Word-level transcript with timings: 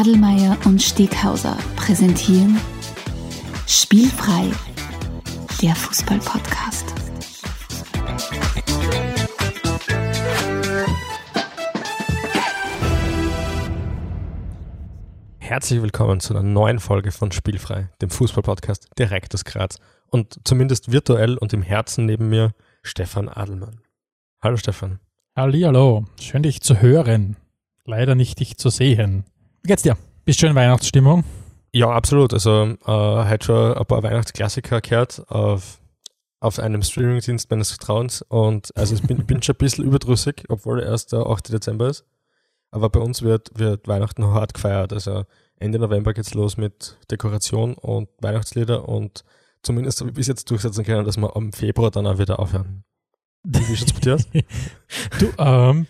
Adelmeier 0.00 0.56
und 0.64 0.80
Steghauser 0.80 1.58
präsentieren 1.76 2.58
Spielfrei, 3.66 4.50
der 5.60 5.74
Fußball-Podcast. 5.74 6.86
Herzlich 15.38 15.82
willkommen 15.82 16.20
zu 16.20 16.32
einer 16.32 16.44
neuen 16.44 16.78
Folge 16.78 17.12
von 17.12 17.30
Spielfrei, 17.30 17.90
dem 18.00 18.08
Fußball-Podcast 18.08 18.88
direkt 18.98 19.34
aus 19.34 19.44
Graz. 19.44 19.80
Und 20.06 20.40
zumindest 20.44 20.90
virtuell 20.90 21.36
und 21.36 21.52
im 21.52 21.60
Herzen 21.60 22.06
neben 22.06 22.30
mir 22.30 22.52
Stefan 22.82 23.28
Adelmann. 23.28 23.82
Hallo 24.40 24.56
Stefan. 24.56 24.98
Hallo, 25.36 26.06
schön 26.18 26.42
dich 26.42 26.62
zu 26.62 26.80
hören. 26.80 27.36
Leider 27.84 28.14
nicht 28.14 28.40
dich 28.40 28.56
zu 28.56 28.70
sehen. 28.70 29.26
Wie 29.62 29.68
geht's 29.68 29.82
dir? 29.82 29.96
Bist 30.24 30.40
du 30.42 30.46
in 30.46 30.54
Weihnachtsstimmung? 30.54 31.24
Ja, 31.72 31.90
absolut. 31.90 32.32
Also 32.32 32.76
äh, 32.86 33.28
heute 33.28 33.44
schon 33.44 33.74
ein 33.74 33.86
paar 33.86 34.02
Weihnachtsklassiker 34.02 34.80
gehört 34.80 35.22
auf, 35.30 35.80
auf 36.40 36.58
einem 36.58 36.82
Streamingdienst 36.82 37.50
meines 37.50 37.70
Vertrauens 37.70 38.22
und 38.22 38.74
also 38.76 38.94
ich 38.94 39.02
bin, 39.02 39.26
bin 39.26 39.42
schon 39.42 39.54
ein 39.54 39.58
bisschen 39.58 39.84
überdrüssig, 39.84 40.44
obwohl 40.48 40.80
erst 40.80 41.12
der 41.12 41.26
8. 41.26 41.52
Dezember 41.52 41.88
ist. 41.88 42.04
Aber 42.70 42.88
bei 42.88 43.00
uns 43.00 43.22
wird, 43.22 43.50
wird 43.58 43.86
Weihnachten 43.86 44.24
hart 44.26 44.54
gefeiert. 44.54 44.92
Also 44.92 45.24
Ende 45.58 45.78
November 45.78 46.14
geht's 46.14 46.34
los 46.34 46.56
mit 46.56 46.96
Dekoration 47.10 47.74
und 47.74 48.08
Weihnachtslieder 48.20 48.88
und 48.88 49.24
zumindest 49.62 50.00
habe 50.00 50.10
ich 50.10 50.16
bis 50.16 50.26
jetzt 50.26 50.50
durchsetzen 50.50 50.84
können, 50.84 51.04
dass 51.04 51.18
wir 51.18 51.36
am 51.36 51.52
Februar 51.52 51.90
dann 51.90 52.06
auch 52.06 52.18
wieder 52.18 52.38
aufhören. 52.38 52.84
Wie 53.42 53.76
schaut's 53.76 53.92
bei 53.92 54.00
dir 54.00 54.14
aus? 54.14 54.26
Du, 55.18 55.30
ähm, 55.38 55.86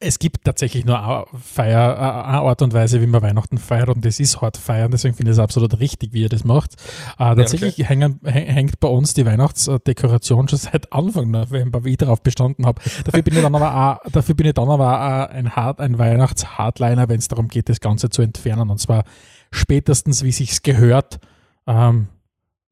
es 0.00 0.18
gibt 0.18 0.44
tatsächlich 0.44 0.84
nur 0.84 1.02
eine, 1.02 1.24
Feier, 1.40 1.98
eine 2.26 2.38
Art 2.38 2.62
und 2.62 2.72
Weise, 2.72 3.00
wie 3.00 3.06
man 3.06 3.22
Weihnachten 3.22 3.58
feiert 3.58 3.88
und 3.88 4.04
das 4.04 4.20
ist 4.20 4.40
hart 4.40 4.56
feiern, 4.56 4.90
deswegen 4.90 5.14
finde 5.14 5.32
ich 5.32 5.38
es 5.38 5.42
absolut 5.42 5.78
richtig, 5.78 6.12
wie 6.12 6.22
ihr 6.22 6.28
das 6.28 6.44
macht. 6.44 6.74
Äh, 7.18 7.36
tatsächlich 7.36 7.74
okay. 7.74 7.84
hängen, 7.84 8.20
hängt 8.24 8.80
bei 8.80 8.88
uns 8.88 9.14
die 9.14 9.26
Weihnachtsdekoration 9.26 10.48
schon 10.48 10.58
seit 10.58 10.92
Anfang 10.92 11.30
November, 11.30 11.84
wie 11.84 11.92
ich 11.92 11.98
darauf 11.98 12.22
bestanden 12.22 12.66
habe. 12.66 12.80
Dafür 13.04 13.22
bin 13.22 13.34
ich 13.34 13.42
dann 13.42 13.54
aber 13.54 14.02
auch, 14.04 14.10
dafür 14.10 14.34
bin 14.34 14.46
ich 14.46 14.54
dann 14.54 14.68
aber 14.68 15.30
ein, 15.30 15.54
Hard, 15.54 15.80
ein 15.80 15.98
Weihnachts-Hardliner, 15.98 17.08
wenn 17.08 17.18
es 17.18 17.28
darum 17.28 17.48
geht, 17.48 17.68
das 17.68 17.80
Ganze 17.80 18.10
zu 18.10 18.22
entfernen 18.22 18.70
und 18.70 18.78
zwar 18.78 19.04
spätestens, 19.50 20.24
wie 20.24 20.32
sich's 20.32 20.62
gehört, 20.62 21.20
ähm, 21.66 22.08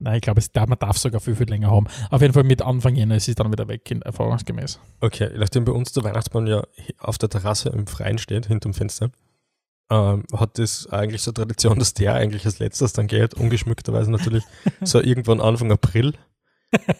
Nein, 0.02 0.16
ich 0.16 0.22
glaube, 0.22 0.40
man 0.68 0.78
darf 0.78 0.98
sogar 0.98 1.20
viel, 1.20 1.36
viel 1.36 1.48
länger 1.48 1.70
haben. 1.70 1.86
Auf 2.10 2.20
jeden 2.22 2.34
Fall 2.34 2.42
mit 2.42 2.60
Anfang 2.60 2.96
Jänner 2.96 3.16
ist 3.16 3.28
es 3.28 3.36
dann 3.36 3.52
wieder 3.52 3.68
weg, 3.68 3.88
erfahrungsgemäß. 4.04 4.80
Okay, 5.00 5.30
nachdem 5.36 5.64
bei 5.64 5.72
uns 5.72 5.92
der 5.92 6.02
Weihnachtsmann 6.02 6.48
ja 6.48 6.64
auf 6.98 7.18
der 7.18 7.28
Terrasse 7.28 7.68
im 7.68 7.86
Freien 7.86 8.18
steht, 8.18 8.46
hinterm 8.46 8.74
Fenster, 8.74 9.10
ähm, 9.90 10.24
hat 10.34 10.58
das 10.58 10.88
eigentlich 10.90 11.22
so 11.22 11.30
Tradition, 11.30 11.78
dass 11.78 11.94
der 11.94 12.14
eigentlich 12.14 12.44
als 12.46 12.58
letztes 12.58 12.92
dann 12.92 13.06
geht, 13.06 13.34
ungeschmückterweise 13.34 14.10
natürlich, 14.10 14.42
so 14.82 15.00
irgendwann 15.00 15.40
Anfang 15.40 15.70
April. 15.70 16.14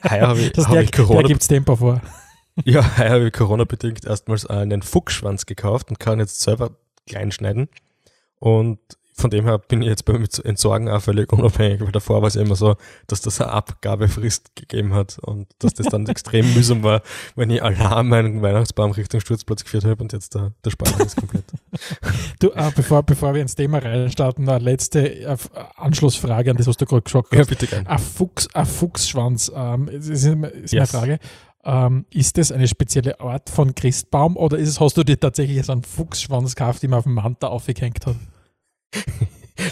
Heuer 0.09 0.29
habe 0.29 0.41
ich, 0.41 0.57
hab 0.57 0.77
ich 0.77 0.93
Corona. 0.93 1.23
Da 1.23 1.29
gibt 1.29 1.43
es 1.43 1.49
Tempo 1.49 1.77
vor. 1.77 2.01
Ja, 2.67 2.99
heuer 2.99 3.11
habe 3.13 3.29
ich 3.29 3.33
Corona-bedingt 3.33 4.05
erstmals 4.05 4.45
einen 4.45 4.83
Fuchsschwanz 4.83 5.47
gekauft 5.47 5.89
und 5.89 5.99
kann 5.99 6.19
jetzt 6.19 6.43
selber 6.43 6.77
klein 7.07 7.33
schneiden. 7.33 7.71
Und 8.39 8.79
von 9.15 9.31
dem 9.31 9.45
her 9.45 9.59
bin 9.59 9.83
ich 9.83 9.89
jetzt 9.89 10.05
beim 10.05 10.27
Entsorgen 10.45 10.89
auch 10.89 11.03
völlig 11.03 11.33
unabhängig, 11.33 11.81
weil 11.83 11.93
davor 11.93 12.23
war 12.23 12.29
es 12.29 12.37
immer 12.37 12.57
so, 12.57 12.77
dass 13.07 13.21
das 13.21 13.41
eine 13.41 13.51
Abgabefrist 13.51 14.57
gegeben 14.57 14.95
hat 14.95 15.19
und 15.19 15.49
dass 15.59 15.75
das 15.75 15.87
dann 15.87 16.07
extrem 16.09 16.53
mühsam 16.55 16.83
war, 16.83 17.03
wenn 17.37 17.51
ich 17.51 17.63
allein 17.63 18.09
meinen 18.09 18.43
Weihnachtsbaum 18.43 18.93
Richtung 18.93 19.21
Sturzplatz 19.21 19.65
geführt 19.65 19.85
habe 19.85 20.03
und 20.03 20.13
jetzt 20.13 20.35
der, 20.35 20.53
der 20.65 20.71
Speicher 20.71 21.05
ist 21.05 21.17
komplett. 21.17 21.45
Du, 22.39 22.51
äh, 22.51 22.71
bevor, 22.75 23.03
bevor 23.03 23.35
wir 23.35 23.43
ins 23.43 23.55
Thema 23.55 23.79
reinstarten, 23.79 24.49
eine 24.49 24.59
letzte 24.59 25.23
äh, 25.23 25.37
Anschlussfrage 25.77 26.51
an 26.51 26.57
das, 26.57 26.67
was 26.67 26.77
du 26.77 26.87
gerade 26.87 27.03
gesagt 27.03 27.29
hast. 27.31 27.39
Ja, 27.39 27.45
bitte 27.45 27.67
gerne. 27.67 27.89
Ein, 27.89 27.99
Fuchs, 27.99 28.49
ein 28.55 28.67
Fuchsschwanz, 28.67 29.51
ähm, 29.55 29.89
ist, 29.89 30.09
ist, 30.09 30.25
yes. 30.25 30.73
meine 30.73 30.87
Frage. 30.87 31.19
Ähm, 31.65 32.07
ist 32.11 32.39
das 32.39 32.51
eine 32.51 32.67
spezielle 32.67 33.21
Art 33.21 33.49
von 33.49 33.75
Christbaum 33.75 34.37
oder 34.37 34.59
ist 34.59 34.69
es, 34.69 34.81
hast 34.81 34.97
du 34.97 35.05
dir 35.05 35.19
tatsächlich 35.19 35.65
so 35.65 35.73
einen 35.73 35.85
Fuchsschwanz 35.85 36.57
gekauft, 36.57 36.83
den 36.83 36.91
man 36.91 36.99
auf 36.99 37.05
dem 37.05 37.15
Manta 37.15 37.47
aufgehängt 37.47 38.05
hat? 38.07 38.17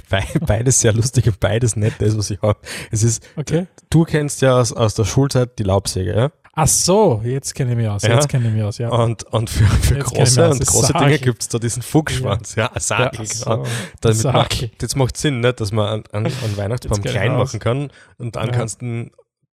beides 0.47 0.81
sehr 0.81 0.93
lustig 0.93 1.27
und 1.27 1.41
beides 1.41 1.77
nett, 1.77 1.95
das, 1.99 2.17
was 2.17 2.31
ich 2.31 2.41
habe. 2.43 2.59
Es 2.91 3.03
ist, 3.03 3.27
okay. 3.37 3.67
du 3.91 4.05
kennst 4.05 4.43
ja 4.43 4.59
aus, 4.59 4.73
aus 4.73 4.95
der 4.95 5.05
Schulzeit 5.05 5.59
die 5.59 5.63
Laubsäge, 5.63 6.15
ja? 6.15 6.33
Ach 6.53 6.67
so, 6.67 7.23
jetzt 7.25 7.55
kenne 7.55 7.71
ich 7.71 7.77
mich 7.77 7.89
aus, 7.89 8.03
ja? 8.03 8.15
jetzt 8.15 8.29
kenne 8.29 8.49
ich 8.49 8.55
mich 8.55 8.63
aus, 8.63 8.79
ja. 8.79 8.89
Und, 8.91 9.23
und 9.25 9.49
für, 9.49 9.65
für 9.65 9.99
große 9.99 10.51
und 10.51 10.67
große 10.67 10.93
Dinge 10.95 11.19
gibt 11.19 11.43
es 11.43 11.49
da 11.49 11.59
diesen 11.59 11.83
Fuchsschwanz, 11.83 12.57
ja, 12.57 12.71
ja 12.75 12.81
Saki, 12.81 13.23
ja, 13.23 13.55
genau. 13.55 13.67
Damit 14.01 14.25
macht, 14.25 14.83
das 14.83 14.97
macht 14.97 15.17
Sinn, 15.17 15.41
nicht, 15.41 15.61
dass 15.61 15.73
man 15.73 16.05
einen, 16.13 16.27
einen 16.27 16.57
Weihnachtsbaum 16.57 17.03
klein 17.03 17.37
machen 17.37 17.61
kann 17.61 17.91
und 18.19 18.37
dann 18.37 18.49
ja. 18.49 18.53
kannst 18.53 18.83
du 18.83 18.87
ihn 18.87 19.11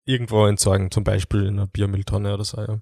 irgendwo 0.05 0.45
entsorgen, 0.45 0.91
zum 0.91 1.03
Beispiel 1.03 1.45
in 1.45 1.59
einer 1.59 1.67
Biermülltonne 1.67 2.33
oder 2.33 2.43
so, 2.43 2.61
ja 2.61 2.79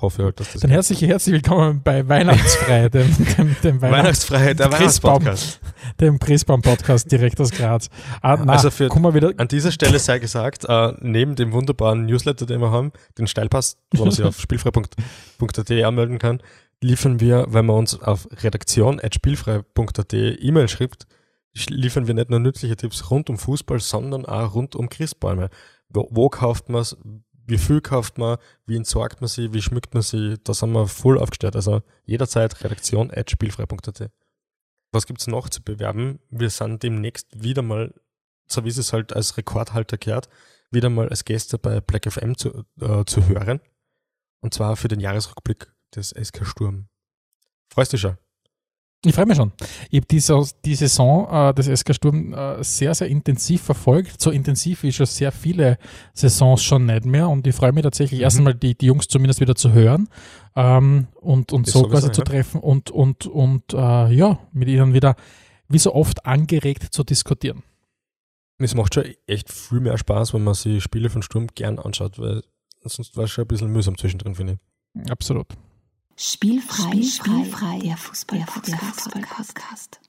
hoffe 0.00 0.24
halt, 0.24 0.40
dass 0.40 0.52
das. 0.52 0.62
Dann 0.62 0.70
herzlich, 0.70 1.02
herzlich 1.02 1.34
willkommen 1.34 1.82
bei 1.82 2.06
Weihnachtsfrei, 2.08 2.88
dem, 2.90 3.08
dem, 3.36 3.56
dem 3.62 3.80
Weihnachts 3.80 4.30
Weihnachtsfrei, 4.30 4.54
der 4.54 4.72
Weihnachtspodcast. 4.72 5.60
Dem 6.00 6.18
Christbaum-Podcast 6.18 7.10
direkt 7.10 7.40
aus 7.40 7.50
Graz. 7.50 7.88
Ah, 8.20 8.36
na, 8.36 8.52
also 8.52 8.70
für, 8.70 8.88
wieder. 8.88 9.32
an 9.36 9.48
dieser 9.48 9.70
Stelle 9.70 9.98
sei 9.98 10.18
gesagt, 10.18 10.64
äh, 10.68 10.92
neben 11.00 11.36
dem 11.36 11.52
wunderbaren 11.52 12.06
Newsletter, 12.06 12.46
den 12.46 12.60
wir 12.60 12.70
haben, 12.70 12.92
den 13.18 13.26
Steilpass, 13.26 13.76
wo 13.92 14.04
man 14.04 14.12
sich 14.12 14.24
auf 14.24 14.40
spielfrei.at 14.40 15.70
anmelden 15.70 16.18
kann, 16.18 16.40
liefern 16.80 17.20
wir, 17.20 17.46
wenn 17.48 17.66
man 17.66 17.76
uns 17.76 18.00
auf 18.00 18.28
redaktion.spielfrei.at 18.42 20.12
E-Mail 20.12 20.68
schreibt, 20.68 21.06
liefern 21.68 22.06
wir 22.06 22.14
nicht 22.14 22.30
nur 22.30 22.40
nützliche 22.40 22.76
Tipps 22.76 23.10
rund 23.10 23.30
um 23.30 23.38
Fußball, 23.38 23.80
sondern 23.80 24.26
auch 24.26 24.54
rund 24.54 24.74
um 24.74 24.88
Christbäume. 24.88 25.50
Wo, 25.88 26.08
wo 26.10 26.28
kauft 26.28 26.68
man 26.68 26.82
es? 26.82 26.96
Wie 27.46 27.58
viel 27.58 27.80
kauft 27.80 28.18
man, 28.18 28.38
wie 28.66 28.76
entsorgt 28.76 29.20
man 29.20 29.28
sie, 29.28 29.52
wie 29.52 29.62
schmückt 29.62 29.94
man 29.94 30.02
sie, 30.02 30.36
da 30.42 30.54
sind 30.54 30.72
wir 30.72 30.86
voll 30.88 31.18
aufgestellt. 31.18 31.56
Also 31.56 31.82
jederzeit 32.04 32.62
redaktion 32.64 33.10
at 33.10 33.30
spielfrei.at. 33.30 34.10
Was 34.92 35.06
gibt's 35.06 35.26
noch 35.26 35.48
zu 35.48 35.62
bewerben? 35.62 36.20
Wir 36.30 36.50
sind 36.50 36.82
demnächst 36.82 37.26
wieder 37.34 37.62
mal, 37.62 37.92
so 38.46 38.64
wie 38.64 38.68
es 38.68 38.92
halt 38.92 39.12
als 39.12 39.36
Rekordhalter 39.36 39.98
gehört, 39.98 40.28
wieder 40.70 40.90
mal 40.90 41.08
als 41.08 41.24
Gäste 41.24 41.58
bei 41.58 41.80
Black 41.80 42.10
FM 42.10 42.36
zu, 42.36 42.64
äh, 42.80 43.04
zu 43.04 43.26
hören. 43.28 43.60
Und 44.40 44.54
zwar 44.54 44.76
für 44.76 44.88
den 44.88 45.00
Jahresrückblick 45.00 45.72
des 45.94 46.10
SK 46.10 46.46
Sturm. 46.46 46.88
Freust 47.68 47.92
du 47.92 47.96
dich 47.96 48.02
schon? 48.02 48.18
Ich 49.04 49.14
freue 49.14 49.26
mich 49.26 49.36
schon. 49.36 49.52
Ich 49.90 50.00
habe 50.00 50.06
die, 50.06 50.22
die 50.64 50.74
Saison 50.74 51.28
äh, 51.30 51.54
des 51.54 51.66
SK 51.66 51.94
Sturm 51.94 52.32
äh, 52.32 52.62
sehr, 52.64 52.94
sehr 52.94 53.08
intensiv 53.08 53.62
verfolgt. 53.62 54.20
So 54.20 54.30
intensiv 54.30 54.82
wie 54.82 54.92
schon 54.92 55.06
sehr 55.06 55.32
viele 55.32 55.78
Saisons 56.14 56.62
schon 56.62 56.86
nicht 56.86 57.04
mehr. 57.04 57.28
Und 57.28 57.46
ich 57.46 57.54
freue 57.54 57.72
mich 57.72 57.82
tatsächlich 57.82 58.20
mhm. 58.20 58.24
erst 58.24 58.38
einmal, 58.38 58.54
die, 58.54 58.74
die 58.74 58.86
Jungs 58.86 59.08
zumindest 59.08 59.40
wieder 59.40 59.54
zu 59.54 59.72
hören 59.72 60.08
ähm, 60.56 61.08
und, 61.20 61.52
und 61.52 61.66
so 61.66 61.84
quasi 61.84 62.12
zu 62.12 62.22
treffen 62.22 62.60
und, 62.60 62.90
und, 62.90 63.26
und 63.26 63.72
äh, 63.74 64.12
ja, 64.12 64.38
mit 64.52 64.68
ihnen 64.68 64.94
wieder 64.94 65.16
wie 65.68 65.78
so 65.78 65.94
oft 65.94 66.24
angeregt 66.26 66.92
zu 66.92 67.04
diskutieren. 67.04 67.62
Es 68.58 68.74
macht 68.74 68.94
schon 68.94 69.04
echt 69.26 69.52
viel 69.52 69.80
mehr 69.80 69.98
Spaß, 69.98 70.32
wenn 70.32 70.44
man 70.44 70.54
sich 70.54 70.82
Spiele 70.82 71.10
von 71.10 71.22
Sturm 71.22 71.48
gern 71.54 71.78
anschaut, 71.78 72.18
weil 72.18 72.42
sonst 72.84 73.16
war 73.16 73.24
es 73.24 73.30
schon 73.30 73.44
ein 73.44 73.48
bisschen 73.48 73.72
mühsam 73.72 73.98
zwischendrin, 73.98 74.34
finde 74.34 74.58
ich. 74.94 75.10
Absolut. 75.10 75.48
Spielfrei, 76.16 77.02
Spielfrei, 77.02 77.80
der 77.80 77.96
Fußball-Podcast. 77.96 80.00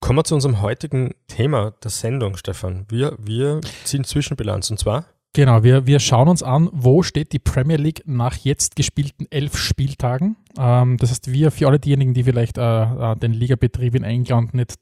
Kommen 0.00 0.18
wir 0.18 0.24
zu 0.24 0.34
unserem 0.34 0.62
heutigen 0.62 1.14
Thema 1.28 1.72
der 1.82 1.90
Sendung, 1.90 2.38
Stefan. 2.38 2.86
Wir, 2.88 3.14
wir 3.18 3.60
ziehen 3.84 4.04
Zwischenbilanz 4.04 4.70
und 4.70 4.78
zwar. 4.78 5.04
Genau, 5.34 5.62
wir, 5.62 5.86
wir 5.86 6.00
schauen 6.00 6.28
uns 6.28 6.42
an, 6.42 6.70
wo 6.72 7.02
steht 7.02 7.34
die 7.34 7.38
Premier 7.38 7.76
League 7.76 8.04
nach 8.06 8.36
jetzt 8.36 8.74
gespielten 8.74 9.26
elf 9.28 9.58
Spieltagen. 9.58 10.36
Ähm, 10.58 10.96
das 10.96 11.10
heißt, 11.10 11.30
wir, 11.30 11.50
für 11.50 11.66
alle 11.66 11.78
diejenigen, 11.78 12.14
die 12.14 12.24
vielleicht 12.24 12.56
äh, 12.56 13.12
äh 13.12 13.16
den 13.16 13.34
Ligabetrieb 13.34 13.96
in 13.96 14.04
England 14.04 14.54
nicht 14.54 14.76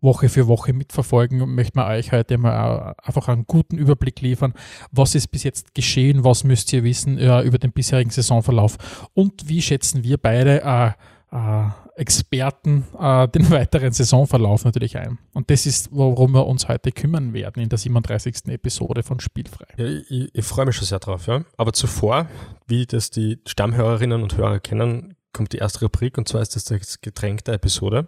Woche 0.00 0.28
für 0.28 0.46
Woche 0.46 0.72
mitverfolgen, 0.72 1.54
möchten 1.54 1.78
wir 1.78 1.86
euch 1.86 2.12
heute 2.12 2.38
mal 2.38 2.94
einfach 3.02 3.28
einen 3.28 3.46
guten 3.46 3.78
Überblick 3.78 4.20
liefern. 4.20 4.54
Was 4.92 5.14
ist 5.14 5.28
bis 5.28 5.42
jetzt 5.42 5.74
geschehen? 5.74 6.24
Was 6.24 6.44
müsst 6.44 6.72
ihr 6.72 6.84
wissen 6.84 7.18
äh, 7.18 7.42
über 7.42 7.58
den 7.58 7.72
bisherigen 7.72 8.10
Saisonverlauf? 8.10 8.78
Und 9.14 9.48
wie 9.48 9.60
schätzen 9.60 10.04
wir 10.04 10.18
beide 10.18 10.62
äh, 10.62 10.90
äh, 11.32 11.70
Experten 11.96 12.84
äh, 12.98 13.26
den 13.28 13.50
weiteren 13.50 13.92
Saisonverlauf 13.92 14.64
natürlich 14.64 14.96
ein? 14.96 15.18
Und 15.34 15.50
das 15.50 15.66
ist, 15.66 15.88
worum 15.90 16.32
wir 16.32 16.46
uns 16.46 16.68
heute 16.68 16.92
kümmern 16.92 17.32
werden 17.32 17.60
in 17.60 17.68
der 17.68 17.78
37. 17.78 18.46
Episode 18.46 19.02
von 19.02 19.18
Spielfrei. 19.18 19.66
Ja, 19.78 19.86
ich, 19.86 20.30
ich 20.32 20.44
freue 20.44 20.66
mich 20.66 20.76
schon 20.76 20.86
sehr 20.86 21.00
drauf. 21.00 21.26
Ja. 21.26 21.44
Aber 21.56 21.72
zuvor, 21.72 22.28
wie 22.68 22.86
das 22.86 23.10
die 23.10 23.40
Stammhörerinnen 23.46 24.22
und 24.22 24.36
Hörer 24.36 24.60
kennen, 24.60 25.16
kommt 25.32 25.52
die 25.52 25.58
erste 25.58 25.80
Rubrik 25.80 26.18
und 26.18 26.28
zwar 26.28 26.42
ist 26.42 26.54
das 26.54 26.64
das 26.64 27.00
Getränk 27.00 27.44
der 27.44 27.54
Episode. 27.54 28.06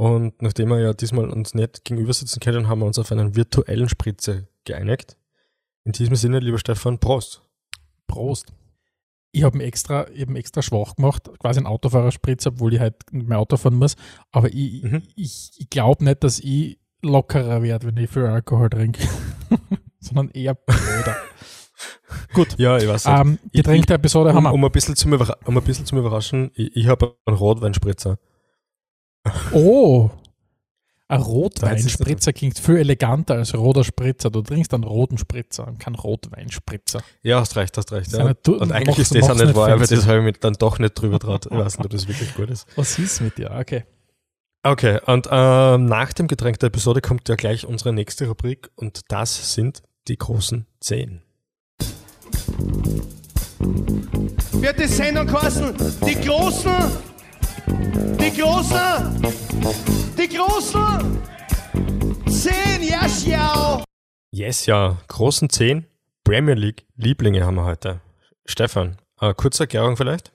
Und 0.00 0.40
nachdem 0.40 0.70
wir 0.70 0.80
ja 0.80 0.94
diesmal 0.94 1.28
uns 1.28 1.52
nicht 1.52 1.84
gegenüber 1.84 2.14
sitzen 2.14 2.40
können, 2.40 2.68
haben 2.68 2.78
wir 2.78 2.86
uns 2.86 2.98
auf 2.98 3.12
einen 3.12 3.36
virtuellen 3.36 3.86
Spritze 3.86 4.48
geeinigt. 4.64 5.18
In 5.84 5.92
diesem 5.92 6.16
Sinne, 6.16 6.38
lieber 6.38 6.58
Stefan, 6.58 6.98
Prost. 6.98 7.42
Prost. 8.06 8.50
ich 9.30 9.42
habe 9.42 9.58
ihn 9.58 9.60
extra, 9.60 10.08
ich 10.08 10.22
hab 10.22 10.34
extra 10.34 10.62
schwach 10.62 10.96
gemacht, 10.96 11.28
quasi 11.38 11.60
ein 11.60 11.66
Autofahrerspritz, 11.66 12.46
obwohl 12.46 12.72
ich 12.72 12.80
halt 12.80 12.94
nicht 13.12 13.28
mehr 13.28 13.38
Auto 13.38 13.58
fahren 13.58 13.74
muss. 13.74 13.96
Aber 14.32 14.48
ich, 14.48 14.82
mhm. 14.82 15.02
ich, 15.16 15.50
ich 15.58 15.68
glaube 15.68 16.02
nicht, 16.02 16.24
dass 16.24 16.38
ich 16.38 16.78
lockerer 17.02 17.62
werde, 17.62 17.88
wenn 17.88 17.98
ich 17.98 18.08
viel 18.08 18.24
Alkohol 18.24 18.70
trinke, 18.70 19.06
sondern 20.00 20.30
eher 20.30 20.54
blöder. 20.54 21.14
Gut. 22.32 22.58
Ja, 22.58 22.78
ich 22.78 22.88
weiß 22.88 23.04
nicht. 23.04 23.20
Ähm, 23.20 23.38
Getränk 23.52 23.86
der 23.86 23.96
Episode 23.96 24.30
um, 24.30 24.36
haben 24.36 24.44
wir. 24.44 24.54
Um 24.54 24.64
ein 24.64 24.72
bisschen 24.72 24.96
zum, 24.96 25.12
um 25.12 25.58
ein 25.58 25.62
bisschen 25.62 25.84
zum 25.84 25.98
Überraschen, 25.98 26.52
ich, 26.54 26.74
ich 26.74 26.86
habe 26.86 27.18
einen 27.26 27.36
Rotweinspritzer. 27.36 28.18
Oh, 29.52 30.10
ein 31.10 31.22
Rotweinspritzer 31.22 32.32
klingt 32.32 32.60
viel 32.60 32.76
eleganter 32.76 33.34
als 33.34 33.52
roter 33.52 33.82
Spritzer. 33.82 34.30
Du 34.30 34.42
trinkst 34.42 34.72
einen 34.72 34.84
roten 34.84 35.18
Spritzer 35.18 35.66
und 35.66 35.80
keinen 35.80 35.96
Rotweinspritzer. 35.96 37.02
Ja, 37.22 37.40
hast 37.40 37.56
recht, 37.56 37.76
hast 37.76 37.90
recht. 37.90 38.12
Ja. 38.12 38.20
Eine, 38.20 38.36
du, 38.36 38.54
und 38.54 38.70
eigentlich 38.70 39.00
ist 39.00 39.12
das 39.16 39.28
auch 39.28 39.34
nicht 39.34 39.56
wahr, 39.56 39.72
aber 39.72 39.84
das 39.84 40.06
habe 40.06 40.18
ich 40.18 40.24
mir 40.24 40.32
dann 40.34 40.52
doch 40.52 40.78
nicht 40.78 40.94
drüber 40.94 41.18
traut. 41.18 41.46
Ich 41.46 41.50
weiß 41.50 41.78
nicht, 41.78 41.84
ob 41.84 41.90
das 41.90 42.06
wirklich 42.06 42.32
gut 42.36 42.48
ist. 42.48 42.68
Was 42.76 42.96
ist 43.00 43.20
mit 43.20 43.38
dir? 43.38 43.50
Okay. 43.50 43.82
Okay, 44.62 45.00
und 45.06 45.26
ähm, 45.32 45.86
nach 45.86 46.12
dem 46.12 46.28
Getränk 46.28 46.60
der 46.60 46.68
Episode 46.68 47.00
kommt 47.00 47.28
ja 47.28 47.34
gleich 47.34 47.66
unsere 47.66 47.92
nächste 47.92 48.28
Rubrik 48.28 48.70
und 48.76 49.00
das 49.08 49.54
sind 49.54 49.82
die 50.06 50.16
großen 50.16 50.66
Zehn. 50.78 51.22
Wird 53.58 54.78
die 54.78 54.86
Sendung 54.86 55.26
kosten? 55.26 55.74
Die 56.06 56.20
großen 56.20 56.70
die 57.66 58.40
Großen! 58.40 59.22
Die 60.16 60.28
Großen! 60.28 61.18
Zehn, 62.28 62.82
ja, 62.88 63.06
schau! 63.08 63.84
Yes, 64.32 64.66
ja. 64.66 64.96
Großen 65.08 65.50
zehn 65.50 65.86
Premier 66.24 66.54
League 66.54 66.86
Lieblinge 66.96 67.44
haben 67.44 67.56
wir 67.56 67.64
heute. 67.64 68.00
Stefan, 68.46 68.96
äh, 69.20 69.34
kurze 69.34 69.64
Erklärung 69.64 69.96
vielleicht? 69.96 70.32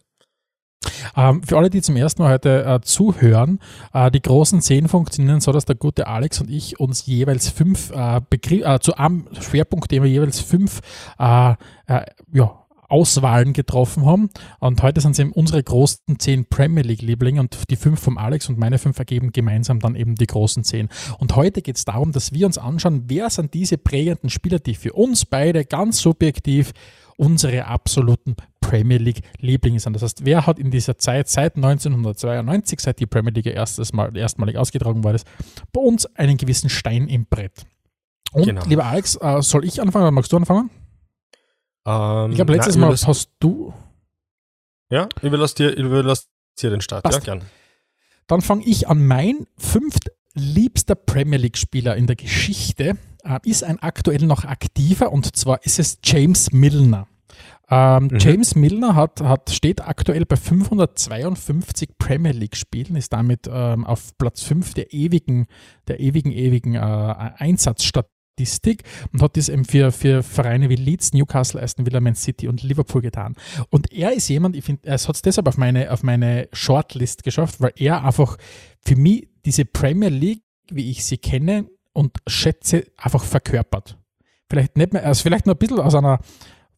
Ähm, 1.15 1.41
für 1.43 1.57
alle, 1.57 1.69
die 1.69 1.81
zum 1.81 1.95
ersten 1.95 2.21
Mal 2.21 2.33
heute 2.33 2.65
äh, 2.65 2.81
zuhören, 2.81 3.59
äh, 3.93 4.11
die 4.11 4.21
großen 4.21 4.61
zehn 4.61 4.87
funktionieren 4.87 5.41
so, 5.41 5.51
dass 5.51 5.65
der 5.65 5.75
gute 5.75 6.07
Alex 6.07 6.41
und 6.41 6.49
ich 6.49 6.79
uns 6.79 7.05
jeweils 7.05 7.49
fünf 7.49 7.91
äh, 7.91 8.21
Begriff, 8.29 8.65
äh, 8.65 8.79
zu 8.79 8.95
einem 8.95 9.27
Schwerpunktthema 9.39 10.05
jeweils 10.05 10.39
fünf 10.39 10.81
äh, 11.19 11.53
äh, 11.87 12.05
ja, 12.31 12.64
Auswahlen 12.89 13.53
getroffen 13.53 14.05
haben. 14.05 14.29
Und 14.59 14.81
heute 14.83 15.01
sind 15.01 15.11
es 15.11 15.19
eben 15.19 15.31
unsere 15.31 15.61
großen 15.61 16.19
zehn 16.19 16.45
Premier 16.45 16.83
League-Lieblinge 16.83 17.39
und 17.39 17.69
die 17.69 17.75
fünf 17.75 17.99
vom 17.99 18.17
Alex 18.17 18.49
und 18.49 18.57
meine 18.57 18.77
fünf 18.77 18.97
ergeben 18.99 19.31
gemeinsam 19.31 19.79
dann 19.79 19.95
eben 19.95 20.15
die 20.15 20.27
großen 20.27 20.63
zehn. 20.63 20.89
Und 21.19 21.35
heute 21.35 21.61
geht 21.61 21.77
es 21.77 21.85
darum, 21.85 22.11
dass 22.11 22.33
wir 22.33 22.45
uns 22.45 22.57
anschauen, 22.57 23.03
wer 23.07 23.29
sind 23.29 23.53
diese 23.53 23.77
prägenden 23.77 24.29
Spieler, 24.29 24.59
die 24.59 24.75
für 24.75 24.93
uns 24.93 25.25
beide 25.25 25.65
ganz 25.65 25.99
subjektiv 25.99 26.73
unsere 27.17 27.65
absoluten 27.65 28.35
Premier 28.59 28.97
League 28.97 29.21
Lieblinge 29.39 29.79
sind. 29.79 29.93
Das 29.93 30.01
heißt, 30.01 30.25
wer 30.25 30.45
hat 30.45 30.59
in 30.59 30.71
dieser 30.71 30.97
Zeit 30.97 31.29
seit 31.29 31.55
1992, 31.55 32.79
seit 32.79 32.99
die 32.99 33.05
Premier 33.05 33.31
League 33.31 33.45
erstes 33.45 33.93
Mal, 33.93 34.15
erstmalig 34.17 34.57
ausgetragen 34.57 35.03
war, 35.03 35.15
bei 35.71 35.81
uns 35.81 36.05
einen 36.15 36.37
gewissen 36.37 36.69
Stein 36.69 37.07
im 37.07 37.25
Brett. 37.25 37.65
Und 38.33 38.45
genau. 38.45 38.65
lieber 38.65 38.85
Alex, 38.85 39.17
äh, 39.21 39.41
soll 39.41 39.65
ich 39.65 39.81
anfangen 39.81 40.03
oder 40.03 40.11
magst 40.11 40.31
du 40.31 40.37
anfangen? 40.37 40.69
Ähm, 41.85 42.31
ich 42.31 42.35
glaube, 42.35 42.53
letztes 42.53 42.75
na, 42.75 42.87
Mal 42.87 42.97
hast 42.97 43.29
du. 43.39 43.73
Ja, 44.89 45.07
ich 45.17 45.23
überlasse 45.23 45.55
dir, 45.55 45.69
überlass 45.75 46.27
dir 46.59 46.69
den 46.69 46.81
Start. 46.81 47.03
Passt. 47.03 47.19
Ja, 47.19 47.35
gern. 47.35 47.45
Dann 48.27 48.41
fange 48.41 48.63
ich 48.65 48.87
an. 48.87 49.05
Mein 49.05 49.47
fünftliebster 49.57 50.95
Premier 50.95 51.37
League-Spieler 51.37 51.95
in 51.95 52.07
der 52.07 52.15
Geschichte 52.15 52.97
äh, 53.23 53.39
ist 53.43 53.63
ein 53.63 53.79
aktuell 53.79 54.25
noch 54.25 54.45
aktiver 54.45 55.11
und 55.11 55.35
zwar 55.35 55.63
ist 55.63 55.79
es 55.79 55.99
James 56.03 56.51
Milner. 56.51 57.07
Ähm, 57.69 58.09
mhm. 58.11 58.17
James 58.19 58.55
Milner 58.55 58.95
hat, 58.95 59.21
hat, 59.21 59.49
steht 59.49 59.81
aktuell 59.81 60.25
bei 60.25 60.35
552 60.35 61.97
Premier 61.97 62.31
League-Spielen, 62.31 62.95
ist 62.95 63.11
damit 63.11 63.49
ähm, 63.51 63.85
auf 63.85 64.15
Platz 64.17 64.43
5 64.43 64.75
der 64.75 64.93
ewigen, 64.93 65.47
der 65.87 65.99
ewigen, 65.99 66.31
ewigen 66.31 66.75
äh, 66.75 66.79
Einsatzstatistik 66.79 68.14
Statistik 68.35 68.83
und 69.13 69.21
hat 69.21 69.37
das 69.37 69.49
eben 69.49 69.65
für, 69.65 69.91
für 69.91 70.21
Vereine 70.21 70.69
wie 70.69 70.75
Leeds, 70.75 71.13
Newcastle, 71.13 71.61
Aston 71.61 71.85
Villa, 71.85 72.01
Man 72.01 72.15
City 72.15 72.47
und 72.47 72.63
Liverpool 72.63 73.01
getan. 73.01 73.35
Und 73.69 73.91
er 73.93 74.13
ist 74.13 74.27
jemand, 74.27 74.55
ich 74.55 74.65
finde, 74.65 74.87
er 74.87 74.97
hat 74.97 75.15
es 75.15 75.21
deshalb 75.21 75.47
auf 75.47 75.57
meine, 75.57 75.91
auf 75.91 76.03
meine 76.03 76.49
Shortlist 76.51 77.23
geschafft, 77.23 77.61
weil 77.61 77.71
er 77.77 78.03
einfach 78.03 78.37
für 78.81 78.95
mich 78.95 79.29
diese 79.45 79.65
Premier 79.65 80.09
League, 80.09 80.43
wie 80.69 80.91
ich 80.91 81.05
sie 81.05 81.17
kenne 81.17 81.69
und 81.93 82.17
schätze, 82.27 82.85
einfach 82.97 83.23
verkörpert. 83.23 83.97
Vielleicht 84.49 84.77
nicht 84.77 84.93
mehr, 84.93 85.05
also 85.05 85.23
vielleicht 85.23 85.45
nur 85.45 85.55
ein 85.55 85.59
bisschen 85.59 85.79
aus 85.79 85.95
einer 85.95 86.19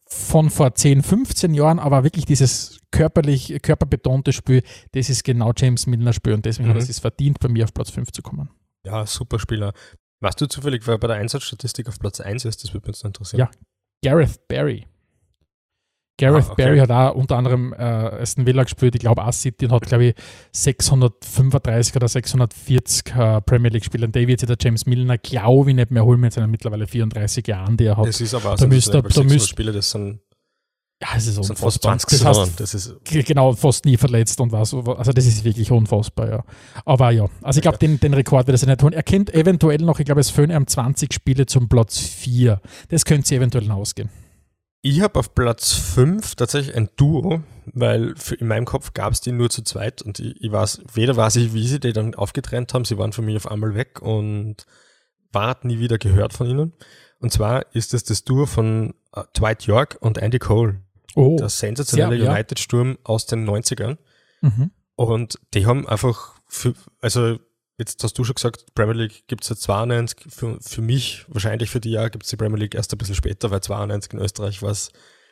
von 0.06 0.48
vor 0.48 0.74
10, 0.74 1.02
15 1.02 1.52
Jahren, 1.52 1.78
aber 1.78 2.02
wirklich 2.02 2.24
dieses 2.24 2.80
körperlich, 2.90 3.58
körperbetonte 3.60 4.32
Spiel, 4.32 4.62
das 4.92 5.10
ist 5.10 5.22
genau 5.22 5.52
James 5.54 5.86
Milner 5.86 6.14
Spiel 6.14 6.32
und 6.32 6.46
deswegen 6.46 6.70
mhm. 6.70 6.74
hat 6.74 6.88
es 6.88 6.98
verdient, 6.98 7.40
bei 7.40 7.48
mir 7.48 7.64
auf 7.64 7.74
Platz 7.74 7.90
5 7.90 8.12
zu 8.12 8.22
kommen. 8.22 8.48
Ja, 8.86 9.04
super 9.04 9.38
Spieler. 9.38 9.74
Weißt 10.20 10.40
du 10.40 10.46
zufällig, 10.46 10.86
wer 10.86 10.98
bei 10.98 11.06
der 11.06 11.16
Einsatzstatistik 11.16 11.88
auf 11.88 11.98
Platz 11.98 12.20
1 12.20 12.44
ist? 12.44 12.64
Das 12.64 12.74
würde 12.74 12.88
mich 12.88 12.96
jetzt 12.96 13.04
interessieren. 13.04 13.40
Ja, 13.40 13.50
Gareth 14.04 14.48
Barry. 14.48 14.86
Gareth 16.20 16.46
ah, 16.48 16.52
okay. 16.52 16.64
Barry 16.64 16.78
hat 16.78 16.90
auch 16.90 17.14
unter 17.14 17.36
anderem 17.36 17.72
äh, 17.72 17.76
Aston 17.76 18.44
Villa 18.44 18.64
gespielt, 18.64 18.96
ich 18.96 19.00
glaube 19.00 19.24
auch 19.24 19.32
City 19.32 19.66
und 19.66 19.72
hat, 19.72 19.82
glaube 19.82 20.06
ich, 20.06 20.14
635 20.50 21.94
oder 21.94 22.08
640 22.08 23.14
äh, 23.14 23.40
Premier 23.42 23.70
League-Spieler. 23.70 24.08
Der 24.08 24.26
wird 24.26 24.40
sich 24.40 24.48
der 24.48 24.56
James 24.60 24.86
Milner, 24.86 25.18
glaube 25.18 25.70
ich, 25.70 25.76
nicht 25.76 25.92
mehr 25.92 26.04
holen 26.04 26.18
mit 26.18 26.32
seinen 26.32 26.50
mittlerweile 26.50 26.88
34 26.88 27.46
Jahren, 27.46 27.76
die 27.76 27.84
er 27.84 27.96
hat. 27.96 28.06
Das 28.06 28.20
ist 28.20 28.34
aber 28.34 28.50
auch 28.50 28.56
da 28.56 28.62
so, 28.62 28.66
müsste, 28.66 29.02
da 29.02 29.22
müsste, 29.22 29.48
Spiele, 29.48 29.70
das 29.70 29.92
sind 29.92 30.20
ja, 31.00 31.08
es 31.16 31.28
ist 31.28 31.38
unfassbar. 31.38 31.70
Fast 31.70 31.82
20 31.82 32.10
das 32.10 32.24
heißt, 32.24 32.60
das 32.60 32.74
ist 32.74 32.96
genau, 33.04 33.52
fast 33.52 33.84
nie 33.84 33.96
verletzt 33.96 34.40
und 34.40 34.50
was. 34.50 34.74
Also 34.74 35.12
das 35.12 35.26
ist 35.26 35.44
wirklich 35.44 35.70
unfassbar, 35.70 36.28
ja. 36.28 36.44
Aber 36.84 37.10
ja, 37.10 37.26
also 37.42 37.58
ich 37.58 37.62
glaube, 37.62 37.78
den, 37.78 38.00
den 38.00 38.14
Rekord 38.14 38.48
wird 38.48 38.60
er 38.60 38.68
nicht 38.68 38.82
holen. 38.82 38.92
Er 38.92 39.04
kennt 39.04 39.32
eventuell 39.32 39.78
noch, 39.78 40.00
ich 40.00 40.06
glaube, 40.06 40.20
es 40.20 40.30
fehlen 40.30 40.50
ihm 40.50 40.66
20 40.66 41.14
Spiele 41.14 41.46
zum 41.46 41.68
Platz 41.68 41.98
4. 41.98 42.60
Das 42.88 43.04
könnte 43.04 43.28
sie 43.28 43.36
eventuell 43.36 43.64
noch 43.64 43.76
ausgehen. 43.76 44.10
Ich 44.82 45.00
habe 45.00 45.18
auf 45.20 45.34
Platz 45.34 45.72
5 45.72 46.34
tatsächlich 46.34 46.76
ein 46.76 46.88
Duo, 46.96 47.42
weil 47.66 48.14
in 48.38 48.48
meinem 48.48 48.64
Kopf 48.64 48.92
gab 48.92 49.12
es 49.12 49.20
die 49.20 49.32
nur 49.32 49.50
zu 49.50 49.62
zweit 49.62 50.02
und 50.02 50.18
ich, 50.18 50.40
ich 50.40 50.50
weiß, 50.50 50.82
weder 50.94 51.16
weiß 51.16 51.36
ich, 51.36 51.52
wie 51.52 51.66
sie 51.66 51.78
die 51.78 51.92
dann 51.92 52.14
aufgetrennt 52.14 52.74
haben, 52.74 52.84
sie 52.84 52.98
waren 52.98 53.12
für 53.12 53.22
mich 53.22 53.36
auf 53.36 53.50
einmal 53.50 53.74
weg 53.74 54.00
und 54.02 54.66
war 55.32 55.58
nie 55.62 55.78
wieder 55.78 55.98
gehört 55.98 56.32
von 56.32 56.48
ihnen. 56.48 56.72
Und 57.20 57.32
zwar 57.32 57.66
ist 57.74 57.94
es 57.94 58.04
das 58.04 58.24
Duo 58.24 58.46
von 58.46 58.94
uh, 59.16 59.22
Dwight 59.36 59.64
York 59.64 59.98
und 60.00 60.18
Andy 60.18 60.38
Cole. 60.38 60.80
Oh, 61.14 61.36
der 61.38 61.48
sensationelle 61.48 62.24
ja, 62.24 62.32
United-Sturm 62.32 62.98
aus 63.04 63.26
den 63.26 63.48
90ern. 63.48 63.98
Mhm. 64.40 64.70
Und 64.94 65.38
die 65.54 65.66
haben 65.66 65.88
einfach, 65.88 66.40
für, 66.46 66.74
also 67.00 67.38
jetzt 67.78 68.02
hast 68.02 68.18
du 68.18 68.24
schon 68.24 68.34
gesagt, 68.34 68.74
Premier 68.74 68.94
League 68.94 69.26
gibt 69.28 69.42
es 69.42 69.48
seit 69.48 69.58
92, 69.58 70.32
für, 70.32 70.58
für 70.60 70.82
mich, 70.82 71.24
wahrscheinlich 71.28 71.70
für 71.70 71.80
die 71.80 71.92
Jahre 71.92 72.10
gibt 72.10 72.24
es 72.24 72.30
die 72.30 72.36
Premier 72.36 72.58
League 72.58 72.74
erst 72.74 72.92
ein 72.92 72.98
bisschen 72.98 73.14
später, 73.14 73.50
weil 73.50 73.60
92 73.60 74.12
in 74.12 74.18
Österreich 74.18 74.62
war 74.62 74.70
es 74.70 74.90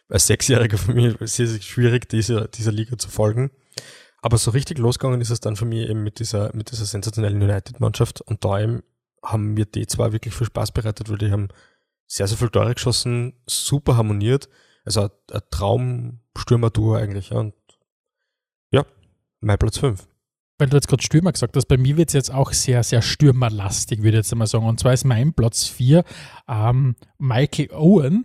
als 0.09 0.26
Sechsjähriger 0.28 0.78
für 0.78 0.95
mich 0.95 1.16
sehr, 1.21 1.49
sehr 1.49 1.61
schwierig, 1.61 2.09
dieser, 2.09 2.47
dieser 2.49 2.73
Liga 2.73 2.97
zu 2.97 3.09
folgen. 3.09 3.50
Aber 4.23 4.38
so 4.38 4.52
richtig 4.52 4.78
losgegangen 4.78 5.21
ist 5.21 5.30
es 5.30 5.40
dann 5.40 5.56
für 5.56 5.66
mich 5.66 5.88
eben 5.88 6.02
mit 6.02 6.21
dieser, 6.21 6.54
mit 6.54 6.71
dieser 6.71 6.85
sensationellen 6.85 7.42
United-Mannschaft 7.42 8.21
und 8.21 8.45
da 8.45 8.61
eben 8.61 8.83
haben 9.23 9.54
mir 9.54 9.66
die 9.66 9.87
zwar 9.87 10.12
wirklich 10.12 10.35
viel 10.35 10.47
Spaß 10.47 10.73
bereitet, 10.73 11.11
weil 11.11 11.18
die 11.18 11.30
haben 11.30 11.49
sehr, 12.06 12.28
sehr 12.28 12.38
viel 12.38 12.49
Tore 12.49 12.75
geschossen, 12.75 13.35
super 13.47 13.97
harmoniert 13.97 14.49
also 14.86 15.02
ein, 15.02 15.40
Traumstürmer-Duo 15.50 16.94
eigentlich. 16.94 17.32
Und 17.32 17.54
ja, 18.72 18.84
mein 19.40 19.58
Platz 19.58 19.78
5. 19.78 20.06
Weil 20.58 20.68
du 20.70 20.76
jetzt 20.76 20.88
gerade 20.88 21.02
Stürmer 21.02 21.32
gesagt 21.32 21.54
hast, 21.54 21.66
bei 21.66 21.76
mir 21.76 21.98
wird 21.98 22.08
es 22.08 22.14
jetzt 22.14 22.32
auch 22.32 22.52
sehr, 22.52 22.82
sehr 22.82 23.02
stürmerlastig, 23.02 23.98
würde 23.98 24.10
ich 24.10 24.24
jetzt 24.24 24.32
einmal 24.32 24.46
sagen. 24.46 24.66
Und 24.66 24.80
zwar 24.80 24.94
ist 24.94 25.04
mein 25.04 25.34
Platz 25.34 25.64
4 25.64 26.02
ähm, 26.48 26.96
Michael 27.18 27.72
Owen 27.72 28.24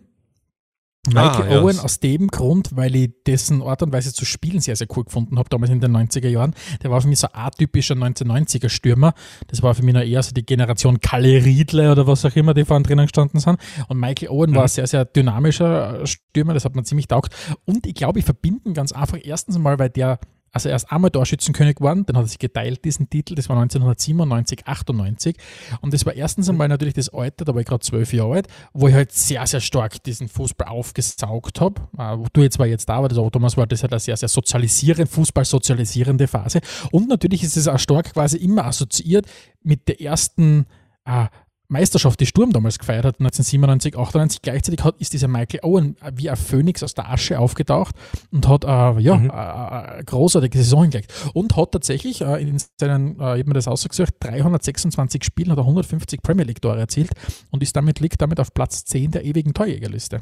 Michael 1.07 1.51
ah, 1.51 1.61
Owen 1.61 1.77
ja. 1.77 1.81
aus 1.81 1.99
dem 1.99 2.27
Grund, 2.27 2.75
weil 2.75 2.95
ich 2.95 3.11
dessen 3.25 3.63
Art 3.63 3.81
und 3.81 3.91
Weise 3.91 4.13
zu 4.13 4.23
spielen 4.23 4.61
sehr, 4.61 4.75
sehr 4.75 4.85
cool 4.95 5.03
gefunden 5.03 5.39
habe, 5.39 5.49
damals 5.49 5.71
in 5.71 5.79
den 5.79 5.97
90er 5.97 6.27
Jahren. 6.27 6.53
Der 6.83 6.91
war 6.91 7.01
für 7.01 7.07
mich 7.07 7.17
so 7.17 7.27
ein 7.27 7.33
atypischer 7.33 7.95
1990er 7.95 8.69
Stürmer. 8.69 9.15
Das 9.47 9.63
war 9.63 9.73
für 9.73 9.81
mich 9.81 9.95
noch 9.95 10.03
eher 10.03 10.21
so 10.21 10.31
die 10.31 10.45
Generation 10.45 10.99
Kalle 10.99 11.43
Riedle 11.43 11.91
oder 11.91 12.05
was 12.05 12.23
auch 12.23 12.35
immer, 12.35 12.53
die 12.53 12.65
vorhin 12.65 12.83
drinnen 12.83 13.05
gestanden 13.05 13.39
sind. 13.39 13.57
Und 13.87 13.99
Michael 13.99 14.29
Owen 14.29 14.51
mhm. 14.51 14.55
war 14.55 14.63
ein 14.63 14.69
sehr, 14.69 14.85
sehr 14.85 15.05
dynamischer 15.05 16.05
Stürmer, 16.05 16.53
das 16.53 16.65
hat 16.65 16.75
man 16.75 16.85
ziemlich 16.85 17.07
taugt. 17.07 17.35
Und 17.65 17.87
ich 17.87 17.95
glaube, 17.95 18.19
ich 18.19 18.25
verbinde 18.25 18.71
ganz 18.73 18.91
einfach 18.91 19.17
erstens 19.23 19.57
mal, 19.57 19.79
weil 19.79 19.89
der 19.89 20.19
also 20.51 20.69
er 20.69 20.75
ist 20.75 20.91
einmal 20.91 21.11
Torschützenkönig 21.11 21.75
geworden, 21.75 22.05
dann 22.05 22.17
hat 22.17 22.25
er 22.25 22.27
sich 22.27 22.39
geteilt, 22.39 22.83
diesen 22.83 23.09
Titel, 23.09 23.35
das 23.35 23.47
war 23.47 23.55
1997, 23.57 24.67
98. 24.67 25.37
Und 25.81 25.93
das 25.93 26.05
war 26.05 26.13
erstens 26.13 26.49
einmal 26.49 26.67
natürlich 26.67 26.93
das 26.93 27.09
Alter, 27.09 27.45
da 27.45 27.53
war 27.53 27.61
ich 27.61 27.67
gerade 27.67 27.81
zwölf 27.81 28.11
Jahre 28.13 28.33
alt, 28.33 28.47
wo 28.73 28.87
ich 28.87 28.93
halt 28.93 29.11
sehr, 29.11 29.45
sehr 29.47 29.61
stark 29.61 30.03
diesen 30.03 30.27
Fußball 30.27 30.67
aufgesaugt 30.67 31.61
habe. 31.61 31.81
Äh, 31.97 32.17
du 32.33 32.41
jetzt 32.41 32.59
war 32.59 32.67
jetzt 32.67 32.89
da, 32.89 32.95
aber 32.95 33.07
das 33.07 33.17
auch 33.17 33.29
Thomas 33.29 33.55
war 33.55 33.67
das 33.67 33.81
halt 33.81 33.93
eine 33.93 33.99
sehr, 33.99 34.17
sehr 34.17 34.29
sozialisierende, 34.29 35.11
Fußball 35.11 35.45
sozialisierende 35.45 36.27
Phase. 36.27 36.59
Und 36.91 37.07
natürlich 37.07 37.43
ist 37.43 37.55
es 37.55 37.67
auch 37.67 37.79
stark 37.79 38.13
quasi 38.13 38.37
immer 38.37 38.65
assoziiert 38.65 39.25
mit 39.63 39.87
der 39.87 40.01
ersten 40.01 40.65
äh, 41.05 41.27
Meisterschaft, 41.71 42.19
die 42.19 42.25
Sturm 42.25 42.51
damals 42.51 42.77
gefeiert 42.77 43.05
hat, 43.05 43.15
1997, 43.19 43.97
98, 43.97 44.41
gleichzeitig 44.41 44.83
hat, 44.83 44.97
ist 44.99 45.13
dieser 45.13 45.29
Michael 45.29 45.61
Owen 45.63 45.95
wie 46.15 46.29
ein 46.29 46.35
Phönix 46.35 46.83
aus 46.83 46.93
der 46.93 47.09
Asche 47.09 47.39
aufgetaucht 47.39 47.95
und 48.29 48.47
hat 48.47 48.65
äh, 48.65 48.99
ja, 48.99 49.15
mhm. 49.15 49.31
eine 49.31 50.03
großartige 50.03 50.57
Saison 50.57 50.83
hingelegt. 50.83 51.13
Und 51.33 51.55
hat 51.55 51.71
tatsächlich 51.71 52.21
äh, 52.21 52.41
in 52.41 52.61
seinen, 52.79 53.19
äh, 53.19 53.35
ich 53.35 53.39
habe 53.39 53.45
mir 53.45 53.53
das 53.53 53.69
ausgesucht, 53.69 54.15
326 54.19 55.23
Spielen 55.23 55.51
hat 55.51 55.57
er 55.57 55.63
150 55.63 56.21
Premier 56.21 56.43
League 56.43 56.61
Tore 56.61 56.77
erzielt 56.77 57.11
und 57.51 57.63
ist 57.63 57.75
damit, 57.75 58.01
liegt 58.01 58.21
damit 58.21 58.39
auf 58.41 58.53
Platz 58.53 58.83
10 58.83 59.11
der 59.11 59.23
ewigen 59.23 59.53
Torjägerliste. 59.53 60.21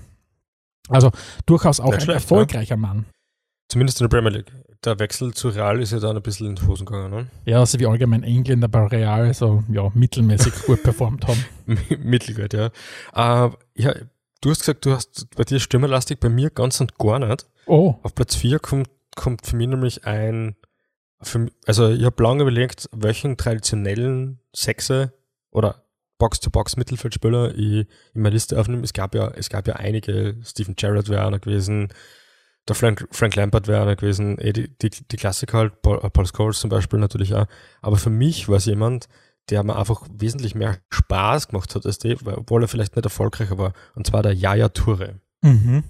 Also 0.88 1.10
durchaus 1.48 1.80
auch 1.80 1.94
ein 1.94 2.02
schlecht, 2.02 2.22
erfolgreicher 2.22 2.76
ja. 2.76 2.78
Mann. 2.78 3.06
Zumindest 3.70 4.02
in 4.02 4.10
der 4.10 4.18
Premier 4.18 4.32
League. 4.32 4.52
Der 4.84 4.98
Wechsel 4.98 5.34
zu 5.34 5.50
Real 5.50 5.80
ist 5.80 5.92
ja 5.92 6.00
dann 6.00 6.16
ein 6.16 6.24
bisschen 6.24 6.48
in 6.48 6.56
die 6.56 6.66
Hosen 6.66 6.86
gegangen, 6.86 7.12
ne? 7.12 7.28
Ja, 7.46 7.60
also 7.60 7.80
wie 7.80 7.86
allgemein 7.86 8.24
Engländer 8.24 8.68
bei 8.68 8.86
Real 8.88 9.34
so 9.34 9.64
ja, 9.70 9.92
mittelmäßig 9.94 10.54
gut 10.66 10.82
performt 10.82 11.28
haben. 11.28 11.44
Mittelgut, 12.00 12.54
ja. 12.54 12.68
Äh, 13.14 13.52
ja. 13.76 13.96
Du 14.42 14.50
hast 14.50 14.60
gesagt, 14.60 14.86
du 14.86 14.92
hast 14.92 15.30
bei 15.36 15.44
dir 15.44 15.60
stürmerlastig, 15.60 16.20
bei 16.20 16.30
mir 16.30 16.50
ganz 16.50 16.80
und 16.80 16.98
gar 16.98 17.20
nicht. 17.20 17.46
Oh. 17.66 17.96
Auf 18.04 18.16
Platz 18.16 18.36
4 18.36 18.60
kommt, 18.60 18.90
kommt 19.16 19.46
für 19.46 19.58
mich 19.58 19.68
nämlich 19.68 20.06
ein, 20.06 20.56
für, 21.22 21.52
also 21.68 21.90
ich 21.90 22.06
habe 22.06 22.24
lange 22.24 22.44
überlegt, 22.44 22.90
welchen 22.94 23.36
traditionellen 23.36 24.40
Sechse 24.54 25.14
oder 25.52 25.84
Box-to-Box-Mittelfeldspieler 26.20 27.54
ich 27.56 27.88
in 28.14 28.22
meine 28.22 28.34
Liste 28.34 28.60
aufnehme. 28.60 28.84
Es 28.84 28.94
gab 28.94 29.14
ja, 29.14 29.28
es 29.30 29.50
gab 29.50 29.68
ja 29.68 29.76
einige, 29.76 30.38
Stephen 30.44 30.76
Jarrett 30.78 31.10
wäre 31.10 31.28
einer 31.28 31.40
gewesen, 31.40 31.90
der 32.70 32.76
Frank, 32.76 33.08
Frank 33.12 33.36
Lampard 33.36 33.68
wäre 33.68 33.82
einer 33.82 33.96
gewesen, 33.96 34.38
eh 34.40 34.54
die, 34.54 34.70
die, 34.78 34.90
die 34.90 35.18
Klassiker 35.18 35.58
halt, 35.58 35.82
Paul, 35.82 36.00
äh, 36.04 36.10
Paul 36.10 36.26
Scholes 36.26 36.60
zum 36.60 36.70
Beispiel 36.70 37.00
natürlich 37.00 37.34
auch. 37.34 37.48
Aber 37.82 37.98
für 37.98 38.10
mich 38.10 38.48
war 38.48 38.58
es 38.58 38.66
jemand, 38.66 39.10
der 39.50 39.64
mir 39.64 39.76
einfach 39.76 40.08
wesentlich 40.12 40.56
mehr 40.56 40.78
Spaß 40.90 41.48
gemacht 41.48 41.74
hat 41.74 41.86
als 41.86 41.98
die, 41.98 42.16
obwohl 42.24 42.64
er 42.64 42.68
vielleicht 42.68 42.96
nicht 42.96 43.06
erfolgreicher 43.06 43.58
war. 43.58 43.74
Und 43.96 44.06
zwar 44.08 44.22
der 44.22 44.34
Yaya 44.34 44.70
Toure. 44.70 45.20
Mhm. 45.42 45.84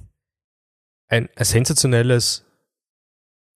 Ein, 1.10 1.30
ein 1.36 1.46
sensationelles 1.46 2.46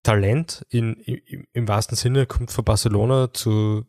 Talent 0.03 0.65
in, 0.69 0.95
im, 0.95 1.47
im 1.53 1.67
wahrsten 1.67 1.95
Sinne, 1.95 2.25
kommt 2.25 2.51
von 2.51 2.65
Barcelona 2.65 3.33
zu, 3.33 3.85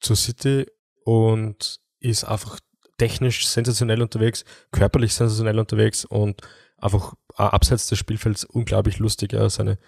zu 0.00 0.14
City 0.14 0.66
und 1.04 1.80
ist 1.98 2.24
einfach 2.24 2.60
technisch 2.98 3.48
sensationell 3.48 4.00
unterwegs, 4.00 4.44
körperlich 4.70 5.14
sensationell 5.14 5.58
unterwegs 5.58 6.04
und 6.04 6.40
einfach 6.78 7.14
äh, 7.38 7.42
abseits 7.42 7.88
des 7.88 7.98
Spielfelds 7.98 8.44
unglaublich 8.44 8.98
lustig. 8.98 9.32
Ja, 9.32 9.48
seine, 9.48 9.78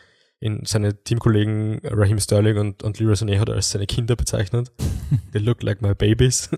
in, 0.40 0.64
seine 0.64 1.02
Teamkollegen 1.02 1.80
Raheem 1.84 2.18
Sterling 2.18 2.58
und, 2.58 2.82
und 2.82 2.98
Leroy 2.98 3.14
Sané 3.14 3.38
hat 3.38 3.48
er 3.48 3.56
als 3.56 3.70
seine 3.70 3.86
Kinder 3.86 4.16
bezeichnet. 4.16 4.70
They 5.32 5.40
look 5.40 5.62
like 5.62 5.82
my 5.82 5.94
babies. 5.94 6.50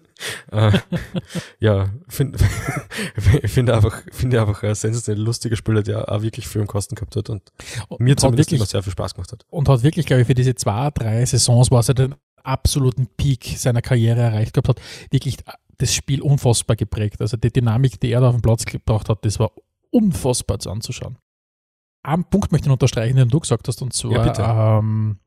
uh, 0.53 0.71
ja, 1.61 1.91
finde 2.09 2.39
find 3.45 3.71
einfach, 3.71 4.03
finde 4.13 4.41
einfach 4.41 4.63
ein 4.63 4.75
sensationell 4.75 5.23
lustiger 5.23 5.57
Spieler, 5.57 5.83
der 5.83 6.11
auch 6.11 6.23
wirklich 6.23 6.47
viel 6.47 6.61
im 6.61 6.67
Kosten 6.67 6.95
gehabt 6.95 7.17
hat 7.17 7.31
und, 7.31 7.53
und 7.89 8.01
mir 8.01 8.17
zumindest 8.17 8.51
wirklich, 8.51 8.61
immer 8.61 8.67
sehr 8.67 8.83
viel 8.83 8.93
Spaß 8.93 9.15
gemacht 9.15 9.33
hat. 9.33 9.47
Und 9.49 9.69
hat 9.69 9.83
wirklich, 9.83 10.07
glaube 10.07 10.23
ich, 10.23 10.27
für 10.27 10.35
diese 10.35 10.55
zwei, 10.55 10.91
drei 10.91 11.25
Saisons, 11.25 11.71
wo 11.71 11.77
er 11.77 11.95
den 11.95 12.15
absoluten 12.43 13.07
Peak 13.17 13.45
seiner 13.57 13.83
Karriere 13.83 14.21
erreicht 14.21 14.55
gehabt 14.55 14.69
hat, 14.69 14.81
wirklich 15.11 15.39
das 15.79 15.95
Spiel 15.95 16.21
unfassbar 16.21 16.77
geprägt. 16.77 17.21
Also 17.21 17.37
die 17.37 17.53
Dynamik, 17.53 18.01
die 18.01 18.13
er 18.13 18.21
da 18.21 18.29
auf 18.29 18.35
den 18.35 18.43
Platz 18.43 18.65
gebracht 18.65 19.09
hat, 19.09 19.25
das 19.25 19.39
war 19.39 19.53
unfassbar 19.91 20.59
zu 20.59 20.71
anzuschauen. 20.71 21.19
Einen 22.03 22.25
Punkt 22.25 22.53
möchte 22.53 22.69
ich 22.69 22.73
unterstreichen, 22.73 23.17
den 23.17 23.29
du 23.29 23.41
gesagt 23.41 23.69
hast, 23.69 23.83
und 23.83 23.93
zwar, 23.93 24.39
ja, 24.39 24.79
ähm, 24.79 25.19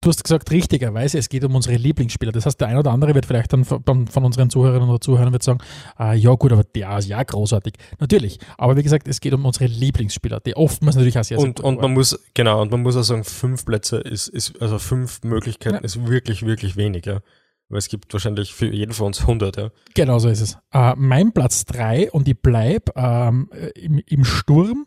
du 0.00 0.08
hast 0.08 0.24
gesagt, 0.24 0.50
richtigerweise, 0.50 1.18
es 1.18 1.28
geht 1.28 1.44
um 1.44 1.54
unsere 1.54 1.76
Lieblingsspieler. 1.76 2.32
Das 2.32 2.46
heißt, 2.46 2.60
der 2.60 2.68
eine 2.68 2.80
oder 2.80 2.90
andere 2.90 3.14
wird 3.14 3.26
vielleicht 3.26 3.52
dann 3.52 3.64
von, 3.64 4.06
von 4.06 4.24
unseren 4.24 4.50
Zuhörerinnen 4.50 4.88
oder 4.88 5.00
Zuhörern 5.00 5.32
wird 5.32 5.42
sagen, 5.42 5.60
äh, 5.98 6.16
ja 6.16 6.34
gut, 6.34 6.52
aber 6.52 6.64
der 6.64 6.98
ist 6.98 7.08
ja 7.08 7.22
großartig. 7.22 7.74
Natürlich, 7.98 8.38
aber 8.58 8.76
wie 8.76 8.82
gesagt, 8.82 9.06
es 9.08 9.20
geht 9.20 9.34
um 9.34 9.44
unsere 9.44 9.66
Lieblingsspieler, 9.66 10.40
die 10.40 10.56
oftmals 10.56 10.96
natürlich 10.96 11.18
auch 11.18 11.24
sehr, 11.24 11.38
sehr 11.38 11.46
und, 11.46 11.60
und 11.60 11.80
man 11.80 11.92
muss, 11.92 12.18
genau, 12.34 12.62
und 12.62 12.70
man 12.70 12.82
muss 12.82 12.96
auch 12.96 13.02
sagen, 13.02 13.24
fünf 13.24 13.64
Plätze 13.64 13.98
ist, 13.98 14.28
ist 14.28 14.60
also 14.60 14.78
fünf 14.78 15.22
Möglichkeiten 15.22 15.76
ja. 15.76 15.82
ist 15.82 16.06
wirklich, 16.06 16.44
wirklich 16.44 16.76
wenig, 16.76 17.06
ja. 17.06 17.20
Weil 17.70 17.78
es 17.78 17.88
gibt 17.88 18.12
wahrscheinlich 18.12 18.52
für 18.52 18.66
jeden 18.66 18.92
von 18.92 19.06
uns 19.06 19.20
100, 19.20 19.56
ja. 19.56 19.70
Genau 19.94 20.18
so 20.18 20.28
ist 20.28 20.40
es. 20.40 20.58
Äh, 20.72 20.94
mein 20.96 21.32
Platz 21.32 21.64
3 21.64 22.10
und 22.10 22.28
ich 22.28 22.38
bleibe 22.38 22.92
ähm, 22.96 23.48
im, 23.74 24.02
im, 24.06 24.24
Sturm. 24.24 24.86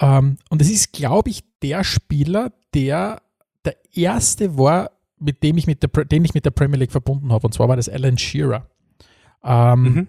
Ähm, 0.00 0.36
und 0.50 0.60
es 0.60 0.70
ist, 0.70 0.92
glaube 0.92 1.30
ich, 1.30 1.44
der 1.62 1.84
Spieler, 1.84 2.52
der 2.74 3.22
der 3.64 3.76
erste 3.94 4.56
war, 4.56 4.90
mit 5.18 5.42
dem 5.42 5.56
ich 5.58 5.66
mit 5.66 5.82
der, 5.82 6.04
den 6.04 6.24
ich 6.24 6.34
mit 6.34 6.44
der 6.44 6.50
Premier 6.50 6.78
League 6.78 6.92
verbunden 6.92 7.32
habe. 7.32 7.46
Und 7.46 7.52
zwar 7.52 7.68
war 7.68 7.76
das 7.76 7.88
Alan 7.88 8.16
Shearer. 8.16 8.66
Ähm, 9.44 9.82
mhm. 9.82 10.08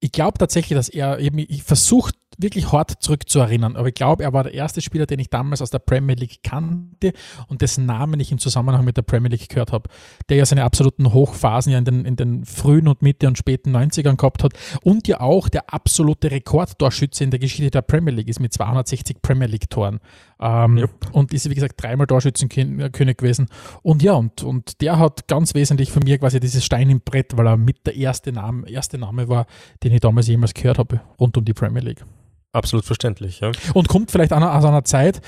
Ich 0.00 0.12
glaube 0.12 0.38
tatsächlich, 0.38 0.76
dass 0.76 0.88
er 0.88 1.18
eben, 1.18 1.38
ich 1.38 1.62
versucht 1.62 2.14
wirklich 2.42 2.72
hart 2.72 3.02
zurückzuerinnern. 3.02 3.76
Aber 3.76 3.88
ich 3.88 3.94
glaube, 3.94 4.24
er 4.24 4.32
war 4.32 4.44
der 4.44 4.54
erste 4.54 4.80
Spieler, 4.80 5.06
den 5.06 5.18
ich 5.18 5.30
damals 5.30 5.62
aus 5.62 5.70
der 5.70 5.78
Premier 5.78 6.16
League 6.16 6.42
kannte 6.42 7.12
und 7.48 7.62
dessen 7.62 7.86
Namen 7.86 8.20
ich 8.20 8.32
im 8.32 8.38
Zusammenhang 8.38 8.84
mit 8.84 8.96
der 8.96 9.02
Premier 9.02 9.30
League 9.30 9.48
gehört 9.48 9.72
habe, 9.72 9.88
der 10.28 10.38
ja 10.38 10.46
seine 10.46 10.64
absoluten 10.64 11.12
Hochphasen 11.12 11.72
ja 11.72 11.78
in 11.78 11.84
den, 11.84 12.04
in 12.04 12.16
den 12.16 12.44
frühen 12.44 12.88
und 12.88 13.02
Mitte 13.02 13.26
und 13.26 13.38
späten 13.38 13.74
90ern 13.76 14.16
gehabt 14.16 14.42
hat 14.42 14.52
und 14.82 15.08
ja 15.08 15.20
auch 15.20 15.48
der 15.48 15.72
absolute 15.72 16.30
Rekordtorschütze 16.30 17.24
in 17.24 17.30
der 17.30 17.40
Geschichte 17.40 17.70
der 17.70 17.82
Premier 17.82 18.14
League 18.14 18.28
ist 18.28 18.40
mit 18.40 18.52
260 18.52 19.22
Premier 19.22 19.46
League-Toren. 19.46 20.00
Ähm, 20.40 20.78
yep. 20.78 20.90
Und 21.12 21.32
ist, 21.34 21.48
wie 21.50 21.54
gesagt, 21.54 21.82
dreimal 21.82 22.06
Torschützenkönig 22.06 23.16
gewesen. 23.16 23.48
Und 23.82 24.02
ja, 24.02 24.14
und, 24.14 24.42
und 24.42 24.80
der 24.80 24.98
hat 24.98 25.28
ganz 25.28 25.54
wesentlich 25.54 25.92
von 25.92 26.02
mir 26.02 26.18
quasi 26.18 26.40
dieses 26.40 26.64
Stein 26.64 26.88
im 26.88 27.00
Brett, 27.00 27.36
weil 27.36 27.46
er 27.46 27.56
mit 27.56 27.86
der 27.86 27.94
erste 27.96 28.32
Name, 28.32 28.68
erste 28.68 28.96
Name 28.98 29.28
war, 29.28 29.46
den 29.82 29.92
ich 29.92 30.00
damals 30.00 30.28
jemals 30.28 30.54
gehört 30.54 30.78
habe, 30.78 31.00
rund 31.18 31.36
um 31.36 31.44
die 31.44 31.52
Premier 31.52 31.82
League. 31.82 32.04
Absolut 32.52 32.84
verständlich, 32.84 33.40
ja. 33.40 33.52
Und 33.74 33.86
kommt 33.86 34.10
vielleicht 34.10 34.32
auch 34.32 34.40
aus 34.40 34.64
einer 34.64 34.82
Zeit, 34.84 35.20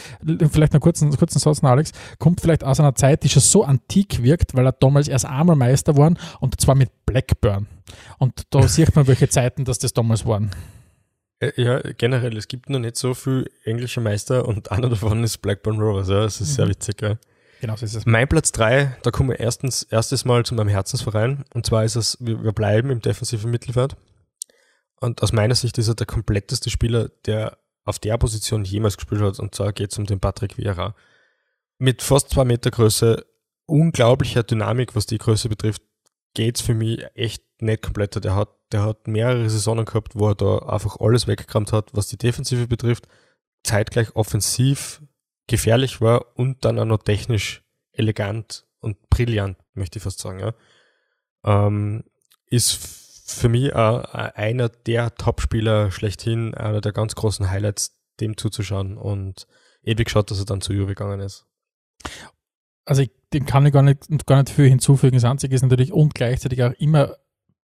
vielleicht 0.51 0.73
einen 0.73 0.81
kurzen, 0.81 1.17
kurzen 1.17 1.39
Satz, 1.39 1.63
Alex, 1.63 1.93
kommt 2.19 2.41
vielleicht 2.41 2.65
aus 2.65 2.81
einer 2.81 2.97
Zeit, 2.97 3.23
die 3.23 3.29
schon 3.29 3.43
so 3.43 3.63
antik 3.63 4.25
wirkt, 4.25 4.57
weil 4.57 4.67
er 4.67 4.73
damals 4.73 5.07
erst 5.07 5.27
einmal 5.27 5.55
Meister 5.55 5.97
war 5.97 6.13
und 6.41 6.61
zwar 6.61 6.75
mit 6.75 6.91
Blackburn. 7.07 7.69
Und 8.19 8.43
da 8.51 8.63
sieht 8.69 8.97
man, 8.97 9.07
welche 9.07 9.29
Zeiten 9.29 9.65
das, 9.65 9.79
das 9.79 9.93
damals 9.93 10.27
waren. 10.27 10.51
Äh, 11.39 11.53
ja, 11.63 11.81
generell, 11.97 12.37
es 12.37 12.49
gibt 12.49 12.69
noch 12.71 12.81
nicht 12.81 12.97
so 12.97 13.15
viele 13.15 13.45
englische 13.65 14.01
Meister 14.01 14.49
und 14.49 14.73
einer 14.73 14.89
davon 14.89 15.23
ist 15.23 15.39
Blackburn 15.39 15.79
Rovers, 15.79 16.09
ja. 16.09 16.23
Das 16.23 16.41
ist 16.41 16.51
mhm. 16.51 16.55
sehr 16.55 16.69
witzig, 16.69 17.03
ja. 17.03 17.19
Genau, 17.61 17.77
so 17.77 17.85
ist 17.85 17.95
es. 17.95 18.05
Mein 18.05 18.27
Platz 18.27 18.51
drei, 18.51 18.97
da 19.05 19.13
kommen 19.13 19.31
wir 19.31 19.39
erstens, 19.39 19.85
erstes 19.85 20.25
Mal 20.25 20.45
zu 20.45 20.57
meinem 20.57 20.69
Herzensverein. 20.69 21.45
Und 21.55 21.65
zwar 21.65 21.85
ist 21.85 21.95
es, 21.95 22.17
wir 22.19 22.51
bleiben 22.51 22.91
im 22.91 23.01
defensiven 23.01 23.53
Mittelfeld. 23.53 23.95
Und 25.03 25.21
aus 25.21 25.33
meiner 25.33 25.57
Sicht 25.57 25.79
ist 25.79 25.89
er 25.89 25.97
der 25.97 26.07
kompletteste 26.07 26.71
Spieler, 26.71 27.09
der 27.27 27.59
auf 27.85 27.99
der 27.99 28.17
Position 28.19 28.65
jemals 28.65 28.97
gespielt 28.97 29.21
hat. 29.21 29.41
Und 29.41 29.53
zwar 29.53 29.73
geht 29.73 29.91
es 29.91 29.99
um 29.99 30.07
den 30.07 30.21
Patrick 30.21 30.57
Vieira. 30.57 30.95
Mit 31.79 32.03
fast 32.03 32.31
zwei 32.31 32.45
Meter 32.45 32.71
Größe, 32.71 33.27
unglaublicher 33.67 34.45
Dynamik, 34.45 34.95
was 34.95 35.07
die 35.07 35.19
Größe 35.19 35.49
betrifft, 35.49 35.83
geht 36.35 36.57
es 36.57 36.63
für 36.63 36.75
mich 36.75 37.05
echt 37.15 37.43
nicht 37.61 37.83
komplett. 37.83 38.23
Der 38.23 38.37
hat, 38.37 38.51
der 38.71 38.85
hat 38.85 39.09
mehrere 39.09 39.51
Saisonen 39.51 39.87
gehabt, 39.87 40.15
wo 40.15 40.29
er 40.29 40.37
da 40.37 40.59
einfach 40.61 41.01
alles 41.01 41.27
weggekramt 41.27 41.73
hat, 41.73 41.91
was 41.93 42.07
die 42.07 42.17
Defensive 42.17 42.69
betrifft, 42.69 43.09
zeitgleich 43.65 44.15
offensiv 44.15 45.03
gefährlich 45.49 46.01
war 46.01 46.39
und 46.39 46.65
dann 46.65 46.79
auch 46.79 46.85
noch 46.85 47.03
technisch 47.03 47.65
elegant 47.91 48.67
und 48.79 49.11
brillant, 49.11 49.59
möchte 49.75 49.99
ich 49.99 50.05
fast 50.05 50.21
sagen. 50.21 50.39
Ja. 50.39 50.55
Ähm, 51.45 52.05
ist 52.47 53.02
für 53.33 53.49
mich 53.49 53.73
äh, 53.73 53.75
einer 53.75 54.69
der 54.69 55.15
Top-Spieler 55.15 55.91
schlechthin, 55.91 56.55
einer 56.55 56.81
der 56.81 56.93
ganz 56.93 57.15
großen 57.15 57.51
Highlights, 57.51 57.99
dem 58.21 58.37
zuzuschauen 58.37 58.97
und 58.97 59.47
ewig 59.83 60.07
geschaut, 60.07 60.31
dass 60.31 60.39
er 60.39 60.45
dann 60.45 60.61
zu 60.61 60.73
Juve 60.73 60.89
gegangen 60.95 61.21
ist. 61.21 61.47
Also 62.85 63.03
ich, 63.03 63.11
dem 63.33 63.47
kann 63.47 63.65
ich 63.67 63.73
gar 63.73 63.83
nicht, 63.83 64.27
gar 64.27 64.39
nicht 64.39 64.51
viel 64.51 64.69
hinzufügen. 64.69 65.17
Das 65.17 65.25
Einzige 65.25 65.55
ist 65.55 65.63
natürlich 65.63 65.93
und 65.93 66.15
gleichzeitig 66.15 66.63
auch 66.63 66.73
immer 66.79 67.17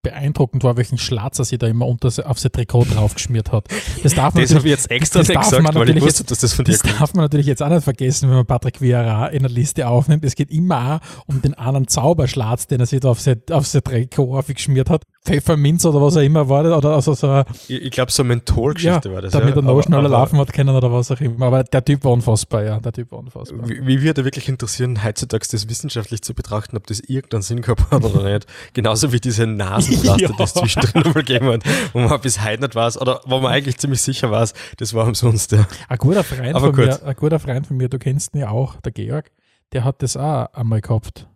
beeindruckend 0.03 0.65
war, 0.65 0.77
welchen 0.77 0.99
Schlatzer 0.99 1.45
sie 1.45 1.59
da 1.59 1.69
immer 1.69 1.87
unter, 1.87 2.09
auf 2.29 2.39
sein 2.39 2.51
Trikot 2.53 2.85
draufgeschmiert 2.85 3.53
hat. 3.53 3.69
Das 4.03 4.15
darf 4.15 4.35
man 4.35 4.43
das 4.43 4.55
habe 4.55 4.67
ich 4.67 4.71
jetzt 4.71 4.91
extra 4.91 5.21
nicht 5.21 5.33
gesagt, 5.33 5.75
weil 5.75 5.97
ich 5.97 6.03
wusste, 6.03 6.25
dass 6.25 6.41
das 6.41 6.53
von 6.55 6.65
dir 6.65 6.73
Das 6.73 6.83
kommt. 6.83 7.01
darf 7.01 7.15
man 7.15 7.25
natürlich 7.25 7.47
jetzt 7.47 7.63
auch 7.63 7.69
nicht 7.69 7.85
vergessen, 7.85 8.29
wenn 8.29 8.37
man 8.37 8.47
Patrick 8.47 8.81
Vieira 8.81 9.29
in 9.29 9.45
der 9.45 9.51
Liste 9.51 9.87
aufnimmt. 9.87 10.25
Es 10.25 10.35
geht 10.35 10.51
immer 10.51 11.01
auch 11.01 11.29
um 11.29 11.41
den 11.41 11.55
anderen 11.55 11.87
Zauberschlatz, 11.87 12.67
den 12.67 12.81
er 12.81 12.87
sich 12.87 13.01
da 13.01 13.11
auf 13.11 13.21
sein, 13.21 13.43
auf 13.51 13.67
sein 13.67 13.85
Trikot 13.85 14.37
aufgeschmiert 14.37 14.91
hat. 14.91 15.05
Pfefferminz 15.25 15.85
oder 15.85 16.03
was 16.03 16.17
auch 16.17 16.23
immer 16.23 16.49
war 16.49 16.65
das. 16.65 16.77
Oder 16.77 16.95
also 16.95 17.15
so 17.15 17.45
ich, 17.69 17.83
ich 17.83 17.91
glaube, 17.93 18.11
so 18.11 18.23
eine 18.23 18.29
Mentholgeschichte 18.31 19.09
ja, 19.09 19.15
war 19.15 19.23
das. 19.23 19.33
Damit 19.33 19.51
ja. 19.55 19.57
er 19.57 19.63
noch 19.63 19.81
schneller 19.81 20.09
laufen 20.09 20.39
hat 20.39 20.53
können 20.53 20.75
oder 20.75 20.93
was 20.93 21.13
auch 21.13 21.21
immer. 21.21 21.47
Aber 21.47 21.63
der 21.63 21.85
Typ 21.85 22.05
war 22.05 22.13
unfassbar, 22.13 22.65
ja. 22.65 22.81
Der 22.81 22.93
Typ 22.93 23.13
war 23.13 23.21
unfassbar. 23.21 23.69
Wie, 23.69 23.87
wie 23.87 24.03
würde 24.03 24.25
wirklich 24.25 24.49
interessieren, 24.49 25.05
heutzutage 25.05 25.47
das 25.49 25.69
wissenschaftlich 25.69 26.23
zu 26.23 26.35
betrachten, 26.35 26.77
ob 26.77 26.89
das 26.89 26.99
irgendeinen 26.99 27.43
Sinn 27.43 27.63
gehabt 27.63 27.89
hat 27.93 28.05
oder 28.05 28.33
nicht. 28.33 28.47
Genauso 28.73 29.13
wie 29.13 29.21
diese 29.21 29.47
Nasenpflaster, 29.47 30.21
ja. 30.23 30.29
die 30.37 30.43
es 30.43 30.55
zwischendrin 30.55 31.03
nochmal 31.03 31.23
gegeben 31.23 31.47
hat, 31.47 31.63
wo 31.93 32.01
man 32.01 32.21
bis 32.21 32.45
heute 32.45 32.63
nicht 32.63 32.75
weiß, 32.75 33.01
oder 33.01 33.21
wo 33.25 33.39
man 33.39 33.53
eigentlich 33.53 33.79
ziemlich 33.79 34.03
sicher 34.03 34.31
weiß, 34.31 34.55
das 34.79 34.93
war 34.93 35.07
umsonst. 35.07 35.53
Ja. 35.53 35.67
Ein 35.89 35.99
guter 35.99 36.25
Freund 36.25 36.55
Aber 36.57 36.67
von 36.67 36.77
gut. 36.77 36.87
mir, 36.87 37.03
ein 37.05 37.17
guter 37.17 37.39
Freund 37.39 37.67
von 37.69 37.77
mir, 37.77 37.89
du 37.89 37.99
kennst 37.99 38.35
ihn 38.35 38.41
ja 38.41 38.51
auch, 38.51 38.81
der 38.81 38.91
Georg, 38.91 39.31
der 39.73 39.85
hat 39.85 40.03
das 40.03 40.17
auch 40.17 40.53
einmal 40.53 40.81
gehabt 40.81 41.29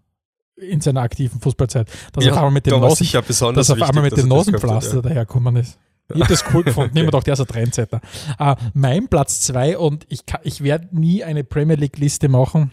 in 0.57 0.81
seiner 0.81 1.03
aktiven 1.03 1.41
Fußballzeit, 1.41 1.89
dass 2.13 2.25
Ja, 2.25 2.33
auf 2.33 2.39
einmal 2.39 2.51
mit 2.53 2.67
dem 2.67 2.75
war 2.75 2.81
Nosen, 2.89 3.07
besonders 3.27 3.67
dass 3.69 3.77
auf 3.83 3.89
einmal 3.89 4.05
mit 4.05 4.13
dem 4.17 4.17
dass 4.17 4.25
er 4.25 4.29
das 4.29 4.47
gehabt 4.47 4.63
hat, 4.63 4.71
Nosenpflaster 4.71 5.03
daherkommen 5.03 5.57
ist. 5.57 5.79
Ich 6.15 6.21
habe 6.21 6.29
das 6.33 6.45
cool 6.55 6.63
gefunden. 6.65 6.95
Nehmen 6.95 7.09
wir 7.09 7.11
doch, 7.13 7.23
der 7.25 7.35
ist 7.35 7.41
ein 7.41 7.47
Trendsetter. 7.47 8.01
Äh, 8.39 8.55
mein 8.75 9.09
Platz 9.09 9.41
zwei 9.41 9.77
und 9.77 10.07
ich, 10.09 10.25
kann- 10.25 10.41
ich 10.45 10.63
werde 10.63 10.89
nie 10.93 11.25
eine 11.25 11.45
Premier 11.45 11.77
League-Liste 11.77 12.29
machen, 12.29 12.71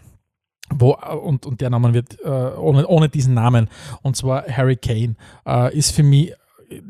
wo, 0.70 0.94
und, 0.94 1.44
und 1.44 1.60
der 1.60 1.68
Name 1.70 1.92
wird 1.94 2.18
äh, 2.24 2.28
ohne, 2.28 2.86
ohne 2.86 3.08
diesen 3.08 3.34
Namen, 3.34 3.68
und 4.02 4.16
zwar 4.16 4.44
Harry 4.48 4.76
Kane, 4.76 5.16
äh, 5.46 5.76
ist 5.76 5.90
für 5.92 6.02
mich 6.02 6.32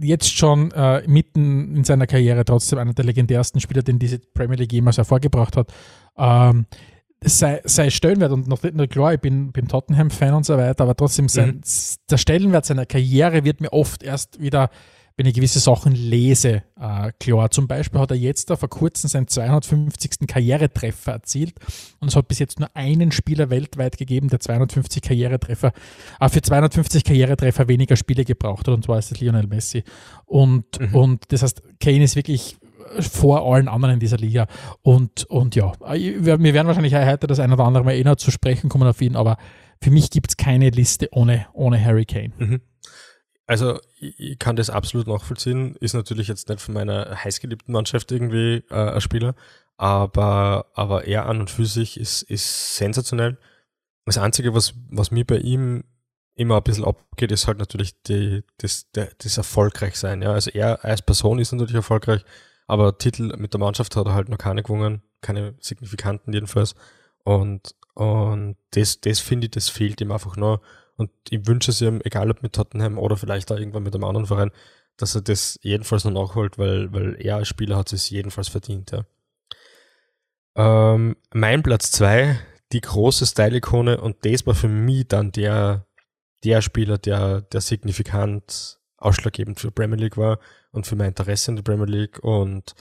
jetzt 0.01 0.33
schon 0.37 0.71
äh, 0.71 1.03
mitten 1.09 1.77
in 1.77 1.85
seiner 1.85 2.07
Karriere 2.07 2.45
trotzdem 2.45 2.79
einer 2.79 2.95
der 2.95 3.05
legendärsten 3.05 3.61
Spieler, 3.61 3.83
den 3.83 3.99
diese 3.99 4.19
Premier 4.21 4.57
League 4.57 4.73
jemals 4.73 4.97
hervorgebracht 4.99 5.57
hat. 5.57 5.73
Sei, 7.27 7.61
sei 7.65 7.91
Stellenwert 7.91 8.33
und 8.33 8.49
noch 8.49 8.63
nicht 8.63 8.75
nur 8.75 8.87
klar, 8.87 9.15
ich 9.15 9.21
bin, 9.21 9.53
bin 9.53 9.69
Tottenham-Fan 9.69 10.35
und 10.35 10.45
so 10.45 10.57
weiter, 10.57 10.85
aber 10.85 10.95
trotzdem 10.95 11.29
sein, 11.29 11.63
der 12.11 12.19
Stellenwert 12.19 12.67
seiner 12.67 12.87
Karriere 12.87 13.45
wird 13.45 13.61
mir 13.61 13.73
oft 13.73 14.03
erst 14.03 14.41
wieder, 14.41 14.71
wenn 15.17 15.27
ich 15.27 15.35
gewisse 15.35 15.61
Sachen 15.61 15.93
lese, 15.93 16.65
äh, 16.79 17.13
klar. 17.21 17.51
Zum 17.51 17.69
Beispiel 17.69 18.01
hat 18.01 18.11
er 18.11 18.17
jetzt 18.17 18.51
da 18.51 18.57
vor 18.57 18.69
kurzem 18.69 19.09
seinen 19.09 19.29
250. 19.29 20.27
Karrieretreffer 20.27 21.13
erzielt 21.13 21.55
und 22.01 22.09
es 22.09 22.17
hat 22.17 22.29
bis 22.29 22.41
jetzt 22.41 22.59
nur 22.59 22.69
einen 22.75 23.13
Spieler 23.13 23.49
weltweit 23.49 23.97
gegeben, 23.97 24.29
der 24.29 24.41
250 24.41 25.03
Karrieretreffer, 25.03 25.73
äh, 26.21 26.29
für 26.29 26.43
250 26.43 27.05
Karrieretreffer 27.05 27.69
weniger 27.69 27.97
Spiele 27.97 28.25
gebraucht 28.25 28.67
hat 28.67 28.75
und 28.75 28.85
zwar 28.85 28.99
ist 28.99 29.13
es 29.13 29.21
Lionel 29.21 29.47
Messi. 29.47 29.85
Und, 30.27 30.79
und 30.93 31.25
das 31.29 31.43
heißt, 31.43 31.63
Kane 31.81 32.03
ist 32.03 32.17
wirklich 32.17 32.57
vor 33.01 33.53
allen 33.53 33.69
anderen 33.69 33.95
in 33.95 34.01
dieser 34.01 34.17
Liga. 34.17 34.47
Und, 34.83 35.25
und 35.25 35.55
ja, 35.55 35.73
wir 35.81 36.41
werden 36.43 36.67
wahrscheinlich 36.67 36.95
heute 36.95 37.27
das 37.27 37.41
ein 37.41 37.53
oder 37.53 37.65
andere 37.65 37.85
Mal 37.85 37.95
eh 37.95 38.05
noch 38.05 38.17
zu 38.17 38.31
sprechen 38.31 38.69
kommen 38.69 38.89
auf 38.89 39.01
ihn, 39.01 39.17
aber 39.17 39.37
für 39.83 39.91
mich 39.91 40.11
gibt 40.11 40.31
es 40.31 40.37
keine 40.37 40.71
Liste 40.71 41.09
ohne, 41.13 41.47
ohne 41.53 41.83
Harry 41.83 42.05
Kane. 42.05 42.33
Mhm. 42.39 42.61
Also 43.47 43.79
ich, 43.99 44.19
ich 44.19 44.39
kann 44.39 44.57
das 44.57 44.71
absolut 44.71 45.07
nachvollziehen. 45.07 45.77
Ist 45.77 45.95
natürlich 45.95 46.29
jetzt 46.29 46.49
nicht 46.49 46.61
von 46.61 46.75
meiner 46.75 47.23
heißgeliebten 47.23 47.73
Mannschaft 47.73 48.11
irgendwie 48.11 48.65
äh, 48.71 48.95
ein 48.95 49.01
Spieler, 49.01 49.35
aber, 49.77 50.67
aber 50.75 51.05
er 51.07 51.27
an 51.27 51.41
und 51.41 51.51
für 51.51 51.67
sich 51.67 51.99
ist, 51.99 52.23
ist 52.23 52.77
sensationell. 52.77 53.39
Das 54.07 54.19
Einzige, 54.19 54.55
was, 54.55 54.75
was 54.91 55.11
mir 55.11 55.25
bei 55.25 55.39
ihm 55.39 55.85
immer 56.35 56.57
ein 56.57 56.63
bisschen 56.63 56.85
abgeht, 56.85 57.33
ist 57.33 57.47
halt 57.47 57.59
natürlich 57.59 58.01
die, 58.03 58.43
das, 58.59 58.91
der, 58.93 59.11
das 59.19 59.37
Erfolgreichsein. 59.37 60.23
Ja? 60.23 60.33
Also 60.33 60.51
er 60.51 60.85
als 60.85 61.03
Person 61.03 61.39
ist 61.39 61.53
natürlich 61.53 61.75
erfolgreich, 61.75 62.25
aber 62.67 62.99
Titel 62.99 63.37
mit 63.37 63.53
der 63.53 63.61
Mannschaft 63.61 63.97
hat 63.97 64.07
er 64.07 64.15
halt 64.15 64.29
noch 64.29 64.39
keine 64.39 64.63
gewonnen, 64.63 65.03
keine 65.21 65.55
signifikanten 65.61 66.33
jedenfalls. 66.33 66.75
Und, 67.25 67.75
und 67.95 68.57
das, 68.71 69.01
das 69.01 69.21
finde 69.21 69.47
ich, 69.47 69.51
das 69.53 69.69
fehlt 69.69 70.01
ihm 70.01 70.13
einfach 70.13 70.37
noch. 70.37 70.61
Und 70.97 71.11
ich 71.31 71.47
wünsche 71.47 71.71
es 71.71 71.81
ihm, 71.81 72.01
egal 72.05 72.31
ob 72.31 72.43
mit 72.43 72.53
Tottenham 72.53 72.99
oder 72.99 73.17
vielleicht 73.17 73.51
auch 73.51 73.57
irgendwann 73.59 73.83
mit 73.83 73.95
einem 73.95 74.05
anderen 74.05 74.27
Verein, 74.27 74.51
dass 74.97 75.15
er 75.15 75.23
das 75.23 75.59
jedenfalls 75.63 76.05
noch 76.05 76.13
nachholt, 76.13 76.59
weil, 76.59 76.93
weil 76.93 77.17
er 77.19 77.37
als 77.37 77.49
Spieler 77.49 77.77
hat 77.77 77.93
es 77.93 78.11
jedenfalls 78.11 78.49
verdient. 78.49 78.93
Ja. 78.93 79.05
Ähm, 80.57 81.17
mein 81.33 81.63
Platz 81.63 81.91
zwei, 81.91 82.39
die 82.73 82.81
große 82.81 83.27
Style-Ikone 83.27 84.01
und 84.01 84.25
das 84.25 84.47
war 84.47 84.55
für 84.55 84.69
mich 84.69 85.09
dann 85.09 85.33
der, 85.33 85.87
der 86.45 86.63
Spieler, 86.63 86.99
der, 86.99 87.43
der 87.43 87.61
signifikant 87.61 88.79
ausschlaggebend 89.05 89.61
für 89.61 89.71
Premier 89.71 89.99
League 89.99 90.17
war 90.17 90.39
und 90.73 90.87
für 90.87 90.97
mein 90.97 91.09
Interesse 91.09 91.51
in 91.51 91.57
der 91.57 91.63
Premier 91.63 91.87
League 91.87 92.19
und 92.23 92.75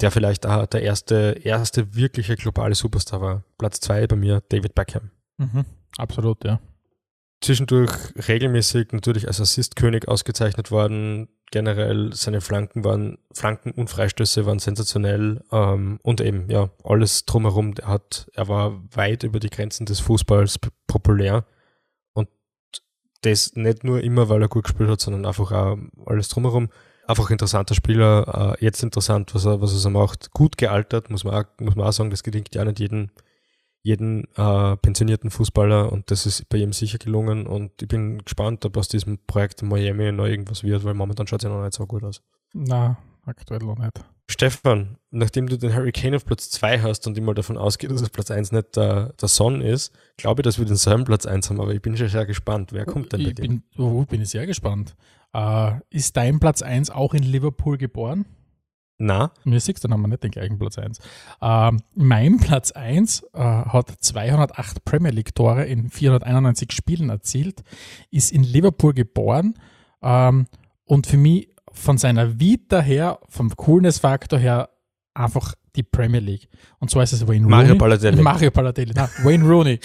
der 0.00 0.10
vielleicht 0.10 0.46
auch 0.46 0.66
der 0.66 0.82
erste, 0.82 1.40
erste 1.42 1.94
wirkliche 1.94 2.36
globale 2.36 2.74
Superstar 2.74 3.20
war. 3.20 3.44
Platz 3.58 3.80
zwei 3.80 4.06
bei 4.06 4.16
mir, 4.16 4.42
David 4.48 4.74
Beckham 4.74 5.10
Mhm. 5.38 5.64
Absolut, 5.98 6.44
ja. 6.44 6.60
zwischendurch 7.40 7.92
regelmäßig 8.28 8.92
natürlich 8.92 9.26
als 9.26 9.40
Assistkönig 9.40 10.06
ausgezeichnet 10.08 10.70
worden. 10.70 11.28
Generell 11.50 12.12
seine 12.14 12.40
Flanken 12.40 12.84
waren, 12.84 13.18
Flanken 13.32 13.72
und 13.72 13.90
Freistöße 13.90 14.46
waren 14.46 14.58
sensationell 14.58 15.42
ähm, 15.50 15.98
und 16.02 16.20
eben, 16.20 16.48
ja, 16.48 16.70
alles 16.84 17.26
drumherum. 17.26 17.74
Der 17.74 17.88
hat, 17.88 18.30
er 18.34 18.48
war 18.48 18.80
weit 18.94 19.24
über 19.24 19.40
die 19.40 19.50
Grenzen 19.50 19.84
des 19.84 20.00
Fußballs 20.00 20.60
populär 20.86 21.44
das 23.22 23.54
nicht 23.54 23.84
nur 23.84 24.02
immer, 24.02 24.28
weil 24.28 24.42
er 24.42 24.48
gut 24.48 24.64
gespielt 24.64 24.90
hat, 24.90 25.00
sondern 25.00 25.26
einfach 25.26 25.50
auch 25.52 25.78
alles 26.06 26.28
drumherum. 26.28 26.68
Einfach 27.06 27.30
interessanter 27.30 27.74
Spieler, 27.74 28.56
äh, 28.60 28.64
jetzt 28.64 28.82
interessant, 28.82 29.34
was 29.34 29.44
er, 29.44 29.60
was 29.60 29.72
er 29.72 29.78
so 29.78 29.90
macht. 29.90 30.30
Gut 30.32 30.56
gealtert, 30.56 31.10
muss 31.10 31.24
man 31.24 31.34
auch, 31.34 31.44
muss 31.58 31.74
man 31.74 31.86
auch 31.86 31.92
sagen, 31.92 32.10
das 32.10 32.22
gelingt 32.22 32.54
ja 32.54 32.64
nicht 32.64 32.78
jedem, 32.78 33.10
jeden 33.82 34.28
äh, 34.36 34.76
pensionierten 34.76 35.30
Fußballer 35.30 35.90
und 35.90 36.10
das 36.10 36.26
ist 36.26 36.48
bei 36.48 36.58
ihm 36.58 36.72
sicher 36.72 36.98
gelungen 36.98 37.46
und 37.46 37.82
ich 37.82 37.88
bin 37.88 38.18
gespannt, 38.18 38.64
ob 38.64 38.76
aus 38.76 38.86
diesem 38.86 39.18
Projekt 39.26 39.62
in 39.62 39.68
Miami 39.68 40.12
noch 40.12 40.26
irgendwas 40.26 40.62
wird, 40.62 40.84
weil 40.84 40.94
momentan 40.94 41.26
schaut 41.26 41.40
es 41.40 41.44
ja 41.44 41.50
noch 41.50 41.64
nicht 41.64 41.74
so 41.74 41.86
gut 41.86 42.04
aus. 42.04 42.22
Na, 42.52 42.96
aktuell 43.24 43.60
noch 43.60 43.78
nicht. 43.78 44.04
Stefan, 44.30 44.96
nachdem 45.10 45.46
du 45.46 45.58
den 45.58 45.74
Harry 45.74 45.92
Kane 45.92 46.16
auf 46.16 46.24
Platz 46.24 46.50
2 46.50 46.80
hast 46.80 47.06
und 47.06 47.20
mal 47.20 47.34
davon 47.34 47.58
ausgehe, 47.58 47.90
dass 47.90 48.02
auf 48.02 48.12
Platz 48.12 48.30
1 48.30 48.52
nicht 48.52 48.76
der, 48.76 49.12
der 49.20 49.28
Son 49.28 49.60
ist, 49.60 49.92
glaube 50.16 50.40
ich, 50.40 50.44
dass 50.44 50.58
wir 50.58 50.64
den 50.64 50.76
seinen 50.76 51.04
Platz 51.04 51.26
1 51.26 51.50
haben, 51.50 51.60
aber 51.60 51.74
ich 51.74 51.82
bin 51.82 51.96
schon 51.96 52.08
sehr 52.08 52.24
gespannt. 52.24 52.72
Wer 52.72 52.86
kommt 52.86 53.12
denn 53.12 53.22
bei 53.22 53.28
ich 53.28 53.34
dir? 53.34 53.42
bin, 53.42 53.62
oh, 53.76 54.04
bin 54.04 54.22
ich 54.22 54.30
sehr 54.30 54.46
gespannt. 54.46 54.96
Äh, 55.34 55.72
ist 55.90 56.16
dein 56.16 56.40
Platz 56.40 56.62
1 56.62 56.90
auch 56.90 57.14
in 57.14 57.22
Liverpool 57.22 57.76
geboren? 57.76 58.24
Na, 58.98 59.32
Mir 59.44 59.58
siehst, 59.58 59.82
dann 59.84 59.92
haben 59.92 60.02
wir 60.02 60.08
nicht 60.08 60.22
den 60.22 60.30
gleichen 60.30 60.58
Platz 60.58 60.78
1. 60.78 60.98
Ähm, 61.40 61.80
mein 61.94 62.38
Platz 62.38 62.70
1 62.70 63.24
äh, 63.32 63.38
hat 63.38 63.90
208 63.90 64.84
Premier 64.84 65.10
League 65.10 65.34
Tore 65.34 65.64
in 65.64 65.90
491 65.90 66.70
Spielen 66.72 67.10
erzielt, 67.10 67.62
ist 68.10 68.30
in 68.30 68.44
Liverpool 68.44 68.94
geboren 68.94 69.54
ähm, 70.02 70.46
und 70.84 71.06
für 71.06 71.16
mich 71.16 71.51
von 71.72 71.98
seiner 71.98 72.38
Vita 72.38 72.80
her, 72.80 73.18
vom 73.28 73.50
Coolness-Faktor 73.54 74.38
her, 74.38 74.70
einfach 75.14 75.54
die 75.76 75.82
Premier 75.82 76.20
League. 76.20 76.48
Und 76.78 76.90
zwar 76.90 77.02
ist 77.02 77.12
es 77.12 77.26
Wayne 77.26 77.46
Mario 77.46 77.68
Rooney. 77.68 77.78
Balotelli. 77.78 78.22
Mario 78.22 78.50
Balotelli. 78.50 78.92
Nein, 78.94 79.08
Wayne 79.22 79.44
Rooney 79.44 79.80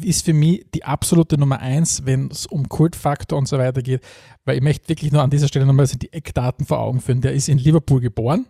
ist 0.00 0.24
für 0.24 0.34
mich 0.34 0.66
die 0.74 0.84
absolute 0.84 1.38
Nummer 1.38 1.60
eins, 1.60 2.04
wenn 2.04 2.30
es 2.30 2.46
um 2.46 2.68
Kultfaktor 2.68 3.38
und 3.38 3.48
so 3.48 3.58
weiter 3.58 3.82
geht, 3.82 4.02
weil 4.44 4.56
ich 4.56 4.62
möchte 4.62 4.88
wirklich 4.88 5.12
nur 5.12 5.22
an 5.22 5.30
dieser 5.30 5.48
Stelle 5.48 5.66
nochmal 5.66 5.86
die 5.86 6.12
Eckdaten 6.12 6.66
vor 6.66 6.80
Augen 6.80 7.00
führen. 7.00 7.22
Der 7.22 7.32
ist 7.32 7.48
in 7.48 7.58
Liverpool 7.58 8.00
geboren, 8.00 8.46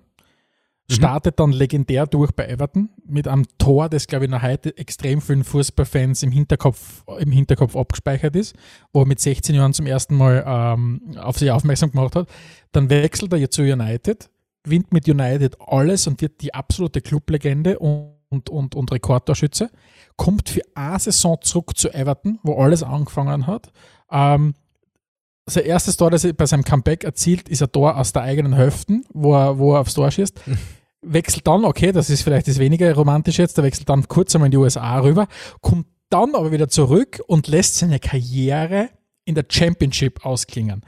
startet 0.90 1.40
dann 1.40 1.52
legendär 1.52 2.06
durch 2.06 2.32
bei 2.32 2.46
Everton 2.46 2.90
mit 3.06 3.26
einem 3.26 3.44
Tor, 3.58 3.88
das 3.88 4.06
glaube 4.06 4.26
ich 4.26 4.30
noch 4.30 4.42
heute 4.42 4.76
extrem 4.76 5.20
vielen 5.20 5.44
Fußballfans 5.44 6.22
im 6.22 6.30
Hinterkopf, 6.30 7.04
im 7.18 7.32
Hinterkopf 7.32 7.76
abgespeichert 7.76 8.36
ist, 8.36 8.54
wo 8.92 9.00
er 9.00 9.06
mit 9.06 9.20
16 9.20 9.54
Jahren 9.54 9.72
zum 9.72 9.86
ersten 9.86 10.16
Mal 10.16 10.44
ähm, 10.46 11.16
auf 11.18 11.38
sich 11.38 11.50
aufmerksam 11.50 11.90
gemacht 11.90 12.14
hat. 12.14 12.28
Dann 12.72 12.88
wechselt 12.90 13.32
er 13.32 13.38
jetzt 13.38 13.54
zu 13.54 13.62
United, 13.62 14.30
gewinnt 14.62 14.92
mit 14.92 15.08
United 15.08 15.56
alles 15.60 16.06
und 16.06 16.20
wird 16.20 16.40
die 16.40 16.54
absolute 16.54 17.00
Clublegende 17.00 17.78
und, 17.78 18.12
und, 18.28 18.48
und, 18.48 18.74
und 18.74 18.92
Rekordtorschütze. 18.92 19.70
Kommt 20.16 20.48
für 20.48 20.62
eine 20.74 20.98
Saison 20.98 21.38
zurück 21.40 21.76
zu 21.76 21.92
Everton, 21.92 22.38
wo 22.42 22.62
alles 22.62 22.82
angefangen 22.82 23.46
hat. 23.46 23.72
Ähm, 24.10 24.54
sein 25.46 25.64
erstes 25.64 25.96
Tor, 25.96 26.10
das 26.10 26.24
er 26.24 26.32
bei 26.32 26.46
seinem 26.46 26.64
Comeback 26.64 27.04
erzielt, 27.04 27.48
ist 27.48 27.62
ein 27.62 27.70
Tor 27.70 27.96
aus 27.96 28.12
der 28.12 28.22
eigenen 28.22 28.54
Hälfte, 28.54 29.00
wo 29.12 29.34
er, 29.34 29.58
wo 29.58 29.74
er 29.74 29.80
aufs 29.80 29.94
Tor 29.94 30.10
schießt. 30.10 30.40
Wechselt 31.02 31.46
dann, 31.46 31.64
okay, 31.64 31.92
das 31.92 32.10
ist 32.10 32.22
vielleicht 32.22 32.48
das 32.48 32.58
weniger 32.58 32.92
romantisch 32.92 33.38
jetzt, 33.38 33.56
der 33.56 33.64
wechselt 33.64 33.88
dann 33.88 34.08
kurz 34.08 34.34
einmal 34.34 34.48
in 34.48 34.50
die 34.50 34.56
USA 34.56 34.98
rüber, 34.98 35.28
kommt 35.60 35.86
dann 36.10 36.34
aber 36.34 36.50
wieder 36.50 36.68
zurück 36.68 37.20
und 37.26 37.46
lässt 37.46 37.76
seine 37.76 38.00
Karriere 38.00 38.88
in 39.24 39.36
der 39.36 39.44
Championship 39.48 40.24
ausklingen. 40.24 40.82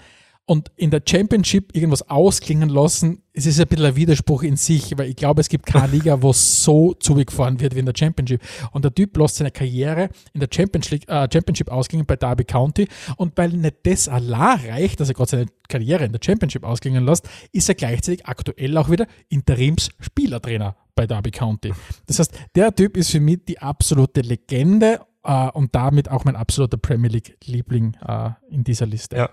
Und 0.48 0.70
in 0.76 0.90
der 0.90 1.02
Championship 1.06 1.76
irgendwas 1.76 2.08
ausklingen 2.08 2.70
lassen, 2.70 3.22
es 3.34 3.44
ist 3.44 3.60
ein 3.60 3.68
bisschen 3.68 3.84
ein 3.84 3.96
Widerspruch 3.96 4.42
in 4.42 4.56
sich, 4.56 4.96
weil 4.96 5.10
ich 5.10 5.16
glaube, 5.16 5.42
es 5.42 5.50
gibt 5.50 5.66
keine 5.66 5.88
Liga, 5.88 6.22
wo 6.22 6.32
so 6.32 6.94
zugefahren 6.94 7.60
wird 7.60 7.74
wie 7.74 7.80
in 7.80 7.84
der 7.84 7.92
Championship. 7.94 8.40
Und 8.72 8.82
der 8.82 8.94
Typ 8.94 9.14
lässt 9.18 9.36
seine 9.36 9.50
Karriere 9.50 10.08
in 10.32 10.40
der 10.40 10.48
Championship, 10.50 11.06
äh, 11.06 11.28
Championship 11.30 11.70
ausklingen 11.70 12.06
bei 12.06 12.16
Derby 12.16 12.44
County. 12.44 12.88
Und 13.16 13.36
weil 13.36 13.50
nicht 13.50 13.76
das 13.82 14.08
allein 14.08 14.58
reicht, 14.70 15.00
dass 15.00 15.10
er 15.10 15.14
gerade 15.14 15.30
seine 15.30 15.46
Karriere 15.68 16.06
in 16.06 16.12
der 16.12 16.20
Championship 16.24 16.64
ausklingen 16.64 17.04
lässt, 17.04 17.28
ist 17.52 17.68
er 17.68 17.74
gleichzeitig 17.74 18.24
aktuell 18.24 18.74
auch 18.78 18.88
wieder 18.88 19.06
Interimsspielertrainer 19.28 20.76
bei 20.94 21.06
Derby 21.06 21.30
County. 21.30 21.74
Das 22.06 22.20
heißt, 22.20 22.32
der 22.54 22.74
Typ 22.74 22.96
ist 22.96 23.10
für 23.10 23.20
mich 23.20 23.44
die 23.46 23.58
absolute 23.58 24.22
Legende 24.22 25.00
äh, 25.24 25.50
und 25.50 25.74
damit 25.74 26.10
auch 26.10 26.24
mein 26.24 26.36
absoluter 26.36 26.78
Premier 26.78 27.10
League-Liebling 27.10 27.98
äh, 28.06 28.30
in 28.48 28.64
dieser 28.64 28.86
Liste. 28.86 29.14
Ja. 29.14 29.30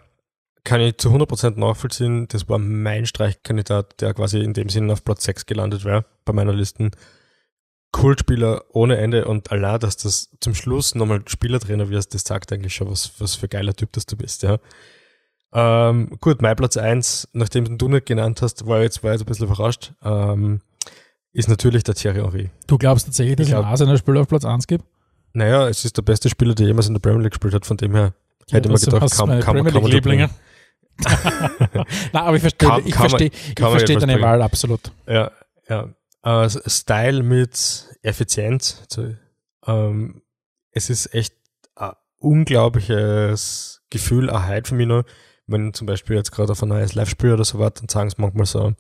Kann 0.66 0.82
ich 0.82 0.98
zu 0.98 1.10
100% 1.10 1.58
nachvollziehen. 1.58 2.28
Das 2.28 2.50
war 2.50 2.58
mein 2.60 3.06
Streichkandidat, 3.06 4.02
der 4.02 4.14
quasi 4.14 4.40
in 4.40 4.54
dem 4.54 4.68
Sinne 4.68 4.92
auf 4.92 5.06
Platz 5.06 5.24
6 5.24 5.46
gelandet 5.46 5.86
wäre 5.86 6.04
bei 6.26 6.34
meiner 6.34 6.52
Listen. 6.54 6.92
Kultspieler 7.92 8.64
ohne 8.74 8.98
Ende 8.98 9.26
und 9.26 9.52
allein, 9.52 9.80
dass 9.80 9.96
das 9.96 10.30
zum 10.42 10.54
Schluss 10.54 10.96
nochmal 10.96 11.22
Spielertrainer 11.28 11.90
wirst, 11.90 12.14
das 12.14 12.24
sagt 12.24 12.52
eigentlich 12.52 12.76
schon, 12.76 12.90
was, 12.92 13.14
was 13.20 13.36
für 13.36 13.48
geiler 13.48 13.74
Typ 13.74 13.94
das 13.94 14.06
du 14.06 14.18
bist, 14.18 14.44
ja. 14.44 14.58
Ähm, 15.54 16.18
gut, 16.20 16.42
mein 16.42 16.58
Platz 16.58 16.76
1, 16.76 17.30
nachdem 17.32 17.78
du 17.78 17.88
nicht 17.88 18.06
genannt 18.06 18.42
hast, 18.42 18.68
war 18.68 18.82
jetzt, 18.82 19.02
war 19.04 19.14
jetzt 19.14 19.22
ein 19.22 19.26
bisschen 19.28 19.46
überrascht, 19.46 19.94
ähm, 20.04 20.60
ist 21.32 21.48
natürlich 21.48 21.84
der 21.86 21.96
Thierry 21.96 22.18
Henry. 22.20 22.50
Du 22.68 22.78
glaubst 22.78 23.06
tatsächlich, 23.06 23.38
dass 23.38 23.46
Ich 23.48 23.52
glaub- 23.54 23.64
einen 23.64 23.72
Arsenal-Spieler 23.72 24.22
auf 24.22 24.28
Platz 24.28 24.44
1 24.44 24.68
gibt? 24.68 24.84
Naja, 25.32 25.70
es 25.70 25.86
ist 25.86 25.96
der 25.96 26.02
beste 26.02 26.28
Spieler, 26.28 26.54
der 26.56 26.68
jemals 26.68 26.88
in 26.88 26.94
der 26.96 27.00
Premier 27.00 27.22
League 27.24 27.32
gespielt 27.32 27.54
hat, 27.54 27.66
von 27.66 27.78
dem 27.78 27.96
her 27.96 28.14
hätte 28.52 28.68
man 28.68 28.78
gedacht, 28.82 29.12
kann, 29.18 29.28
meine 29.30 29.42
kann, 29.42 29.56
man- 29.56 29.72
kann 29.72 29.82
man 29.84 30.30
Nein, 31.74 31.86
aber 32.14 32.36
ich 32.36 32.42
verstehe, 32.42 32.70
Kann- 32.70 32.86
ich 32.86 32.96
verstehe, 32.96 33.28
ich 33.32 33.60
verstehe 33.60 33.98
deine. 33.98 34.22
Wahl 34.22 34.42
absolut. 34.42 34.92
Ja, 35.08 35.32
ja. 35.68 35.90
Äh, 36.24 36.50
Style 36.50 37.22
mit 37.24 37.88
Effizienz. 38.02 38.84
So, 38.90 39.14
ähm, 39.68 40.22
es 40.72 40.90
ist 40.90 41.14
echt 41.14 41.36
ein 41.76 41.92
unglaubliches 42.20 43.84
Gefühl, 43.90 44.30
ein 44.30 44.46
Hype 44.46 44.68
für 44.68 44.76
mich 44.76 44.88
noch. 44.88 45.04
Wenn 45.48 45.74
zum 45.74 45.86
Beispiel 45.86 46.16
jetzt 46.16 46.32
gerade 46.32 46.52
auf 46.54 46.64
ein 46.64 46.70
neues 46.70 46.96
Live-Spiel 46.96 47.34
oder 47.34 47.46
so 47.46 47.60
was, 47.60 47.74
dann 47.76 47.88
sagen 47.90 48.10
sie 48.10 48.16
manchmal 48.20 48.48
so 48.48 48.74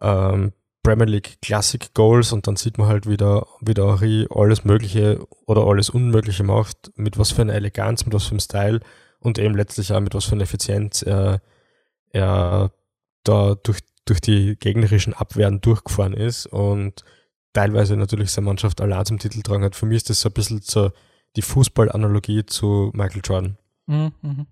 ähm, 0.00 0.52
Premier 0.82 1.06
League 1.06 1.38
Classic 1.42 1.92
Goals 1.94 2.32
und 2.32 2.46
dann 2.46 2.56
sieht 2.56 2.78
man 2.78 2.88
halt 2.88 3.08
wieder, 3.08 3.46
wie 3.60 3.74
der 3.74 3.86
Henry 3.86 4.26
alles 4.30 4.64
Mögliche 4.64 5.20
oder 5.46 5.66
alles 5.66 5.90
Unmögliche 5.90 6.42
macht, 6.42 6.90
mit 6.96 7.18
was 7.18 7.30
für 7.30 7.42
einer 7.42 7.54
Eleganz, 7.54 8.04
mit 8.04 8.14
was 8.14 8.24
für 8.24 8.30
einem 8.32 8.40
Style 8.40 8.80
und 9.20 9.38
eben 9.38 9.54
letztlich 9.56 9.92
auch 9.92 10.00
mit 10.00 10.14
was 10.14 10.24
für 10.24 10.32
einer 10.32 10.44
Effizienz 10.44 11.02
er, 11.02 11.40
er 12.10 12.72
da 13.24 13.54
durch, 13.56 13.80
durch 14.04 14.20
die 14.20 14.56
gegnerischen 14.56 15.14
Abwehren 15.14 15.60
durchgefahren 15.60 16.14
ist 16.14 16.46
und 16.46 17.04
teilweise 17.52 17.96
natürlich 17.96 18.30
seine 18.30 18.46
Mannschaft 18.46 18.80
allein 18.80 19.04
zum 19.04 19.18
Titel 19.18 19.38
getragen 19.38 19.64
hat. 19.64 19.74
Für 19.76 19.86
mich 19.86 19.96
ist 19.98 20.10
das 20.10 20.20
so 20.20 20.28
ein 20.28 20.32
bisschen 20.32 20.60
so 20.62 20.90
die 21.36 21.42
Fußballanalogie 21.42 22.46
zu 22.46 22.90
Michael 22.94 23.22
Jordan. 23.24 23.58
Mhm, 23.86 24.12
mhm. 24.22 24.46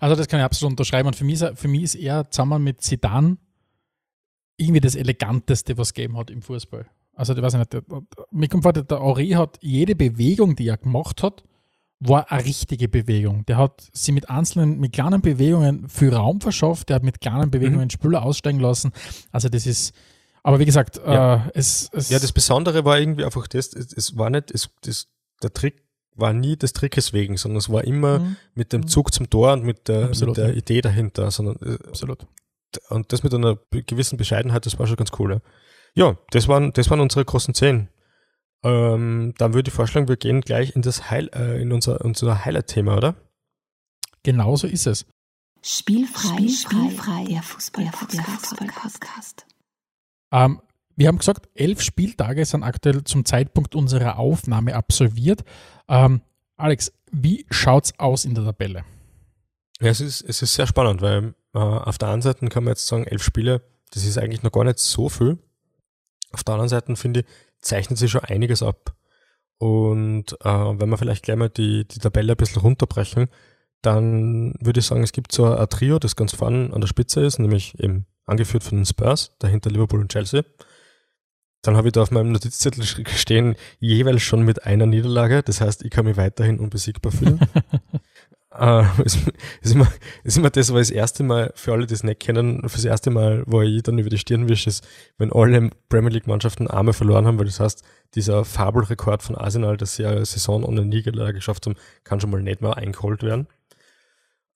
Also 0.00 0.16
das 0.16 0.26
kann 0.28 0.40
ich 0.40 0.44
absolut 0.44 0.72
unterschreiben. 0.72 1.06
Und 1.06 1.14
für 1.16 1.24
mich, 1.24 1.34
ist, 1.34 1.42
er- 1.42 1.56
für 1.56 1.68
mich 1.68 1.82
ist 1.84 1.94
er 1.94 2.30
zusammen 2.30 2.62
mit 2.64 2.80
Zidane 2.82 3.36
irgendwie 4.56 4.80
das 4.80 4.96
Eleganteste, 4.96 5.78
was 5.78 5.88
es 5.88 5.94
gegeben 5.94 6.16
hat 6.16 6.30
im 6.30 6.42
Fußball. 6.42 6.86
Also 7.14 7.34
ich 7.34 7.42
weiß 7.42 7.54
nicht, 7.54 7.76
mir 8.30 8.48
kommt 8.48 8.62
vor, 8.64 8.72
der 8.72 8.82
der 8.84 9.00
Henri 9.00 9.30
hat 9.30 9.58
jede 9.60 9.94
Bewegung, 9.94 10.56
die 10.56 10.68
er 10.68 10.76
gemacht 10.76 11.22
hat, 11.22 11.44
war 12.00 12.30
eine 12.30 12.44
richtige 12.44 12.88
Bewegung. 12.88 13.44
Der 13.46 13.56
hat 13.56 13.88
sie 13.92 14.12
mit 14.12 14.30
einzelnen, 14.30 14.78
mit 14.78 14.92
kleinen 14.92 15.20
Bewegungen 15.20 15.88
viel 15.88 16.14
Raum 16.14 16.40
verschafft, 16.40 16.88
der 16.88 16.96
hat 16.96 17.02
mit 17.02 17.20
kleinen 17.20 17.50
Bewegungen 17.50 17.90
Spieler 17.90 18.22
aussteigen 18.22 18.60
lassen. 18.60 18.92
Also 19.32 19.48
das 19.48 19.66
ist, 19.66 19.92
aber 20.44 20.58
wie 20.60 20.64
gesagt, 20.64 20.98
Ja. 21.04 21.46
äh, 21.46 21.50
es, 21.54 21.88
es 21.92 22.08
Ja, 22.10 22.18
das 22.20 22.32
Besondere 22.32 22.84
war 22.84 22.98
irgendwie 23.00 23.24
einfach 23.24 23.46
das, 23.48 23.72
es, 23.74 23.92
es 23.92 24.16
war 24.16 24.30
nicht, 24.30 24.50
es, 24.52 24.70
das, 24.82 25.08
der 25.42 25.52
Trick 25.52 25.82
war 26.14 26.32
nie 26.32 26.56
des 26.56 26.72
Trickes 26.72 27.12
wegen, 27.12 27.36
sondern 27.36 27.58
es 27.58 27.68
war 27.70 27.84
immer 27.84 28.20
Mhm. 28.20 28.36
mit 28.54 28.72
dem 28.72 28.86
Zug 28.86 29.12
zum 29.12 29.28
Tor 29.30 29.52
und 29.52 29.64
mit 29.64 29.88
der, 29.88 30.08
mit 30.08 30.36
der. 30.36 30.56
Idee 30.56 30.80
dahinter, 30.80 31.30
sondern 31.30 31.56
äh, 31.62 31.78
absolut. 31.88 32.26
und 32.90 33.12
das 33.12 33.22
mit 33.22 33.34
einer 33.34 33.58
gewissen 33.70 34.16
Bescheidenheit, 34.18 34.66
das 34.66 34.78
war 34.78 34.86
schon 34.86 34.96
ganz 34.96 35.10
cool. 35.18 35.40
Ja, 35.94 36.06
ja 36.10 36.18
das, 36.30 36.46
waren, 36.48 36.72
das 36.72 36.90
waren 36.90 37.00
unsere 37.00 37.24
großen 37.24 37.54
zehn. 37.54 37.88
Ähm, 38.64 39.34
dann 39.38 39.54
würde 39.54 39.68
ich 39.68 39.74
vorschlagen, 39.74 40.08
wir 40.08 40.16
gehen 40.16 40.40
gleich 40.40 40.74
in 40.74 40.82
das 40.82 41.10
Heil, 41.10 41.30
äh, 41.34 41.60
in 41.62 41.72
unser, 41.72 42.04
unser 42.04 42.44
Highlight-Thema, 42.44 42.96
oder? 42.96 43.14
Genauso 44.22 44.66
ist 44.66 44.86
es. 44.86 45.06
Spielfrei, 45.62 46.48
spielfrei, 46.48 47.24
der 47.24 47.42
Fußball, 47.42 47.84
der 47.84 47.92
Fußball-Podcast. 48.22 49.46
Ähm, 50.32 50.60
wir 50.96 51.08
haben 51.08 51.18
gesagt, 51.18 51.48
elf 51.54 51.80
Spieltage 51.80 52.44
sind 52.44 52.64
aktuell 52.64 53.04
zum 53.04 53.24
Zeitpunkt 53.24 53.74
unserer 53.74 54.18
Aufnahme 54.18 54.74
absolviert. 54.74 55.44
Ähm, 55.88 56.22
Alex, 56.56 56.92
wie 57.12 57.46
schaut's 57.50 57.92
aus 57.98 58.24
in 58.24 58.34
der 58.34 58.44
Tabelle? 58.44 58.84
Ja, 59.80 59.90
es 59.90 60.00
ist, 60.00 60.22
es 60.22 60.42
ist 60.42 60.54
sehr 60.54 60.66
spannend, 60.66 61.00
weil 61.00 61.34
äh, 61.54 61.58
auf 61.58 61.98
der 61.98 62.08
einen 62.08 62.22
Seite 62.22 62.48
kann 62.48 62.64
man 62.64 62.72
jetzt 62.72 62.88
sagen, 62.88 63.04
elf 63.04 63.22
Spiele, 63.22 63.62
das 63.92 64.04
ist 64.04 64.18
eigentlich 64.18 64.42
noch 64.42 64.50
gar 64.50 64.64
nicht 64.64 64.80
so 64.80 65.08
viel. 65.08 65.38
Auf 66.32 66.42
der 66.44 66.54
anderen 66.54 66.68
Seite, 66.68 66.94
finde 66.96 67.20
ich, 67.20 67.26
zeichnet 67.60 67.98
sich 67.98 68.10
schon 68.10 68.24
einiges 68.24 68.62
ab. 68.62 68.94
Und 69.58 70.32
äh, 70.44 70.48
wenn 70.48 70.88
wir 70.88 70.98
vielleicht 70.98 71.24
gleich 71.24 71.36
mal 71.36 71.48
die, 71.48 71.86
die 71.86 71.98
Tabelle 71.98 72.32
ein 72.32 72.36
bisschen 72.36 72.62
runterbrechen, 72.62 73.28
dann 73.82 74.54
würde 74.60 74.80
ich 74.80 74.86
sagen, 74.86 75.02
es 75.02 75.12
gibt 75.12 75.32
so 75.32 75.52
ein 75.52 75.68
Trio, 75.68 75.98
das 75.98 76.16
ganz 76.16 76.34
vorne 76.34 76.72
an 76.72 76.80
der 76.80 76.88
Spitze 76.88 77.20
ist, 77.24 77.38
nämlich 77.38 77.78
eben 77.78 78.06
angeführt 78.26 78.62
von 78.62 78.78
den 78.78 78.86
Spurs, 78.86 79.36
dahinter 79.38 79.70
Liverpool 79.70 80.00
und 80.00 80.12
Chelsea. 80.12 80.44
Dann 81.62 81.76
habe 81.76 81.88
ich 81.88 81.92
da 81.92 82.02
auf 82.02 82.12
meinem 82.12 82.32
Notizzettel 82.32 82.84
stehen, 82.84 83.56
jeweils 83.80 84.22
schon 84.22 84.42
mit 84.42 84.64
einer 84.64 84.86
Niederlage. 84.86 85.42
Das 85.42 85.60
heißt, 85.60 85.84
ich 85.84 85.90
kann 85.90 86.04
mich 86.04 86.16
weiterhin 86.16 86.60
unbesiegbar 86.60 87.10
fühlen. 87.10 87.40
äh, 88.58 88.84
ist, 89.04 89.18
immer, 89.62 89.86
ist 90.24 90.36
immer 90.36 90.50
das, 90.50 90.72
was 90.72 90.88
das 90.88 90.90
erste 90.90 91.22
Mal, 91.22 91.52
für 91.54 91.72
alle, 91.72 91.86
die 91.86 91.94
es 91.94 92.02
nicht 92.02 92.20
kennen, 92.20 92.68
für 92.68 92.76
das 92.76 92.84
erste 92.84 93.10
Mal, 93.10 93.44
wo 93.46 93.62
ich 93.62 93.82
dann 93.82 93.98
über 93.98 94.10
die 94.10 94.18
Stirn 94.18 94.48
wische, 94.48 94.70
ist, 94.70 94.86
wenn 95.16 95.32
alle 95.32 95.70
Premier 95.88 96.10
League-Mannschaften 96.10 96.68
Arme 96.68 96.92
verloren 96.92 97.26
haben, 97.26 97.38
weil 97.38 97.46
das 97.46 97.60
heißt, 97.60 97.82
dieser 98.14 98.44
Fabelrekord 98.44 99.22
von 99.22 99.36
Arsenal, 99.36 99.76
dass 99.76 99.96
sie 99.96 100.06
eine 100.06 100.24
Saison 100.24 100.64
ohne 100.64 100.84
Niederlage 100.84 101.34
geschafft 101.34 101.66
haben, 101.66 101.76
kann 102.04 102.20
schon 102.20 102.30
mal 102.30 102.42
nicht 102.42 102.60
mehr 102.60 102.76
eingeholt 102.76 103.22
werden. 103.22 103.46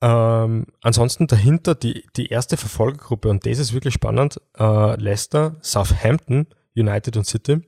Ähm, 0.01 0.67
ansonsten 0.81 1.29
dahinter 1.29 1.77
die, 1.77 2.05
die 2.17 2.27
erste 2.27 2.57
Verfolgergruppe, 2.57 3.29
und 3.29 3.47
das 3.47 3.59
ist 3.61 3.73
wirklich 3.73 3.95
spannend, 3.95 4.41
äh, 4.59 5.01
Leicester, 5.01 5.57
Southampton, 5.63 6.49
United 6.75 7.17
und 7.17 7.27
City. 7.27 7.61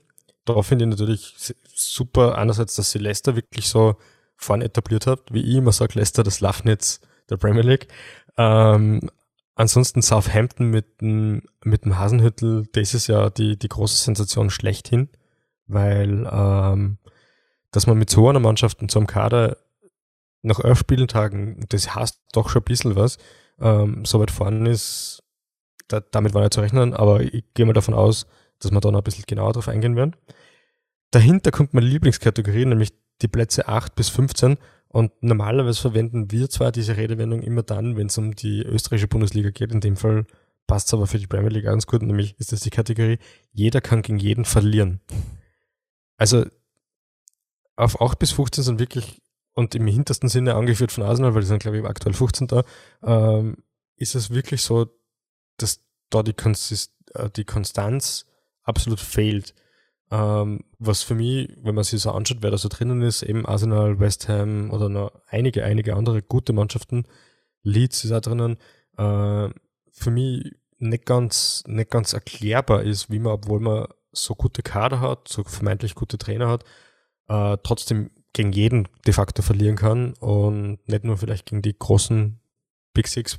Da 0.44 0.60
finde 0.62 0.84
ich 0.84 0.90
natürlich 0.90 1.34
super 1.74 2.36
einerseits, 2.36 2.74
dass 2.74 2.90
sie 2.90 2.98
Leicester 2.98 3.36
wirklich 3.36 3.68
so 3.68 3.96
vorne 4.36 4.64
etabliert 4.64 5.06
hat, 5.06 5.32
wie 5.32 5.42
ich 5.42 5.56
immer 5.56 5.72
sage, 5.72 5.98
Leicester 5.98 6.22
das 6.22 6.40
Lafnitz 6.40 7.00
der 7.30 7.36
Premier 7.36 7.62
League. 7.62 7.88
Ähm, 8.36 9.10
ansonsten 9.54 10.02
Southampton 10.02 10.70
mit 10.70 11.00
dem, 11.00 11.42
mit 11.62 11.84
dem 11.84 11.98
Hasenhüttel, 11.98 12.66
das 12.72 12.94
ist 12.94 13.06
ja 13.06 13.30
die, 13.30 13.58
die 13.58 13.68
große 13.68 13.96
Sensation 13.96 14.50
schlechthin, 14.50 15.08
weil 15.66 16.28
ähm, 16.30 16.98
dass 17.70 17.86
man 17.86 17.98
mit 17.98 18.10
so 18.10 18.28
einer 18.28 18.40
Mannschaft 18.40 18.82
und 18.82 18.90
so 18.90 19.00
einem 19.00 19.06
Kader 19.06 19.56
nach 20.42 20.60
elf 20.60 20.78
Spieltagen, 20.78 21.64
das 21.70 21.94
heißt 21.94 22.20
doch 22.32 22.48
schon 22.48 22.62
ein 22.62 22.66
bisschen 22.66 22.96
was, 22.96 23.18
ähm, 23.60 24.04
so 24.04 24.20
weit 24.20 24.30
vorne 24.30 24.68
ist, 24.70 25.22
da, 25.88 26.00
damit 26.00 26.34
war 26.34 26.42
nicht 26.42 26.54
zu 26.54 26.60
rechnen, 26.60 26.94
aber 26.94 27.20
ich 27.20 27.44
gehe 27.54 27.66
mal 27.66 27.72
davon 27.72 27.94
aus, 27.94 28.26
dass 28.60 28.70
wir 28.70 28.80
da 28.80 28.90
noch 28.90 29.00
ein 29.00 29.04
bisschen 29.04 29.24
genauer 29.26 29.52
drauf 29.52 29.68
eingehen 29.68 29.96
werden. 29.96 30.16
Dahinter 31.10 31.50
kommt 31.50 31.74
meine 31.74 31.86
Lieblingskategorie, 31.86 32.64
nämlich 32.64 32.92
die 33.22 33.28
Plätze 33.28 33.68
8 33.68 33.94
bis 33.94 34.08
15. 34.08 34.56
Und 34.88 35.10
normalerweise 35.22 35.80
verwenden 35.80 36.30
wir 36.30 36.48
zwar 36.50 36.70
diese 36.70 36.96
Redewendung 36.96 37.42
immer 37.42 37.62
dann, 37.62 37.96
wenn 37.96 38.06
es 38.06 38.18
um 38.18 38.34
die 38.34 38.62
österreichische 38.62 39.08
Bundesliga 39.08 39.50
geht. 39.50 39.72
In 39.72 39.80
dem 39.80 39.96
Fall 39.96 40.26
passt 40.66 40.88
es 40.88 40.94
aber 40.94 41.06
für 41.06 41.18
die 41.18 41.26
Premier 41.26 41.50
League 41.50 41.64
ganz 41.64 41.86
gut, 41.86 42.02
nämlich 42.02 42.38
ist 42.38 42.52
das 42.52 42.60
die 42.60 42.70
Kategorie, 42.70 43.18
jeder 43.52 43.80
kann 43.80 44.02
gegen 44.02 44.18
jeden 44.18 44.44
verlieren. 44.44 45.00
Also 46.16 46.46
auf 47.76 48.00
8 48.00 48.18
bis 48.18 48.32
15 48.32 48.64
sind 48.64 48.78
wirklich, 48.78 49.20
und 49.54 49.74
im 49.74 49.86
hintersten 49.86 50.28
Sinne 50.28 50.54
angeführt 50.54 50.92
von 50.92 51.04
Arsenal, 51.04 51.34
weil 51.34 51.42
die 51.42 51.48
sind, 51.48 51.60
glaube 51.60 51.78
ich, 51.78 51.84
aktuell 51.84 52.14
15 52.14 52.46
da, 52.46 52.64
ähm, 53.02 53.56
ist 53.96 54.14
es 54.14 54.30
wirklich 54.30 54.62
so, 54.62 54.86
dass 55.56 55.84
da 56.10 56.22
die, 56.22 56.32
Konsist 56.32 56.92
äh, 57.14 57.30
die 57.30 57.44
Konstanz 57.44 58.26
absolut 58.62 59.00
fehlt. 59.00 59.54
Ähm, 60.14 60.60
was 60.78 61.02
für 61.02 61.16
mich, 61.16 61.48
wenn 61.60 61.74
man 61.74 61.82
sich 61.82 62.00
so 62.00 62.12
anschaut, 62.12 62.38
wer 62.40 62.52
da 62.52 62.56
so 62.56 62.68
drinnen 62.68 63.02
ist, 63.02 63.22
eben 63.22 63.44
Arsenal, 63.46 63.98
West 63.98 64.28
Ham 64.28 64.70
oder 64.70 64.88
noch 64.88 65.10
einige, 65.26 65.64
einige 65.64 65.96
andere 65.96 66.22
gute 66.22 66.52
Mannschaften, 66.52 67.04
Leeds 67.64 68.04
ist 68.04 68.12
auch 68.12 68.20
drinnen, 68.20 68.56
äh, 68.96 69.48
für 69.90 70.10
mich 70.12 70.52
nicht 70.78 71.04
ganz, 71.04 71.64
nicht 71.66 71.90
ganz 71.90 72.12
erklärbar 72.12 72.84
ist, 72.84 73.10
wie 73.10 73.18
man, 73.18 73.32
obwohl 73.32 73.58
man 73.58 73.88
so 74.12 74.36
gute 74.36 74.62
Kader 74.62 75.00
hat, 75.00 75.26
so 75.26 75.42
vermeintlich 75.42 75.96
gute 75.96 76.16
Trainer 76.16 76.48
hat, 76.48 76.64
äh, 77.26 77.56
trotzdem 77.64 78.12
gegen 78.32 78.52
jeden 78.52 78.86
de 79.06 79.12
facto 79.12 79.42
verlieren 79.42 79.74
kann 79.76 80.14
und 80.20 80.78
nicht 80.86 81.02
nur 81.02 81.16
vielleicht 81.16 81.46
gegen 81.46 81.62
die 81.62 81.76
großen 81.76 82.38
Big 82.92 83.08
Six, 83.08 83.36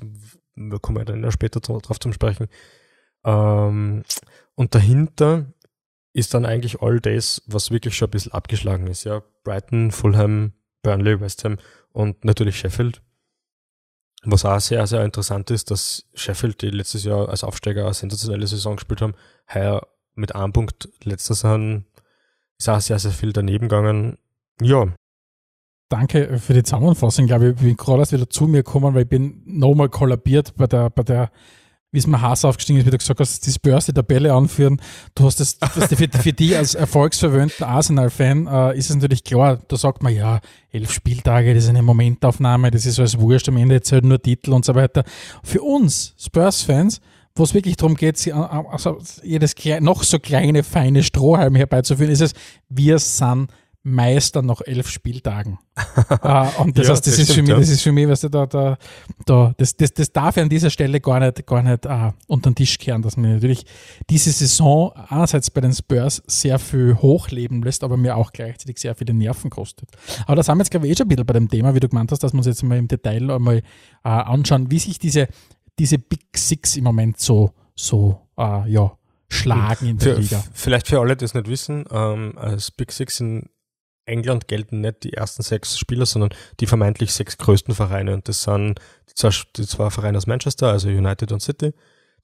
da 0.56 0.76
kommen 0.76 0.98
wir 0.98 1.06
dann 1.06 1.32
später 1.32 1.60
drauf 1.60 2.00
zum 2.00 2.12
Sprechen. 2.12 2.48
Ähm, 3.24 4.02
und 4.54 4.74
dahinter 4.74 5.46
ist 6.16 6.32
dann 6.32 6.46
eigentlich 6.46 6.80
all 6.80 6.98
das, 6.98 7.42
was 7.46 7.70
wirklich 7.70 7.94
schon 7.94 8.08
ein 8.08 8.12
bisschen 8.12 8.32
abgeschlagen 8.32 8.86
ist. 8.86 9.04
Ja, 9.04 9.22
Brighton, 9.44 9.92
Fulham, 9.92 10.54
Burnley, 10.82 11.20
West 11.20 11.44
Ham 11.44 11.58
und 11.92 12.24
natürlich 12.24 12.58
Sheffield. 12.58 13.02
Was 14.24 14.46
auch 14.46 14.58
sehr, 14.58 14.86
sehr 14.86 15.04
interessant 15.04 15.50
ist, 15.50 15.70
dass 15.70 16.08
Sheffield, 16.14 16.62
die 16.62 16.70
letztes 16.70 17.04
Jahr 17.04 17.28
als 17.28 17.44
Aufsteiger 17.44 17.84
eine 17.84 17.92
sensationelle 17.92 18.46
Saison 18.46 18.76
gespielt 18.76 19.02
haben, 19.02 19.14
heuer 19.52 19.86
mit 20.14 20.34
einem 20.34 20.54
Punkt 20.54 20.88
letzter 21.04 21.34
sind, 21.34 21.84
ist 22.58 22.68
auch 22.70 22.80
sehr, 22.80 22.98
sehr 22.98 23.12
viel 23.12 23.34
daneben 23.34 23.68
gegangen. 23.68 24.16
Ja, 24.60 24.88
Danke 25.88 26.40
für 26.40 26.52
die 26.52 26.64
Zusammenfassung. 26.64 27.26
Ich 27.26 27.28
glaube, 27.28 27.50
ich 27.50 27.56
bin 27.56 27.76
gerade 27.76 28.10
wieder 28.10 28.28
zu 28.28 28.48
mir 28.48 28.64
gekommen, 28.64 28.94
weil 28.94 29.02
ich 29.02 29.08
bin 29.08 29.42
nochmal 29.44 29.88
kollabiert 29.88 30.56
bei 30.56 30.66
der, 30.66 30.90
bei 30.90 31.04
der, 31.04 31.30
wie 31.96 32.00
es 32.00 32.06
mir 32.06 32.20
Hass 32.20 32.44
aufgestiegen 32.44 32.78
ist, 32.78 32.84
wie 32.84 32.90
du 32.90 32.98
gesagt 32.98 33.20
hast, 33.20 33.46
die 33.46 33.50
Spurs 33.50 33.86
die 33.86 33.94
Tabelle 33.94 34.34
anführen. 34.34 34.82
Du 35.14 35.24
hast 35.24 35.40
das, 35.40 35.58
das 35.58 35.86
für, 35.94 36.06
für 36.08 36.32
die 36.34 36.54
als 36.54 36.74
erfolgsverwöhnten 36.74 37.64
Arsenal-Fan 37.64 38.46
äh, 38.46 38.76
ist 38.76 38.90
es 38.90 38.96
natürlich 38.96 39.24
klar, 39.24 39.60
da 39.66 39.76
sagt 39.76 40.02
man, 40.02 40.14
ja, 40.14 40.40
elf 40.72 40.92
Spieltage, 40.92 41.54
das 41.54 41.64
ist 41.64 41.70
eine 41.70 41.80
Momentaufnahme, 41.80 42.70
das 42.70 42.84
ist 42.84 42.98
alles 42.98 43.18
wurscht, 43.18 43.48
am 43.48 43.56
Ende 43.56 43.80
zählt 43.80 44.04
nur 44.04 44.20
Titel 44.20 44.52
und 44.52 44.66
so 44.66 44.74
weiter. 44.74 45.04
Für 45.42 45.62
uns 45.62 46.14
Spurs-Fans, 46.18 47.00
wo 47.34 47.44
es 47.44 47.54
wirklich 47.54 47.76
darum 47.76 47.94
geht, 47.94 48.18
sie, 48.18 48.34
also 48.34 48.98
jedes 49.22 49.54
noch 49.80 50.02
so 50.02 50.18
kleine, 50.18 50.64
feine 50.64 51.02
Strohhalm 51.02 51.54
herbeizuführen, 51.54 52.12
ist 52.12 52.20
es, 52.20 52.34
wir 52.68 52.98
sind 52.98 53.48
Meister 53.88 54.42
nach 54.42 54.62
elf 54.62 54.88
Spieltagen. 54.90 55.58
uh, 55.78 56.48
und 56.62 56.76
das 56.76 56.88
Ja, 56.88 56.92
heißt, 56.92 57.06
das, 57.06 57.14
das 57.14 57.18
ist 57.20 57.32
stimmt, 57.32 57.34
für 57.34 57.42
mich, 57.42 57.50
ja. 57.50 57.56
das 57.60 57.68
ist 57.68 57.82
für 57.82 57.92
mich, 57.92 58.08
weißt 58.08 58.24
du, 58.24 58.28
da, 58.30 58.46
da, 58.46 58.78
da, 59.26 59.54
das, 59.56 59.76
das, 59.76 59.94
das 59.94 60.10
darf 60.12 60.36
ich 60.36 60.42
an 60.42 60.48
dieser 60.48 60.70
Stelle 60.70 61.00
gar 61.00 61.20
nicht, 61.20 61.46
gar 61.46 61.62
nicht 61.62 61.86
uh, 61.86 62.10
unter 62.26 62.50
den 62.50 62.56
Tisch 62.56 62.78
kehren, 62.78 63.02
dass 63.02 63.16
mir 63.16 63.34
natürlich 63.34 63.64
diese 64.10 64.32
Saison 64.32 64.90
einerseits 65.08 65.52
bei 65.52 65.60
den 65.60 65.72
Spurs 65.72 66.20
sehr 66.26 66.58
viel 66.58 66.96
hochleben 66.96 67.62
lässt, 67.62 67.84
aber 67.84 67.96
mir 67.96 68.16
auch 68.16 68.32
gleichzeitig 68.32 68.78
sehr 68.78 68.96
viele 68.96 69.14
Nerven 69.14 69.50
kostet. 69.50 69.88
Aber 70.26 70.34
da 70.34 70.42
sind 70.42 70.56
wir 70.56 70.62
jetzt, 70.62 70.70
glaube 70.72 70.86
ich, 70.86 70.92
eh 70.92 70.96
schon 70.96 71.06
ein 71.06 71.08
bisschen 71.10 71.26
bei 71.26 71.34
dem 71.34 71.48
Thema, 71.48 71.72
wie 71.76 71.80
du 71.80 71.88
gemeint 71.88 72.10
hast, 72.10 72.24
dass 72.24 72.32
wir 72.32 72.38
uns 72.38 72.46
jetzt 72.46 72.64
mal 72.64 72.78
im 72.78 72.88
Detail 72.88 73.30
einmal 73.30 73.58
uh, 74.04 74.08
anschauen, 74.08 74.68
wie 74.70 74.80
sich 74.80 74.98
diese, 74.98 75.28
diese 75.78 75.98
Big 75.98 76.26
Six 76.36 76.76
im 76.76 76.82
Moment 76.82 77.20
so, 77.20 77.52
so 77.76 78.20
uh, 78.36 78.64
ja, 78.66 78.98
schlagen 79.28 79.86
in 79.86 79.98
der 79.98 80.14
Für, 80.14 80.20
Liga. 80.20 80.44
vielleicht 80.52 80.88
für 80.88 80.98
alle, 80.98 81.16
die 81.16 81.24
es 81.24 81.34
nicht 81.34 81.48
wissen, 81.48 81.84
ähm, 81.90 82.32
als 82.36 82.72
Big 82.72 82.90
Six 82.90 83.20
in 83.20 83.48
England 84.06 84.48
gelten 84.48 84.80
nicht 84.80 85.04
die 85.04 85.12
ersten 85.12 85.42
sechs 85.42 85.78
Spieler, 85.78 86.06
sondern 86.06 86.30
die 86.60 86.66
vermeintlich 86.66 87.12
sechs 87.12 87.36
größten 87.36 87.74
Vereine. 87.74 88.14
Und 88.14 88.28
das 88.28 88.42
sind 88.42 88.80
die 89.10 89.14
zwei, 89.14 89.30
die 89.56 89.66
zwei 89.66 89.90
Vereine 89.90 90.18
aus 90.18 90.26
Manchester, 90.26 90.68
also 90.68 90.88
United 90.88 91.32
und 91.32 91.40
City. 91.40 91.74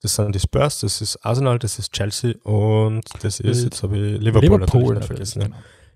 Das 0.01 0.15
sind 0.15 0.33
die 0.33 0.39
Spurs, 0.39 0.79
das 0.79 1.01
ist 1.01 1.17
Arsenal, 1.25 1.59
das 1.59 1.79
ist 1.79 1.93
Chelsea 1.93 2.35
und 2.43 3.03
das 3.21 3.39
ist, 3.39 3.63
jetzt 3.63 3.83
habe 3.83 3.97
ich 3.97 4.21
Liverpool, 4.21 4.59
natürlich 4.59 4.89
nicht 4.89 5.05
vergessen. 5.05 5.41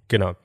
Genau. 0.08 0.36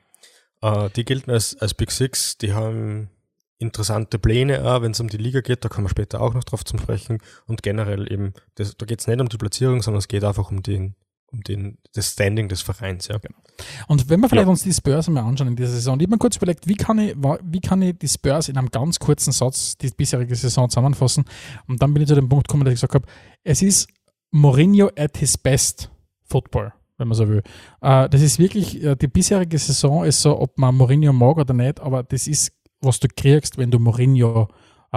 Genau. 0.61 0.85
Äh, 0.85 0.91
die 0.91 1.05
gelten 1.05 1.31
als, 1.31 1.57
als 1.61 1.75
Big 1.75 1.91
Six, 1.91 2.39
die 2.39 2.55
haben 2.55 3.11
interessante 3.59 4.19
Pläne 4.19 4.65
auch, 4.65 4.83
wenn 4.83 4.91
es 4.91 5.01
um 5.01 5.09
die 5.09 5.17
Liga 5.17 5.41
geht, 5.41 5.65
da 5.65 5.69
kommen 5.69 5.87
wir 5.87 5.91
später 5.91 6.21
auch 6.21 6.35
noch 6.35 6.45
drauf 6.45 6.65
zum 6.65 6.81
Sprechen. 6.81 7.19
Und 7.47 7.63
generell 7.63 8.13
eben, 8.13 8.35
das, 8.57 8.77
da 8.77 8.85
geht 8.85 9.01
es 9.01 9.07
nicht 9.07 9.21
um 9.21 9.29
die 9.29 9.39
Platzierung, 9.39 9.81
sondern 9.81 9.99
es 9.99 10.09
geht 10.09 10.25
einfach 10.25 10.51
um 10.51 10.63
den, 10.63 10.97
um 11.33 11.43
den, 11.43 11.79
das 11.95 12.13
Standing 12.13 12.49
des 12.49 12.63
Vereins, 12.63 13.09
ja. 13.09 13.19
Und 13.89 14.09
wenn 14.09 14.21
wir 14.21 14.29
vielleicht 14.29 14.47
Ja. 14.47 14.51
uns 14.51 14.63
die 14.63 14.73
Spurs 14.73 15.09
einmal 15.09 15.25
anschauen 15.25 15.49
in 15.49 15.57
dieser 15.57 15.73
Saison, 15.73 15.99
ich 15.99 16.05
habe 16.05 16.15
mir 16.15 16.19
kurz 16.19 16.37
überlegt, 16.37 16.69
wie 16.69 16.75
kann, 16.75 16.99
ich, 16.99 17.15
wie 17.17 17.61
kann 17.61 17.83
ich 17.83 17.99
die 17.99 18.09
Spurs 18.09 18.49
in 18.49 18.57
einem 18.59 18.71
ganz 18.71 18.99
kurzen 18.99 19.33
Satz 19.33 19.77
die 19.79 19.91
bisherige 19.91 20.35
Saison 20.35 20.69
zusammenfassen? 20.69 21.25
Und 21.67 21.81
dann 21.83 21.95
bin 21.95 22.03
ich 22.03 22.09
zu 22.09 22.15
dem 22.15 22.29
Punkt 22.29 22.49
gekommen, 22.49 22.65
dass 22.65 22.75
ich 22.75 22.81
gesagt 22.81 22.95
habe, 22.95 23.07
es 23.45 23.63
ist 23.63 23.89
Mourinho 24.31 24.91
at 24.97 25.17
his 25.17 25.39
best 25.39 25.91
Football, 26.25 26.73
wenn 26.99 27.09
man 27.09 27.17
so 27.17 27.29
will. 27.29 27.43
Äh, 27.81 28.09
das 28.09 28.21
ist 28.21 28.39
wirklich, 28.39 28.83
äh, 28.83 28.97
die 28.97 29.09
bisherige 29.09 29.59
Saison 29.59 30.05
ist 30.05 30.21
so, 30.23 30.39
ob 30.39 30.59
man 30.59 30.75
Mourinho 30.75 31.13
mag 31.13 31.37
oder 31.37 31.55
nicht, 31.55 31.81
aber 31.81 32.03
das 32.03 32.27
ist, 32.27 32.53
was 32.81 33.01
du 33.01 33.09
kriegst, 33.15 33.59
wenn 33.59 33.71
du 33.71 33.79
Mourinho 33.79 34.45
äh, 34.45 34.47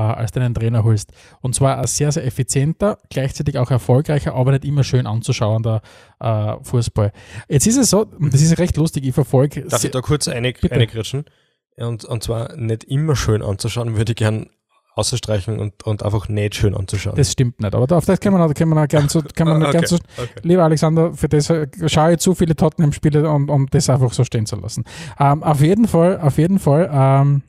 als 0.02 0.32
deinen 0.32 0.54
Trainer 0.54 0.84
holst. 0.84 1.12
Und 1.42 1.56
zwar 1.56 1.78
ein 1.80 1.88
sehr, 1.88 2.12
sehr 2.12 2.26
effizienter, 2.26 2.98
gleichzeitig 3.10 3.58
auch 3.58 3.72
erfolgreicher, 3.72 4.36
aber 4.36 4.52
nicht 4.52 4.66
immer 4.66 4.84
schön 4.84 5.08
anzuschauender 5.08 5.82
äh, 6.20 6.54
Fußball. 6.62 7.12
Jetzt 7.48 7.68
ist 7.68 7.78
es 7.78 7.90
so, 7.90 8.06
das 8.06 8.42
ist 8.42 8.58
recht 8.58 8.78
lustig, 8.78 9.06
ich 9.06 9.14
verfolge 9.14 9.62
Darf 9.62 9.84
ich 9.84 9.92
da 9.92 10.02
kurz 10.02 10.28
eine, 10.28 10.52
Bitte. 10.54 10.76
reingrätschen? 10.76 11.26
Und, 11.78 12.06
und 12.06 12.24
zwar 12.24 12.56
nicht 12.56 12.86
immer 12.86 13.16
schön 13.16 13.42
anzuschauen, 13.42 13.98
würde 13.98 14.14
ich 14.14 14.18
gern 14.18 14.50
ausstreichen 14.96 15.60
und, 15.60 15.86
und 15.86 16.04
einfach 16.04 16.30
nicht 16.30 16.56
schön 16.56 16.74
anzuschauen. 16.74 17.16
Das 17.18 17.32
stimmt 17.32 17.60
nicht, 17.60 17.76
aber 17.76 17.96
auf 17.96 18.06
das 18.06 18.20
kann 18.20 18.34
man, 18.34 18.54
kann 18.54 18.70
man 18.70 18.80
auch 18.80 18.88
gern 18.88 19.10
zu, 19.10 19.22
kann 19.36 19.48
man 19.48 19.62
Ah, 19.62 19.72
gern 19.72 19.84
okay, 19.84 19.88
zu, 19.88 19.96
okay. 20.18 20.40
Lieber 20.44 20.64
Alexander, 20.64 21.14
für 21.14 21.28
das 21.28 21.50
äh, 21.50 21.68
schaue 21.88 22.14
ich 22.14 22.20
zu 22.20 22.34
viele 22.34 22.56
Tottenham-Spiele, 22.56 23.30
um, 23.30 23.50
um 23.50 23.68
das 23.70 23.90
einfach 23.90 24.14
so 24.14 24.24
stehen 24.24 24.46
zu 24.46 24.56
lassen. 24.56 24.86
Ähm, 25.20 25.44
auf 25.44 25.60
jeden 25.62 25.88
Fall, 25.88 26.20
auf 26.22 26.38
jeden 26.38 26.60
Fall, 26.60 26.90
ähm, 26.92 27.42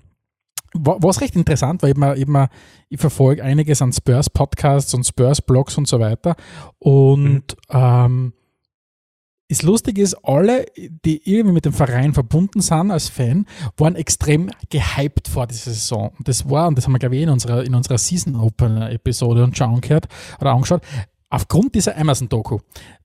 was 0.80 1.20
recht 1.20 1.36
interessant 1.36 1.82
war, 1.82 1.88
eben, 1.88 2.02
eben, 2.16 2.46
ich 2.88 3.00
verfolge 3.00 3.42
einiges 3.42 3.82
an 3.82 3.92
Spurs-Podcasts 3.92 4.94
und 4.94 5.04
Spurs-Blogs 5.04 5.78
und 5.78 5.88
so 5.88 6.00
weiter. 6.00 6.36
Und 6.78 7.56
ähm, 7.70 8.32
das 9.48 9.62
Lustige 9.62 10.02
ist, 10.02 10.14
alle, 10.24 10.66
die 10.76 11.22
irgendwie 11.24 11.54
mit 11.54 11.64
dem 11.64 11.72
Verein 11.72 12.14
verbunden 12.14 12.60
sind 12.60 12.90
als 12.90 13.08
Fan, 13.08 13.46
waren 13.76 13.94
extrem 13.94 14.50
gehypt 14.70 15.28
vor 15.28 15.46
dieser 15.46 15.70
Saison. 15.70 16.10
Und 16.18 16.26
das 16.26 16.50
war, 16.50 16.66
und 16.66 16.76
das 16.76 16.86
haben 16.86 16.92
wir, 16.92 16.98
glaube 16.98 17.16
ich, 17.16 17.22
in 17.22 17.28
unserer, 17.28 17.64
in 17.64 17.74
unserer 17.74 17.98
Season 17.98 18.34
Opener-Episode 18.34 19.44
und 19.44 19.56
schon 19.56 19.74
angehört 19.74 20.08
oder 20.40 20.52
angeschaut, 20.52 20.82
aufgrund 21.37 21.75
dieser 21.75 21.99
Amazon-Doku. 21.99 22.59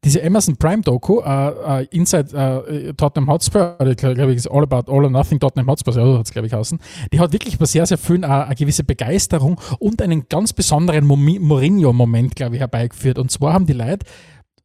Diese 0.03 0.23
Amazon 0.23 0.55
Prime-Doku, 0.55 1.19
äh, 1.19 1.81
äh, 1.81 1.87
Inside 1.91 2.33
äh, 2.33 2.93
Tottenham 2.93 3.29
Hotspur, 3.29 3.75
oder 3.77 3.91
ich 3.91 3.97
glaube, 3.97 4.33
ist 4.33 4.47
All 4.47 4.63
About 4.63 4.89
All 4.91 5.03
or 5.03 5.09
Nothing 5.09 5.39
Tottenham 5.39 5.67
Hotspur, 5.67 5.93
so 5.93 6.17
hat 6.17 6.25
es, 6.25 6.31
glaube 6.31 6.47
ich, 6.47 6.53
heißen, 6.53 6.79
die 7.11 7.19
hat 7.19 7.33
wirklich 7.33 7.59
bei 7.59 7.65
sehr, 7.65 7.85
sehr 7.85 7.97
vielen 7.97 8.23
äh, 8.23 8.27
eine 8.27 8.55
gewisse 8.55 8.85
Begeisterung 8.85 9.59
und 9.79 10.01
einen 10.01 10.29
ganz 10.29 10.53
besonderen 10.53 11.05
Mourinho-Moment, 11.05 12.37
glaube 12.37 12.55
ich, 12.55 12.61
herbeigeführt. 12.61 13.19
Und 13.19 13.31
zwar 13.31 13.51
haben 13.53 13.65
die 13.65 13.73
Leute 13.73 14.05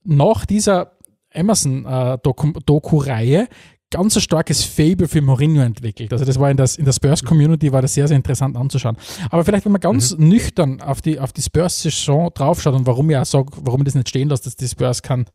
nach 0.04 0.46
dieser 0.46 0.92
Amazon-Doku-Reihe 1.34 3.48
ganz 3.90 4.16
ein 4.16 4.20
starkes 4.20 4.64
Fable 4.64 5.08
für 5.08 5.22
Mourinho 5.22 5.62
entwickelt. 5.62 6.12
Also 6.12 6.24
das 6.24 6.40
war 6.40 6.50
in, 6.50 6.56
das, 6.56 6.76
in 6.76 6.84
der 6.84 6.92
Spurs-Community 6.92 7.72
war 7.72 7.82
das 7.82 7.94
sehr, 7.94 8.08
sehr 8.08 8.16
interessant 8.16 8.56
anzuschauen. 8.56 8.96
Aber 9.30 9.44
vielleicht, 9.44 9.64
wenn 9.64 9.72
man 9.72 9.80
ganz 9.80 10.16
nüchtern 10.18 10.80
auf 10.80 11.00
die, 11.00 11.20
auf 11.20 11.32
die 11.32 11.42
Spurs-Saison 11.42 12.30
draufschaut 12.34 12.74
und 12.74 12.86
warum 12.86 13.08
ich 13.10 13.16
auch 13.16 13.24
sage, 13.24 13.46
warum 13.62 13.80
ich 13.82 13.86
das 13.86 13.94
nicht 13.94 14.08
stehen 14.08 14.28
lasse, 14.28 14.44
dass 14.44 14.56
die 14.56 14.68
Spurs 14.68 15.02
keinen 15.02 15.26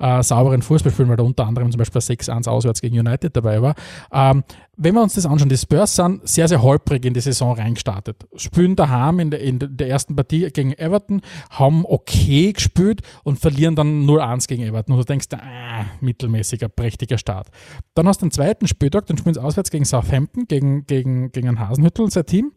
äh, 0.00 0.22
sauberen 0.22 0.62
Fußball 0.62 0.92
spielen, 0.92 1.08
weil 1.08 1.16
da 1.16 1.22
unter 1.22 1.46
anderem 1.46 1.70
zum 1.70 1.78
Beispiel 1.78 2.00
6-1 2.00 2.48
auswärts 2.48 2.80
gegen 2.80 2.98
United 2.98 3.36
dabei 3.36 3.62
war. 3.62 3.74
Ähm, 4.12 4.42
wenn 4.76 4.94
wir 4.94 5.02
uns 5.02 5.14
das 5.14 5.26
anschauen, 5.26 5.50
die 5.50 5.58
Spurs 5.58 5.94
sind 5.94 6.26
sehr, 6.26 6.48
sehr 6.48 6.62
holprig 6.62 7.04
in 7.04 7.12
die 7.12 7.20
Saison 7.20 7.54
reingestartet. 7.54 8.26
Spielen 8.36 8.76
daheim 8.76 9.20
in 9.20 9.30
der, 9.30 9.40
in 9.40 9.58
der 9.60 9.88
ersten 9.88 10.16
Partie 10.16 10.50
gegen 10.50 10.72
Everton, 10.72 11.20
haben 11.50 11.84
okay 11.84 12.52
gespielt 12.52 13.02
und 13.22 13.38
verlieren 13.38 13.76
dann 13.76 14.06
0-1 14.06 14.48
gegen 14.48 14.62
Everton. 14.62 14.94
Und 14.94 15.00
du 15.00 15.04
denkst, 15.04 15.26
ah, 15.32 15.84
mittelmäßiger, 16.00 16.68
prächtiger 16.68 17.18
Start. 17.18 17.48
Dann 17.94 18.08
hast 18.08 18.22
du 18.22 18.26
den 18.26 18.32
zweiten 18.32 18.66
Spieltag, 18.66 19.06
dann 19.06 19.18
spielen 19.18 19.34
sie 19.34 19.42
auswärts 19.42 19.70
gegen 19.70 19.84
Southampton, 19.84 20.46
gegen, 20.48 20.86
gegen, 20.86 21.30
gegen 21.30 21.48
ein 21.48 21.58
Hasenhüttel, 21.58 22.10
sein 22.10 22.24
Team. 22.24 22.52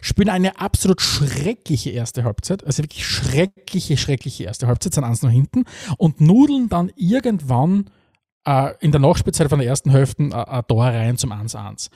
Spielen 0.00 0.28
eine 0.28 0.58
absolut 0.58 1.00
schreckliche 1.00 1.90
erste 1.90 2.24
Halbzeit, 2.24 2.64
also 2.64 2.82
wirklich 2.82 3.06
schreckliche, 3.06 3.96
schreckliche 3.96 4.44
erste 4.44 4.66
Halbzeit, 4.66 4.94
sind 4.94 5.04
eins 5.04 5.22
noch 5.22 5.30
hinten 5.30 5.64
und 5.96 6.20
nudeln 6.20 6.68
dann 6.68 6.90
irgendwann 6.96 7.90
äh, 8.46 8.74
in 8.80 8.92
der 8.92 9.00
Nachspielzeit 9.00 9.48
von 9.48 9.58
der 9.58 9.68
ersten 9.68 9.90
Hälfte 9.90 10.24
äh, 10.24 10.34
ein 10.34 10.66
Tor 10.66 10.84
rein 10.84 11.16
zum 11.16 11.32
1-1. 11.32 11.90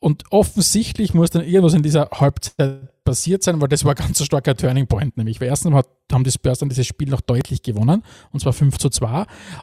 Und 0.00 0.24
offensichtlich 0.30 1.12
muss 1.12 1.30
dann 1.30 1.44
irgendwas 1.44 1.74
in 1.74 1.82
dieser 1.82 2.08
Halbzeit 2.10 2.88
passiert 3.08 3.42
sein, 3.42 3.58
weil 3.58 3.68
das 3.68 3.86
war 3.86 3.94
ganz 3.94 4.18
so 4.18 4.24
starker 4.24 4.54
Turning 4.54 4.86
Point, 4.86 5.16
nämlich. 5.16 5.40
Weil 5.40 5.48
erstens 5.48 5.74
haben 6.12 6.24
die 6.24 6.30
Spurs 6.30 6.58
dann 6.58 6.68
dieses 6.68 6.86
Spiel 6.86 7.08
noch 7.08 7.22
deutlich 7.22 7.62
gewonnen, 7.62 8.04
und 8.32 8.40
zwar 8.40 8.52
5 8.52 8.76
zu 8.76 8.90
2. 8.90 9.22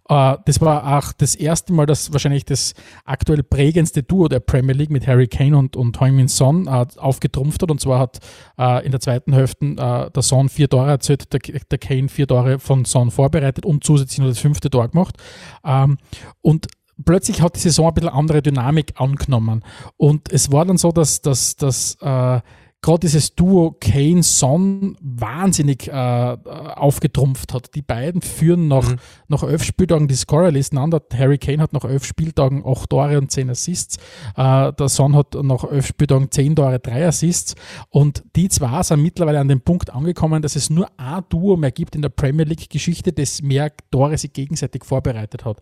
Äh, 0.10 0.38
das 0.46 0.62
war 0.62 0.98
auch 0.98 1.14
das 1.14 1.36
erste 1.36 1.72
Mal, 1.72 1.86
dass 1.86 2.12
wahrscheinlich 2.12 2.44
das 2.44 2.74
aktuell 3.06 3.44
prägendste 3.44 4.02
Duo 4.02 4.28
der 4.28 4.40
Premier 4.40 4.74
League 4.74 4.90
mit 4.90 5.06
Harry 5.06 5.28
Kane 5.28 5.56
und, 5.56 5.76
und 5.76 6.00
Heung-Min 6.02 6.28
Son 6.28 6.66
äh, 6.66 6.88
aufgetrumpft 6.98 7.62
hat. 7.62 7.70
Und 7.70 7.80
zwar 7.80 8.00
hat 8.00 8.20
äh, 8.58 8.84
in 8.84 8.92
der 8.92 9.00
zweiten 9.00 9.32
Hälfte 9.32 9.56
der 9.76 10.22
Son 10.22 10.50
vier 10.50 10.68
Tore 10.68 10.90
erzielt, 10.90 11.32
der, 11.32 11.40
der 11.40 11.78
Kane 11.78 12.10
vier 12.10 12.28
Tore 12.28 12.58
von 12.58 12.84
Son 12.84 13.12
vorbereitet 13.12 13.66
und 13.66 13.84
zusätzlich 13.84 14.20
noch 14.20 14.28
das 14.28 14.40
fünfte 14.40 14.70
Tor 14.70 14.88
gemacht. 14.90 15.18
Ähm, 15.64 15.98
und 16.42 16.68
plötzlich 17.04 17.42
hat 17.42 17.56
die 17.56 17.60
Saison 17.60 17.88
ein 17.88 17.94
bisschen 17.94 18.10
andere 18.10 18.42
Dynamik 18.42 18.94
angenommen. 18.98 19.64
Und 19.98 20.32
es 20.32 20.52
war 20.52 20.66
dann 20.66 20.78
so, 20.78 20.92
dass, 20.92 21.22
dass, 21.22 21.56
dass 21.56 21.98
äh, 22.02 22.40
gerade 22.82 23.00
dieses 23.00 23.34
Duo 23.34 23.76
Kane-Son 23.80 24.96
wahnsinnig 25.02 25.88
äh, 25.88 25.92
aufgetrumpft 25.92 27.52
hat. 27.52 27.74
Die 27.74 27.82
beiden 27.82 28.22
führen 28.22 28.68
nach, 28.68 28.92
Mhm. 28.92 28.98
nach 29.28 29.42
elf 29.42 29.64
Spieltagen 29.64 30.08
die 30.08 30.14
Scorerlisten 30.14 30.78
an. 30.78 30.92
Der 30.92 31.02
Harry 31.18 31.40
Kane 31.40 31.64
hat 31.64 31.74
nach 31.74 31.84
elf 31.84 32.06
Spieltagen 32.06 32.64
acht 32.64 32.92
Tore 32.92 33.18
und 33.18 33.32
zehn 33.32 33.50
Assists. 33.50 33.98
Äh, 34.38 34.72
der 34.74 34.88
Son 34.88 35.16
hat 35.16 35.34
nach 35.34 35.64
elf 35.64 35.88
Spieltagen 35.88 36.30
zehn 36.30 36.56
Tore, 36.56 36.78
drei 36.80 37.08
Assists. 37.08 37.56
Und 37.90 38.24
die 38.36 38.50
zwei 38.50 38.84
sind 38.84 39.02
mittlerweile 39.02 39.40
an 39.40 39.48
dem 39.48 39.62
Punkt 39.62 39.90
angekommen, 39.92 40.44
dass 40.44 40.56
es 40.56 40.70
nur 40.70 40.88
ein 40.98 41.24
Duo 41.30 41.58
mehr 41.58 41.72
gibt 41.72 41.96
in 41.96 42.04
der 42.04 42.10
Premier 42.10 42.46
League-Geschichte, 42.46 43.12
das 43.12 43.42
mehr 43.42 43.72
Tore 43.90 44.16
sich 44.20 44.32
gegenseitig 44.32 44.86
vorbereitet 44.86 45.44
hat. 45.44 45.58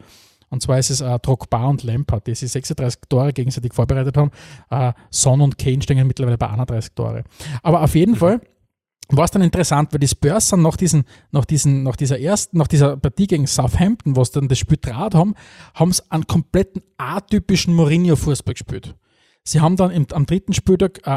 Und 0.54 0.62
zwar 0.62 0.78
ist 0.78 0.92
es 0.92 1.02
äh, 1.02 1.18
Drogba 1.18 1.66
und 1.66 1.82
Lampard, 1.82 2.28
die 2.28 2.36
sich 2.36 2.52
36 2.52 3.02
Tore 3.10 3.34
gegenseitig 3.34 3.74
vorbereitet 3.74 4.16
haben. 4.16 4.30
Äh, 4.70 4.94
Son 5.10 5.42
und 5.42 5.58
Kane 5.58 5.82
stehen 5.82 6.06
mittlerweile 6.06 6.38
bei 6.38 6.48
31 6.48 6.94
Tore. 6.94 7.24
Aber 7.64 7.82
auf 7.82 7.96
jeden 7.96 8.16
Fall 8.16 8.40
war 9.10 9.26
es 9.26 9.32
dann 9.32 9.42
interessant, 9.42 9.92
weil 9.92 10.00
die 10.00 10.08
Spurs 10.08 10.50
sind 10.50 10.62
nach, 10.62 10.78
diesen, 10.78 11.06
nach, 11.32 11.46
diesen, 11.46 11.82
nach 11.82 11.96
dieser 11.96 12.20
ersten, 12.20 12.60
nach 12.60 12.68
dieser 12.68 12.98
Partie 12.98 13.26
gegen 13.26 13.48
Southampton, 13.48 14.16
wo 14.16 14.24
sie 14.24 14.34
dann 14.34 14.48
das 14.48 14.60
Spiel 14.60 14.78
draht 14.80 15.16
haben, 15.16 15.34
haben 15.74 15.92
sie 15.92 16.04
einen 16.10 16.28
kompletten 16.28 16.84
atypischen 16.98 17.74
Mourinho-Fußball 17.74 18.54
gespielt. 18.54 18.96
Sie 19.46 19.60
haben 19.60 19.76
dann 19.76 19.92
im, 19.92 20.08
am 20.12 20.26
dritten 20.26 20.54
Spieltag 20.54 21.02
äh, 21.06 21.10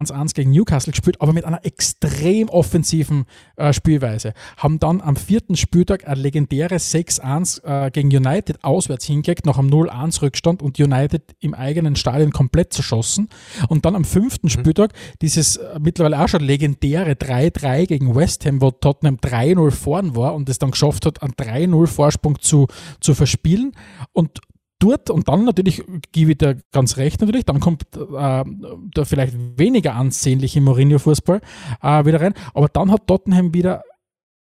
1-1 0.00 0.34
gegen 0.34 0.52
Newcastle 0.52 0.92
gespielt, 0.92 1.20
aber 1.20 1.32
mit 1.32 1.44
einer 1.44 1.66
extrem 1.66 2.48
offensiven 2.48 3.24
äh, 3.56 3.72
Spielweise. 3.72 4.32
Haben 4.56 4.78
dann 4.78 5.00
am 5.00 5.16
vierten 5.16 5.56
Spieltag 5.56 6.06
ein 6.06 6.18
legendäres 6.18 6.94
6-1 6.94 7.64
äh, 7.64 7.90
gegen 7.90 8.14
United 8.14 8.62
auswärts 8.62 9.06
hingelegt, 9.06 9.44
nach 9.44 9.58
einem 9.58 9.70
0-1 9.70 10.22
Rückstand 10.22 10.62
und 10.62 10.78
United 10.78 11.34
im 11.40 11.52
eigenen 11.52 11.96
Stadion 11.96 12.30
komplett 12.30 12.72
zerschossen. 12.72 13.28
Und 13.68 13.84
dann 13.84 13.96
am 13.96 14.04
fünften 14.04 14.50
Spieltag 14.50 14.92
dieses 15.20 15.56
äh, 15.56 15.80
mittlerweile 15.80 16.22
auch 16.22 16.28
schon 16.28 16.42
legendäre 16.42 17.12
3-3 17.12 17.86
gegen 17.86 18.14
West 18.14 18.46
Ham, 18.46 18.60
wo 18.60 18.70
Tottenham 18.70 19.16
3-0 19.16 19.72
vorn 19.72 20.14
war 20.14 20.36
und 20.36 20.48
es 20.48 20.60
dann 20.60 20.70
geschafft 20.70 21.06
hat, 21.06 21.22
einen 21.24 21.32
3-0 21.32 21.88
Vorsprung 21.88 22.38
zu, 22.38 22.68
zu 23.00 23.14
verspielen. 23.14 23.72
Und 24.12 24.40
dort 24.84 25.10
und 25.10 25.28
dann 25.28 25.44
natürlich 25.44 25.82
gebe 26.12 26.32
ich 26.32 26.38
dir 26.38 26.58
ganz 26.72 26.96
recht 26.96 27.20
natürlich, 27.20 27.44
dann 27.44 27.60
kommt 27.60 27.82
äh, 27.96 28.44
der 28.96 29.04
vielleicht 29.04 29.34
weniger 29.58 29.94
ansehnliche 29.94 30.60
Mourinho-Fußball 30.60 31.40
äh, 31.82 32.04
wieder 32.04 32.20
rein, 32.20 32.34
aber 32.52 32.68
dann 32.68 32.90
hat 32.90 33.06
Tottenham 33.06 33.54
wieder 33.54 33.82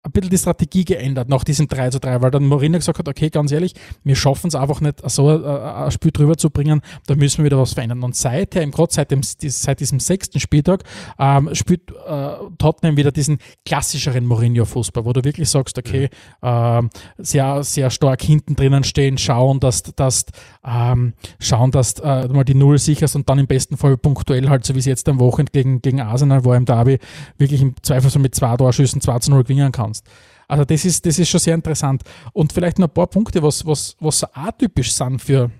ein 0.02 0.12
bisschen 0.12 0.30
die 0.30 0.38
Strategie 0.38 0.84
geändert 0.86 1.28
nach 1.28 1.44
diesem 1.44 1.68
3 1.68 1.90
zu 1.90 2.00
3, 2.00 2.22
weil 2.22 2.30
dann 2.30 2.46
Mourinho 2.46 2.78
gesagt 2.78 2.98
hat, 2.98 3.08
okay, 3.08 3.28
ganz 3.28 3.52
ehrlich, 3.52 3.74
wir 4.02 4.16
schaffen 4.16 4.48
es 4.48 4.54
einfach 4.54 4.80
nicht, 4.80 5.02
so 5.10 5.28
ein, 5.28 5.90
Spiel 5.90 6.10
drüber 6.10 6.38
zu 6.38 6.48
bringen, 6.48 6.80
da 7.06 7.14
müssen 7.14 7.38
wir 7.38 7.46
wieder 7.46 7.58
was 7.58 7.74
verändern. 7.74 8.02
Und 8.02 8.16
seither, 8.16 8.66
gerade 8.66 8.92
seit, 8.92 9.14
seit 9.20 9.80
diesem 9.80 10.00
sechsten 10.00 10.40
Spieltag, 10.40 10.84
ähm, 11.18 11.54
spielt 11.54 11.90
äh, 11.90 12.32
Tottenham 12.56 12.96
wieder 12.96 13.12
diesen 13.12 13.38
klassischeren 13.66 14.24
Mourinho-Fußball, 14.24 15.04
wo 15.04 15.12
du 15.12 15.22
wirklich 15.22 15.50
sagst, 15.50 15.76
okay, 15.76 16.08
mhm. 16.40 16.48
äh, 16.48 16.82
sehr, 17.18 17.62
sehr 17.62 17.90
stark 17.90 18.22
hinten 18.22 18.56
drinnen 18.56 18.84
stehen, 18.84 19.18
schauen, 19.18 19.60
dass, 19.60 19.82
dass, 19.82 20.24
ähm, 20.64 21.12
schauen, 21.40 21.72
dass 21.72 21.98
äh, 21.98 22.26
mal 22.28 22.44
die 22.44 22.54
Null 22.54 22.78
sicherst 22.78 23.16
und 23.16 23.28
dann 23.28 23.38
im 23.38 23.46
besten 23.46 23.76
Fall 23.76 23.98
punktuell 23.98 24.48
halt, 24.48 24.64
so 24.64 24.74
wie 24.74 24.78
es 24.78 24.86
jetzt 24.86 25.06
am 25.10 25.20
Wochenende 25.20 25.52
gegen, 25.52 25.82
gegen 25.82 26.00
Arsenal 26.00 26.46
war 26.46 26.56
im 26.56 26.64
Derby, 26.64 26.98
wirklich 27.36 27.60
im 27.60 27.74
Zweifelsfall 27.82 28.22
mit 28.22 28.34
zwei 28.34 28.56
Torschüssen 28.56 29.02
2 29.02 29.18
zu 29.18 29.30
0 29.30 29.42
gewinnen 29.42 29.72
kann 29.72 29.89
kannst. 29.90 30.06
Also 30.48 30.64
das 30.64 30.84
ist, 30.84 31.04
das 31.06 31.18
ist 31.18 31.28
schon 31.28 31.40
sehr 31.40 31.54
interessant. 31.54 32.02
Und 32.32 32.52
vielleicht 32.52 32.78
noch 32.78 32.88
ein 32.88 32.94
paar 32.94 33.06
Punkte, 33.06 33.42
was, 33.42 33.64
was, 33.66 33.96
was 34.00 34.20
so 34.20 34.26
atypisch 34.32 34.92
sind 34.92 35.20
für, 35.20 35.50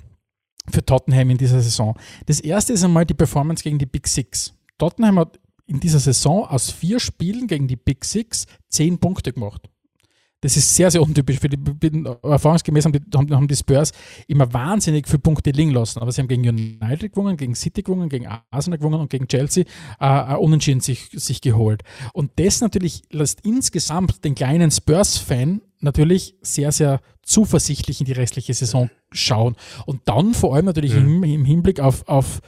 für 0.70 0.84
Tottenham 0.84 1.30
in 1.30 1.38
dieser 1.38 1.60
Saison. 1.60 1.96
Das 2.26 2.40
erste 2.40 2.72
ist 2.72 2.84
einmal 2.84 3.06
die 3.06 3.14
Performance 3.14 3.62
gegen 3.62 3.78
die 3.78 3.86
Big 3.86 4.06
Six. 4.06 4.54
Tottenham 4.78 5.18
hat 5.18 5.38
in 5.66 5.78
dieser 5.78 6.00
Saison 6.00 6.46
aus 6.46 6.70
vier 6.70 6.98
Spielen 6.98 7.46
gegen 7.46 7.68
die 7.68 7.76
Big 7.76 8.04
Six 8.04 8.46
zehn 8.68 8.98
Punkte 8.98 9.32
gemacht. 9.32 9.68
Das 10.40 10.56
ist 10.56 10.74
sehr, 10.74 10.90
sehr 10.90 11.02
untypisch. 11.02 11.38
Für 11.38 11.48
die, 11.48 12.04
erfahrungsgemäß 12.22 12.86
haben 12.86 12.92
die, 12.92 13.34
haben 13.34 13.48
die 13.48 13.56
Spurs 13.56 13.92
immer 14.26 14.52
wahnsinnig 14.52 15.06
viele 15.06 15.18
Punkte 15.18 15.50
liegen 15.50 15.70
lassen. 15.70 15.98
Aber 16.00 16.12
sie 16.12 16.22
haben 16.22 16.28
gegen 16.28 16.48
United 16.48 17.12
gewonnen, 17.12 17.36
gegen 17.36 17.54
City 17.54 17.82
gewonnen, 17.82 18.08
gegen 18.08 18.26
Arsenal 18.50 18.78
gewonnen 18.78 19.00
und 19.00 19.10
gegen 19.10 19.28
Chelsea 19.28 19.64
äh, 19.98 20.34
unentschieden 20.34 20.80
sich, 20.80 21.10
sich 21.12 21.40
geholt. 21.40 21.82
Und 22.14 22.32
das 22.36 22.60
natürlich 22.60 23.02
lässt 23.10 23.40
insgesamt 23.42 24.24
den 24.24 24.34
kleinen 24.34 24.70
Spurs-Fan 24.70 25.60
natürlich 25.80 26.36
sehr, 26.40 26.72
sehr 26.72 27.00
zuversichtlich 27.22 28.00
in 28.00 28.06
die 28.06 28.12
restliche 28.12 28.54
Saison 28.54 28.90
schauen. 29.12 29.56
Und 29.86 30.02
dann 30.06 30.34
vor 30.34 30.54
allem 30.54 30.66
natürlich 30.66 30.94
mhm. 30.94 31.22
im, 31.22 31.24
im, 31.24 31.44
Hinblick 31.44 31.80
auf, 31.80 32.06
auf 32.08 32.40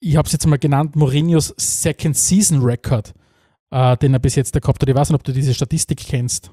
ich 0.00 0.16
habe 0.16 0.26
es 0.26 0.32
jetzt 0.32 0.46
mal 0.46 0.58
genannt, 0.58 0.96
Mourinhos 0.96 1.54
Second 1.56 2.16
Season 2.16 2.62
Record, 2.62 3.14
äh, 3.70 3.96
den 3.96 4.12
er 4.12 4.18
bis 4.18 4.34
jetzt 4.34 4.52
gehabt 4.52 4.82
hat. 4.82 4.88
Ich 4.88 4.94
weiß 4.94 5.10
nicht, 5.10 5.14
ob 5.14 5.24
du 5.24 5.32
diese 5.32 5.54
Statistik 5.54 5.98
kennst. 5.98 6.50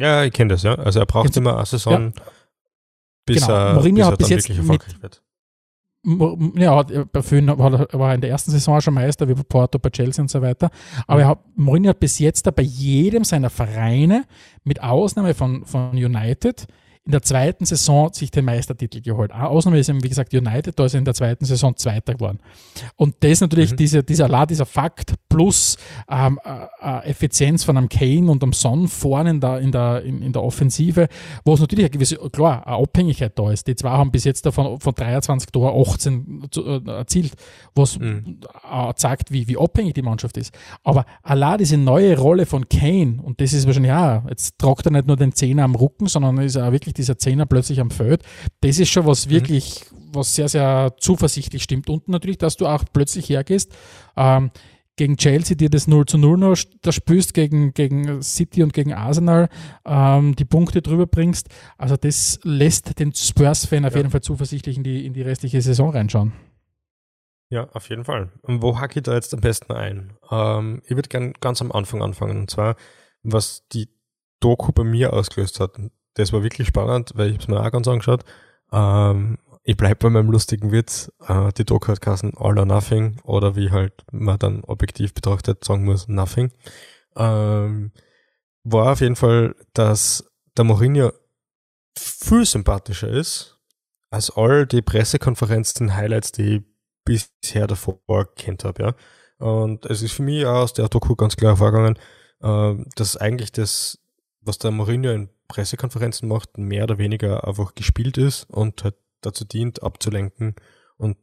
Ja, 0.00 0.24
ich 0.24 0.32
kenne 0.32 0.54
das, 0.54 0.62
ja. 0.62 0.74
Also 0.74 1.00
er 1.00 1.06
braucht 1.06 1.36
immer 1.36 1.56
eine 1.56 1.66
Saison, 1.66 2.12
ja. 2.16 2.22
bis, 3.26 3.46
genau. 3.46 3.54
er, 3.54 3.74
Mourinho 3.74 3.96
bis 3.96 4.06
hat 4.06 4.12
er 4.12 4.16
bis 4.16 4.28
jetzt 4.28 4.48
wirklich 4.48 4.58
erfolgreich 4.58 4.94
mit, 4.94 5.02
wird. 5.02 5.22
Ja, 6.56 6.82
bei 6.82 7.20
Föhn 7.20 7.46
war 7.46 8.08
er 8.08 8.14
in 8.14 8.22
der 8.22 8.30
ersten 8.30 8.50
Saison 8.50 8.80
schon 8.80 8.94
Meister, 8.94 9.28
wie 9.28 9.34
bei 9.34 9.42
Porto, 9.42 9.78
bei 9.78 9.90
Chelsea 9.90 10.22
und 10.22 10.30
so 10.30 10.40
weiter. 10.40 10.70
Aber 11.06 11.22
mhm. 11.22 11.28
hat, 11.28 11.38
Mourinho 11.54 11.90
hat 11.90 12.00
bis 12.00 12.18
jetzt 12.18 12.52
bei 12.54 12.62
jedem 12.62 13.24
seiner 13.24 13.50
Vereine, 13.50 14.24
mit 14.64 14.82
Ausnahme 14.82 15.34
von, 15.34 15.66
von 15.66 15.90
United, 15.90 16.66
in 17.10 17.12
der 17.12 17.22
zweiten 17.22 17.64
Saison 17.64 18.12
sich 18.12 18.30
den 18.30 18.44
Meistertitel 18.44 19.00
geholt. 19.00 19.32
Ausnahme 19.32 19.78
ist 19.78 19.88
eben, 19.88 20.02
wie 20.02 20.08
gesagt, 20.08 20.32
United, 20.32 20.78
da 20.78 20.84
ist 20.84 20.94
er 20.94 20.98
in 20.98 21.04
der 21.04 21.14
zweiten 21.14 21.44
Saison 21.44 21.76
Zweiter 21.76 22.14
geworden. 22.14 22.38
Und 22.96 23.16
das 23.20 23.40
natürlich, 23.40 23.72
mhm. 23.72 23.76
diese, 23.76 24.02
dieser, 24.04 24.46
dieser 24.46 24.66
Fakt 24.66 25.14
plus 25.28 25.76
ähm, 26.08 26.38
äh, 26.44 26.66
äh, 26.82 27.10
Effizienz 27.10 27.64
von 27.64 27.76
einem 27.76 27.88
Kane 27.88 28.30
und 28.30 28.42
einem 28.42 28.52
Son 28.52 28.88
vorne 28.88 29.30
in 29.30 29.40
der, 29.40 29.60
in 29.60 29.72
der, 29.72 30.02
in, 30.02 30.22
in 30.22 30.32
der 30.32 30.42
Offensive, 30.42 31.08
wo 31.44 31.54
es 31.54 31.60
natürlich 31.60 31.86
eine 31.86 31.90
gewisse, 31.90 32.16
klar, 32.30 32.66
eine 32.66 32.76
Abhängigkeit 32.76 33.38
da 33.38 33.50
ist. 33.50 33.66
Die 33.66 33.74
zwei 33.74 33.90
haben 33.90 34.10
bis 34.10 34.24
jetzt 34.24 34.46
davon 34.46 34.78
von 34.78 34.94
23 34.94 35.50
Tore 35.50 35.72
18 35.90 36.46
zu, 36.50 36.64
äh, 36.64 36.90
erzielt, 36.90 37.32
was 37.74 37.98
mhm. 37.98 38.40
äh, 38.70 38.94
zeigt, 38.94 39.32
wie, 39.32 39.48
wie 39.48 39.56
abhängig 39.56 39.94
die 39.94 40.02
Mannschaft 40.02 40.36
ist. 40.36 40.54
Aber 40.84 41.06
allein 41.22 41.58
diese 41.58 41.76
neue 41.76 42.18
Rolle 42.18 42.46
von 42.46 42.68
Kane, 42.68 43.20
und 43.22 43.40
das 43.40 43.52
ist 43.52 43.66
wahrscheinlich, 43.66 43.90
ja, 43.90 44.24
jetzt 44.28 44.58
tragt 44.58 44.86
er 44.86 44.92
nicht 44.92 45.06
nur 45.06 45.16
den 45.16 45.32
Zehner 45.32 45.64
am 45.64 45.74
Rücken, 45.74 46.06
sondern 46.06 46.38
ist 46.38 46.56
auch 46.56 46.70
wirklich 46.70 46.90
wirklich 46.90 46.99
dieser 47.00 47.18
Zehner 47.18 47.46
plötzlich 47.46 47.80
am 47.80 47.90
Feld, 47.90 48.22
das 48.60 48.78
ist 48.78 48.90
schon 48.90 49.06
was 49.06 49.26
mhm. 49.26 49.30
wirklich, 49.30 49.84
mhm. 49.90 50.14
was 50.14 50.34
sehr, 50.34 50.48
sehr 50.48 50.94
zuversichtlich 50.98 51.62
stimmt. 51.62 51.88
Und 51.88 52.08
natürlich, 52.08 52.38
dass 52.38 52.56
du 52.56 52.66
auch 52.66 52.84
plötzlich 52.92 53.28
hergehst, 53.28 53.72
ähm, 54.16 54.50
gegen 54.96 55.16
Chelsea 55.16 55.56
dir 55.56 55.70
das 55.70 55.86
0 55.86 56.04
zu 56.04 56.18
0 56.18 56.36
noch 56.36 56.58
da 56.82 56.92
spürst, 56.92 57.32
gegen, 57.32 57.72
gegen 57.72 58.22
City 58.22 58.62
und 58.62 58.74
gegen 58.74 58.92
Arsenal 58.92 59.48
ähm, 59.86 60.36
die 60.36 60.44
Punkte 60.44 60.82
drüber 60.82 61.06
bringst. 61.06 61.48
Also 61.78 61.96
das 61.96 62.38
lässt 62.42 62.98
den 62.98 63.14
Spurs-Fan 63.14 63.86
auf 63.86 63.92
ja. 63.92 63.98
jeden 63.98 64.10
Fall 64.10 64.20
zuversichtlich 64.20 64.76
in 64.76 64.84
die, 64.84 65.06
in 65.06 65.14
die 65.14 65.22
restliche 65.22 65.62
Saison 65.62 65.90
reinschauen. 65.90 66.34
Ja, 67.48 67.68
auf 67.70 67.88
jeden 67.88 68.04
Fall. 68.04 68.30
Und 68.42 68.62
wo 68.62 68.78
hacke 68.78 68.98
ich 68.98 69.02
da 69.04 69.14
jetzt 69.14 69.32
am 69.32 69.40
besten 69.40 69.72
ein? 69.72 70.12
Ähm, 70.30 70.82
ich 70.84 70.94
würde 70.94 71.08
gerne 71.08 71.32
ganz 71.40 71.62
am 71.62 71.72
Anfang 71.72 72.02
anfangen. 72.02 72.40
Und 72.40 72.50
zwar, 72.50 72.76
was 73.22 73.66
die 73.72 73.88
Doku 74.40 74.70
bei 74.72 74.84
mir 74.84 75.14
ausgelöst 75.14 75.60
hat 75.60 75.78
das 76.14 76.32
war 76.32 76.42
wirklich 76.42 76.68
spannend, 76.68 77.12
weil 77.14 77.30
ich 77.30 77.38
es 77.38 77.48
mir 77.48 77.60
auch 77.60 77.70
ganz 77.70 77.88
angeschaut. 77.88 78.24
Ähm, 78.72 79.38
ich 79.62 79.76
bleibe 79.76 79.96
bei 79.96 80.10
meinem 80.10 80.30
lustigen 80.30 80.72
Witz. 80.72 81.12
Äh, 81.26 81.52
die 81.52 81.64
Doku 81.64 81.88
hat 81.88 82.00
geheißen 82.00 82.34
All 82.36 82.58
or 82.58 82.66
Nothing 82.66 83.20
oder 83.24 83.56
wie 83.56 83.70
halt 83.70 84.04
man 84.10 84.38
dann 84.38 84.64
objektiv 84.64 85.14
betrachtet 85.14 85.64
sagen 85.64 85.84
muss, 85.84 86.08
Nothing. 86.08 86.52
Ähm, 87.16 87.92
war 88.64 88.92
auf 88.92 89.00
jeden 89.00 89.16
Fall, 89.16 89.54
dass 89.74 90.30
der 90.56 90.64
Mourinho 90.64 91.12
viel 91.96 92.44
sympathischer 92.44 93.08
ist 93.08 93.58
als 94.10 94.30
all 94.30 94.66
die 94.66 94.82
Pressekonferenzen, 94.82 95.94
Highlights, 95.94 96.32
die 96.32 96.56
ich 96.56 96.62
bisher 97.04 97.66
davor 97.66 97.98
kennt 98.34 98.64
habe. 98.64 98.82
Ja. 98.82 98.94
Und 99.46 99.86
es 99.86 100.02
ist 100.02 100.12
für 100.12 100.22
mich 100.22 100.44
auch 100.44 100.62
aus 100.62 100.72
der 100.72 100.88
Doku 100.88 101.14
ganz 101.16 101.36
klar 101.36 101.56
vorgegangen, 101.56 101.98
äh, 102.42 102.74
dass 102.96 103.16
eigentlich 103.16 103.52
das, 103.52 103.98
was 104.42 104.58
der 104.58 104.70
Mourinho 104.70 105.10
in 105.10 105.28
Pressekonferenzen 105.48 106.28
macht, 106.28 106.58
mehr 106.58 106.84
oder 106.84 106.98
weniger 106.98 107.46
einfach 107.46 107.74
gespielt 107.74 108.18
ist 108.18 108.44
und 108.50 108.84
halt 108.84 108.94
dazu 109.20 109.44
dient, 109.44 109.82
abzulenken 109.82 110.54
und 110.96 111.16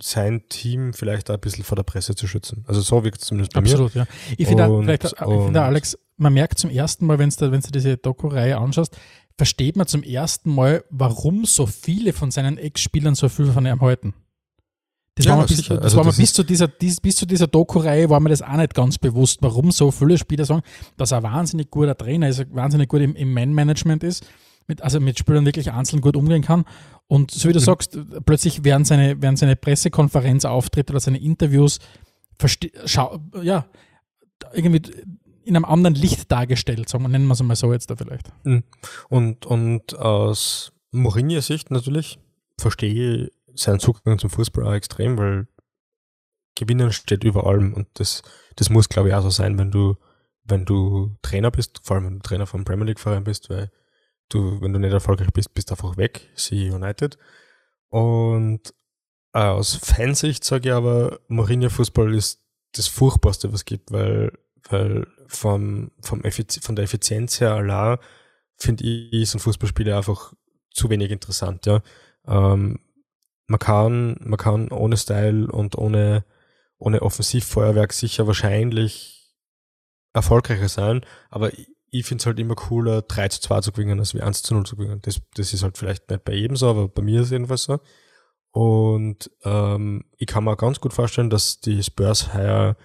sein 0.00 0.44
Team 0.48 0.94
vielleicht 0.94 1.28
auch 1.28 1.34
ein 1.34 1.40
bisschen 1.40 1.64
vor 1.64 1.76
der 1.76 1.82
Presse 1.82 2.14
zu 2.14 2.28
schützen. 2.28 2.64
Also 2.68 2.80
so 2.80 3.02
wirkt 3.02 3.20
es 3.20 3.26
zumindest 3.26 3.52
bei 3.52 3.60
Absolut, 3.60 3.94
mir. 3.94 4.02
ja. 4.02 4.06
Ich 4.38 4.46
finde, 4.46 4.64
vielleicht, 4.82 5.04
ich 5.04 5.18
finde 5.18 5.62
Alex, 5.62 5.98
man 6.16 6.32
merkt 6.32 6.58
zum 6.58 6.70
ersten 6.70 7.06
Mal, 7.06 7.18
wenn 7.18 7.30
du, 7.30 7.52
wenn 7.52 7.60
du 7.60 7.70
diese 7.70 7.96
Doku-Reihe 7.96 8.56
anschaust, 8.56 8.96
versteht 9.36 9.76
man 9.76 9.88
zum 9.88 10.04
ersten 10.04 10.54
Mal, 10.54 10.84
warum 10.90 11.44
so 11.44 11.66
viele 11.66 12.12
von 12.12 12.30
seinen 12.30 12.58
Ex-Spielern 12.58 13.16
so 13.16 13.28
viel 13.28 13.46
von 13.46 13.66
ihm 13.66 13.80
halten. 13.80 14.14
Das 15.14 15.26
ja, 15.26 15.32
war 15.32 15.42
mir, 15.42 15.46
bis, 15.46 15.68
das 15.68 15.78
also 15.78 15.96
war 15.98 16.04
mir 16.04 16.12
bis, 16.12 16.32
zu 16.32 16.42
dieser, 16.42 16.68
bis 16.68 17.16
zu 17.16 17.26
dieser 17.26 17.46
Doku-Reihe 17.46 18.08
war 18.08 18.20
mir 18.20 18.30
das 18.30 18.40
auch 18.40 18.56
nicht 18.56 18.74
ganz 18.74 18.96
bewusst, 18.96 19.38
warum 19.42 19.70
so 19.70 19.90
viele 19.90 20.16
Spieler 20.16 20.46
sagen, 20.46 20.62
dass 20.96 21.12
er 21.12 21.18
ein 21.18 21.22
wahnsinnig 21.24 21.70
guter 21.70 21.96
Trainer 21.96 22.28
ist, 22.28 22.46
wahnsinnig 22.54 22.88
gut 22.88 23.02
im, 23.02 23.14
im 23.14 23.34
Man-Management 23.34 24.04
ist, 24.04 24.26
mit, 24.68 24.80
also 24.80 25.00
mit 25.00 25.18
Spielern 25.18 25.44
wirklich 25.44 25.70
einzeln 25.70 26.00
gut 26.00 26.16
umgehen 26.16 26.42
kann. 26.42 26.64
Und 27.08 27.30
so 27.30 27.46
wie 27.48 27.52
du 27.52 27.58
mhm. 27.58 27.64
sagst, 27.64 27.98
plötzlich 28.24 28.64
werden 28.64 28.86
seine, 28.86 29.20
werden 29.20 29.36
seine 29.36 29.54
Pressekonferenzauftritte 29.54 30.94
oder 30.94 31.00
seine 31.00 31.20
Interviews 31.20 31.78
ja, 33.42 33.66
irgendwie 34.54 34.80
in 35.44 35.56
einem 35.56 35.64
anderen 35.64 35.94
Licht 35.94 36.30
dargestellt, 36.32 36.88
sagen 36.88 37.04
wir, 37.04 37.08
nennen 37.08 37.26
wir 37.26 37.34
es 37.34 37.42
mal 37.42 37.54
so 37.54 37.72
jetzt 37.72 37.90
da 37.90 37.96
vielleicht. 37.96 38.32
Mhm. 38.44 38.62
Und, 39.08 39.44
und 39.44 39.98
aus 39.98 40.72
Mourinho-Sicht 40.90 41.70
natürlich 41.70 42.18
verstehe 42.58 43.24
ich 43.24 43.30
sein 43.54 43.80
Zugang 43.80 44.18
zum 44.18 44.30
Fußball 44.30 44.66
auch 44.66 44.74
extrem, 44.74 45.18
weil 45.18 45.48
Gewinnen 46.54 46.92
steht 46.92 47.24
über 47.24 47.46
allem 47.46 47.72
und 47.74 47.88
das, 47.94 48.22
das 48.56 48.70
muss, 48.70 48.88
glaube 48.88 49.08
ich, 49.08 49.14
auch 49.14 49.22
so 49.22 49.30
sein, 49.30 49.58
wenn 49.58 49.70
du, 49.70 49.96
wenn 50.44 50.64
du 50.64 51.16
Trainer 51.22 51.50
bist, 51.50 51.80
vor 51.82 51.96
allem 51.96 52.06
wenn 52.06 52.14
du 52.18 52.22
Trainer 52.22 52.46
vom 52.46 52.64
Premier 52.64 52.86
League 52.86 53.00
Verein 53.00 53.24
bist, 53.24 53.48
weil 53.48 53.70
du, 54.28 54.60
wenn 54.60 54.72
du 54.72 54.78
nicht 54.78 54.92
erfolgreich 54.92 55.32
bist, 55.32 55.54
bist 55.54 55.70
du 55.70 55.74
einfach 55.74 55.96
weg, 55.96 56.28
sie 56.34 56.70
United. 56.70 57.18
Und 57.88 58.74
äh, 59.32 59.38
aus 59.38 59.76
Fansicht 59.76 60.44
sage 60.44 60.68
ich 60.68 60.74
aber, 60.74 61.20
Mourinho 61.28 61.70
Fußball 61.70 62.14
ist 62.14 62.42
das 62.72 62.88
Furchtbarste, 62.88 63.48
was 63.48 63.60
es 63.60 63.64
gibt, 63.64 63.92
weil, 63.92 64.32
weil 64.68 65.06
vom, 65.26 65.90
vom 66.00 66.22
Effiz 66.24 66.58
von 66.62 66.76
der 66.76 66.84
Effizienz 66.84 67.40
her 67.40 67.54
allein 67.54 67.98
finde 68.56 68.84
ich, 68.84 69.30
sind 69.30 69.40
Fußballspiele 69.40 69.96
einfach 69.96 70.32
zu 70.70 70.88
wenig 70.88 71.10
interessant, 71.10 71.66
ja. 71.66 71.82
Ähm, 72.26 72.78
man 73.46 73.58
kann, 73.58 74.16
man 74.20 74.38
kann 74.38 74.70
ohne 74.70 74.96
Style 74.96 75.50
und 75.50 75.76
ohne, 75.76 76.24
ohne 76.78 77.02
Offensivfeuerwerk 77.02 77.92
sicher 77.92 78.26
wahrscheinlich 78.26 79.34
erfolgreicher 80.12 80.68
sein, 80.68 81.04
aber 81.30 81.52
ich, 81.52 81.68
ich 81.94 82.06
finde 82.06 82.22
es 82.22 82.26
halt 82.26 82.38
immer 82.38 82.54
cooler, 82.54 83.02
3 83.02 83.28
zu 83.28 83.40
2 83.42 83.60
zu 83.60 83.72
gewinnen, 83.72 84.00
als 84.00 84.14
wie 84.14 84.22
1 84.22 84.42
zu 84.42 84.54
0 84.54 84.64
zu 84.64 84.76
gewinnen. 84.76 85.00
Das, 85.02 85.20
das 85.34 85.52
ist 85.52 85.62
halt 85.62 85.76
vielleicht 85.76 86.08
nicht 86.08 86.24
bei 86.24 86.32
jedem 86.32 86.56
so, 86.56 86.70
aber 86.70 86.88
bei 86.88 87.02
mir 87.02 87.20
ist 87.20 87.26
es 87.26 87.32
jedenfalls 87.32 87.64
so. 87.64 87.80
Und 88.50 89.30
ähm, 89.44 90.04
ich 90.16 90.26
kann 90.26 90.44
mir 90.44 90.56
ganz 90.56 90.80
gut 90.80 90.94
vorstellen, 90.94 91.28
dass 91.28 91.60
die 91.60 91.82
Spurs 91.82 92.32
heuer 92.32 92.76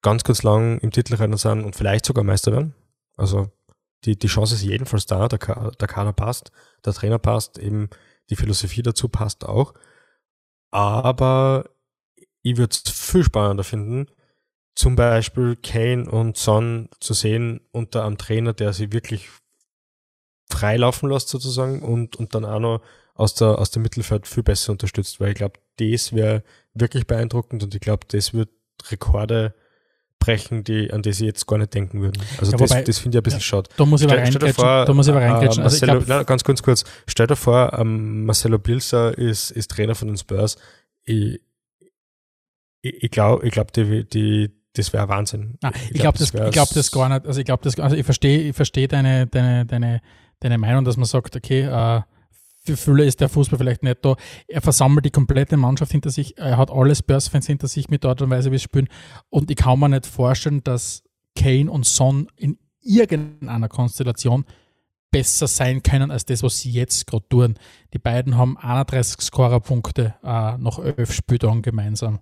ganz, 0.00 0.24
ganz 0.24 0.42
lang 0.42 0.78
im 0.78 0.90
Titelrennen 0.90 1.36
sind 1.36 1.64
und 1.64 1.76
vielleicht 1.76 2.06
sogar 2.06 2.24
Meister 2.24 2.52
werden. 2.52 2.74
Also 3.16 3.50
die, 4.04 4.18
die 4.18 4.26
Chance 4.28 4.54
ist 4.54 4.62
jedenfalls 4.62 5.06
da, 5.06 5.28
der, 5.28 5.38
der 5.38 5.88
Kader 5.88 6.12
passt, 6.12 6.50
der 6.84 6.92
Trainer 6.92 7.18
passt, 7.18 7.58
eben 7.58 7.88
die 8.30 8.36
Philosophie 8.36 8.82
dazu 8.82 9.08
passt 9.08 9.44
auch. 9.44 9.74
Aber 10.74 11.70
ich 12.42 12.56
würde 12.56 12.74
es 12.74 12.90
viel 12.90 13.22
spannender 13.22 13.62
finden, 13.62 14.08
zum 14.74 14.96
Beispiel 14.96 15.54
Kane 15.54 16.10
und 16.10 16.36
Son 16.36 16.88
zu 16.98 17.14
sehen 17.14 17.60
unter 17.70 18.04
einem 18.04 18.18
Trainer, 18.18 18.54
der 18.54 18.72
sie 18.72 18.92
wirklich 18.92 19.28
freilaufen 20.50 21.08
lässt 21.08 21.28
sozusagen 21.28 21.80
und, 21.80 22.16
und 22.16 22.34
dann 22.34 22.44
auch 22.44 22.58
noch 22.58 22.82
aus 23.14 23.36
der, 23.36 23.60
aus 23.60 23.70
dem 23.70 23.82
Mittelfeld 23.84 24.26
viel 24.26 24.42
besser 24.42 24.72
unterstützt, 24.72 25.20
weil 25.20 25.28
ich 25.28 25.36
glaube, 25.36 25.60
das 25.76 26.12
wäre 26.12 26.42
wirklich 26.72 27.06
beeindruckend 27.06 27.62
und 27.62 27.72
ich 27.72 27.80
glaube, 27.80 28.04
das 28.08 28.34
wird 28.34 28.50
Rekorde 28.90 29.54
brechen, 30.24 30.64
die, 30.64 30.90
an 30.92 31.02
die 31.02 31.12
sie 31.12 31.26
jetzt 31.26 31.46
gar 31.46 31.58
nicht 31.58 31.74
denken 31.74 32.00
würden. 32.00 32.22
Also 32.38 32.52
Ja, 32.52 32.58
das, 32.58 32.84
das 32.84 32.98
finde 32.98 33.16
ich 33.16 33.20
ein 33.20 33.22
bisschen 33.22 33.40
ja, 33.40 33.44
schade. 33.44 33.68
Da 33.76 33.84
muss 33.84 34.00
ich 34.00 34.08
aber 34.10 34.16
reingrätschen. 34.16 34.54
vor, 34.54 34.84
Da 34.84 34.94
muss 34.94 35.06
ich 35.06 35.12
aber 35.12 35.22
äh, 35.22 35.28
reingrätschen. 35.28 35.62
Also 35.62 35.76
ich 35.76 35.82
Marcelo, 35.82 36.04
glaub, 36.04 36.18
nein, 36.18 36.26
ganz 36.26 36.44
kurz, 36.44 36.62
kurz. 36.62 36.84
Stell 37.06 37.26
dir 37.26 37.36
vor, 37.36 37.72
ähm, 37.78 38.24
Marcelo 38.24 38.58
Bielsa 38.58 39.10
ist, 39.10 39.50
ist 39.50 39.70
Trainer 39.70 39.94
von 39.94 40.08
den 40.08 40.16
Spurs. 40.16 40.56
Ich, 41.04 41.40
ich, 42.80 43.02
ich 43.02 43.10
glaube, 43.10 43.46
ich 43.46 43.52
glaub, 43.52 43.72
die, 43.72 44.08
die, 44.08 44.50
das 44.72 44.92
wäre 44.92 45.08
Wahnsinn. 45.08 45.58
Nein, 45.60 45.72
ich 45.90 46.00
glaube 46.00 46.18
das, 46.18 46.32
wär 46.32 46.46
ich 46.46 46.52
glaub 46.52 46.72
das 46.72 46.90
gar 46.90 47.08
nicht. 47.08 47.26
Also 47.26 47.40
ich 47.40 47.46
glaube 47.46 47.62
das, 47.62 47.78
also 47.78 47.94
ich 47.94 48.04
verstehe, 48.04 48.40
ich 48.40 48.56
verstehe 48.56 48.88
deine, 48.88 49.26
deine, 49.26 49.66
deine, 49.66 50.00
deine 50.40 50.58
Meinung, 50.58 50.84
dass 50.84 50.96
man 50.96 51.06
sagt, 51.06 51.36
okay, 51.36 51.62
äh, 51.62 52.00
für 52.64 52.76
viele 52.76 53.04
ist 53.04 53.20
der 53.20 53.28
Fußball 53.28 53.58
vielleicht 53.58 53.82
nicht 53.82 54.04
da. 54.04 54.16
Er 54.48 54.62
versammelt 54.62 55.04
die 55.04 55.10
komplette 55.10 55.56
Mannschaft 55.56 55.92
hinter 55.92 56.10
sich. 56.10 56.38
Er 56.38 56.56
hat 56.56 56.70
alle 56.70 56.94
Spurs-Fans 56.94 57.46
hinter 57.46 57.68
sich 57.68 57.88
mit 57.88 58.04
der 58.04 58.10
Art 58.10 58.22
und 58.22 58.30
Weise, 58.30 58.50
wie 58.50 58.58
sie 58.58 58.64
spielen. 58.64 58.88
Und 59.28 59.50
ich 59.50 59.56
kann 59.56 59.78
mir 59.78 59.90
nicht 59.90 60.06
vorstellen, 60.06 60.64
dass 60.64 61.02
Kane 61.36 61.70
und 61.70 61.84
Son 61.84 62.28
in 62.36 62.58
irgendeiner 62.80 63.68
Konstellation 63.68 64.44
besser 65.10 65.46
sein 65.46 65.82
können 65.82 66.10
als 66.10 66.24
das, 66.24 66.42
was 66.42 66.60
sie 66.60 66.70
jetzt 66.70 67.06
gerade 67.06 67.28
tun. 67.28 67.54
Die 67.92 67.98
beiden 67.98 68.36
haben 68.36 68.56
31 68.56 69.20
Scorerpunkte 69.20 70.14
äh, 70.22 70.58
nach 70.58 70.78
elf 70.78 71.12
Spieltagen 71.12 71.62
gemeinsam 71.62 72.18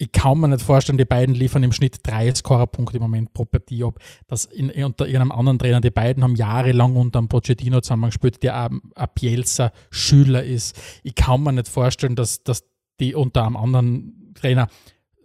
ich 0.00 0.12
kann 0.12 0.40
mir 0.40 0.48
nicht 0.48 0.62
vorstellen, 0.62 0.96
die 0.96 1.04
beiden 1.04 1.34
liefern 1.34 1.62
im 1.62 1.72
Schnitt 1.72 1.98
drei 2.02 2.34
Scorerpunkte 2.34 2.96
im 2.96 3.02
Moment 3.02 3.34
pro 3.34 3.44
Partie 3.44 3.84
ab. 3.84 3.98
Das 4.28 4.46
in, 4.46 4.70
unter 4.70 5.06
irgendeinem 5.06 5.30
anderen 5.30 5.58
Trainer, 5.58 5.82
die 5.82 5.90
beiden 5.90 6.24
haben 6.24 6.36
jahrelang 6.36 6.96
unter 6.96 7.18
einem 7.18 7.28
Pochettino 7.28 7.82
zusammengespielt, 7.82 8.42
der 8.42 8.70
ein, 8.70 8.80
ein 8.94 9.08
Bielsa-Schüler 9.14 10.42
ist. 10.42 10.80
Ich 11.02 11.14
kann 11.14 11.42
mir 11.42 11.52
nicht 11.52 11.68
vorstellen, 11.68 12.16
dass, 12.16 12.42
dass 12.42 12.64
die 12.98 13.14
unter 13.14 13.44
einem 13.44 13.58
anderen 13.58 14.32
Trainer 14.40 14.68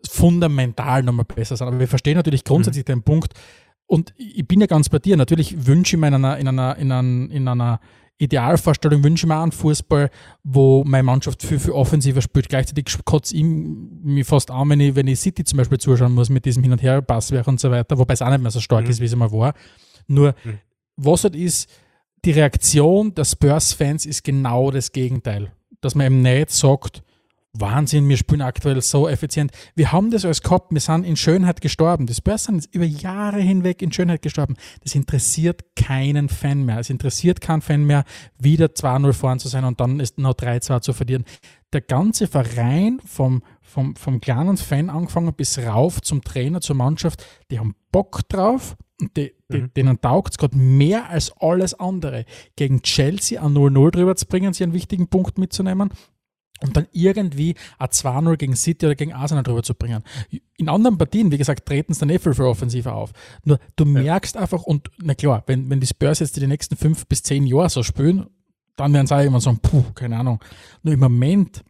fundamental 0.05 1.03
nochmal 1.03 1.23
besser 1.23 1.55
sind. 1.55 1.67
Aber 1.67 1.79
wir 1.79 1.87
verstehen 1.87 2.17
natürlich 2.17 2.43
grundsätzlich 2.43 2.83
den 2.83 3.01
Punkt. 3.01 3.33
Und 3.85 4.13
ich 4.17 4.45
bin 4.45 4.59
ja 4.59 4.67
ganz 4.67 4.89
bei 4.89 4.99
dir. 4.99 5.15
Natürlich 5.15 5.67
wünsche 5.67 5.95
ich 5.95 6.01
mir 6.01 6.09
in 6.09 6.15
einer, 6.15 6.37
in 6.37 6.49
einer, 6.49 6.75
in 6.75 6.91
einer, 6.91 7.31
in 7.31 7.47
einer 7.47 7.79
Idealvorstellung 8.17 9.03
wünsche 9.03 9.25
ich 9.25 9.27
mir 9.27 9.41
einen 9.41 9.51
Fußball, 9.51 10.09
wo 10.43 10.83
meine 10.85 11.03
Mannschaft 11.03 11.41
viel, 11.43 11.59
viel 11.59 11.71
offensiver 11.71 12.21
spielt. 12.21 12.47
Gleichzeitig 12.47 12.85
kotze 13.03 13.35
ich 13.35 13.43
mich 13.43 14.25
fast 14.25 14.49
an, 14.51 14.69
wenn 14.69 14.79
ich, 14.79 14.95
wenn 14.95 15.07
ich 15.07 15.19
City 15.19 15.43
zum 15.43 15.57
Beispiel 15.57 15.77
zuschauen 15.79 16.13
muss 16.13 16.29
mit 16.29 16.45
diesem 16.45 16.63
Hin- 16.63 16.71
und 16.71 16.81
Her-Passwerk 16.81 17.47
und 17.47 17.59
so 17.59 17.69
weiter, 17.71 17.97
wobei 17.97 18.13
es 18.13 18.21
auch 18.21 18.29
nicht 18.29 18.41
mehr 18.41 18.51
so 18.51 18.61
stark 18.61 18.85
Mhm. 18.85 18.89
ist, 18.91 19.01
wie 19.01 19.05
es 19.05 19.15
mal 19.15 19.31
war. 19.31 19.53
Nur, 20.07 20.33
Mhm. 20.45 20.59
was 20.95 21.23
halt 21.25 21.35
ist, 21.35 21.69
die 22.23 22.31
Reaktion 22.31 23.13
der 23.13 23.25
Spurs-Fans 23.25 24.05
ist 24.05 24.23
genau 24.23 24.71
das 24.71 24.91
Gegenteil. 24.91 25.51
Dass 25.81 25.93
man 25.93 26.07
eben 26.07 26.21
nicht 26.21 26.51
sagt, 26.51 27.03
Wahnsinn, 27.59 28.07
wir 28.09 28.17
spielen 28.17 28.41
aktuell 28.41 28.81
so 28.81 29.07
effizient. 29.07 29.51
Wir 29.75 29.91
haben 29.91 30.11
das 30.11 30.25
alles 30.25 30.41
gehabt, 30.41 30.71
wir 30.71 30.81
sind 30.81 31.03
in 31.05 31.15
Schönheit 31.15 31.61
gestorben. 31.61 32.05
Die 32.05 32.13
Spurs 32.13 32.45
sind 32.45 32.55
jetzt 32.55 32.73
über 32.73 32.85
Jahre 32.85 33.39
hinweg 33.39 33.81
in 33.81 33.91
Schönheit 33.91 34.21
gestorben. 34.21 34.55
Das 34.83 34.95
interessiert 34.95 35.63
keinen 35.75 36.29
Fan 36.29 36.63
mehr. 36.65 36.79
Es 36.79 36.89
interessiert 36.89 37.41
keinen 37.41 37.61
Fan 37.61 37.83
mehr, 37.85 38.03
wieder 38.37 38.67
2-0 38.67 39.13
vorn 39.13 39.39
zu 39.39 39.47
sein 39.47 39.63
und 39.63 39.79
dann 39.79 39.99
ist 39.99 40.17
noch 40.17 40.33
3-2 40.33 40.81
zu 40.81 40.93
verlieren. 40.93 41.25
Der 41.73 41.81
ganze 41.81 42.27
Verein 42.27 42.99
vom, 43.05 43.43
vom, 43.61 43.95
vom 43.95 44.21
kleinen 44.21 44.57
Fan 44.57 44.89
angefangen 44.89 45.33
bis 45.33 45.57
rauf 45.59 46.01
zum 46.01 46.23
Trainer, 46.23 46.61
zur 46.61 46.75
Mannschaft, 46.75 47.25
die 47.51 47.59
haben 47.59 47.75
Bock 47.91 48.27
drauf 48.29 48.75
und 49.01 49.15
die, 49.17 49.33
die, 49.51 49.57
Mhm. 49.61 49.73
denen 49.75 50.01
taugt 50.01 50.33
es 50.33 50.37
gerade 50.37 50.57
mehr 50.57 51.09
als 51.09 51.33
alles 51.39 51.73
andere. 51.73 52.25
Gegen 52.55 52.81
Chelsea 52.81 53.41
an 53.41 53.53
0-0 53.53 53.91
drüber 53.91 54.15
zu 54.15 54.25
bringen, 54.25 54.53
sie 54.53 54.63
einen 54.63 54.73
wichtigen 54.73 55.07
Punkt 55.07 55.37
mitzunehmen 55.37 55.89
und 56.61 56.77
dann 56.77 56.87
irgendwie 56.91 57.55
ein 57.77 57.89
2-0 57.89 58.37
gegen 58.37 58.55
City 58.55 58.85
oder 58.85 58.95
gegen 58.95 59.13
Arsenal 59.13 59.43
drüber 59.43 59.63
zu 59.63 59.75
bringen. 59.75 60.03
In 60.57 60.69
anderen 60.69 60.97
Partien, 60.97 61.31
wie 61.31 61.37
gesagt, 61.37 61.67
treten 61.67 61.91
es 61.91 61.99
dann 61.99 62.09
eh 62.09 62.19
viel 62.19 62.33
für 62.33 62.47
offensiver 62.47 62.95
auf. 62.95 63.11
Nur 63.43 63.59
du 63.75 63.85
merkst 63.85 64.37
einfach, 64.37 64.63
und 64.63 64.89
na 64.97 65.15
klar, 65.15 65.43
wenn, 65.47 65.69
wenn 65.69 65.79
die 65.79 65.87
Spurs 65.87 66.19
jetzt 66.19 66.37
die 66.37 66.47
nächsten 66.47 66.77
fünf 66.77 67.07
bis 67.07 67.23
zehn 67.23 67.45
Jahre 67.45 67.69
so 67.69 67.83
spielen, 67.83 68.27
dann 68.77 68.93
werden 68.93 69.07
sie 69.07 69.15
auch 69.15 69.23
immer 69.23 69.41
sagen, 69.41 69.59
puh, 69.61 69.83
keine 69.93 70.17
Ahnung. 70.17 70.43
Nur 70.83 70.93
im 70.93 70.99
Moment 70.99 71.63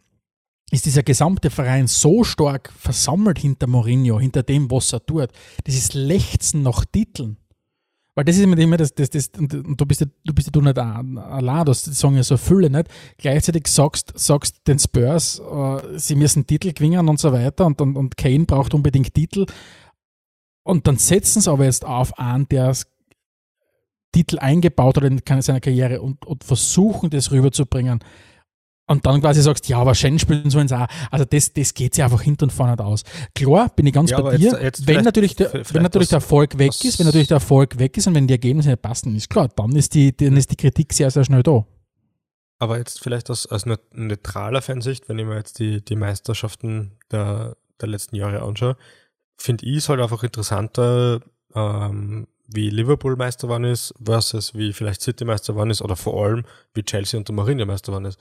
ist 0.71 0.86
dieser 0.86 1.03
gesamte 1.03 1.49
Verein 1.49 1.88
so 1.88 2.23
stark 2.23 2.71
versammelt 2.77 3.39
hinter 3.39 3.67
Mourinho, 3.67 4.19
hinter 4.19 4.43
dem, 4.43 4.69
was 4.71 4.93
er 4.93 5.05
tut. 5.05 5.29
Dieses 5.65 5.93
Lechzen 5.93 6.63
nach 6.63 6.86
Titeln. 6.86 7.38
Weil 8.16 8.24
das 8.24 8.38
ist 8.38 8.43
immer, 8.43 8.57
immer 8.57 8.78
das, 8.78 8.93
das, 8.93 9.09
das 9.09 9.30
und, 9.38 9.53
und 9.53 9.80
du 9.80 9.86
bist 9.86 9.99
ja, 9.99 10.07
du 10.24 10.34
bist 10.34 10.47
ja 10.47 10.51
du 10.51 10.61
nicht 10.61 10.80
ein- 10.80 11.18
allein, 11.18 11.66
das 11.66 11.84
sagen 11.84 12.16
ja 12.16 12.24
so 12.24 12.38
viele 12.38 12.70
nicht. 12.70 12.88
Gleichzeitig 13.18 13.68
sagst, 13.68 14.13
sagst 14.16 14.66
den 14.68 14.80
Spurs, 14.80 15.39
äh, 15.39 15.99
sie 15.99 16.16
müssen 16.16 16.47
Titel 16.47 16.72
gewinnen 16.72 17.09
und 17.09 17.20
so 17.20 17.34
weiter 17.34 17.66
und, 17.66 17.82
und, 17.82 17.97
und 17.97 18.16
Kane 18.16 18.45
braucht 18.45 18.74
unbedingt 18.74 19.13
Titel. 19.13 19.45
Und 20.63 20.88
dann 20.88 20.97
setzen 20.97 21.41
sie 21.41 21.51
aber 21.51 21.66
jetzt 21.66 21.84
auf 21.86 22.18
einen, 22.18 22.47
der 22.47 22.74
Titel 24.13 24.39
eingebaut 24.39 24.95
hat 24.95 25.03
in 25.03 25.22
seiner 25.41 25.59
Karriere 25.59 26.01
und, 26.01 26.26
und 26.26 26.45
versuchen, 26.45 27.09
das 27.09 27.32
rüberzubringen. 27.32 27.99
Und 28.88 29.03
dann 29.07 29.19
quasi 29.19 29.41
sagst, 29.41 29.67
ja, 29.67 29.79
aber 29.79 29.95
Shen 29.95 30.19
spielen 30.19 30.49
sollen 30.51 30.67
sie 30.67 30.79
auch. 30.79 30.86
Also 31.09 31.25
das, 31.25 31.51
das 31.53 31.73
geht 31.73 31.95
sich 31.95 32.03
einfach 32.03 32.21
hinten 32.21 32.43
und 32.45 32.49
vorne 32.51 32.73
nicht 32.73 32.81
aus. 32.81 33.01
Klar, 33.33 33.69
bin 33.75 33.88
ich 33.88 33.93
ganz 33.93 34.11
Ja, 34.11 34.21
bei 34.21 34.38
dir. 34.38 34.51
jetzt- 34.51 34.61
jetzt 34.61 34.88
wenn 34.88 35.03
natürlich, 35.03 35.36
der, 35.36 35.51
wenn 35.73 35.81
natürlich 35.81 36.09
der 36.09 36.17
Erfolg 36.17 36.57
weg 36.59 36.71
ist, 36.83 36.99
wenn 36.99 37.07
natürlich 37.07 37.27
der 37.29 37.38
Erfolg 37.38 37.79
weg 37.79 37.97
ist 37.97 38.05
und 38.05 38.13
wenn 38.13 38.27
die 38.27 38.33
Ergebnisse 38.36 38.69
nicht 38.69 38.81
passen, 38.83 39.15
ist 39.15 39.29
klar, 39.29 39.47
dann 39.55 39.75
ist 39.75 39.95
die, 39.95 40.15
dann 40.15 40.38
ist 40.38 40.51
die 40.51 40.55
Kritik 40.55 40.93
sehr, 40.93 41.09
sehr 41.09 41.23
schnell 41.25 41.41
da. 41.41 41.65
Aber 42.59 42.77
jetzt 42.77 43.01
vielleicht 43.01 43.29
aus, 43.31 43.47
aus 43.47 43.65
neu- 43.65 43.75
neutraler 43.91 44.61
Fansicht, 44.61 45.09
wenn 45.09 45.17
ich 45.19 45.25
mir 45.25 45.36
jetzt 45.36 45.57
die, 45.59 45.83
die 45.83 45.95
Meisterschaften 45.95 46.91
der, 47.11 47.57
der 47.81 47.89
letzten 47.89 48.15
Jahre 48.15 48.43
anschaue, 48.43 48.77
finde 49.36 49.65
ich 49.65 49.77
es 49.77 49.89
halt 49.89 49.99
einfach 49.99 50.21
interessanter, 50.23 51.21
ähm, 51.55 52.27
wie 52.47 52.69
Liverpool 52.69 53.15
Meister 53.15 53.47
geworden 53.47 53.63
ist, 53.65 53.95
versus 54.03 54.53
wie 54.53 54.71
vielleicht 54.73 55.01
City 55.01 55.25
Meister 55.25 55.53
geworden 55.53 55.71
ist 55.71 55.81
oder 55.81 55.95
vor 55.95 56.23
allem 56.23 56.43
wie 56.75 56.83
Chelsea 56.83 57.17
und 57.17 57.27
der 57.27 57.36
Mourinho 57.36 57.65
Meister 57.65 57.91
geworden 57.91 58.05
ist. 58.05 58.19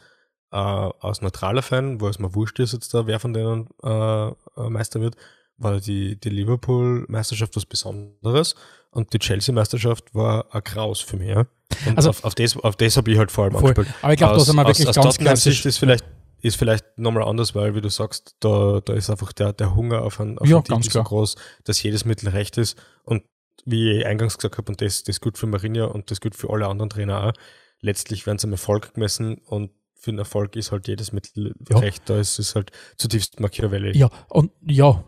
Äh, 0.54 0.56
aus 0.56 1.20
neutraler 1.20 1.62
Fan, 1.62 2.00
wo 2.00 2.06
es 2.06 2.20
mir 2.20 2.32
wurscht 2.34 2.60
ist 2.60 2.72
jetzt 2.72 2.94
da, 2.94 3.08
wer 3.08 3.18
von 3.18 3.32
denen 3.32 3.66
äh, 3.82 4.28
äh, 4.28 4.32
Meister 4.68 5.00
wird, 5.00 5.16
war 5.56 5.80
die, 5.80 6.14
die 6.20 6.28
Liverpool 6.30 7.04
Meisterschaft 7.08 7.56
was 7.56 7.66
Besonderes 7.66 8.54
und 8.90 9.12
die 9.12 9.18
Chelsea 9.18 9.52
Meisterschaft 9.52 10.14
war 10.14 10.46
ein 10.54 10.62
Graus 10.62 11.00
für 11.00 11.16
mich. 11.16 11.30
Ja? 11.30 11.46
Und 11.86 11.96
Also- 11.96 12.10
auf, 12.10 12.22
auf 12.24 12.36
das, 12.36 12.56
auf 12.56 12.76
das 12.76 12.96
habe 12.96 13.10
ich 13.10 13.18
halt 13.18 13.32
vor 13.32 13.44
allem 13.44 13.54
Voll. 13.54 13.70
angespielt. 13.70 13.94
Aber 14.02 14.12
ich 14.12 14.18
glaube, 14.18 14.34
da 14.38 14.44
sind 14.44 14.54
wir 14.56 14.64
wirklich 14.66 14.88
aus 14.88 14.94
ganz 14.94 15.18
klassisch. 15.18 15.66
Ist 15.66 15.78
vielleicht, 15.78 16.04
ist 16.40 16.56
vielleicht 16.56 16.98
nochmal 16.98 17.24
anders, 17.24 17.54
weil, 17.56 17.74
wie 17.74 17.80
du 17.80 17.88
sagst, 17.90 18.36
da, 18.38 18.80
da 18.84 18.92
ist 18.92 19.10
einfach 19.10 19.32
der, 19.32 19.52
der 19.52 19.74
Hunger 19.74 20.02
auf 20.02 20.20
einen, 20.20 20.38
auf 20.38 20.46
Ja, 20.46 20.58
einen 20.58 20.64
ganz 20.64 20.84
Titel 20.86 20.98
so 20.98 21.02
groß, 21.02 21.34
dass 21.64 21.82
jedes 21.82 22.04
Mittel 22.04 22.28
recht 22.28 22.58
ist. 22.58 22.80
Und 23.02 23.24
wie 23.64 23.90
ich 23.98 24.06
eingangs 24.06 24.38
gesagt 24.38 24.56
habe, 24.58 24.70
und 24.70 24.80
das, 24.80 25.02
das 25.02 25.16
ist 25.16 25.20
gut 25.20 25.36
für 25.36 25.48
Mourinho 25.48 25.86
und 25.90 26.12
das 26.12 26.20
gut 26.20 26.36
für 26.36 26.50
alle 26.50 26.68
anderen 26.68 26.90
Trainer 26.90 27.24
auch, 27.24 27.32
letztlich 27.80 28.24
werden 28.26 28.38
sie 28.38 28.46
am 28.46 28.52
Erfolg 28.52 28.94
gemessen 28.94 29.38
und 29.46 29.70
für 30.04 30.12
den 30.12 30.18
Erfolg 30.18 30.54
ist 30.56 30.70
halt 30.72 30.86
jedes 30.88 31.12
Mittel 31.12 31.54
Ja. 31.68 31.78
recht. 31.78 32.02
Da 32.08 32.18
ist 32.18 32.38
es 32.38 32.54
halt 32.54 32.70
zutiefst 32.96 33.40
Machiavelli. 33.40 33.96
Ja, 33.96 34.08
und 34.28 34.52
ja, 34.66 35.02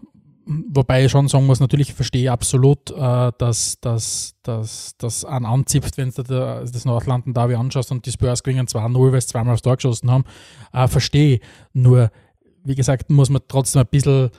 wobei 0.47 1.05
ich 1.05 1.11
schon 1.11 1.29
sagen 1.29 1.47
muss, 1.47 1.61
natürlich 1.61 1.93
verstehe 1.95 2.23
ich 2.23 2.31
absolut, 2.31 2.91
äh, 2.91 3.33
dass 3.39 3.79
das 3.81 4.35
dass, 4.43 4.97
dass 4.99 5.25
einen 5.25 5.45
anzipft, 5.47 5.97
wenn 5.99 6.11
du 6.11 6.23
da 6.23 6.61
das 6.61 6.85
Nordlanden 6.85 7.35
Derby 7.35 7.57
anschaust 7.57 7.91
und 7.91 8.07
die 8.07 8.13
Spurs 8.13 8.43
gewinnen 8.43 8.67
2-0, 8.69 9.13
weil 9.13 9.21
sie 9.21 9.27
zweimal 9.27 9.55
aufs 9.55 9.63
Tor 9.63 9.77
geschossen 9.77 10.11
haben, 10.11 10.25
äh, 10.73 10.87
verstehe 10.89 11.35
ich. 11.37 11.41
Nur, 11.73 12.11
wie 12.65 12.75
gesagt, 12.75 13.11
muss 13.11 13.29
man 13.31 13.43
trotzdem 13.49 13.83
ein 13.83 13.89
bisschen 13.89 14.31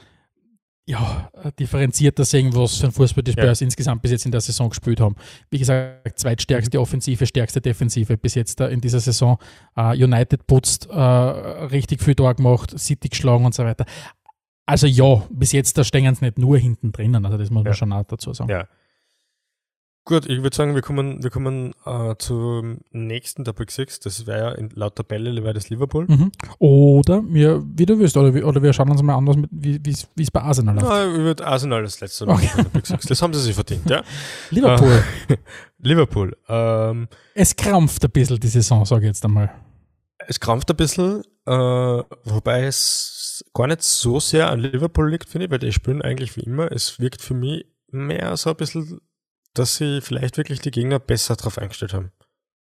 ja, 0.90 1.30
differenzierter 1.60 2.24
sehen, 2.24 2.56
was 2.56 2.78
für 2.78 2.88
ein 2.88 2.92
Fußball 2.94 3.22
die 3.24 3.34
Spurs 3.34 3.60
insgesamt 3.62 4.02
bis 4.02 4.12
jetzt 4.12 4.26
in 4.26 4.32
der 4.32 4.40
Saison 4.40 4.70
gespielt 4.70 5.02
haben. 5.02 5.16
Wie 5.50 5.60
gesagt, 5.60 6.18
zweitstärkste 6.18 6.80
Offensive, 6.80 7.26
stärkste 7.26 7.60
Defensive 7.60 8.16
bis 8.18 8.36
jetzt 8.36 8.60
da 8.60 8.68
in 8.68 8.80
dieser 8.80 9.02
Saison. 9.02 9.38
Äh, 9.76 10.02
United 10.02 10.48
putzt, 10.48 10.88
äh, 10.90 10.98
richtig 10.98 12.02
viel 12.02 12.16
Tor 12.16 12.34
gemacht, 12.36 12.74
City 12.80 13.10
geschlagen 13.10 13.46
und 13.46 13.54
so 13.54 13.66
weiter. 13.66 13.86
Also 14.66 14.88
ja, 14.88 15.24
bis 15.30 15.52
jetzt 15.52 15.78
da 15.78 15.84
stehen 15.84 16.14
sie 16.16 16.24
nicht 16.26 16.38
nur 16.38 16.58
hinten 16.58 16.92
drinnen, 16.92 17.26
also 17.26 17.38
das 17.38 17.50
muss 17.50 17.64
man 17.64 17.72
Ja. 17.72 17.78
schon 17.78 17.92
auch 17.94 18.04
dazu 18.06 18.34
sagen. 18.34 18.50
Ja. 18.50 18.68
Gut, 20.08 20.26
ich 20.26 20.42
würde 20.42 20.56
sagen, 20.56 20.74
wir 20.74 20.82
kommen, 20.82 21.22
wir 21.22 21.30
kommen 21.30 21.74
äh, 21.86 22.16
zum 22.18 22.80
nächsten 22.92 23.44
Topic 23.44 23.70
6. 23.74 24.00
Das 24.00 24.26
wäre 24.26 24.40
ja 24.40 24.52
in, 24.54 24.70
laut 24.74 24.96
Tabelle 24.96 25.44
wäre 25.44 25.54
das 25.54 25.70
Liverpool. 25.70 26.06
Mhm. 26.08 26.32
Oder 26.60 27.22
wir, 27.28 27.62
wie 27.76 27.86
du 27.86 28.00
willst, 28.00 28.16
oder, 28.16 28.34
wir- 28.34 28.48
oder 28.48 28.64
wir 28.64 28.72
schauen 28.72 28.90
uns 28.90 29.02
mal 29.04 29.16
an, 29.16 29.26
mit- 29.26 29.50
wie 29.52 29.84
wie 29.84 30.24
es 30.24 30.32
bei 30.32 30.42
Arsenal 30.42 30.76
läuft. 30.76 30.88
Na, 30.88 31.06
ich 31.12 31.18
würde 31.20 31.46
Arsenal 31.46 31.84
das 31.84 32.00
letzte 32.00 32.26
Okay. 32.26 32.46
machen, 32.46 32.64
Topic 32.64 32.88
6. 32.88 33.06
Das 33.06 33.22
haben 33.22 33.34
sie 33.34 33.42
sich 33.42 33.54
verdient, 33.54 33.90
ja. 33.90 34.02
Liverpool, 34.50 35.04
Liverpool. 35.80 36.38
Ähm, 36.48 37.10
es 37.34 37.54
krampft 37.56 38.04
ein 38.06 38.12
bisschen 38.12 38.40
die 38.40 38.48
Saison, 38.48 38.86
sage 38.86 39.02
ich 39.02 39.08
jetzt 39.08 39.26
einmal. 39.26 39.52
es 40.26 40.40
krampft 40.40 40.70
ein 40.72 40.78
bisschen, 40.78 41.22
äh, 41.46 41.52
wobei 41.52 42.64
es 42.64 43.44
gar 43.54 43.68
nicht 43.68 43.84
so 43.84 44.20
sehr 44.22 44.50
an 44.50 44.60
Liverpool 44.62 45.12
liegt, 45.12 45.28
finde 45.30 45.46
ich, 45.46 45.52
weil 45.52 45.60
die 45.60 45.74
spielen 45.74 46.02
eigentlich 46.02 46.38
wie 46.38 46.42
immer. 46.42 46.72
Es 46.72 46.98
wirkt 47.00 47.22
für 47.22 47.34
mich 47.34 47.66
mehr 47.92 48.36
so 48.38 48.50
ein 48.50 48.56
bisschen, 48.56 49.00
dass 49.58 49.76
sie 49.76 50.02
vielleicht 50.02 50.38
wirklich 50.38 50.60
die 50.60 50.72
Gegner 50.72 51.00
besser 51.00 51.36
drauf 51.36 51.58
eingestellt 51.58 51.94
haben. 51.94 52.12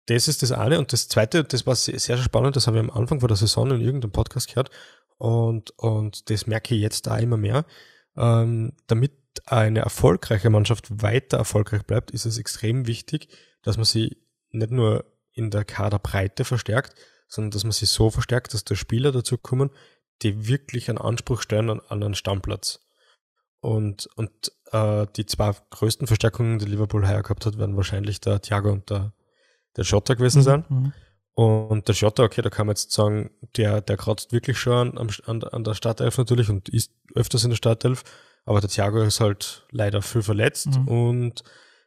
Das 0.06 0.28
ist 0.28 0.42
das 0.42 0.52
eine. 0.52 0.78
Und 0.78 0.92
das 0.92 1.08
zweite, 1.08 1.44
das 1.44 1.66
war 1.66 1.76
sehr, 1.76 1.98
sehr 1.98 2.16
spannend, 2.16 2.56
das 2.56 2.66
habe 2.66 2.78
ich 2.78 2.82
am 2.82 2.90
Anfang 2.90 3.20
vor 3.20 3.28
der 3.28 3.36
Saison 3.36 3.70
in 3.70 3.80
irgendeinem 3.80 4.12
Podcast 4.12 4.48
gehört. 4.48 4.70
Und, 5.16 5.70
und 5.78 6.28
das 6.30 6.46
merke 6.46 6.74
ich 6.74 6.80
jetzt 6.80 7.06
da 7.06 7.18
immer 7.18 7.36
mehr. 7.36 7.64
Ähm, 8.16 8.72
damit 8.88 9.12
eine 9.46 9.80
erfolgreiche 9.80 10.50
Mannschaft 10.50 11.02
weiter 11.02 11.38
erfolgreich 11.38 11.84
bleibt, 11.84 12.10
ist 12.10 12.26
es 12.26 12.38
extrem 12.38 12.86
wichtig, 12.86 13.28
dass 13.62 13.76
man 13.76 13.84
sie 13.84 14.18
nicht 14.50 14.72
nur 14.72 15.04
in 15.32 15.50
der 15.50 15.64
Kaderbreite 15.64 16.44
verstärkt, 16.44 16.94
sondern 17.28 17.52
dass 17.52 17.64
man 17.64 17.72
sie 17.72 17.86
so 17.86 18.10
verstärkt, 18.10 18.52
dass 18.52 18.64
da 18.64 18.74
Spieler 18.74 19.12
dazu 19.12 19.38
kommen, 19.38 19.70
die 20.22 20.46
wirklich 20.48 20.88
einen 20.88 20.98
Anspruch 20.98 21.40
stellen 21.40 21.70
an, 21.70 21.80
an 21.88 22.02
einen 22.02 22.14
Stammplatz. 22.14 22.81
Und, 23.62 24.08
und 24.16 24.52
äh, 24.72 25.06
die 25.16 25.24
zwei 25.24 25.54
größten 25.70 26.08
Verstärkungen, 26.08 26.58
die 26.58 26.64
Liverpool 26.64 27.06
heuer 27.06 27.22
gehabt 27.22 27.46
hat, 27.46 27.58
werden 27.58 27.76
wahrscheinlich 27.76 28.20
der 28.20 28.42
Thiago 28.42 28.72
und 28.72 28.90
der, 28.90 29.12
der 29.76 29.84
Schotter 29.84 30.16
gewesen 30.16 30.40
mhm, 30.40 30.42
sein. 30.42 30.64
Mhm. 30.68 30.92
Und 31.34 31.88
der 31.88 31.94
Schotter, 31.94 32.24
okay, 32.24 32.42
da 32.42 32.50
kann 32.50 32.66
man 32.66 32.74
jetzt 32.74 32.90
sagen, 32.90 33.30
der, 33.56 33.80
der 33.80 33.96
kratzt 33.96 34.32
wirklich 34.32 34.58
schon 34.58 34.98
an, 34.98 35.08
an, 35.26 35.44
an 35.44 35.64
der 35.64 35.74
Startelf 35.74 36.18
natürlich 36.18 36.50
und 36.50 36.68
ist 36.68 36.92
öfters 37.14 37.44
in 37.44 37.50
der 37.50 37.56
Startelf, 37.56 38.02
aber 38.44 38.60
der 38.60 38.68
Thiago 38.68 39.00
ist 39.00 39.20
halt 39.20 39.64
leider 39.70 40.02
viel 40.02 40.22
verletzt 40.22 40.78
mhm. 40.78 40.88
und 40.88 41.44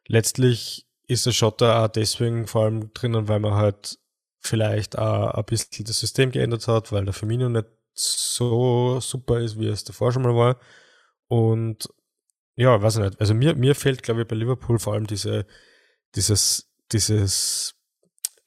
letztlich 0.08 0.88
ist 1.08 1.26
der 1.26 1.32
Schotter 1.32 1.84
auch 1.84 1.90
deswegen 1.90 2.48
vor 2.48 2.64
allem 2.64 2.92
drinnen, 2.94 3.28
weil 3.28 3.40
man 3.40 3.54
halt 3.54 4.00
vielleicht 4.40 4.98
auch 4.98 5.32
ein 5.32 5.44
bisschen 5.44 5.86
das 5.86 6.00
System 6.00 6.32
geändert 6.32 6.68
hat, 6.68 6.92
weil 6.92 7.04
der 7.04 7.14
Firmino 7.14 7.50
nicht 7.50 7.68
so 7.94 9.00
super 9.02 9.40
ist, 9.42 9.60
wie 9.60 9.68
es 9.68 9.84
davor 9.84 10.12
schon 10.12 10.24
mal 10.24 10.36
war. 10.36 10.58
Und 11.28 11.90
ja, 12.56 12.82
weiß 12.82 12.98
ich 12.98 13.04
nicht. 13.04 13.20
Also 13.20 13.34
mir, 13.34 13.56
mir 13.56 13.76
fehlt, 13.76 14.04
glaube 14.04 14.22
ich, 14.22 14.28
bei 14.28 14.36
Liverpool 14.36 14.80
vor 14.80 14.94
allem 14.94 15.08
diese, 15.08 15.46
dieses, 16.16 16.72
dieses 16.92 17.75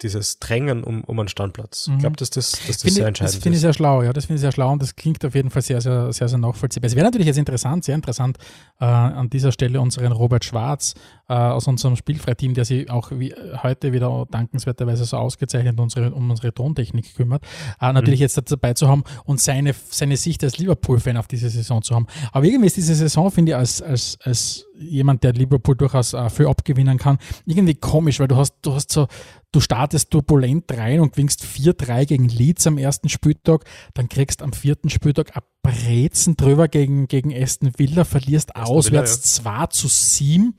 dieses 0.03 0.39
Drängen 0.39 0.85
um, 0.85 1.03
um 1.05 1.19
einen 1.19 1.29
Standplatz. 1.29 1.89
Mhm. 1.89 1.95
Ich 1.95 2.01
glaube, 2.01 2.17
dass 2.17 2.31
das, 2.31 2.53
dass 2.53 2.67
das 2.67 2.83
finde, 2.83 2.95
sehr 2.95 3.07
entscheidend 3.07 3.35
das 3.35 3.43
finde 3.43 3.57
ich 3.57 3.61
sehr 3.61 3.73
schlau, 3.73 4.03
ja. 4.03 4.13
Das 4.13 4.27
finde 4.27 4.37
ich 4.37 4.41
sehr 4.41 4.53
schlau 4.53 4.73
und 4.73 4.83
das 4.83 4.97
klingt 4.97 5.25
auf 5.25 5.35
jeden 5.35 5.51
Fall 5.51 5.63
sehr, 5.63 5.81
sehr, 5.81 6.13
sehr, 6.13 6.29
sehr 6.29 6.39
nachvollziehbar. 6.39 6.87
Es 6.87 6.95
wäre 6.95 7.05
natürlich 7.05 7.27
jetzt 7.27 7.39
interessant, 7.39 7.85
sehr 7.85 7.95
interessant, 7.95 8.39
äh, 8.81 8.85
an 8.85 9.29
dieser 9.31 9.53
Stelle 9.53 9.81
unseren 9.81 10.13
Robert 10.13 10.45
Schwarz 10.45 10.95
äh, 11.29 11.35
aus 11.35 11.67
unserem 11.67 11.97
Spielfreiteam, 11.97 12.55
der 12.55 12.65
sich 12.65 12.91
auch 12.91 13.11
wie, 13.13 13.35
heute 13.63 13.93
wieder 13.93 14.27
dankenswerterweise 14.31 15.05
so 15.05 15.17
ausgezeichnet 15.17 15.79
unsere, 15.81 16.13
um 16.13 16.31
unsere 16.31 16.53
Tontechnik 16.53 17.15
kümmert, 17.15 17.43
äh, 17.81 17.93
natürlich 17.93 18.21
mhm. 18.21 18.25
jetzt 18.25 18.51
dabei 18.51 18.75
zu 18.75 18.89
haben 18.89 19.05
und 19.25 19.41
seine, 19.41 19.75
seine 19.91 20.17
Sicht 20.17 20.45
als 20.45 20.59
Liverpool-Fan 20.59 21.17
auf 21.17 21.27
diese 21.27 21.51
Saison 21.51 21.83
zu 21.83 21.95
haben. 21.95 22.07
Aber 22.33 22.45
irgendwie 22.45 22.67
ist 22.67 22.77
diese 22.77 22.95
Saison, 22.95 23.31
finde 23.31 23.53
ich, 23.53 23.57
als, 23.57 23.83
als, 23.83 24.19
als 24.23 24.65
jemand, 24.79 25.25
der 25.25 25.33
Liverpool 25.33 25.77
durchaus 25.77 26.15
äh, 26.15 26.31
viel 26.31 26.47
abgewinnen 26.47 26.99
kann, 26.99 27.19
irgendwie 27.47 27.75
komisch, 27.75 28.21
weil 28.21 28.29
du 28.29 28.37
hast, 28.37 28.55
du 28.63 28.75
hast 28.75 28.93
so, 28.93 29.09
du 29.53 29.61
startest 29.61 30.11
turbulent 30.11 30.65
rein 30.77 31.01
und 31.01 31.13
gewinnst 31.13 31.45
4-3 31.45 32.07
gegen 32.07 32.29
Leeds 32.29 32.67
am 32.67 32.79
ersten 32.79 33.09
Spieltag, 33.09 33.65
dann 33.95 34.09
kriegst 34.09 34.43
am 34.43 34.53
vierten 34.53 34.91
Spieltag 34.91 35.37
ein 35.37 35.43
Brezen 35.63 36.37
drüber 36.37 36.69
gegen, 36.69 37.09
gegen 37.09 37.35
Aston 37.35 37.73
Villa, 37.77 38.05
verlierst 38.05 38.57
Aston 38.57 38.77
auswärts 38.77 39.39
Villa, 39.39 39.61
ja. 39.61 39.67
2 39.67 39.67
zu 39.69 39.89
7 39.89 40.55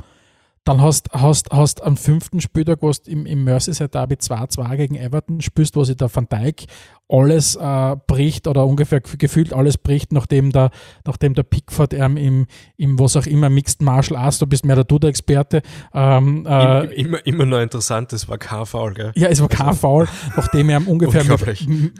dann 0.64 0.82
hast 0.82 1.12
hast 1.14 1.52
hast 1.52 1.84
am 1.84 1.98
fünften 1.98 2.42
Spieltag, 2.42 2.80
wo 2.82 2.92
du 2.92 3.12
im, 3.12 3.26
im 3.26 3.44
Merseyside 3.44 3.90
Derby 3.90 4.16
2-2 4.16 4.78
gegen 4.78 4.96
Everton 4.96 5.42
spielst, 5.42 5.76
wo 5.76 5.84
sich 5.84 5.98
der 5.98 6.14
Van 6.14 6.28
Dijk 6.30 6.66
alles 7.10 7.56
äh, 7.56 7.96
bricht 8.08 8.48
oder 8.48 8.66
ungefähr 8.66 9.02
gefühlt 9.02 9.52
alles 9.52 9.78
bricht, 9.78 10.12
nachdem 10.14 10.52
der, 10.52 10.70
nachdem 11.06 11.34
der 11.34 11.44
Pickford 11.44 11.94
ähm, 11.94 12.18
im, 12.18 12.46
im, 12.78 13.00
was 13.00 13.18
auch 13.18 13.26
immer, 13.26 13.50
Mixed 13.50 13.82
Martial 13.82 14.20
Arts, 14.20 14.38
du 14.38 14.46
bist 14.46 14.64
mehr 14.64 14.76
der 14.76 14.86
Duda-Experte. 14.86 15.64
Ähm, 15.94 16.46
äh, 16.46 16.86
immer, 16.94 17.26
immer 17.26 17.46
noch 17.46 17.60
interessant, 17.60 18.14
das 18.14 18.30
war 18.30 18.38
kein 18.38 18.66
Foul, 18.66 18.94
gell? 18.94 19.12
Ja, 19.16 19.28
es 19.28 19.42
war 19.42 19.50
kein 19.50 19.68
also, 19.70 19.80
Foul, 19.80 20.08
nachdem 20.38 20.70
er 20.70 20.88
ungefähr, 20.88 21.24
mit, 21.24 21.94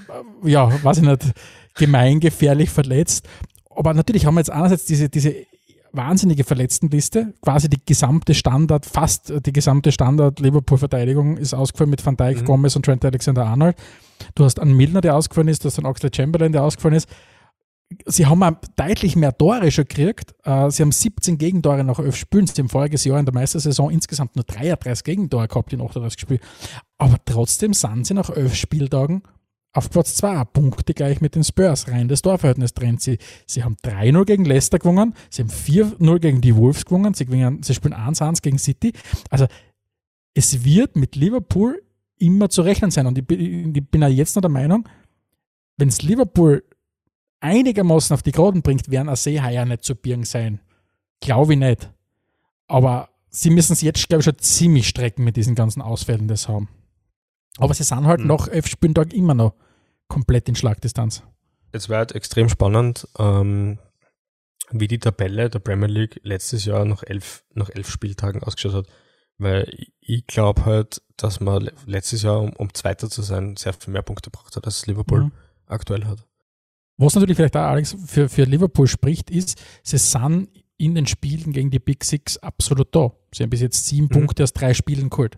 ja, 0.44 0.72
weiß 0.84 0.98
ich 0.98 1.04
nicht, 1.04 1.34
gemeingefährlich 1.74 2.70
verletzt. 2.70 3.28
Aber 3.76 3.94
natürlich 3.94 4.26
haben 4.26 4.36
wir 4.36 4.42
jetzt 4.42 4.52
einerseits 4.52 4.86
diese, 4.86 5.10
diese 5.10 5.34
wahnsinnige 5.92 6.44
Verletztenliste. 6.44 7.34
Quasi 7.42 7.70
die 7.70 7.80
gesamte 7.86 8.34
Standard, 8.34 8.86
fast 8.86 9.34
die 9.46 9.54
gesamte 9.54 9.92
Standard-Liverpool-Verteidigung 9.92 11.38
ist 11.38 11.54
ausgefallen 11.54 11.90
mit 11.90 12.06
Van 12.06 12.18
Dijk, 12.18 12.42
mhm. 12.42 12.46
Gomez 12.46 12.76
und 12.76 12.86
Trent 12.86 13.04
Alexander-Arnold. 13.06 13.76
Du 14.36 14.44
hast 14.44 14.60
einen 14.60 14.76
Milner, 14.76 15.02
der 15.02 15.16
ausgefallen 15.16 15.48
ist, 15.48 15.64
du 15.64 15.68
hast 15.68 15.78
einen 15.78 15.88
Oxlade 15.88 16.16
Chamberlain, 16.16 16.52
der 16.52 16.64
ausgefallen 16.64 16.96
ist. 16.96 17.10
Sie 18.06 18.28
haben 18.28 18.58
deutlich 18.76 19.16
mehr 19.16 19.36
Tore 19.36 19.72
schon 19.72 19.86
gekriegt. 19.86 20.36
Äh, 20.44 20.70
sie 20.70 20.84
haben 20.84 20.92
17 20.92 21.40
Gegentore 21.40 21.84
nach 21.84 21.98
11 21.98 22.16
Spielen. 22.16 22.46
Sie 22.46 22.62
haben 22.62 22.70
voriges 22.70 23.04
Jahr 23.04 23.20
in 23.20 23.26
der 23.26 23.34
Meistersaison 23.34 23.90
insgesamt 23.90 24.36
nur 24.36 24.46
33 24.46 25.04
Gegentore 25.04 25.48
gehabt 25.48 25.74
in 25.74 25.82
38 25.82 26.22
Spielen. 26.22 26.40
Aber 27.00 27.18
trotzdem 27.26 27.74
sind 27.74 28.06
sie 28.06 28.14
nach 28.14 28.30
11 28.30 28.54
Spieltagen 28.54 29.24
auf 29.72 29.90
Platz 29.90 30.16
2, 30.16 30.46
Punkte 30.46 30.94
gleich 30.94 31.22
mit 31.22 31.36
den 31.36 31.44
Spurs, 31.44 31.88
rein 31.88 32.08
das 32.08 32.22
Torverhältnis 32.22 32.74
trennt 32.74 33.02
sie. 33.02 33.20
Sie 33.46 33.64
haben 33.64 33.78
3-0 33.84 34.26
gegen 34.26 34.46
Leicester 34.46 34.80
gewonnen, 34.80 35.14
sie 35.30 35.44
haben 35.44 35.50
4-0 35.50 36.20
gegen 36.20 36.42
die 36.42 36.56
Wolves 36.56 36.86
gewonnen, 36.86 37.14
sie, 37.14 37.26
gewinnen, 37.26 37.62
sie 37.62 37.74
spielen 37.74 37.94
1-1 37.94 38.42
gegen 38.42 38.58
City. 38.58 38.94
Also 39.30 39.46
es 40.34 40.64
wird 40.64 40.96
mit 40.96 41.16
Liverpool 41.16 41.84
immer 42.18 42.50
zu 42.50 42.62
rechnen 42.62 42.92
sein. 42.92 43.06
Und 43.08 43.18
ich 43.18 43.26
bin, 43.26 43.76
ich 43.76 43.88
bin 43.88 44.02
ja 44.02 44.08
jetzt 44.08 44.36
noch 44.36 44.42
der 44.42 44.50
Meinung, 44.50 44.88
wenn 45.78 45.88
es 45.88 46.02
Liverpool 46.02 46.64
einigermaßen 47.40 48.14
auf 48.14 48.24
die 48.24 48.32
Graden 48.32 48.62
bringt, 48.62 48.92
werden 48.92 49.14
Seeheier 49.16 49.66
nicht 49.66 49.84
zu 49.84 49.96
birgen 49.96 50.26
sein. 50.26 50.60
Glaube 51.22 51.54
ich 51.54 51.60
nicht. 51.60 51.90
Aber 52.68 53.10
sie 53.30 53.50
müssen 53.50 53.74
es 53.74 53.82
jetzt, 53.82 54.08
glaube 54.10 54.20
ich, 54.20 54.26
schon 54.26 54.38
ziemlich 54.40 54.88
strecken 54.88 55.24
mit 55.24 55.38
diesen 55.38 55.56
ganzen 55.56 55.82
Ausfällen, 55.82 56.34
sie 56.36 56.48
haben. 56.48 56.70
Aber 57.58 57.74
sie 57.74 57.84
sind 57.84 58.06
halt 58.06 58.22
mhm. 58.22 58.28
nach 58.28 58.48
elf 58.48 58.68
Spieltagen 58.68 59.12
immer 59.12 59.34
noch 59.34 59.54
komplett 60.08 60.48
in 60.50 60.56
Schlagdistanz. 60.56 61.24
Es 61.72 61.90
wird 61.90 62.14
extrem 62.14 62.50
spannend, 62.50 63.08
ähm, 63.18 63.80
wie 64.72 64.88
die 64.88 65.00
Tabelle 65.00 65.50
der 65.50 65.60
Premier 65.60 65.88
League 65.88 66.20
letztes 66.24 66.66
Jahr 66.66 66.86
nach 66.86 67.04
elf, 67.04 67.44
nach 67.54 67.70
elf 67.70 67.90
Spieltagen 67.90 68.44
ausgeschaut 68.44 68.74
hat. 68.74 68.88
Weil 69.38 69.72
ich 70.02 70.28
glaube 70.28 70.66
halt, 70.66 71.02
dass 71.16 71.40
man 71.40 71.70
letztes 71.86 72.24
Jahr, 72.24 72.42
um, 72.42 72.54
um 72.54 72.74
Zweiter 72.74 73.10
zu 73.10 73.22
sein, 73.22 73.56
sehr 73.56 73.74
viel 73.74 73.94
mehr 73.94 74.02
Punkte 74.02 74.30
braucht 74.30 74.56
hat, 74.56 74.66
als 74.66 74.86
Liverpool 74.86 75.26
mhm. 75.26 75.32
aktuell 75.66 76.06
hat. 76.06 76.26
Was 76.98 77.16
natürlich 77.16 77.38
vielleicht 77.38 77.56
auch, 77.56 77.62
Alex, 77.62 77.96
für, 78.06 78.28
für 78.28 78.44
Liverpool 78.44 78.88
spricht, 78.88 79.30
ist, 79.32 79.62
sie 79.84 79.98
sind 79.98 80.50
in 80.78 80.96
den 80.96 81.08
Spielen 81.08 81.54
gegen 81.54 81.72
die 81.72 81.80
Big 81.80 82.04
Six 82.04 82.38
absolut 82.38 82.94
da. 82.94 83.14
Sie 83.34 83.44
haben 83.44 83.50
bis 83.50 83.62
jetzt 83.62 83.86
sieben 83.88 84.08
mhm. 84.08 84.10
Punkte 84.10 84.44
aus 84.44 84.54
drei 84.54 84.74
Spielen 84.74 85.10
geholt. 85.10 85.38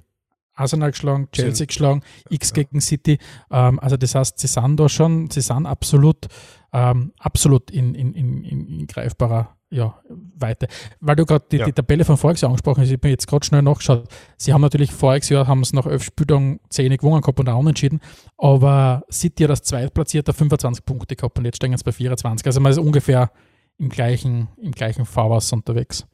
Arsenal 0.62 0.92
geschlagen, 0.92 1.28
Chelsea 1.32 1.66
geschlagen, 1.66 2.02
X 2.30 2.54
gegen 2.54 2.82
City. 2.82 3.18
Ähm, 3.50 3.80
also 3.80 3.98
das 3.98 4.16
heißt, 4.16 4.40
sie 4.40 4.48
sind 4.48 4.80
da 4.80 4.90
schon, 4.90 5.30
sie 5.30 5.42
sind 5.42 5.66
absolut, 5.66 6.28
ähm, 6.72 7.14
absolut 7.20 7.72
in, 7.72 7.96
in, 7.96 8.14
in, 8.14 8.44
in 8.44 8.88
greifbarer 8.88 9.56
ja, 9.72 9.98
Weite. 10.36 10.68
Weil 11.00 11.16
du 11.16 11.26
gerade 11.26 11.46
die, 11.50 11.58
ja. 11.58 11.66
die, 11.66 11.72
Tabelle 11.72 12.04
von 12.04 12.18
voriges 12.18 12.42
Jahr 12.42 12.50
angesprochen 12.50 12.82
hast, 12.82 12.92
ich 12.92 13.00
bin 13.00 13.12
jetzt 13.12 13.26
gerade 13.26 13.46
schnell 13.46 13.62
nachgeschaut. 13.62 14.08
Sie 14.38 14.54
haben 14.54 14.62
natürlich 14.62 14.92
voriges 14.92 15.30
Jahr 15.30 15.48
haben 15.48 15.62
es 15.62 15.72
nach 15.72 15.86
elf 15.86 16.04
Spieltagen 16.04 16.60
10 16.70 16.98
gewonnen 16.98 17.22
gehabt 17.22 17.40
und 17.40 17.48
auch 17.48 17.58
unentschieden, 17.58 18.02
aber 18.38 19.04
City 19.10 19.44
hat 19.44 19.52
als 19.52 19.64
Zweitplatzierter 19.64 20.34
25 20.34 20.84
Punkte 20.84 21.16
gehabt 21.16 21.40
und 21.40 21.46
jetzt 21.46 21.56
stehen 21.56 21.76
sie 21.76 21.84
bei 21.84 21.94
24. 21.94 22.46
Also 22.46 22.60
man 22.60 22.72
ist 22.72 22.80
ungefähr 22.80 23.32
im 23.78 23.90
gleichen, 23.90 24.50
im 24.58 24.74
gleichen 24.74 25.06
Fahrwasser 25.06 25.56
unterwegs. 25.56 26.06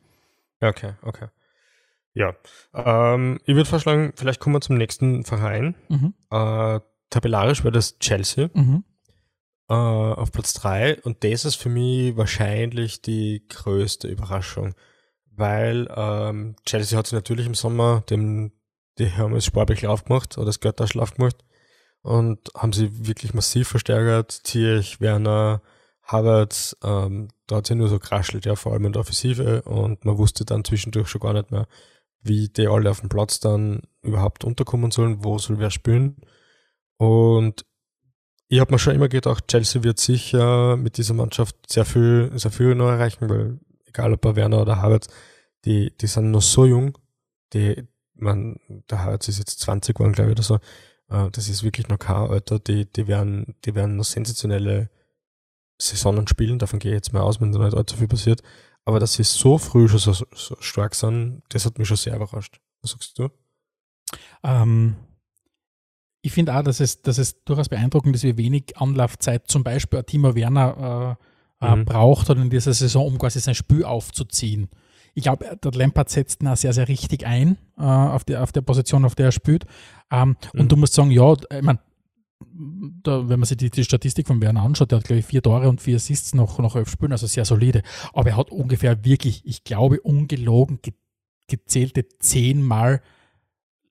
Okay, 0.61 0.93
okay. 1.01 1.27
Ja, 2.17 2.35
ähm, 2.73 3.39
ich 3.45 3.53
würde 3.53 3.69
vorschlagen, 3.69 4.11
vielleicht 4.15 4.39
kommen 4.39 4.55
wir 4.55 4.61
zum 4.61 4.77
nächsten 4.77 5.23
Verein. 5.23 5.75
Mhm. 5.87 6.15
Äh, 6.31 6.79
tabellarisch 7.11 7.63
wäre 7.63 7.73
das 7.73 7.99
Chelsea 7.99 8.49
mhm. 8.55 8.83
äh, 9.69 9.73
auf 9.73 10.31
Platz 10.31 10.53
3 10.53 11.01
und 11.03 11.23
das 11.23 11.45
ist 11.45 11.55
für 11.55 11.69
mich 11.69 12.17
wahrscheinlich 12.17 13.03
die 13.03 13.43
größte 13.47 14.07
Überraschung, 14.07 14.73
weil 15.35 15.87
ähm, 15.95 16.55
Chelsea 16.65 16.97
hat 16.97 17.05
sich 17.05 17.13
natürlich 17.13 17.45
im 17.45 17.53
Sommer 17.53 18.03
dem 18.09 18.51
die 18.97 19.05
Hermes 19.05 19.45
Sportbechl 19.45 19.85
aufgemacht 19.85 20.39
oder 20.39 20.47
das 20.47 20.59
Götterschlaf 20.59 21.13
gemacht 21.13 21.37
und 22.01 22.49
haben 22.55 22.73
sie 22.73 23.07
wirklich 23.07 23.35
massiv 23.35 23.67
verstärkt. 23.67 24.31
Zierich, 24.31 24.99
Werner, 24.99 25.61
Harvard, 26.01 26.75
ähm, 26.83 27.27
da 27.45 27.57
hat 27.57 27.67
sie 27.67 27.75
nur 27.75 27.89
so 27.89 27.99
kraschelt, 27.99 28.45
ja, 28.45 28.55
vor 28.55 28.73
allem 28.73 28.85
in 28.85 28.93
der 28.93 29.01
Offensive 29.01 29.61
und 29.63 30.03
man 30.03 30.17
wusste 30.17 30.45
dann 30.45 30.63
zwischendurch 30.63 31.09
schon 31.09 31.21
gar 31.21 31.33
nicht 31.33 31.51
mehr, 31.51 31.67
wie 32.27 32.49
die 32.49 32.67
alle 32.67 32.89
auf 32.89 33.01
dem 33.01 33.09
Platz 33.09 33.39
dann 33.39 33.81
überhaupt 34.01 34.43
unterkommen 34.43 34.91
sollen, 34.91 35.23
wo 35.23 35.37
soll 35.37 35.59
wer 35.59 35.71
spielen. 35.71 36.17
Und 36.97 37.65
ich 38.49 38.59
habe 38.59 38.71
mir 38.71 38.79
schon 38.79 38.95
immer 38.95 39.09
gedacht, 39.09 39.47
Chelsea 39.47 39.83
wird 39.83 39.99
sicher 39.99 40.77
mit 40.77 40.97
dieser 40.97 41.13
Mannschaft 41.13 41.55
sehr 41.69 41.85
viel, 41.85 42.31
sehr 42.35 42.51
viel 42.51 42.75
noch 42.75 42.89
erreichen, 42.89 43.29
weil 43.29 43.59
egal 43.85 44.13
ob 44.13 44.21
bei 44.21 44.35
Werner 44.35 44.61
oder 44.61 44.81
Havertz, 44.81 45.07
die, 45.65 45.95
die 45.97 46.07
sind 46.07 46.31
noch 46.31 46.41
so 46.41 46.65
jung, 46.65 46.97
die, 47.53 47.87
man, 48.13 48.59
der 48.89 49.03
Havertz 49.03 49.27
ist 49.27 49.39
jetzt 49.39 49.59
20 49.59 49.95
geworden, 49.95 50.13
glaube 50.13 50.31
ich, 50.31 50.37
oder 50.37 50.43
so, 50.43 50.59
Äh, 51.09 51.29
das 51.31 51.49
ist 51.49 51.63
wirklich 51.63 51.87
noch 51.87 51.99
kein 51.99 52.15
Alter. 52.29 52.59
Die, 52.59 52.85
die, 52.85 53.07
werden, 53.07 53.55
die 53.65 53.75
werden 53.75 53.95
noch 53.95 54.05
sensationelle 54.05 54.89
Saisonen 55.77 56.27
spielen. 56.27 56.59
Davon 56.59 56.79
gehe 56.79 56.91
ich 56.91 56.95
jetzt 56.95 57.13
mal 57.13 57.21
aus, 57.21 57.39
wenn 57.41 57.51
da 57.51 57.59
nicht 57.59 57.75
allzu 57.77 57.97
viel 57.97 58.07
passiert. 58.07 58.41
Aber 58.87 59.01
dass 59.01 59.15
sie 59.15 59.23
so 59.23 59.57
früh 59.57 59.89
schon 59.89 59.99
so, 59.99 60.13
so 60.13 60.55
stark 60.61 60.95
sind, 60.95 61.41
das 61.49 61.65
hat 61.65 61.77
mich 61.77 61.89
schon 61.89 61.97
sehr 61.97 62.15
überrascht. 62.15 62.61
Was 62.81 62.91
sagst 62.91 63.19
du? 63.19 63.27
Ähm, 64.43 64.95
ich 66.21 66.31
finde 66.31 66.55
auch, 66.55 66.63
dass 66.63 66.79
es, 66.79 67.01
dass 67.01 67.17
es 67.17 67.43
durchaus 67.43 67.67
beeindruckend 67.67 68.15
ist, 68.15 68.23
wie 68.23 68.37
wenig 68.37 68.77
Anlaufzeit 68.77 69.49
zum 69.49 69.65
Beispiel 69.65 70.01
Timo 70.03 70.35
Werner 70.35 71.17
äh, 71.61 71.65
äh, 71.65 71.75
mhm. 71.75 71.83
braucht 71.83 72.29
in 72.29 72.49
dieser 72.49 72.71
Saison, 72.71 73.05
um 73.05 73.17
quasi 73.17 73.41
sein 73.41 73.55
Spiel 73.55 73.83
aufzuziehen. 73.83 74.69
Ich 75.15 75.23
glaube, 75.23 75.57
der 75.61 75.71
Lampard 75.73 76.09
setzt 76.09 76.41
ihn 76.41 76.47
auch 76.47 76.55
sehr, 76.55 76.71
sehr 76.71 76.87
richtig 76.87 77.25
ein 77.25 77.57
äh, 77.77 77.83
auf, 77.83 78.23
die, 78.23 78.37
auf 78.37 78.53
der 78.53 78.61
Position, 78.61 79.03
auf 79.03 79.15
der 79.15 79.25
er 79.25 79.31
spielt. 79.33 79.65
Ähm, 80.11 80.37
mhm. 80.53 80.61
Und 80.61 80.71
du 80.71 80.77
musst 80.77 80.93
sagen, 80.93 81.11
ja, 81.11 81.33
ich 81.33 81.61
meine, 81.61 81.79
da, 83.03 83.29
wenn 83.29 83.39
man 83.39 83.45
sich 83.45 83.57
die, 83.57 83.69
die, 83.69 83.83
Statistik 83.83 84.27
von 84.27 84.41
Werner 84.41 84.61
anschaut, 84.61 84.91
der 84.91 84.99
hat, 84.99 85.05
glaube 85.05 85.19
ich, 85.19 85.25
vier 85.25 85.41
Tore 85.41 85.69
und 85.69 85.81
vier 85.81 85.95
Assists 85.95 86.33
noch, 86.33 86.59
noch 86.59 86.75
elf 86.75 86.89
Spielen, 86.89 87.11
also 87.11 87.27
sehr 87.27 87.45
solide. 87.45 87.81
Aber 88.13 88.29
er 88.29 88.37
hat 88.37 88.51
ungefähr 88.51 89.03
wirklich, 89.05 89.41
ich 89.45 89.63
glaube, 89.63 90.01
ungelogen 90.01 90.79
ge 90.81 90.93
gezählte 91.49 92.05
zehnmal 92.19 93.01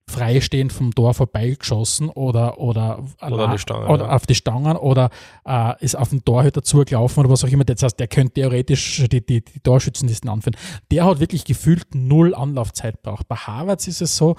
freistehend 0.08 0.72
vom 0.72 0.94
Tor 0.94 1.14
vorbeigeschossen 1.14 2.10
oder, 2.10 2.60
oder, 2.60 3.02
oder, 3.20 3.48
die 3.48 3.58
Stangen, 3.58 3.88
oder 3.88 4.04
ja. 4.04 4.10
auf 4.10 4.26
die 4.26 4.34
Stangen 4.34 4.76
oder 4.76 5.10
äh, 5.46 5.72
ist 5.82 5.96
auf 5.96 6.10
den 6.10 6.22
Torhüter 6.24 6.62
zugelaufen 6.62 7.20
oder 7.20 7.30
was 7.30 7.44
auch 7.44 7.48
immer. 7.48 7.64
Das 7.64 7.82
heißt, 7.82 7.98
der 7.98 8.08
könnte 8.08 8.34
theoretisch 8.34 9.04
die, 9.10 9.24
die, 9.24 9.42
die 9.42 9.60
Torschützenlisten 9.60 10.30
anführen. 10.30 10.56
Der 10.90 11.06
hat 11.06 11.18
wirklich 11.18 11.44
gefühlt 11.44 11.94
null 11.94 12.34
Anlaufzeit 12.34 13.02
braucht. 13.02 13.26
Bei 13.26 13.36
Harvards 13.36 13.88
ist 13.88 14.02
es 14.02 14.16
so, 14.16 14.36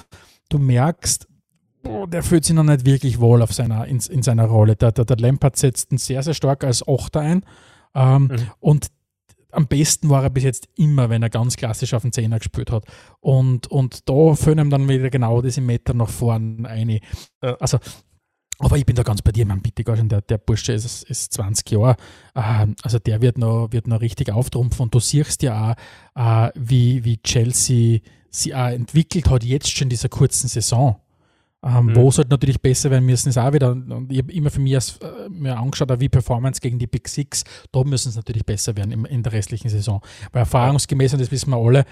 du 0.49 0.57
merkst, 0.59 1.27
boah, 1.83 2.07
der 2.07 2.23
fühlt 2.23 2.45
sich 2.45 2.55
noch 2.55 2.63
nicht 2.63 2.85
wirklich 2.85 3.19
wohl 3.19 3.41
auf 3.41 3.53
seiner, 3.53 3.85
in, 3.85 3.99
in 3.99 4.23
seiner 4.23 4.45
Rolle. 4.45 4.75
Der, 4.75 4.91
der, 4.91 5.05
der 5.05 5.17
Lampard 5.17 5.55
setzt 5.57 5.91
ihn 5.91 5.97
sehr, 5.97 6.23
sehr 6.23 6.33
stark 6.33 6.63
als 6.63 6.87
Achter 6.87 7.21
ein. 7.21 7.43
Ähm, 7.95 8.23
mhm. 8.23 8.51
Und 8.59 8.87
am 9.51 9.67
besten 9.67 10.09
war 10.09 10.23
er 10.23 10.29
bis 10.29 10.43
jetzt 10.43 10.69
immer, 10.75 11.09
wenn 11.09 11.23
er 11.23 11.29
ganz 11.29 11.55
klassisch 11.55 11.93
auf 11.93 12.03
den 12.03 12.11
Zehner 12.11 12.37
gespielt 12.37 12.71
hat. 12.71 12.85
Und, 13.19 13.67
und 13.67 14.07
da 14.09 14.35
füllen 14.35 14.59
ihm 14.59 14.69
dann 14.69 14.87
wieder 14.87 15.09
genau 15.09 15.41
diese 15.41 15.61
Meter 15.61 15.93
nach 15.93 16.09
vorne 16.09 16.67
ein. 16.67 16.99
Ja. 17.41 17.55
Also, 17.55 17.79
aber 18.59 18.77
ich 18.77 18.85
bin 18.85 18.95
da 18.95 19.03
ganz 19.03 19.21
bei 19.21 19.31
dir, 19.31 19.45
mein 19.45 19.61
bitte 19.61 19.83
gar 19.83 19.95
schon, 19.95 20.09
der, 20.09 20.21
der 20.21 20.39
Bursche 20.39 20.73
ist, 20.73 21.03
ist 21.03 21.33
20 21.33 21.69
Jahre, 21.71 21.95
äh, 22.33 22.67
also 22.81 22.97
der 22.99 23.21
wird 23.21 23.37
noch, 23.37 23.69
wird 23.71 23.87
noch 23.87 24.01
richtig 24.01 24.31
auftrumpfen 24.31 24.83
und 24.83 24.95
du 24.95 24.99
siehst 24.99 25.43
ja 25.43 25.75
auch, 26.15 26.47
äh, 26.47 26.51
wie, 26.55 27.03
wie 27.03 27.17
Chelsea 27.21 27.99
sie 28.31 28.55
auch 28.55 28.69
entwickelt 28.69 29.29
hat, 29.29 29.43
jetzt 29.43 29.71
schon 29.71 29.85
in 29.85 29.89
dieser 29.89 30.09
kurzen 30.09 30.47
Saison. 30.47 30.97
Ähm, 31.63 31.87
mhm. 31.87 31.95
Wo 31.95 32.09
es 32.09 32.17
halt 32.17 32.29
natürlich 32.29 32.61
besser 32.61 32.91
werden 32.91 33.05
müssen, 33.05 33.29
ist 33.29 33.37
auch 33.37 33.51
wieder, 33.51 33.71
und 33.71 34.11
ich 34.11 34.19
habe 34.19 34.31
immer 34.31 34.51
für 34.51 34.59
mich 34.59 34.75
als, 34.75 34.97
äh, 34.97 35.27
mir 35.29 35.57
angeschaut, 35.57 35.99
wie 35.99 36.07
Performance 36.07 36.61
gegen 36.61 36.77
die 36.77 36.85
Big 36.85 37.07
Six, 37.07 37.43
da 37.71 37.83
müssen 37.83 38.09
es 38.09 38.15
natürlich 38.15 38.45
besser 38.45 38.77
werden 38.77 38.91
im, 38.91 39.05
in 39.05 39.23
der 39.23 39.33
restlichen 39.33 39.69
Saison. 39.69 40.01
Weil 40.31 40.41
erfahrungsgemäß, 40.41 41.13
und 41.13 41.21
das 41.21 41.31
wissen 41.31 41.49
wir 41.49 41.57
alle, 41.57 41.85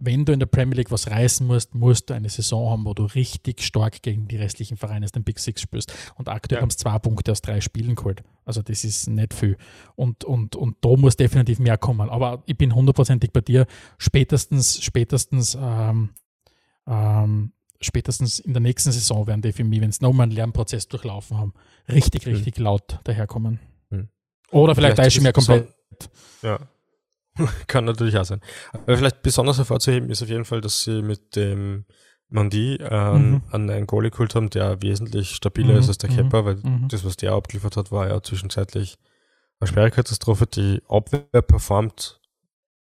wenn 0.00 0.24
du 0.24 0.32
in 0.32 0.38
der 0.38 0.46
Premier 0.46 0.76
League 0.76 0.90
was 0.90 1.10
reißen 1.10 1.46
musst, 1.46 1.74
musst 1.74 2.08
du 2.08 2.14
eine 2.14 2.30
Saison 2.30 2.70
haben, 2.70 2.86
wo 2.86 2.94
du 2.94 3.04
richtig 3.04 3.62
stark 3.62 4.00
gegen 4.00 4.26
die 4.26 4.36
restlichen 4.36 4.78
Vereine 4.78 5.04
aus 5.04 5.12
den 5.12 5.24
Big 5.24 5.38
Six 5.38 5.60
spielst. 5.60 5.92
Und 6.14 6.28
aktuell 6.28 6.58
ja. 6.58 6.62
haben 6.62 6.70
es 6.70 6.78
zwei 6.78 6.98
Punkte 6.98 7.32
aus 7.32 7.42
drei 7.42 7.60
Spielen 7.60 7.94
geholt. 7.94 8.22
Also 8.46 8.62
das 8.62 8.82
ist 8.82 9.08
nicht 9.08 9.34
viel. 9.34 9.58
Und, 9.96 10.24
und, 10.24 10.56
und 10.56 10.78
da 10.80 10.96
muss 10.96 11.16
definitiv 11.16 11.58
mehr 11.58 11.76
kommen. 11.76 12.08
Aber 12.08 12.42
ich 12.46 12.56
bin 12.56 12.74
hundertprozentig 12.74 13.30
bei 13.30 13.42
dir. 13.42 13.66
Spätestens, 13.98 14.82
spätestens 14.82 15.56
ähm, 15.60 16.10
ähm, 16.86 17.52
spätestens 17.80 18.38
in 18.38 18.52
der 18.52 18.60
nächsten 18.60 18.92
Saison 18.92 19.26
werden 19.26 19.42
die 19.42 19.52
für 19.52 19.64
mich, 19.64 19.80
wenn 19.80 19.92
sie 19.92 20.02
nochmal 20.02 20.24
einen 20.24 20.32
Lernprozess 20.32 20.88
durchlaufen 20.88 21.38
haben, 21.38 21.54
richtig, 21.88 22.26
hm. 22.26 22.32
richtig 22.34 22.58
mhm. 22.58 22.64
laut 22.64 22.98
daherkommen. 23.04 23.60
Mhm. 23.90 24.08
Oder 24.50 24.74
vielleicht, 24.74 24.96
vielleicht 24.96 25.16
ich 25.16 25.22
mir 25.22 25.32
komplett. 25.32 25.68
Ja. 26.42 26.58
Kann 27.66 27.84
natürlich 27.84 28.16
auch 28.18 28.24
sein. 28.24 28.40
Aber 28.72 28.96
vielleicht 28.96 29.22
besonders 29.22 29.58
hervorzuheben 29.58 30.10
ist 30.10 30.22
auf 30.22 30.28
jeden 30.28 30.44
Fall, 30.44 30.60
dass 30.60 30.82
sie 30.82 31.02
mit 31.02 31.36
dem 31.36 31.86
Mandi 32.28 32.76
äh, 32.76 33.12
mhm. 33.12 33.42
an 33.50 33.70
einen 33.70 33.86
Goalie 33.86 34.10
geholt 34.10 34.34
haben, 34.34 34.50
der 34.50 34.82
wesentlich 34.82 35.30
stabiler 35.30 35.74
mhm. 35.74 35.80
ist 35.80 35.88
als 35.88 35.98
der 35.98 36.10
Kepper, 36.10 36.44
weil 36.44 36.56
mhm. 36.56 36.88
das, 36.88 37.04
was 37.04 37.16
der 37.16 37.32
abgeliefert 37.32 37.76
hat, 37.76 37.90
war 37.90 38.08
ja 38.08 38.22
zwischenzeitlich 38.22 38.98
eine 39.58 39.68
schwere 39.68 39.90
Katastrophe. 39.90 40.46
Die 40.46 40.82
Abwehr 40.88 41.42
performt 41.42 42.20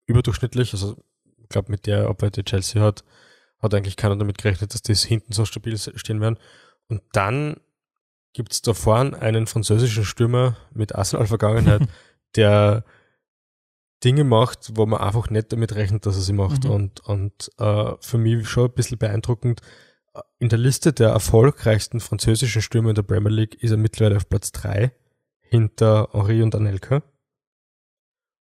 überdurchschnittlich. 0.06 0.74
Also 0.74 0.98
ich 1.38 1.50
glaube, 1.50 1.72
mit 1.72 1.88
der 1.88 2.08
Abwehr, 2.08 2.30
die 2.30 2.44
Chelsea 2.44 2.82
hat, 2.82 3.04
hat 3.60 3.74
eigentlich 3.74 3.98
keiner 3.98 4.16
damit 4.16 4.38
gerechnet, 4.38 4.74
dass 4.74 4.82
das 4.82 5.04
hinten 5.04 5.34
so 5.34 5.46
stabil 5.46 5.78
stehen 5.78 6.22
werden. 6.22 6.38
Und 6.88 7.02
dann 7.12 7.58
gibt 8.34 8.54
es 8.54 8.62
da 8.62 8.74
vorne 8.74 9.20
einen 9.20 9.48
französischen 9.48 10.06
Stürmer 10.06 10.58
mit 10.74 10.96
Arsenal-Vergangenheit, 10.96 11.82
der 12.36 12.84
Dinge 14.04 14.24
macht, 14.24 14.72
wo 14.76 14.86
man 14.86 15.02
einfach 15.02 15.30
nicht 15.30 15.52
damit 15.52 15.74
rechnet, 15.76 16.06
dass 16.06 16.16
er 16.16 16.22
sie 16.22 16.34
macht. 16.34 16.66
Mhm. 16.66 16.70
Und, 16.70 17.00
und 17.02 17.52
äh, 17.58 17.94
für 18.00 18.18
mich 18.18 18.48
schon 18.48 18.66
ein 18.66 18.74
bisschen 18.74 18.98
beeindruckend. 18.98 19.62
In 20.40 20.50
der 20.50 20.60
Liste 20.60 20.94
der 20.94 21.10
erfolgreichsten 21.10 22.00
französischen 22.00 22.62
Stürmer 22.62 22.90
in 22.90 22.96
der 22.96 23.04
Premier 23.04 23.32
League 23.32 23.56
ist 23.62 23.72
er 23.72 23.78
mittlerweile 23.78 24.18
auf 24.18 24.30
Platz 24.30 24.52
3 24.52 24.92
hinter 25.42 26.10
Henri 26.12 26.44
und 26.44 26.54
Anelka. 26.54 27.02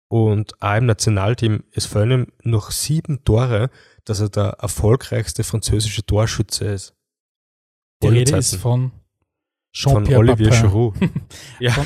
Und 0.08 0.62
auch 0.62 0.76
im 0.76 0.88
Nationalteam, 0.88 1.64
es 1.72 1.86
fallen 1.86 2.12
ihm 2.12 2.28
noch 2.44 2.72
sieben 2.72 3.24
Tore 3.24 3.70
dass 4.06 4.20
er 4.20 4.30
der 4.30 4.58
erfolgreichste 4.60 5.44
französische 5.44 6.06
Torschütze 6.06 6.66
ist. 6.66 6.96
Die 8.02 8.08
Rede 8.08 8.38
ist 8.38 8.56
von 8.56 8.92
Jean-Pierre 9.74 10.06
Von 10.16 10.30
Olivier 10.30 10.50
Giroud. 10.50 10.96
ja, 11.60 11.86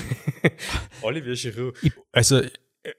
Olivier 1.02 1.36
Giroud. 1.36 1.76
Also 2.12 2.38
äh, 2.38 2.52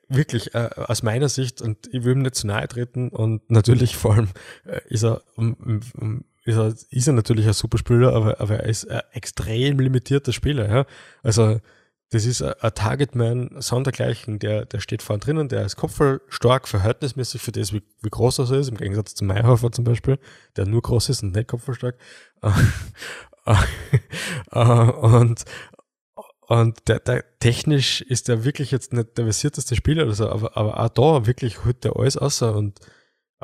wirklich 0.08 0.54
äh, 0.54 0.70
aus 0.76 1.02
meiner 1.02 1.28
Sicht, 1.28 1.62
und 1.62 1.88
ich 1.92 2.04
will 2.04 2.12
ihm 2.12 2.22
nicht 2.22 2.34
zu 2.34 2.46
nahe 2.46 2.66
treten, 2.68 3.08
und 3.08 3.50
natürlich 3.50 3.96
vor 3.96 4.14
allem 4.14 4.28
äh, 4.64 4.80
ist 4.88 5.04
er 5.04 5.22
um, 5.36 5.80
um, 5.98 6.24
ist 6.44 6.56
er, 6.56 6.74
ist 6.90 7.06
er 7.06 7.12
natürlich 7.12 7.46
ein 7.46 7.52
super 7.52 7.78
Spieler, 7.78 8.12
aber, 8.12 8.40
aber 8.40 8.60
er 8.60 8.68
ist 8.68 8.90
ein 8.90 9.02
extrem 9.12 9.78
limitierter 9.78 10.32
Spieler. 10.32 10.68
Ja? 10.68 10.86
Also 11.22 11.60
das 12.14 12.26
ist 12.26 12.42
ein 12.42 12.74
Targetman 12.74 13.50
sondergleichen, 13.58 14.38
der, 14.38 14.66
der 14.66 14.78
steht 14.78 15.02
vorne 15.02 15.18
drinnen, 15.18 15.48
der 15.48 15.64
ist 15.64 15.74
kopfballstark, 15.74 16.68
verhältnismäßig 16.68 17.42
für 17.42 17.50
das, 17.50 17.72
wie, 17.72 17.82
wie 18.02 18.10
groß 18.10 18.38
er 18.38 18.50
ist, 18.52 18.68
im 18.68 18.76
Gegensatz 18.76 19.16
zu 19.16 19.24
Meyerhofer 19.24 19.72
zum 19.72 19.84
Beispiel, 19.84 20.20
der 20.56 20.66
nur 20.66 20.80
groß 20.80 21.08
ist 21.08 21.24
und 21.24 21.34
nicht 21.34 21.48
kopfballstark. 21.48 21.96
und 24.52 25.44
und 26.46 26.88
der, 26.88 27.00
der, 27.00 27.24
technisch 27.38 28.02
ist 28.02 28.28
der 28.28 28.44
wirklich 28.44 28.70
jetzt 28.70 28.92
nicht 28.92 29.16
der 29.16 29.24
versierteste 29.24 29.74
Spieler 29.74 30.04
oder 30.04 30.14
so, 30.14 30.28
aber, 30.28 30.56
aber 30.56 30.78
auch 30.78 30.90
da 30.90 31.26
wirklich 31.26 31.64
holt 31.64 31.82
der 31.84 31.96
alles 31.96 32.16
außer 32.16 32.54
und 32.54 32.78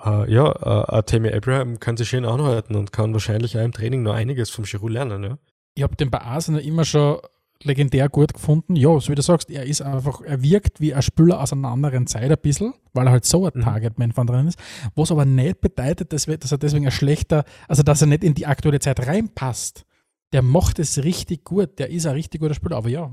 äh, 0.05 0.33
ja, 0.33 0.87
äh, 0.87 1.03
Tammy 1.03 1.33
Abraham 1.33 1.81
kann 1.81 1.97
sich 1.97 2.11
schön 2.11 2.27
anhalten 2.27 2.77
und 2.77 2.93
kann 2.93 3.15
wahrscheinlich 3.15 3.59
auch 3.59 3.65
im 3.65 3.73
Training 3.73 4.03
noch 4.03 4.15
einiges 4.15 4.51
vom 4.51 4.65
Giroud 4.65 4.93
lernen, 4.93 5.25
ja. 5.25 5.39
Ich 5.75 5.83
habe 5.83 5.97
den 5.97 6.11
bei 6.11 6.21
Arsenal 6.21 6.61
immer 6.61 6.85
schon 6.85 7.21
legendär 7.63 8.09
gut 8.09 8.35
gefunden. 8.35 8.77
Ja, 8.77 8.99
so 9.01 9.11
wie 9.11 9.15
du 9.15 9.23
sagst, 9.23 9.51
er 9.51 9.65
ist 9.65 9.83
einfach, 9.83 10.23
er 10.23 10.43
wirkt 10.43 10.81
wie 10.81 10.95
ein 10.95 11.03
Spieler 11.03 11.41
aus 11.41 11.53
einer 11.53 11.69
anderen 11.69 12.07
Zeit 12.07 12.31
ein 12.31 12.39
bisschen, 12.41 12.75
weil 12.93 13.07
er 13.07 13.13
halt 13.13 13.25
so 13.25 13.47
ein 13.47 13.53
mhm. 13.55 13.63
Targetman 13.63 14.13
von 14.13 14.27
drin 14.27 14.47
ist, 14.47 14.59
was 14.95 15.13
aber 15.13 15.25
nicht 15.25 15.61
bedeutet, 15.61 16.13
dass, 16.13 16.27
er 16.27 16.39
deswegen 16.39 16.87
ein 16.87 16.93
schlechter, 16.93 17.45
also 17.69 17.83
dass 17.83 18.01
er 18.01 18.07
nicht 18.07 18.25
in 18.25 18.35
die 18.35 18.47
aktuelle 18.47 18.81
Zeit 18.81 19.07
reinpasst. 19.07 19.85
Der 20.33 20.43
macht 20.43 20.79
es 20.79 21.03
richtig 21.03 21.45
gut, 21.45 21.79
der 21.79 21.91
ist 21.91 22.07
ein 22.07 22.15
richtig 22.15 22.41
guter 22.41 22.55
Spieler, 22.55 22.77
aber 22.77 22.89
ja, 22.89 23.13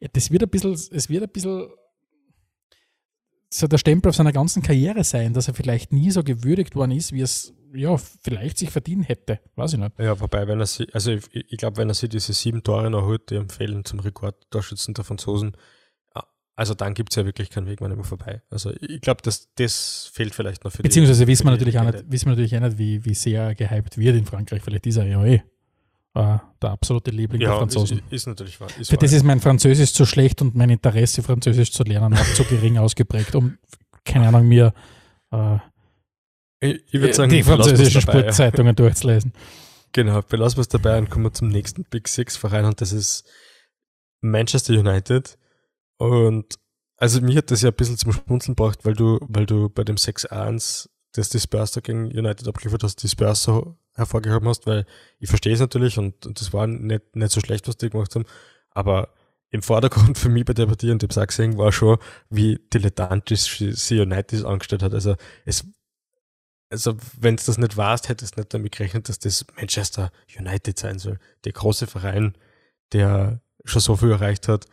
äh, 0.00 0.08
das 0.12 0.30
wird 0.30 0.42
ein 0.42 0.48
bisschen, 0.50 0.72
es 0.72 1.08
wird 1.08 1.22
ein 1.22 1.30
bisschen 1.30 1.68
so 3.54 3.68
der 3.68 3.78
Stempel 3.78 4.08
auf 4.08 4.16
seiner 4.16 4.32
ganzen 4.32 4.62
Karriere 4.62 5.04
sein, 5.04 5.32
dass 5.32 5.48
er 5.48 5.54
vielleicht 5.54 5.92
nie 5.92 6.10
so 6.10 6.24
gewürdigt 6.24 6.74
worden 6.74 6.90
ist, 6.90 7.12
wie 7.12 7.20
es 7.20 7.54
ja, 7.72 7.96
vielleicht 7.96 8.58
sich 8.58 8.70
verdient 8.70 9.08
hätte. 9.08 9.40
Weiß 9.56 9.72
ich 9.72 9.78
nicht. 9.78 9.98
Ja, 9.98 10.20
wobei, 10.20 10.46
wenn 10.46 10.60
er 10.60 10.66
sie, 10.66 10.86
also 10.92 11.12
ich, 11.12 11.24
ich 11.32 11.56
glaube, 11.56 11.76
wenn 11.76 11.88
er 11.88 11.94
sich 11.94 12.08
diese 12.08 12.32
sieben 12.32 12.62
Tore 12.62 12.90
noch 12.90 13.04
holt, 13.04 13.30
die 13.30 13.36
empfehlen 13.36 13.84
zum 13.84 14.00
Rekordtorschützen 14.00 14.94
der 14.94 15.04
Franzosen, 15.04 15.56
also 16.56 16.74
dann 16.74 16.94
gibt 16.94 17.12
es 17.12 17.16
ja 17.16 17.24
wirklich 17.24 17.50
keinen 17.50 17.66
Weg 17.66 17.80
mehr 17.80 18.04
vorbei. 18.04 18.42
Also 18.48 18.72
ich 18.80 19.00
glaube, 19.00 19.22
das, 19.22 19.48
das 19.56 20.10
fehlt 20.12 20.34
vielleicht 20.34 20.64
noch 20.64 20.70
für 20.70 20.82
Beziehungsweise 20.82 21.24
die, 21.24 21.32
wissen 21.32 21.46
wir 21.46 21.50
natürlich 21.50 21.78
auch 21.78 21.84
nicht, 21.84 22.04
wissen 22.08 22.26
wir 22.26 22.30
natürlich 22.30 22.56
auch 22.56 22.60
nicht, 22.60 22.78
wie, 22.78 23.04
wie 23.04 23.14
sehr 23.14 23.56
gehypt 23.56 23.98
wird 23.98 24.16
in 24.16 24.24
Frankreich. 24.24 24.62
Vielleicht 24.62 24.86
ist 24.86 24.96
er 24.96 25.06
ja 25.06 25.24
eh 25.24 25.42
äh, 26.14 26.38
der 26.62 26.70
absolute 26.70 27.10
Liebling 27.10 27.40
ja, 27.42 27.50
der 27.50 27.58
Franzosen. 27.58 27.98
Ist, 27.98 28.12
ist 28.12 28.26
natürlich 28.26 28.60
wahr. 28.60 28.68
Ist 28.78 28.88
für 28.88 28.96
wahr. 28.96 29.00
das 29.00 29.12
ist 29.12 29.24
mein 29.24 29.40
Französisch 29.40 29.92
zu 29.92 30.06
schlecht 30.06 30.40
und 30.42 30.54
mein 30.54 30.70
Interesse, 30.70 31.22
Französisch 31.22 31.72
zu 31.72 31.82
lernen, 31.82 32.14
auch 32.14 32.34
zu 32.34 32.44
gering 32.44 32.78
ausgeprägt, 32.78 33.34
um, 33.34 33.58
keine 34.04 34.28
Ahnung, 34.28 34.46
mir 34.46 34.72
äh, 35.32 35.58
ich, 36.60 36.82
ich 36.92 37.00
würde 37.00 37.14
sagen, 37.14 37.30
die 37.30 37.42
französischen 37.42 38.00
Sportzeitungen 38.00 38.68
ja. 38.68 38.72
durchzulesen. 38.72 39.32
Genau, 39.92 40.22
belassen 40.22 40.56
wir 40.56 40.62
es 40.62 40.68
dabei 40.68 40.98
und 40.98 41.10
kommen 41.10 41.26
wir 41.26 41.32
zum 41.32 41.48
nächsten 41.48 41.84
Big 41.84 42.08
Six 42.08 42.36
Verein 42.36 42.64
und 42.64 42.80
das 42.80 42.92
ist 42.92 43.28
Manchester 44.22 44.72
United. 44.72 45.38
Und 45.98 46.58
also 46.96 47.20
mir 47.20 47.36
hat 47.36 47.50
das 47.50 47.62
ja 47.62 47.70
ein 47.70 47.74
bisschen 47.74 47.98
zum 47.98 48.12
Schmunzeln 48.12 48.56
gebracht, 48.56 48.80
weil 48.84 48.94
du, 48.94 49.18
weil 49.28 49.46
du 49.46 49.68
bei 49.68 49.84
dem 49.84 49.96
6-1 49.96 50.88
dass 51.14 51.28
die 51.28 51.40
Spurs 51.40 51.72
da 51.72 51.80
gegen 51.80 52.06
United 52.06 52.46
abgeliefert 52.46 52.82
hast, 52.82 53.00
so 53.36 53.76
hervorgehoben 53.94 54.48
hast, 54.48 54.66
weil 54.66 54.84
ich 55.20 55.28
verstehe 55.28 55.54
es 55.54 55.60
natürlich 55.60 55.98
und, 55.98 56.26
und 56.26 56.40
das 56.40 56.52
war 56.52 56.66
nicht, 56.66 57.14
nicht 57.14 57.32
so 57.32 57.40
schlecht, 57.40 57.68
was 57.68 57.76
die 57.76 57.90
gemacht 57.90 58.14
haben, 58.14 58.24
aber 58.70 59.14
im 59.50 59.62
Vordergrund 59.62 60.18
für 60.18 60.28
mich 60.28 60.44
bei 60.44 60.52
der 60.52 60.66
Partie 60.66 60.90
und 60.90 61.00
dem 61.02 61.08
gesehen 61.08 61.56
war 61.56 61.70
schon, 61.70 61.98
wie 62.28 62.58
dilettantisch 62.72 63.58
sie 63.58 64.00
United 64.00 64.44
angestellt 64.44 64.82
hat. 64.82 64.94
Also 64.94 65.14
es 65.44 65.64
also 66.70 66.96
wenn 67.20 67.36
du 67.36 67.42
das 67.44 67.56
nicht 67.56 67.76
warst, 67.76 68.08
hättest 68.08 68.34
du 68.34 68.40
nicht 68.40 68.52
damit 68.52 68.72
gerechnet, 68.72 69.08
dass 69.08 69.20
das 69.20 69.46
Manchester 69.54 70.10
United 70.36 70.76
sein 70.76 70.98
soll. 70.98 71.20
Der 71.44 71.52
große 71.52 71.86
Verein, 71.86 72.36
der 72.92 73.40
schon 73.64 73.80
so 73.80 73.94
viel 73.94 74.10
erreicht 74.10 74.48
hat, 74.48 74.66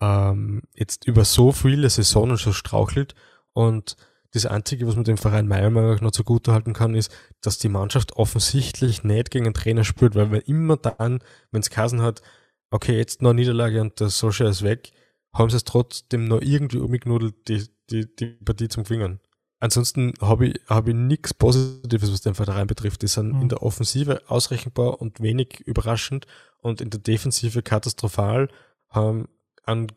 ähm, 0.00 0.62
jetzt 0.74 1.06
über 1.06 1.24
so 1.24 1.52
viele 1.52 1.88
Saisonen 1.90 2.38
schon 2.38 2.54
strauchelt 2.54 3.14
und 3.52 3.96
das 4.42 4.50
Einzige, 4.50 4.86
was 4.86 4.94
man 4.96 5.04
dem 5.04 5.18
Verein 5.18 5.48
meiner 5.48 5.70
Meinung 5.70 5.92
nach 5.92 6.00
noch 6.00 6.10
zugute 6.10 6.52
halten 6.52 6.72
kann, 6.72 6.94
ist, 6.94 7.12
dass 7.40 7.58
die 7.58 7.68
Mannschaft 7.68 8.14
offensichtlich 8.14 9.04
nicht 9.04 9.30
gegen 9.30 9.46
einen 9.46 9.54
Trainer 9.54 9.84
spürt, 9.84 10.14
weil 10.14 10.30
wenn 10.30 10.40
immer 10.42 10.76
dann, 10.76 11.20
wenn 11.50 11.60
es 11.60 11.70
Kassen 11.70 12.02
hat, 12.02 12.22
okay, 12.70 12.96
jetzt 12.96 13.22
noch 13.22 13.32
Niederlage 13.32 13.80
und 13.80 13.98
der 14.00 14.08
Social 14.08 14.48
ist 14.48 14.62
weg, 14.62 14.92
haben 15.32 15.50
sie 15.50 15.56
es 15.56 15.64
trotzdem 15.64 16.26
noch 16.26 16.40
irgendwie 16.40 16.78
umgenudelt, 16.78 17.48
die, 17.48 17.66
die, 17.90 18.14
die 18.14 18.26
Partie 18.26 18.68
zum 18.68 18.84
Gewinnen. 18.84 19.20
Ansonsten 19.60 20.14
habe 20.20 20.48
ich, 20.48 20.60
hab 20.66 20.86
ich 20.86 20.94
nichts 20.94 21.34
Positives, 21.34 22.12
was 22.12 22.20
den 22.20 22.34
Verein 22.34 22.66
betrifft. 22.66 23.02
Die 23.02 23.08
sind 23.08 23.34
mhm. 23.34 23.42
in 23.42 23.48
der 23.48 23.62
Offensive 23.62 24.22
ausrechenbar 24.28 25.00
und 25.00 25.20
wenig 25.20 25.60
überraschend 25.60 26.26
und 26.58 26.80
in 26.80 26.90
der 26.90 27.00
Defensive 27.00 27.62
katastrophal, 27.62 28.48
haben 28.88 29.28
einen 29.64 29.88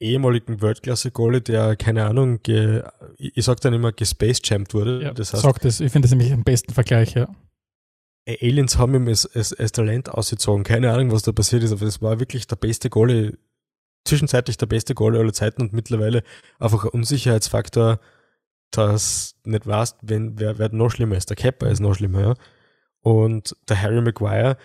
ehemaligen 0.00 0.62
Weltklasse-Goalie, 0.62 1.42
der, 1.42 1.76
keine 1.76 2.06
Ahnung, 2.06 2.42
ge, 2.42 2.82
ich 3.18 3.44
sag 3.44 3.60
dann 3.60 3.74
immer, 3.74 3.92
gespacejammed 3.92 4.74
wurde. 4.74 5.02
Ja, 5.02 5.12
das 5.12 5.32
heißt, 5.32 5.42
sag 5.42 5.60
das, 5.60 5.80
ich 5.80 5.92
finde 5.92 6.06
das 6.06 6.16
nämlich 6.16 6.32
am 6.32 6.42
besten 6.42 6.72
Vergleich, 6.72 7.14
ja. 7.14 7.28
Aliens 8.26 8.78
haben 8.78 8.94
ihm 8.94 9.08
als, 9.08 9.26
als, 9.34 9.52
als 9.52 9.72
Talent 9.72 10.08
ausgezogen. 10.08 10.64
Keine 10.64 10.92
Ahnung, 10.92 11.10
was 11.10 11.22
da 11.22 11.32
passiert 11.32 11.62
ist, 11.62 11.72
aber 11.72 11.84
das 11.84 12.00
war 12.00 12.20
wirklich 12.20 12.46
der 12.46 12.56
beste 12.56 12.88
Goalie, 12.90 13.36
zwischenzeitlich 14.04 14.56
der 14.56 14.66
beste 14.66 14.94
Goalie 14.94 15.20
aller 15.20 15.32
Zeiten 15.32 15.62
und 15.62 15.72
mittlerweile 15.72 16.22
einfach 16.58 16.84
ein 16.84 16.90
Unsicherheitsfaktor, 16.90 18.00
dass 18.70 19.36
nicht 19.44 19.66
weißt, 19.66 19.98
wenn, 20.02 20.38
wer, 20.38 20.58
wer 20.58 20.72
noch 20.72 20.90
schlimmer 20.90 21.16
ist. 21.16 21.28
Der 21.28 21.36
Kepper 21.36 21.70
ist 21.70 21.80
noch 21.80 21.94
schlimmer, 21.94 22.20
ja. 22.20 22.34
Und 23.00 23.56
der 23.68 23.80
Harry 23.80 24.00
Maguire, 24.00 24.56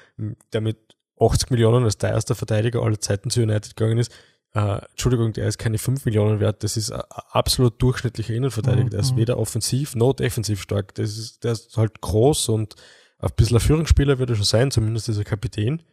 der 0.54 0.62
mit 0.62 0.78
80 1.20 1.50
Millionen 1.50 1.86
als 1.86 1.98
teuerster 1.98 2.36
Verteidiger 2.36 2.82
aller 2.82 3.00
Zeiten 3.00 3.30
zu 3.30 3.42
United 3.42 3.76
gegangen 3.76 3.98
ist, 3.98 4.12
äh, 4.56 4.80
Entschuldigung, 4.92 5.34
der 5.34 5.48
ist 5.48 5.58
keine 5.58 5.78
5 5.78 6.06
Millionen 6.06 6.40
wert, 6.40 6.64
das 6.64 6.78
ist 6.78 6.90
ein 6.90 7.02
absolut 7.30 7.82
durchschnittlicher 7.82 8.34
Innenverteidiger, 8.34 8.86
mhm. 8.86 8.90
der 8.90 9.00
ist 9.02 9.12
mhm. 9.12 9.18
weder 9.18 9.38
offensiv 9.38 9.96
noch 9.96 10.14
defensiv 10.14 10.62
stark. 10.62 10.96
Das 10.96 11.18
ist, 11.18 11.44
der 11.44 11.52
ist 11.52 11.76
halt 11.76 12.00
groß 12.00 12.50
und 12.50 12.76
ein 13.20 13.32
bisschen 13.36 13.58
ein 13.58 13.62
Führungsspieler 13.62 14.18
wird 14.18 14.30
er 14.30 14.38
schon 14.38 14.46
sein, 14.46 14.72
zumindest 14.72 15.10
ist 15.10 15.18
er 15.18 15.26
Kapitän. 15.26 15.84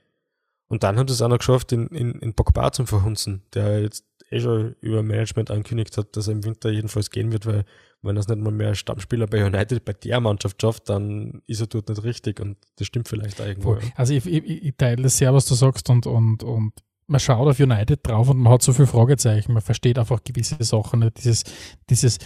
Und 0.69 0.85
dann 0.85 0.97
haben 0.97 1.09
sie 1.09 1.15
es 1.15 1.23
auch 1.23 1.29
noch 1.29 1.39
geschafft, 1.39 1.73
in, 1.73 1.89
in, 1.89 2.13
in 2.21 2.35
Pogba 2.35 2.71
zum 2.71 2.87
Verhunzen, 2.87 3.43
der 3.53 3.83
jetzt 3.83 4.07
eh 4.31 4.41
schon 4.41 4.77
über 4.81 5.03
Management 5.03 5.51
angekündigt 5.51 5.99
hat, 5.99 6.17
dass 6.17 6.29
er 6.29 6.33
im 6.33 6.45
Winter 6.45 6.71
jedenfalls 6.71 7.11
gehen 7.11 7.33
wird, 7.33 7.47
weil 7.47 7.65
wenn 8.01 8.17
er 8.17 8.21
es 8.21 8.29
nicht 8.29 8.41
mal 8.41 8.53
mehr 8.53 8.77
Stammspieler 8.77 9.27
bei 9.27 9.45
United 9.45 9.85
bei 9.85 9.93
der 9.93 10.21
Mannschaft 10.21 10.63
schafft, 10.63 10.89
dann 10.89 11.43
ist 11.47 11.61
er 11.61 11.67
dort 11.67 11.89
nicht 11.89 12.05
richtig 12.05 12.41
und 12.41 12.57
das 12.77 12.87
stimmt 12.87 13.09
vielleicht 13.09 13.41
auch 13.41 13.47
irgendwo. 13.47 13.79
Also 13.97 14.15
ich, 14.15 14.25
ich, 14.25 14.45
ich 14.47 14.75
teile 14.77 15.09
sehr, 15.09 15.35
was 15.35 15.47
du 15.47 15.55
sagst 15.55 15.91
und, 15.91 16.07
und, 16.07 16.43
und 16.43 16.73
man 17.13 17.21
schaut 17.21 17.47
auf 17.47 17.61
United 17.61 18.01
drauf 18.03 18.31
und 18.31 18.39
man 18.39 18.53
hat 18.53 18.63
so 18.63 18.73
viele 18.73 18.89
Fragezeichen, 18.89 19.53
man 19.53 19.63
versteht 19.63 19.99
einfach 19.99 20.25
gewisse 20.25 20.57
Sachen. 20.65 21.01
Nicht? 21.01 21.19
Dieses, 21.19 21.45
dieses, 21.89 22.19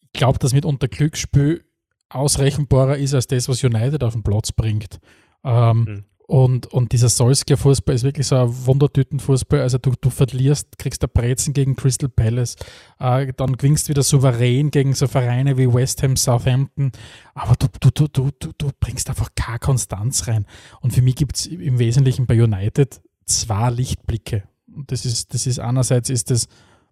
ich 0.00 0.12
glaube, 0.12 0.38
dass 0.38 0.52
mitunter 0.52 0.88
Glücksspiel 0.88 1.64
ausrechenbarer 2.08 2.96
ist 2.96 3.14
als 3.14 3.26
das, 3.26 3.48
was 3.48 3.62
United 3.62 4.02
auf 4.02 4.14
den 4.14 4.22
Platz 4.22 4.50
bringt. 4.50 4.98
Ähm, 5.44 5.78
mhm. 5.78 6.04
Und, 6.26 6.68
und 6.68 6.92
dieser 6.92 7.10
Solskjaer-Fußball 7.10 7.94
ist 7.94 8.02
wirklich 8.02 8.26
so 8.26 8.36
ein 8.36 8.48
Wundertüten-Fußball. 8.48 9.60
Also 9.60 9.76
du, 9.76 9.92
du 10.00 10.08
verlierst, 10.08 10.78
kriegst 10.78 11.02
der 11.02 11.08
Brezen 11.08 11.52
gegen 11.52 11.76
Crystal 11.76 12.08
Palace, 12.08 12.56
äh, 12.98 13.30
dann 13.36 13.58
gewinnst 13.58 13.90
wieder 13.90 14.02
souverän 14.02 14.70
gegen 14.70 14.94
so 14.94 15.06
Vereine 15.06 15.58
wie 15.58 15.70
West 15.70 16.02
Ham, 16.02 16.16
Southampton, 16.16 16.92
aber 17.34 17.56
du, 17.56 17.66
du, 17.78 17.90
du, 17.90 18.08
du, 18.08 18.30
du, 18.38 18.52
du 18.56 18.70
bringst 18.80 19.10
einfach 19.10 19.28
keine 19.36 19.58
Konstanz 19.58 20.26
rein. 20.26 20.46
Und 20.80 20.94
für 20.94 21.02
mich 21.02 21.16
gibt 21.16 21.36
es 21.36 21.44
im 21.44 21.78
Wesentlichen 21.78 22.26
bei 22.26 22.42
United 22.42 23.02
zwei 23.26 23.70
Lichtblicke. 23.70 24.44
Und 24.74 24.90
das 24.90 25.04
ist, 25.04 25.32
das 25.34 25.46
ist 25.46 25.60
einerseits 25.60 26.10
ist 26.10 26.30
das 26.30 26.48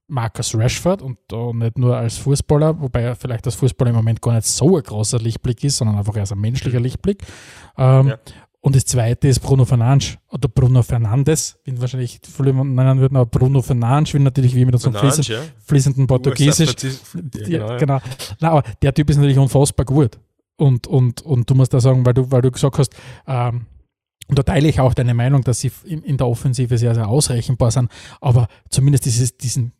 Marcus 0.08 0.54
Rashford 0.54 1.02
und 1.02 1.18
uh, 1.32 1.52
nicht 1.52 1.78
nur 1.78 1.96
als 1.96 2.18
Fußballer, 2.18 2.80
wobei 2.80 3.02
er 3.02 3.16
vielleicht 3.16 3.46
als 3.46 3.54
Fußballer 3.54 3.90
im 3.90 3.96
Moment 3.96 4.20
gar 4.20 4.34
nicht 4.34 4.46
so 4.46 4.76
ein 4.76 4.82
großer 4.82 5.18
Lichtblick 5.18 5.64
ist, 5.64 5.78
sondern 5.78 5.96
einfach 5.96 6.14
als 6.16 6.32
ein 6.32 6.40
menschlicher 6.40 6.80
Lichtblick. 6.80 7.22
Ähm, 7.78 8.08
ja. 8.08 8.18
Und 8.60 8.76
das 8.76 8.84
zweite 8.84 9.26
ist 9.26 9.40
Bruno 9.40 9.64
Fernandes 9.64 10.18
oder 10.30 10.48
Bruno 10.48 10.82
Fernandes, 10.82 11.58
wie 11.64 11.80
wahrscheinlich 11.80 12.20
viele 12.22 12.52
nennen 12.52 13.00
würden, 13.00 13.16
aber 13.16 13.26
Bruno 13.26 13.60
Fernandes, 13.60 14.14
wie 14.14 14.20
natürlich 14.20 14.54
wie 14.54 14.64
mit 14.64 14.74
unserem 14.74 14.94
fließend, 14.94 15.28
ja. 15.28 15.40
fließenden 15.64 16.06
Portugiesisch. 16.06 16.74
Ja, 17.48 17.50
genau. 17.56 17.76
genau. 17.78 18.00
Nein, 18.38 18.50
aber 18.50 18.62
der 18.80 18.94
Typ 18.94 19.10
ist 19.10 19.16
natürlich 19.16 19.38
unfassbar 19.38 19.84
gut. 19.84 20.18
Und, 20.56 20.86
und, 20.86 21.22
und 21.22 21.50
du 21.50 21.54
musst 21.56 21.74
da 21.74 21.80
sagen, 21.80 22.06
weil 22.06 22.14
du, 22.14 22.30
weil 22.30 22.42
du 22.42 22.52
gesagt 22.52 22.78
hast, 22.78 22.94
ähm, 23.26 23.66
und 24.28 24.38
da 24.38 24.42
teile 24.42 24.68
ich 24.68 24.80
auch 24.80 24.94
deine 24.94 25.14
Meinung, 25.14 25.42
dass 25.42 25.60
sie 25.60 25.70
in, 25.84 26.16
der 26.16 26.26
Offensive 26.26 26.78
sehr, 26.78 26.94
sehr 26.94 27.08
ausrechenbar 27.08 27.70
sind, 27.70 27.90
aber 28.20 28.48
zumindest 28.70 29.04
dieses, 29.04 29.36
diesen 29.36 29.72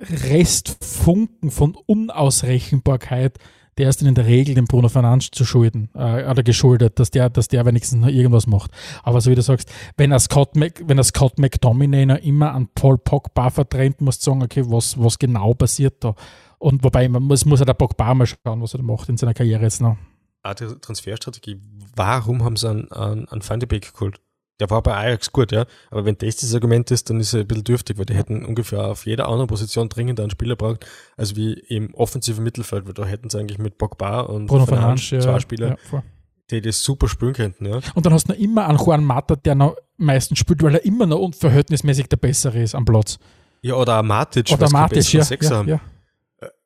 Restfunken 0.00 1.50
von 1.50 1.76
Unausrechenbarkeit 1.86 3.38
der 3.78 3.88
ist 3.88 4.02
in 4.02 4.14
der 4.14 4.26
Regel 4.26 4.54
dem 4.54 4.66
Bruno 4.66 4.88
Fernandes 4.88 5.30
zu 5.30 5.44
schulden 5.44 5.88
äh, 5.94 6.28
oder 6.28 6.42
geschuldet, 6.42 6.98
dass 6.98 7.10
der, 7.10 7.30
dass 7.30 7.48
der 7.48 7.64
wenigstens 7.64 8.00
noch 8.00 8.08
irgendwas 8.08 8.46
macht. 8.46 8.72
Aber 9.04 9.20
so 9.20 9.30
wie 9.30 9.36
du 9.36 9.42
sagst, 9.42 9.72
wenn 9.96 10.10
er 10.10 10.18
Scott, 10.18 10.56
Mac, 10.56 10.82
wenn 10.84 10.98
er 10.98 11.04
Scott 11.04 11.38
McDominay 11.38 12.04
noch 12.04 12.18
immer 12.18 12.52
an 12.52 12.68
Paul 12.74 12.98
Pogba 12.98 13.50
verdrängt, 13.50 14.00
musst 14.00 14.26
du 14.26 14.30
sagen, 14.30 14.42
okay, 14.42 14.64
was, 14.66 15.00
was 15.02 15.18
genau 15.18 15.54
passiert 15.54 16.02
da? 16.02 16.14
Und 16.58 16.82
wobei, 16.82 17.08
man 17.08 17.22
muss, 17.22 17.44
muss 17.44 17.60
er 17.60 17.66
der 17.66 17.74
Pogba 17.74 18.14
mal 18.14 18.26
schauen, 18.26 18.60
was 18.60 18.74
er 18.74 18.78
da 18.78 18.84
macht 18.84 19.08
in 19.08 19.16
seiner 19.16 19.34
Karriere 19.34 19.62
jetzt 19.62 19.80
noch. 19.80 19.96
Die 20.44 20.80
Transferstrategie. 20.80 21.60
Warum 21.94 22.44
haben 22.44 22.56
sie 22.56 22.68
einen, 22.68 22.90
einen, 22.92 23.28
einen 23.28 23.48
Van 23.48 23.60
de 23.60 23.66
Beek 23.66 23.92
geholt? 23.92 24.20
Der 24.60 24.70
war 24.70 24.82
bei 24.82 24.94
Ajax 24.94 25.30
gut, 25.30 25.52
ja. 25.52 25.66
Aber 25.90 26.04
wenn 26.04 26.18
das 26.18 26.36
das 26.36 26.54
Argument 26.54 26.90
ist, 26.90 27.10
dann 27.10 27.20
ist 27.20 27.32
er 27.32 27.40
ein 27.40 27.46
bisschen 27.46 27.64
dürftig, 27.64 27.98
weil 27.98 28.06
die 28.06 28.14
hätten 28.14 28.44
ungefähr 28.44 28.86
auf 28.86 29.06
jeder 29.06 29.28
anderen 29.28 29.46
Position 29.46 29.88
dringend 29.88 30.18
einen 30.18 30.30
Spieler 30.30 30.56
braucht, 30.56 30.86
als 31.16 31.36
wie 31.36 31.52
im 31.52 31.94
offensiven 31.94 32.42
Mittelfeld, 32.42 32.86
weil 32.86 32.94
da 32.94 33.04
hätten 33.04 33.30
sie 33.30 33.38
eigentlich 33.38 33.58
mit 33.58 33.78
Pogba 33.78 34.20
und 34.20 34.46
Bruno 34.46 34.66
Fernandes 34.66 35.08
zwei 35.08 35.16
ja, 35.16 35.40
Spieler, 35.40 35.76
ja, 35.92 36.02
die 36.50 36.60
das 36.60 36.82
super 36.82 37.08
spielen 37.08 37.34
könnten, 37.34 37.66
ja. 37.66 37.80
Und 37.94 38.04
dann 38.04 38.12
hast 38.12 38.28
du 38.28 38.32
noch 38.32 38.40
immer 38.40 38.66
einen 38.66 38.78
Juan 38.78 39.04
Mata, 39.04 39.36
der 39.36 39.54
noch 39.54 39.76
meistens 39.96 40.40
spielt, 40.40 40.62
weil 40.62 40.74
er 40.74 40.84
immer 40.84 41.06
noch 41.06 41.18
unverhältnismäßig 41.18 42.08
der 42.08 42.16
Bessere 42.16 42.60
ist 42.60 42.74
am 42.74 42.84
Platz. 42.84 43.18
Ja, 43.60 43.74
oder 43.74 44.02
Matic, 44.02 44.50
oder 44.50 44.70
Matic, 44.70 45.12
ja, 45.12 45.24
ja, 45.24 45.62
ja. 45.62 45.80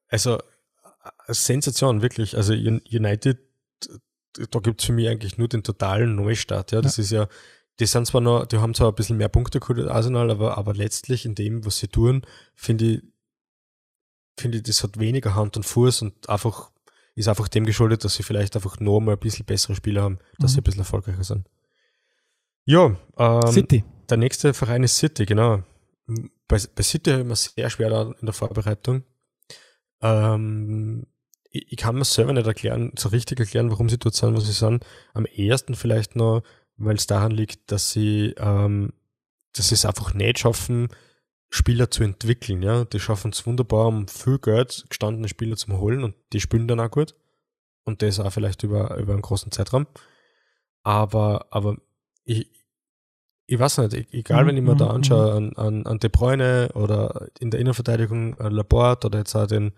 Also, 0.08 0.38
Sensation, 1.28 2.02
wirklich. 2.02 2.36
Also 2.36 2.52
United, 2.52 3.38
da 4.50 4.58
gibt's 4.60 4.84
für 4.84 4.92
mich 4.92 5.08
eigentlich 5.08 5.38
nur 5.38 5.48
den 5.48 5.62
totalen 5.62 6.14
Neustart, 6.14 6.72
ja. 6.72 6.80
Das 6.80 6.96
ja. 6.96 7.02
ist 7.02 7.10
ja 7.10 7.28
die 7.80 7.86
sind 7.86 8.06
zwar 8.06 8.20
noch, 8.20 8.46
die 8.46 8.58
haben 8.58 8.74
zwar 8.74 8.88
ein 8.88 8.94
bisschen 8.94 9.16
mehr 9.16 9.28
Punkte 9.28 9.60
geholt 9.60 9.88
Arsenal, 9.88 10.30
aber, 10.30 10.58
aber 10.58 10.74
letztlich 10.74 11.24
in 11.24 11.34
dem, 11.34 11.64
was 11.64 11.78
sie 11.78 11.88
tun, 11.88 12.22
finde 12.54 12.84
ich, 12.84 13.02
finde 14.38 14.58
ich, 14.58 14.64
das 14.64 14.82
hat 14.82 14.98
weniger 14.98 15.34
Hand 15.34 15.56
und 15.56 15.64
Fuß 15.64 16.02
und 16.02 16.28
einfach, 16.28 16.70
ist 17.14 17.28
einfach 17.28 17.48
dem 17.48 17.64
geschuldet, 17.64 18.04
dass 18.04 18.14
sie 18.14 18.22
vielleicht 18.22 18.54
einfach 18.56 18.78
noch 18.80 19.00
mal 19.00 19.12
ein 19.12 19.18
bisschen 19.18 19.46
bessere 19.46 19.74
Spieler 19.74 20.02
haben, 20.02 20.18
dass 20.38 20.52
mhm. 20.52 20.54
sie 20.54 20.60
ein 20.60 20.64
bisschen 20.64 20.80
erfolgreicher 20.80 21.24
sind. 21.24 21.48
Ja, 22.64 22.96
ähm, 23.16 23.52
City. 23.52 23.84
Der 24.08 24.16
nächste 24.16 24.54
Verein 24.54 24.84
ist 24.84 24.96
City, 24.96 25.26
genau. 25.26 25.62
Bei, 26.46 26.60
bei 26.74 26.82
City 26.82 27.10
habe 27.10 27.22
ich 27.22 27.28
mir 27.28 27.36
sehr 27.36 27.70
schwer 27.70 27.90
da 27.90 28.02
in 28.02 28.26
der 28.26 28.32
Vorbereitung. 28.32 29.04
Ähm, 30.00 31.06
ich, 31.52 31.72
ich, 31.72 31.76
kann 31.76 31.94
mir 31.94 32.04
selber 32.04 32.32
nicht 32.32 32.46
erklären, 32.46 32.92
so 32.98 33.10
richtig 33.10 33.38
erklären, 33.38 33.70
warum 33.70 33.88
sie 33.88 33.98
dort 33.98 34.14
sind, 34.14 34.34
wo 34.34 34.40
sie 34.40 34.52
sind. 34.52 34.84
Am 35.14 35.26
ersten 35.26 35.74
vielleicht 35.74 36.16
noch 36.16 36.42
weil 36.76 36.96
es 36.96 37.06
daran 37.06 37.32
liegt, 37.32 37.70
dass 37.70 37.90
sie, 37.90 38.34
ähm, 38.38 38.92
dass 39.54 39.68
sie 39.68 39.74
es 39.74 39.86
einfach 39.86 40.14
nicht 40.14 40.38
schaffen, 40.38 40.88
Spieler 41.50 41.90
zu 41.90 42.02
entwickeln. 42.02 42.62
Ja, 42.62 42.84
die 42.84 43.00
schaffen 43.00 43.30
es 43.32 43.46
wunderbar, 43.46 43.86
um 43.86 44.08
viel 44.08 44.38
Geld 44.38 44.84
gestandene 44.88 45.28
Spieler 45.28 45.56
zu 45.56 45.78
holen 45.78 46.02
und 46.02 46.14
die 46.32 46.40
spielen 46.40 46.68
dann 46.68 46.80
auch 46.80 46.90
gut. 46.90 47.14
Und 47.84 48.00
das 48.02 48.20
auch 48.20 48.32
vielleicht 48.32 48.62
über, 48.62 48.96
über 48.96 49.12
einen 49.12 49.22
großen 49.22 49.52
Zeitraum. 49.52 49.86
Aber, 50.82 51.46
aber 51.50 51.76
ich, 52.24 52.50
ich 53.46 53.58
weiß 53.58 53.78
nicht, 53.78 53.94
e-, 53.94 54.18
egal, 54.18 54.46
wenn 54.46 54.56
ich 54.56 54.62
mir 54.62 54.76
da 54.76 54.86
mhm, 54.86 54.90
anschaue, 54.92 55.40
mhm. 55.40 55.52
an, 55.56 55.66
an, 55.66 55.86
an 55.86 55.98
De 55.98 56.08
Bruyne 56.08 56.70
oder 56.74 57.28
in 57.38 57.50
der 57.50 57.60
Innenverteidigung 57.60 58.38
an 58.40 58.52
Laporte 58.52 59.08
oder 59.08 59.18
jetzt 59.18 59.34
auch 59.34 59.46
den, 59.46 59.72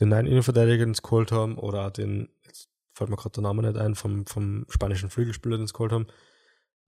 den 0.00 0.10
neuen 0.10 0.26
Innenverteidiger, 0.26 0.84
den 0.84 0.94
sie 0.94 1.02
geholt 1.02 1.32
haben, 1.32 1.58
oder 1.58 1.86
auch 1.86 1.90
den, 1.90 2.28
jetzt 2.44 2.68
fällt 2.94 3.10
mir 3.10 3.16
gerade 3.16 3.32
der 3.32 3.42
Name 3.42 3.62
nicht 3.62 3.76
ein, 3.76 3.94
vom, 3.94 4.26
vom 4.26 4.66
spanischen 4.68 5.10
Flügelspieler, 5.10 5.56
den 5.56 5.66
sie 5.66 5.72
geholt 5.72 5.92
haben, 5.92 6.06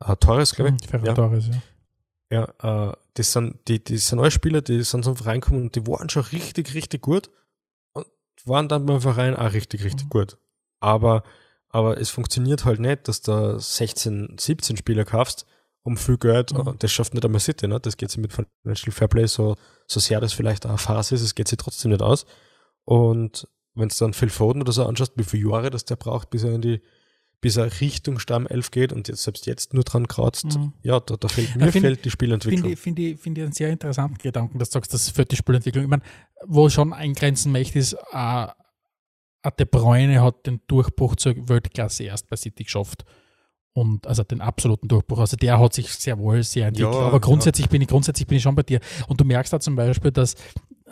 Uh, 0.02 0.14
Torres, 0.14 0.54
glaube 0.54 0.74
ich. 0.80 0.88
Ferran 0.88 1.06
ja. 1.06 1.14
Torres, 1.14 1.48
ja. 1.48 1.62
Ja, 2.32 2.90
äh, 2.90 2.96
das 3.14 3.32
sind, 3.32 3.58
die, 3.68 3.82
die 3.82 3.98
sind 3.98 4.20
alle 4.20 4.30
Spieler, 4.30 4.62
die 4.62 4.82
sind 4.82 5.04
zum 5.04 5.16
Verein 5.16 5.40
gekommen 5.40 5.62
und 5.62 5.74
die 5.74 5.86
waren 5.86 6.08
schon 6.08 6.22
richtig, 6.22 6.74
richtig 6.74 7.02
gut 7.02 7.28
und 7.92 8.06
waren 8.44 8.68
dann 8.68 8.86
beim 8.86 9.00
Verein 9.00 9.34
auch 9.34 9.52
richtig, 9.52 9.84
richtig 9.84 10.04
mhm. 10.04 10.10
gut. 10.10 10.38
aber, 10.78 11.24
aber 11.70 12.00
es 12.00 12.10
funktioniert 12.10 12.64
halt 12.64 12.78
nicht, 12.78 13.08
dass 13.08 13.20
du 13.22 13.58
16, 13.58 14.36
17 14.38 14.76
Spieler 14.76 15.04
kaufst 15.04 15.44
um 15.82 15.96
viel 15.96 16.18
Geld. 16.18 16.52
Mhm. 16.52 16.76
Das 16.78 16.92
schafft 16.92 17.14
nicht 17.14 17.24
einmal 17.24 17.40
City, 17.40 17.66
ne? 17.66 17.80
Das 17.80 17.96
geht 17.96 18.10
sich 18.10 18.20
mit 18.20 18.32
Financial 18.32 18.92
Fairplay, 18.92 19.26
so, 19.26 19.56
so 19.86 19.98
sehr 19.98 20.20
das 20.20 20.32
vielleicht 20.32 20.66
auch 20.66 20.70
eine 20.70 20.78
Phase 20.78 21.16
ist, 21.16 21.22
es 21.22 21.34
geht 21.34 21.48
sich 21.48 21.58
trotzdem 21.58 21.90
nicht 21.90 22.02
aus. 22.02 22.26
Und 22.84 23.48
wenn 23.74 23.88
du 23.88 23.94
dann 23.98 24.12
Phil 24.12 24.30
Foden 24.30 24.62
oder 24.62 24.72
so 24.72 24.84
anschaust, 24.84 25.12
wie 25.16 25.24
viele 25.24 25.50
Jahre 25.50 25.70
das 25.70 25.84
der 25.84 25.96
braucht, 25.96 26.30
bis 26.30 26.44
er 26.44 26.54
in 26.54 26.62
die 26.62 26.80
bis 27.40 27.56
er 27.56 27.80
Richtung 27.80 28.18
Stamm 28.18 28.46
11 28.46 28.70
geht 28.70 28.92
und 28.92 29.08
jetzt 29.08 29.22
selbst 29.22 29.46
jetzt 29.46 29.72
nur 29.72 29.84
dran 29.84 30.06
kratzt, 30.08 30.58
mhm. 30.58 30.74
ja, 30.82 31.00
da, 31.00 31.16
da 31.16 31.28
fehlt 31.28 31.56
mir 31.56 31.72
find, 31.72 31.86
fehlt 31.86 32.04
die 32.04 32.10
Spielentwicklung. 32.10 32.62
Finde 32.62 32.72
ich, 32.72 32.78
find 32.78 32.98
ich, 32.98 33.18
find 33.18 33.38
ich 33.38 33.44
einen 33.44 33.52
sehr 33.52 33.70
interessanten 33.70 34.18
Gedanken, 34.18 34.58
dass 34.58 34.68
du 34.70 34.74
sagst, 34.74 34.92
das 34.92 35.08
fehlt 35.08 35.32
die 35.32 35.36
Spielentwicklung. 35.36 35.84
Ich 35.84 35.90
meine, 35.90 36.02
wo 36.46 36.68
schon 36.68 36.92
eingrenzen 36.92 37.50
möchte, 37.52 37.78
ist, 37.78 37.96
äh, 38.12 38.46
De 39.58 39.64
Bruyne 39.64 40.22
hat 40.22 40.46
den 40.46 40.60
Durchbruch 40.66 41.16
zur 41.16 41.34
Weltklasse 41.48 42.04
erst 42.04 42.28
bei 42.28 42.36
City 42.36 42.64
geschafft. 42.64 43.06
Und 43.72 44.06
also 44.06 44.22
den 44.22 44.42
absoluten 44.42 44.88
Durchbruch. 44.88 45.20
Also 45.20 45.38
der 45.38 45.58
hat 45.58 45.72
sich 45.72 45.88
sehr 45.88 46.18
wohl 46.18 46.42
sehr 46.42 46.66
entwickelt. 46.66 46.92
Ja, 46.92 47.00
Aber 47.00 47.20
grundsätzlich 47.20 47.66
ja. 47.66 47.70
bin 47.70 47.80
ich, 47.80 47.88
grundsätzlich 47.88 48.26
bin 48.26 48.36
ich 48.36 48.42
schon 48.42 48.54
bei 48.54 48.64
dir. 48.64 48.80
Und 49.06 49.18
du 49.18 49.24
merkst 49.24 49.52
da 49.52 49.60
zum 49.60 49.76
Beispiel, 49.76 50.10
dass 50.10 50.34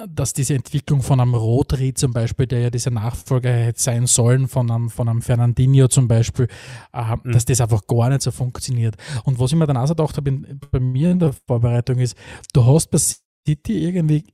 dass 0.06 0.32
diese 0.32 0.54
Entwicklung 0.54 1.02
von 1.02 1.20
einem 1.20 1.34
Rodri 1.34 1.94
zum 1.94 2.12
Beispiel, 2.12 2.46
der 2.46 2.60
ja 2.60 2.70
dieser 2.70 2.90
Nachfolger 2.90 3.50
hätte 3.50 3.80
sein 3.80 4.06
sollen, 4.06 4.48
von 4.48 4.70
einem, 4.70 4.90
von 4.90 5.08
einem 5.08 5.22
Fernandinho 5.22 5.88
zum 5.88 6.08
Beispiel, 6.08 6.48
äh, 6.92 7.16
mhm. 7.16 7.32
dass 7.32 7.44
das 7.44 7.60
einfach 7.60 7.86
gar 7.86 8.08
nicht 8.08 8.22
so 8.22 8.30
funktioniert. 8.30 8.96
Und 9.24 9.38
was 9.38 9.52
ich 9.52 9.58
mir 9.58 9.66
dann 9.66 9.76
auch 9.76 9.86
so 9.86 9.94
gedacht 9.94 10.16
habe, 10.16 10.28
in, 10.28 10.60
bei 10.70 10.80
mir 10.80 11.10
in 11.10 11.18
der 11.18 11.32
Vorbereitung 11.46 11.98
ist, 11.98 12.16
du 12.52 12.64
hast 12.64 12.90
bei 12.90 12.98
City 12.98 13.84
irgendwie 13.84 14.24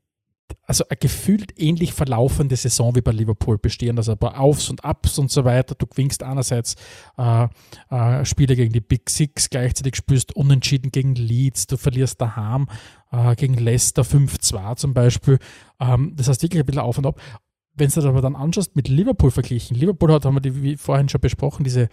also 0.62 0.84
eine 0.88 0.96
gefühlt 0.96 1.58
ähnlich 1.58 1.92
verlaufende 1.92 2.56
Saison 2.56 2.94
wie 2.94 3.00
bei 3.00 3.12
Liverpool 3.12 3.58
bestehen, 3.58 3.96
also 3.98 4.12
ein 4.12 4.18
paar 4.18 4.38
Aufs 4.38 4.70
und 4.70 4.84
Ups 4.84 5.18
und 5.18 5.30
so 5.30 5.44
weiter. 5.44 5.74
Du 5.74 5.86
gewinnst 5.86 6.22
einerseits 6.22 6.76
äh, 7.18 7.48
äh, 7.90 8.24
Spiele 8.24 8.56
gegen 8.56 8.72
die 8.72 8.80
Big 8.80 9.10
Six, 9.10 9.50
gleichzeitig 9.50 9.96
spielst 9.96 10.36
unentschieden 10.36 10.90
gegen 10.90 11.14
Leeds, 11.14 11.66
du 11.66 11.76
verlierst 11.76 12.20
daheim 12.20 12.68
äh, 13.12 13.34
gegen 13.36 13.54
Leicester 13.54 14.02
5-2 14.02 14.76
zum 14.76 14.94
Beispiel. 14.94 15.38
Ähm, 15.80 16.14
das 16.16 16.28
heißt 16.28 16.42
wirklich 16.42 16.62
ein 16.62 16.66
bisschen 16.66 16.82
auf 16.82 16.98
und 16.98 17.06
ab. 17.06 17.20
Wenn 17.74 17.88
du 17.88 17.94
das 17.96 18.04
aber 18.04 18.22
dann 18.22 18.36
anschaust 18.36 18.76
mit 18.76 18.88
Liverpool 18.88 19.30
verglichen, 19.30 19.76
Liverpool 19.76 20.12
hat, 20.12 20.24
haben 20.24 20.36
wir 20.36 20.40
die, 20.40 20.62
wie 20.62 20.76
vorhin 20.76 21.08
schon 21.08 21.20
besprochen, 21.20 21.64
diese, 21.64 21.88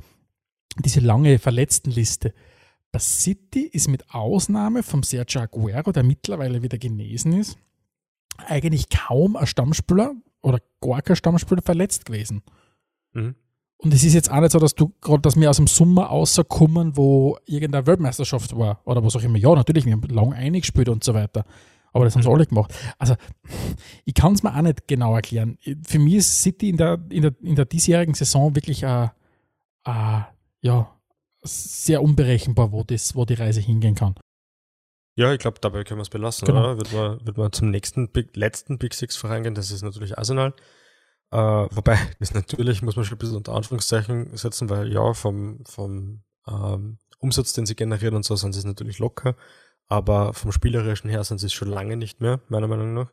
diese 0.84 1.00
lange 1.00 1.40
Verletztenliste. 1.40 2.34
Bei 2.92 3.00
City 3.00 3.62
ist 3.62 3.88
mit 3.88 4.14
Ausnahme 4.14 4.84
vom 4.84 5.02
Sergio 5.02 5.42
Aguero, 5.42 5.92
der 5.92 6.04
mittlerweile 6.04 6.62
wieder 6.62 6.78
genesen 6.78 7.34
ist, 7.34 7.58
eigentlich 8.38 8.90
kaum 8.90 9.36
ein 9.36 9.48
Stammspieler 9.48 10.14
oder 10.42 10.60
gar 10.82 11.02
kein 11.02 11.16
Stammspieler 11.16 11.62
verletzt 11.62 12.06
gewesen. 12.06 12.42
Mhm. 13.14 13.36
Und 13.78 13.94
es 13.94 14.04
ist 14.04 14.14
jetzt 14.14 14.32
auch 14.32 14.40
nicht 14.40 14.52
so, 14.52 14.60
dass 14.60 14.76
du 14.76 14.94
gerade, 15.02 15.22
dass 15.22 15.36
wir 15.36 15.50
aus 15.50 15.58
dem 15.58 15.66
Sommer 15.68 16.06
rauskommen, 16.06 16.96
wo 16.98 17.38
irgendeine 17.46 17.88
Weltmeisterschaft 17.88 18.56
war 18.56 18.82
oder 18.86 19.04
was 19.04 19.16
auch 19.16 19.24
immer. 19.24 19.40
Ja, 19.40 19.56
natürlich, 19.56 19.86
wir 19.86 19.94
haben 19.94 20.04
lang 20.04 20.34
eingespielt 20.34 20.88
und 20.88 21.04
so 21.04 21.16
weiter. 21.16 21.46
Aber 21.92 22.06
das 22.06 22.16
haben 22.16 22.22
sie 22.22 22.30
mhm. 22.30 22.36
alle 22.36 22.46
gemacht. 22.46 22.74
Also, 23.00 23.16
ich 24.06 24.14
kann 24.14 24.34
es 24.34 24.44
mir 24.44 24.56
auch 24.56 24.62
nicht 24.62 24.88
genau 24.88 25.16
erklären. 25.16 25.58
Für 25.86 26.00
mich 26.00 26.16
ist 26.16 26.42
City 26.42 26.70
in 26.70 26.78
der, 26.78 27.00
in 27.10 27.24
der, 27.24 27.34
in 27.42 27.56
der 27.56 27.66
diesjährigen 27.66 28.14
Saison 28.14 28.56
wirklich 28.56 28.84
äh, 28.84 29.10
äh, 29.86 30.22
ja, 30.62 30.96
sehr 31.44 32.04
unberechenbar, 32.04 32.72
wo, 32.72 32.84
das, 32.84 33.16
wo 33.16 33.26
die 33.26 33.34
Reise 33.34 33.62
hingehen 33.62 33.96
kann. 33.96 34.16
Ja, 35.16 35.34
ich 35.34 35.40
glaube, 35.40 35.60
dabei 35.60 35.84
können 35.84 36.00
wir 36.00 36.04
es 36.04 36.10
belassen, 36.10 36.46
genau. 36.46 36.60
oder? 36.60 36.78
Wird 36.78 36.94
man, 36.94 37.26
wird 37.26 37.38
man 37.38 37.52
zum 37.52 37.70
nächsten 37.70 38.12
Big, 38.12 38.36
letzten 38.36 38.78
Big 38.78 38.94
Six 38.94 39.16
vorangehen, 39.16 39.56
das 39.56 39.72
ist 39.72 39.82
natürlich 39.82 40.18
Arsenal. 40.18 40.54
Äh, 41.32 41.38
wobei, 41.38 41.98
das 42.20 42.34
natürlich 42.34 42.82
muss 42.82 42.96
man 42.96 43.06
schon 43.06 43.16
ein 43.16 43.20
bisschen 43.20 43.38
unter 43.38 43.54
Anführungszeichen 43.54 44.36
setzen, 44.38 44.70
weil 44.70 44.92
ja, 44.92 45.14
vom, 45.14 45.64
vom 45.66 46.24
ähm, 46.48 46.98
Umsatz, 47.20 47.54
den 47.54 47.66
sie 47.66 47.76
generieren 47.76 48.16
und 48.16 48.26
so, 48.26 48.36
sind 48.36 48.54
sie 48.54 48.66
natürlich 48.66 49.00
locker. 49.00 49.36
Aber 49.88 50.34
vom 50.34 50.52
Spielerischen 50.52 51.10
her 51.10 51.24
sind 51.24 51.40
sie 51.40 51.48
es 51.48 51.54
schon 51.54 51.68
lange 51.68 51.98
nicht 51.98 52.22
mehr, 52.22 52.40
meiner 52.48 52.68
Meinung 52.68 52.94
nach. 52.94 53.12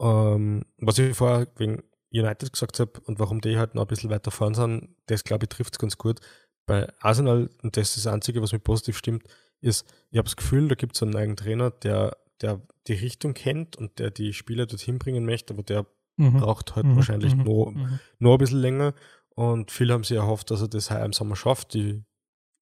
Ähm, 0.00 0.64
was 0.78 0.98
ich 0.98 1.16
vorher 1.16 1.46
wegen 1.56 1.84
United 2.12 2.52
gesagt 2.52 2.80
habe 2.80 3.00
und 3.04 3.18
warum 3.18 3.40
die 3.40 3.56
halt 3.58 3.74
noch 3.74 3.82
ein 3.82 3.88
bisschen 3.88 4.10
weiter 4.10 4.30
vorn 4.30 4.54
sind, 4.54 4.96
das 5.06 5.24
glaube 5.24 5.44
ich 5.44 5.48
trifft 5.48 5.74
es 5.74 5.78
ganz 5.78 5.96
gut. 5.96 6.20
Bei 6.66 6.92
Arsenal, 7.00 7.48
und 7.62 7.76
das 7.76 7.96
ist 7.96 8.04
das 8.04 8.12
Einzige, 8.12 8.42
was 8.42 8.52
mir 8.52 8.58
positiv 8.58 8.98
stimmt, 8.98 9.22
ist, 9.60 9.86
ich 10.10 10.18
habe 10.18 10.26
das 10.26 10.36
Gefühl, 10.36 10.68
da 10.68 10.74
gibt 10.74 10.96
es 10.96 11.02
einen 11.02 11.16
eigenen 11.16 11.36
Trainer, 11.36 11.70
der, 11.70 12.16
der 12.40 12.60
die 12.86 12.94
Richtung 12.94 13.34
kennt 13.34 13.76
und 13.76 13.98
der 13.98 14.10
die 14.10 14.32
Spieler 14.32 14.66
dorthin 14.66 14.98
bringen 14.98 15.24
möchte, 15.24 15.54
aber 15.54 15.62
der 15.62 15.86
mhm. 16.16 16.40
braucht 16.40 16.76
halt 16.76 16.86
mhm. 16.86 16.96
wahrscheinlich 16.96 17.34
mhm. 17.34 17.44
Nur, 17.44 17.72
mhm. 17.72 18.00
nur 18.18 18.34
ein 18.34 18.38
bisschen 18.38 18.60
länger. 18.60 18.94
Und 19.34 19.70
viele 19.70 19.92
haben 19.92 20.04
sich 20.04 20.16
erhofft, 20.16 20.50
dass 20.50 20.62
er 20.62 20.68
das 20.68 20.90
heuer 20.90 21.04
im 21.04 21.12
Sommer 21.12 21.36
schafft. 21.36 21.74
Die 21.74 22.02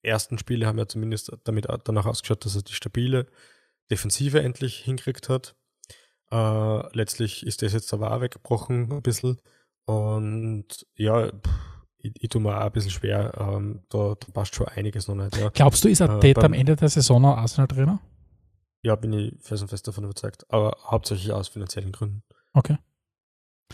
ersten 0.03 0.38
Spiele 0.38 0.66
haben 0.66 0.78
ja 0.78 0.88
zumindest 0.88 1.32
damit 1.45 1.66
danach 1.84 2.07
ausgeschaut, 2.07 2.45
dass 2.45 2.57
er 2.57 2.62
die 2.62 2.72
stabile 2.72 3.26
Defensive 3.90 4.40
endlich 4.42 4.78
hinkriegt 4.78 5.28
hat. 5.28 5.55
Äh, 6.30 6.97
letztlich 6.97 7.47
ist 7.47 7.62
das 7.62 7.72
jetzt 7.72 7.92
aber 7.95 8.12
auch 8.12 8.20
weggebrochen 8.20 8.90
ein 8.92 9.03
bisschen. 9.03 9.40
Und 9.84 10.86
ja, 10.97 11.30
pff, 11.30 11.73
ich, 12.05 12.12
ich 12.22 12.28
tue 12.28 12.40
mir 12.40 12.57
auch 12.57 12.66
ein 12.66 12.72
bisschen 12.72 12.90
schwer. 12.90 13.32
Ähm, 13.38 13.80
da, 13.88 14.14
da, 14.20 14.26
passt 14.32 14.55
schon 14.55 14.68
einiges 14.68 15.09
noch 15.09 15.14
nicht. 15.14 15.36
Ja. 15.36 15.48
Glaubst 15.48 15.84
du, 15.84 15.88
ist 15.88 16.00
er 16.00 16.22
äh, 16.22 16.34
am 16.36 16.52
Ende 16.52 16.76
der 16.76 16.88
Saison 16.88 17.22
noch 17.22 17.36
Arsenal-Trainer? 17.36 17.98
Ja, 18.82 18.96
bin 18.96 19.14
ich 19.14 19.34
fest 19.40 19.62
und 19.62 19.68
fest 19.68 19.88
davon 19.88 20.05
überzeugt. 20.05 20.44
Aber 20.50 20.76
hauptsächlich 20.84 21.32
aus 21.32 21.48
finanziellen 21.48 21.92
Gründen. 21.92 22.22
Okay. 22.52 22.76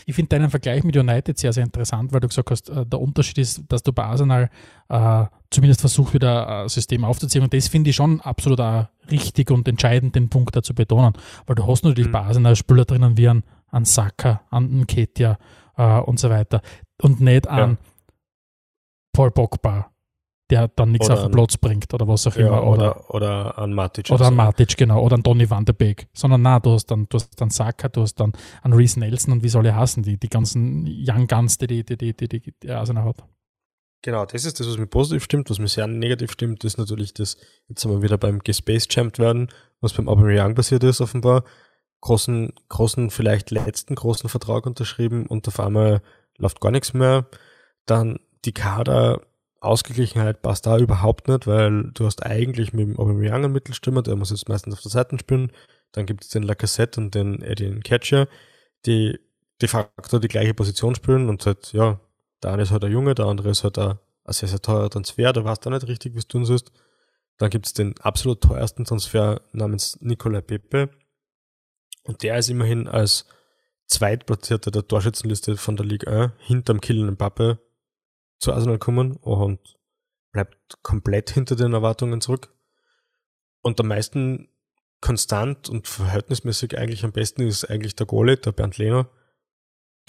Ich 0.05 0.15
finde 0.15 0.29
deinen 0.29 0.49
Vergleich 0.49 0.83
mit 0.85 0.95
United 0.95 1.37
sehr, 1.37 1.51
sehr 1.51 1.65
interessant, 1.65 2.13
weil 2.13 2.21
du 2.21 2.29
gesagt 2.29 2.49
hast, 2.49 2.69
äh, 2.69 2.85
der 2.85 3.01
Unterschied 3.01 3.37
ist, 3.37 3.63
dass 3.67 3.83
du 3.83 3.91
bei 3.91 4.05
Arsenal 4.05 4.49
äh, 4.87 5.25
zumindest 5.49 5.81
versuchst, 5.81 6.13
wieder 6.13 6.63
ein 6.63 6.69
System 6.69 7.03
aufzuziehen. 7.03 7.43
Und 7.43 7.53
das 7.53 7.67
finde 7.67 7.89
ich 7.89 7.97
schon 7.97 8.21
absolut 8.21 8.61
auch 8.61 8.87
richtig 9.11 9.51
und 9.51 9.67
entscheidend, 9.67 10.15
den 10.15 10.29
Punkt 10.29 10.55
da 10.55 10.63
zu 10.63 10.73
betonen. 10.73 11.13
Weil 11.45 11.55
du 11.55 11.67
hast 11.67 11.83
natürlich 11.83 12.07
mhm. 12.07 12.13
bei 12.13 12.21
Arsenal 12.21 12.55
Spieler 12.55 12.85
drinnen 12.85 13.17
wie 13.17 13.27
ein, 13.27 13.43
ein 13.69 13.83
Saka, 13.83 14.41
ein 14.49 14.87
Ketia 14.87 15.37
äh, 15.75 15.99
und 15.99 16.17
so 16.17 16.29
weiter. 16.29 16.61
Und 17.01 17.19
nicht 17.19 17.49
an, 17.49 17.71
ja. 17.71 17.77
Paul 19.13 19.31
Pogba, 19.31 19.91
der 20.49 20.67
dann 20.67 20.91
nichts 20.91 21.09
auf 21.09 21.21
den 21.21 21.31
Platz 21.31 21.57
bringt 21.57 21.93
oder 21.93 22.07
was 22.07 22.27
auch 22.27 22.35
ja, 22.35 22.47
immer. 22.47 22.63
Oder, 22.63 23.09
oder, 23.09 23.55
oder 23.55 23.57
an 23.57 23.73
Matic. 23.73 24.09
Oder 24.11 24.27
an 24.27 24.35
Matic, 24.35 24.75
genau. 24.77 25.01
Oder 25.01 25.15
an 25.15 25.23
Donny 25.23 25.49
van 25.49 25.65
de 25.65 25.73
Beek. 25.73 26.07
Sondern 26.13 26.41
na, 26.41 26.59
du 26.59 26.71
hast 26.71 26.87
dann, 26.87 27.07
du 27.09 27.15
hast 27.17 27.39
dann 27.39 27.49
Saka, 27.49 27.87
du 27.89 28.01
hast 28.01 28.15
dann 28.15 28.33
an 28.61 28.73
Reese 28.73 28.99
Nelson 28.99 29.33
und 29.33 29.43
wie 29.43 29.49
soll 29.49 29.65
er 29.65 29.75
hassen, 29.75 30.03
die, 30.03 30.17
die 30.17 30.29
ganzen 30.29 30.85
Young 30.87 31.27
Guns, 31.27 31.57
die 31.57 31.67
die, 31.67 31.85
die, 31.85 31.97
die, 31.97 32.13
die, 32.13 32.27
die, 32.27 32.53
die 32.61 32.69
Arsenal 32.69 33.05
hat. 33.05 33.23
Genau, 34.03 34.25
das 34.25 34.45
ist 34.45 34.59
das, 34.59 34.67
was 34.67 34.77
mir 34.77 34.87
positiv 34.87 35.23
stimmt. 35.23 35.49
Was 35.49 35.59
mir 35.59 35.67
sehr 35.67 35.87
negativ 35.87 36.31
stimmt, 36.31 36.63
ist 36.63 36.77
natürlich 36.77 37.13
das, 37.13 37.37
jetzt 37.67 37.81
sind 37.81 37.91
wir 37.91 38.01
wieder 38.01 38.17
beim 38.17 38.39
Gespace 38.39 38.87
Champ 38.87 39.19
werden, 39.19 39.49
was 39.79 39.93
beim 39.93 40.09
Aubameyang 40.09 40.55
passiert 40.55 40.83
ist, 40.83 41.01
offenbar. 41.01 41.43
Großen, 42.01 42.51
großen, 42.67 43.11
vielleicht 43.11 43.51
letzten 43.51 43.93
großen 43.93 44.27
Vertrag 44.27 44.65
unterschrieben 44.65 45.27
und 45.27 45.47
auf 45.47 45.59
einmal 45.59 46.01
läuft 46.37 46.59
gar 46.59 46.71
nichts 46.71 46.95
mehr. 46.95 47.27
Dann 47.85 48.19
die 48.45 48.53
Kader-Ausgeglichenheit 48.53 50.41
passt 50.41 50.65
da 50.65 50.77
überhaupt 50.77 51.27
nicht, 51.27 51.47
weil 51.47 51.91
du 51.93 52.05
hast 52.05 52.25
eigentlich 52.25 52.73
mit 52.73 52.87
dem 52.87 52.99
Aubameyang 52.99 53.45
einen 53.45 53.53
Mittelstürmer, 53.53 54.01
der 54.01 54.15
muss 54.15 54.31
jetzt 54.31 54.49
meistens 54.49 54.73
auf 54.73 54.81
der 54.81 54.91
Seite 54.91 55.17
spielen. 55.19 55.51
Dann 55.91 56.05
gibt 56.05 56.23
es 56.23 56.29
den 56.29 56.43
Lacazette 56.43 56.99
und 56.99 57.15
den 57.15 57.41
Eddie 57.41 57.79
Catcher, 57.81 58.27
die 58.85 59.19
de 59.61 59.69
facto 59.69 60.19
die 60.19 60.27
gleiche 60.27 60.53
Position 60.53 60.95
spielen 60.95 61.29
und 61.29 61.45
halt, 61.45 61.73
ja, 61.73 61.99
der 62.41 62.53
eine 62.53 62.63
ist 62.63 62.71
halt 62.71 62.83
ein 62.83 62.91
Junge, 62.91 63.13
der 63.13 63.25
andere 63.25 63.49
ist 63.49 63.63
halt 63.63 63.77
ein, 63.77 63.99
ein 64.23 64.33
sehr, 64.33 64.49
sehr 64.49 64.61
teurer 64.61 64.89
Transfer, 64.89 65.33
der 65.33 65.45
weiß 65.45 65.59
da 65.59 65.69
nicht 65.69 65.87
richtig, 65.87 66.13
wie 66.13 66.19
es 66.19 66.27
tun 66.27 66.45
sollst. 66.45 66.71
Dann 67.37 67.49
gibt 67.49 67.65
es 67.65 67.73
den 67.73 67.99
absolut 67.99 68.41
teuersten 68.41 68.85
Transfer 68.85 69.41
namens 69.51 69.97
Nicola 70.01 70.41
Pepe. 70.41 70.89
Und 72.03 72.23
der 72.23 72.37
ist 72.37 72.49
immerhin 72.49 72.87
als 72.87 73.25
Zweitplatzierter 73.87 74.71
der 74.71 74.87
Torschützenliste 74.87 75.57
von 75.57 75.75
der 75.75 75.85
Liga 75.85 76.09
1 76.11 76.31
hinterm 76.39 76.81
Killen 76.81 77.11
Mbappe 77.11 77.59
zu 78.41 78.51
Arsenal 78.53 78.79
kommen 78.79 79.15
und 79.15 79.77
bleibt 80.31 80.81
komplett 80.81 81.29
hinter 81.29 81.55
den 81.55 81.73
Erwartungen 81.73 82.21
zurück. 82.21 82.53
Und 83.61 83.79
am 83.79 83.87
meisten 83.87 84.49
konstant 84.99 85.69
und 85.69 85.87
verhältnismäßig 85.87 86.77
eigentlich 86.77 87.03
am 87.03 87.11
besten 87.11 87.43
ist 87.43 87.65
eigentlich 87.69 87.95
der 87.95 88.07
Goalie, 88.07 88.37
der 88.37 88.51
Bernd 88.51 88.77
Lehner, 88.77 89.09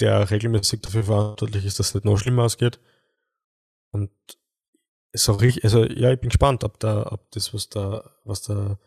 der 0.01 0.30
regelmäßig 0.30 0.80
dafür 0.80 1.05
verantwortlich 1.05 1.64
ist, 1.64 1.78
dass 1.78 1.89
es 1.89 1.95
nicht 1.95 2.05
noch 2.05 2.16
schlimmer 2.16 2.45
ausgeht. 2.45 2.80
Und 3.91 4.11
so 5.12 5.33
richtig, 5.33 5.64
also 5.64 5.85
ja, 5.85 6.11
ich 6.11 6.20
bin 6.20 6.30
gespannt, 6.30 6.64
ob 6.64 6.80
da, 6.80 7.07
ob 7.12 7.30
das, 7.33 7.53
was 7.53 7.68
da, 7.68 8.11
was 8.24 8.43
der 8.43 8.78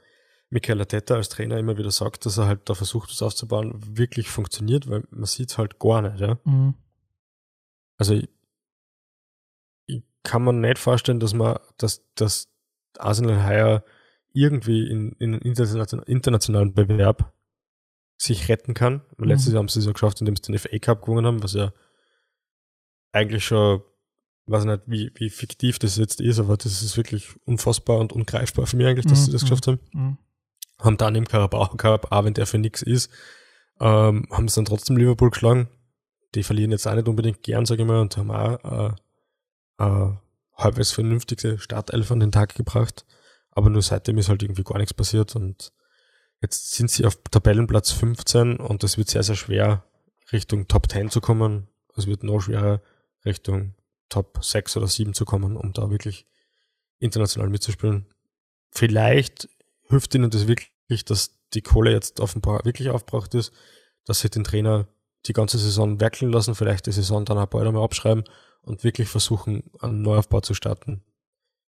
Michael 0.49 0.79
Arteta 0.79 1.15
als 1.15 1.29
Trainer 1.29 1.57
immer 1.57 1.77
wieder 1.77 1.91
sagt, 1.91 2.25
dass 2.25 2.37
er 2.37 2.47
halt 2.47 2.67
da 2.67 2.73
versucht, 2.73 3.11
das 3.11 3.21
aufzubauen, 3.21 3.97
wirklich 3.97 4.29
funktioniert, 4.29 4.89
weil 4.89 5.03
man 5.11 5.25
sieht 5.25 5.51
es 5.51 5.57
halt 5.59 5.79
gar 5.79 6.01
nicht, 6.01 6.19
ja. 6.19 6.39
Mhm. 6.45 6.75
Also 7.97 8.15
ich, 8.15 8.29
kann 10.25 10.43
man 10.43 10.59
nicht 10.59 10.77
vorstellen, 10.77 11.21
dass 11.21 11.33
man, 11.33 11.57
dass, 11.77 12.03
dass 12.15 12.49
Arsenal 12.97 13.45
heuer 13.47 13.83
irgendwie 14.33 14.89
in, 14.89 15.13
in 15.13 15.33
internationalen 15.35 16.73
Bewerb 16.73 17.33
sich 18.17 18.49
retten 18.49 18.73
kann. 18.73 19.01
Mhm. 19.17 19.25
Letztes 19.25 19.53
Jahr 19.53 19.59
haben 19.59 19.69
sie 19.69 19.79
es 19.79 19.85
ja 19.85 19.93
geschafft, 19.93 20.19
indem 20.19 20.35
sie 20.35 20.41
den 20.41 20.57
FA 20.57 20.77
Cup 20.79 21.01
gewonnen 21.03 21.25
haben, 21.25 21.43
was 21.43 21.53
ja 21.53 21.71
eigentlich 23.13 23.45
schon 23.45 23.81
Ich 24.45 24.51
weiß 24.51 24.65
nicht, 24.65 24.81
wie, 24.87 25.11
wie 25.15 25.29
fiktiv 25.29 25.79
das 25.79 25.97
jetzt 25.97 26.19
ist, 26.21 26.39
aber 26.39 26.57
das 26.57 26.81
ist 26.81 26.97
wirklich 26.97 27.29
unfassbar 27.45 27.99
und 27.99 28.13
ungreifbar 28.13 28.67
für 28.67 28.77
mich 28.77 28.87
eigentlich, 28.87 29.05
dass 29.05 29.21
Mhm, 29.21 29.25
sie 29.25 29.31
das 29.31 29.41
geschafft 29.41 29.67
haben. 29.67 29.79
Mhm. 29.93 30.17
Haben 30.79 30.97
dann 30.97 31.15
im 31.15 31.27
Carabao 31.27 31.67
Cup, 31.77 32.11
auch 32.11 32.25
wenn 32.25 32.33
der 32.33 32.45
für 32.45 32.57
nichts 32.57 32.81
ist, 32.81 33.09
ähm, 33.79 34.27
haben 34.31 34.47
sie 34.47 34.55
dann 34.55 34.65
trotzdem 34.65 34.97
Liverpool 34.97 35.29
geschlagen. 35.29 35.69
Die 36.35 36.43
verlieren 36.43 36.71
jetzt 36.71 36.87
auch 36.87 36.95
nicht 36.95 37.07
unbedingt 37.07 37.41
gern, 37.43 37.65
sage 37.65 37.83
ich 37.83 37.87
mal, 37.87 38.01
und 38.01 38.17
haben 38.17 38.31
auch 38.31 38.89
äh, 38.89 38.95
äh, 39.77 40.09
halbwegs 40.55 40.91
vernünftige 40.91 41.59
Startelf 41.59 42.11
an 42.11 42.19
den 42.19 42.31
Tag 42.31 42.55
gebracht. 42.55 43.05
Aber 43.51 43.69
nur 43.69 43.81
seitdem 43.81 44.17
ist 44.17 44.29
halt 44.29 44.43
irgendwie 44.43 44.63
gar 44.63 44.77
nichts 44.77 44.93
passiert 44.93 45.35
und 45.35 45.71
jetzt 46.41 46.73
sind 46.73 46.91
sie 46.91 47.05
auf 47.05 47.17
Tabellenplatz 47.31 47.91
15 47.91 48.57
und 48.57 48.83
es 48.83 48.97
wird 48.97 49.09
sehr, 49.09 49.23
sehr 49.23 49.35
schwer, 49.35 49.85
Richtung 50.31 50.67
Top 50.67 50.91
10 50.91 51.09
zu 51.09 51.21
kommen. 51.21 51.67
Es 51.95 52.07
wird 52.07 52.23
noch 52.23 52.41
schwerer, 52.41 52.81
Richtung 53.23 53.73
Top 54.09 54.43
6 54.43 54.77
oder 54.77 54.87
7 54.87 55.13
zu 55.13 55.25
kommen, 55.25 55.55
um 55.55 55.71
da 55.71 55.89
wirklich 55.89 56.27
international 56.99 57.49
mitzuspielen. 57.49 58.05
Vielleicht 58.71 59.47
hilft 59.87 60.13
ihnen 60.15 60.29
das 60.29 60.47
wirklich, 60.47 61.05
dass 61.05 61.37
die 61.53 61.61
Kohle 61.61 61.91
jetzt 61.91 62.19
offenbar 62.19 62.65
wirklich 62.65 62.89
aufgebraucht 62.89 63.33
ist, 63.35 63.53
dass 64.05 64.19
sie 64.19 64.29
den 64.29 64.43
Trainer 64.43 64.87
die 65.25 65.33
ganze 65.33 65.57
Saison 65.57 65.99
werkeln 65.99 66.31
lassen, 66.31 66.55
vielleicht 66.55 66.85
die 66.85 66.91
Saison 66.91 67.25
dann 67.25 67.37
auch 67.37 67.47
bald 67.47 67.67
einmal 67.67 67.83
abschreiben 67.83 68.25
und 68.65 68.83
wirklich 68.83 69.07
versuchen, 69.07 69.63
einen 69.79 70.01
Neuaufbau 70.01 70.41
zu 70.41 70.53
starten. 70.53 71.01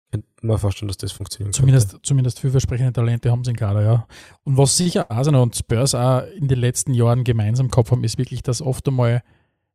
Könnte 0.09 0.27
man 0.41 0.57
vorstellen, 0.57 0.87
dass 0.87 0.97
das 0.97 1.11
funktionieren 1.11 1.51
Zumindest, 1.51 1.99
zumindest 2.01 2.39
vielversprechende 2.39 2.93
Talente 2.93 3.29
haben 3.29 3.43
sie 3.43 3.51
im 3.51 3.57
Kader, 3.57 3.81
ja. 3.81 4.07
Und 4.45 4.57
was 4.57 4.77
sicher 4.77 5.11
Arsenal 5.11 5.41
und 5.41 5.55
Spurs 5.55 5.93
auch 5.95 6.23
in 6.35 6.47
den 6.47 6.59
letzten 6.59 6.93
Jahren 6.93 7.25
gemeinsam 7.25 7.69
gehabt 7.69 7.91
haben, 7.91 8.05
ist 8.05 8.17
wirklich, 8.17 8.41
dass 8.41 8.61
oft 8.61 8.87
einmal 8.87 9.21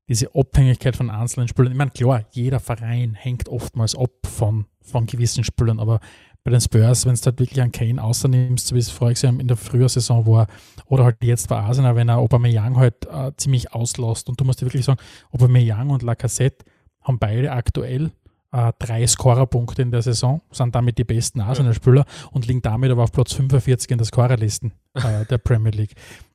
diese 0.08 0.34
Abhängigkeit 0.34 0.96
von 0.96 1.10
einzelnen 1.10 1.48
Spielern, 1.48 1.72
ich 1.72 1.78
meine, 1.78 1.90
klar, 1.90 2.24
jeder 2.30 2.60
Verein 2.60 3.14
hängt 3.14 3.48
oftmals 3.48 3.94
ab 3.94 4.10
von, 4.24 4.66
von 4.80 5.06
gewissen 5.06 5.44
Spielern, 5.44 5.78
aber 5.78 6.00
bei 6.44 6.50
den 6.50 6.60
Spurs, 6.60 7.06
wenn 7.06 7.14
du 7.14 7.20
halt 7.22 7.38
wirklich 7.38 7.60
einen 7.60 7.70
Kane 7.70 8.02
außernimmst, 8.02 8.66
so 8.66 8.74
wie 8.74 8.80
es 8.80 8.90
vorher 8.90 9.16
in 9.22 9.46
der 9.46 9.56
Frühjahrsaison 9.56 10.26
war, 10.26 10.48
oder 10.86 11.04
halt 11.04 11.22
jetzt 11.22 11.48
bei 11.48 11.56
Arsenal, 11.56 11.94
wenn 11.94 12.08
er 12.08 12.18
Aubameyang 12.18 12.76
halt 12.76 13.06
äh, 13.06 13.30
ziemlich 13.36 13.72
auslässt 13.72 14.28
und 14.28 14.40
du 14.40 14.44
musst 14.44 14.60
dir 14.60 14.66
wirklich 14.66 14.84
sagen, 14.84 15.00
Aubameyang 15.30 15.90
und 15.90 16.02
Lacazette 16.02 16.64
haben 17.02 17.18
beide 17.18 17.52
aktuell 17.52 18.12
äh, 18.52 18.72
drei 18.78 19.06
Scorerpunkte 19.06 19.82
in 19.82 19.90
der 19.90 20.02
Saison, 20.02 20.42
sind 20.50 20.74
damit 20.74 20.98
die 20.98 21.04
besten 21.04 21.40
Arsenal-Spieler 21.40 22.04
und 22.30 22.46
liegen 22.46 22.62
damit 22.62 22.90
aber 22.90 23.04
auf 23.04 23.12
Platz 23.12 23.32
45 23.32 23.90
in 23.90 23.98
der 23.98 24.06
Scorerlisten 24.06 24.72
äh, 24.94 25.24
der 25.30 25.38
Premier 25.38 25.72
League. 25.72 25.94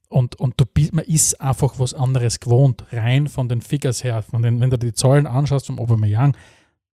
Und, 0.10 0.40
und 0.40 0.54
du 0.58 0.66
bist, 0.66 0.94
man 0.94 1.06
ist 1.06 1.40
einfach 1.42 1.80
was 1.80 1.94
anderes 1.94 2.40
gewohnt, 2.40 2.86
rein 2.92 3.28
von 3.28 3.50
den 3.50 3.62
Figures 3.62 4.04
her. 4.04 4.22
Von 4.22 4.42
den, 4.42 4.60
wenn 4.62 4.70
du 4.70 4.78
die 4.78 4.94
Zahlen 4.94 5.28
anschaust 5.28 5.68
vom 5.68 5.80
Aubameyang, 5.80 6.36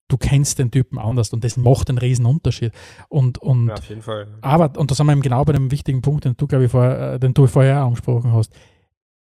du 0.08 0.16
kennst 0.16 0.58
den 0.58 0.70
Typen 0.70 0.98
anders 0.98 1.32
und 1.32 1.44
das 1.44 1.56
macht 1.56 1.88
einen 1.88 1.98
riesen 1.98 2.26
Unterschied. 2.26 2.72
Und, 3.08 3.38
und 3.38 3.68
Ja, 3.68 3.74
auf 3.74 3.88
jeden 3.88 4.02
Fall. 4.02 4.28
aber, 4.40 4.78
und 4.78 4.90
da 4.90 4.94
sind 4.94 5.06
wir 5.06 5.12
eben 5.12 5.22
genau 5.22 5.44
bei 5.44 5.52
dem 5.52 5.70
wichtigen 5.70 6.02
Punkt, 6.02 6.24
den 6.24 6.36
du, 6.36 6.46
glaube 6.46 6.64
ich, 6.64 6.70
vorher, 6.70 7.14
äh, 7.14 7.18
den 7.20 7.34
du 7.34 7.46
vorher 7.46 7.82
angesprochen 7.82 8.32
hast. 8.32 8.52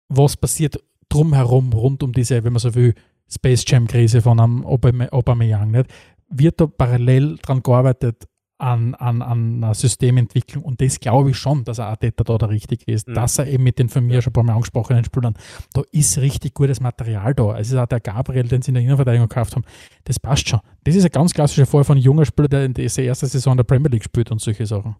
Was 0.08 0.36
passiert 0.36 0.82
drumherum, 1.08 1.72
rund 1.72 2.02
um 2.02 2.12
diese, 2.12 2.42
wenn 2.44 2.52
man 2.52 2.60
so 2.60 2.74
will, 2.74 2.94
Space 3.28 3.64
Jam-Krise 3.66 4.20
von 4.22 4.38
einem 4.40 4.64
Aubame- 4.66 5.10
Aubameyang, 5.12 5.70
nicht? 5.70 5.86
Wird 6.28 6.60
da 6.60 6.66
parallel 6.66 7.36
dran 7.42 7.62
gearbeitet 7.62 8.26
an, 8.58 8.94
an, 8.94 9.22
an 9.22 9.56
einer 9.64 9.74
Systementwicklung 9.74 10.62
und 10.62 10.80
das 10.80 11.00
glaube 11.00 11.30
ich 11.30 11.36
schon, 11.36 11.64
dass 11.64 11.80
Arteta 11.80 12.22
da 12.22 12.38
der 12.38 12.50
Richtige 12.50 12.92
ist, 12.92 13.08
Mhm. 13.08 13.14
dass 13.14 13.38
er 13.38 13.48
eben 13.48 13.64
mit 13.64 13.78
den 13.80 13.88
von 13.88 14.06
mir 14.06 14.22
schon 14.22 14.30
ein 14.30 14.34
paar 14.34 14.44
Mal 14.44 14.54
angesprochenen 14.54 15.04
Spielern, 15.04 15.34
da 15.74 15.82
ist 15.90 16.18
richtig 16.18 16.54
gutes 16.54 16.80
Material 16.80 17.34
da. 17.34 17.58
Es 17.58 17.70
ist 17.72 17.76
auch 17.76 17.86
der 17.86 17.98
Gabriel, 18.00 18.46
den 18.46 18.62
sie 18.62 18.70
in 18.70 18.74
der 18.74 18.84
Innenverteidigung 18.84 19.28
gekauft 19.28 19.56
haben, 19.56 19.64
das 20.04 20.20
passt 20.20 20.48
schon. 20.48 20.60
Das 20.84 20.94
ist 20.94 21.04
ein 21.04 21.10
ganz 21.10 21.34
klassischer 21.34 21.66
Fall 21.66 21.82
von 21.82 21.98
jungen 21.98 22.24
Spieler, 22.24 22.48
der 22.48 22.64
in 22.64 22.72
dieser 22.74 23.02
ersten 23.02 23.26
Saison 23.26 23.56
der 23.56 23.64
Premier 23.64 23.90
League 23.90 24.04
spielt 24.04 24.30
und 24.30 24.40
solche 24.40 24.64
Sachen. 24.64 24.94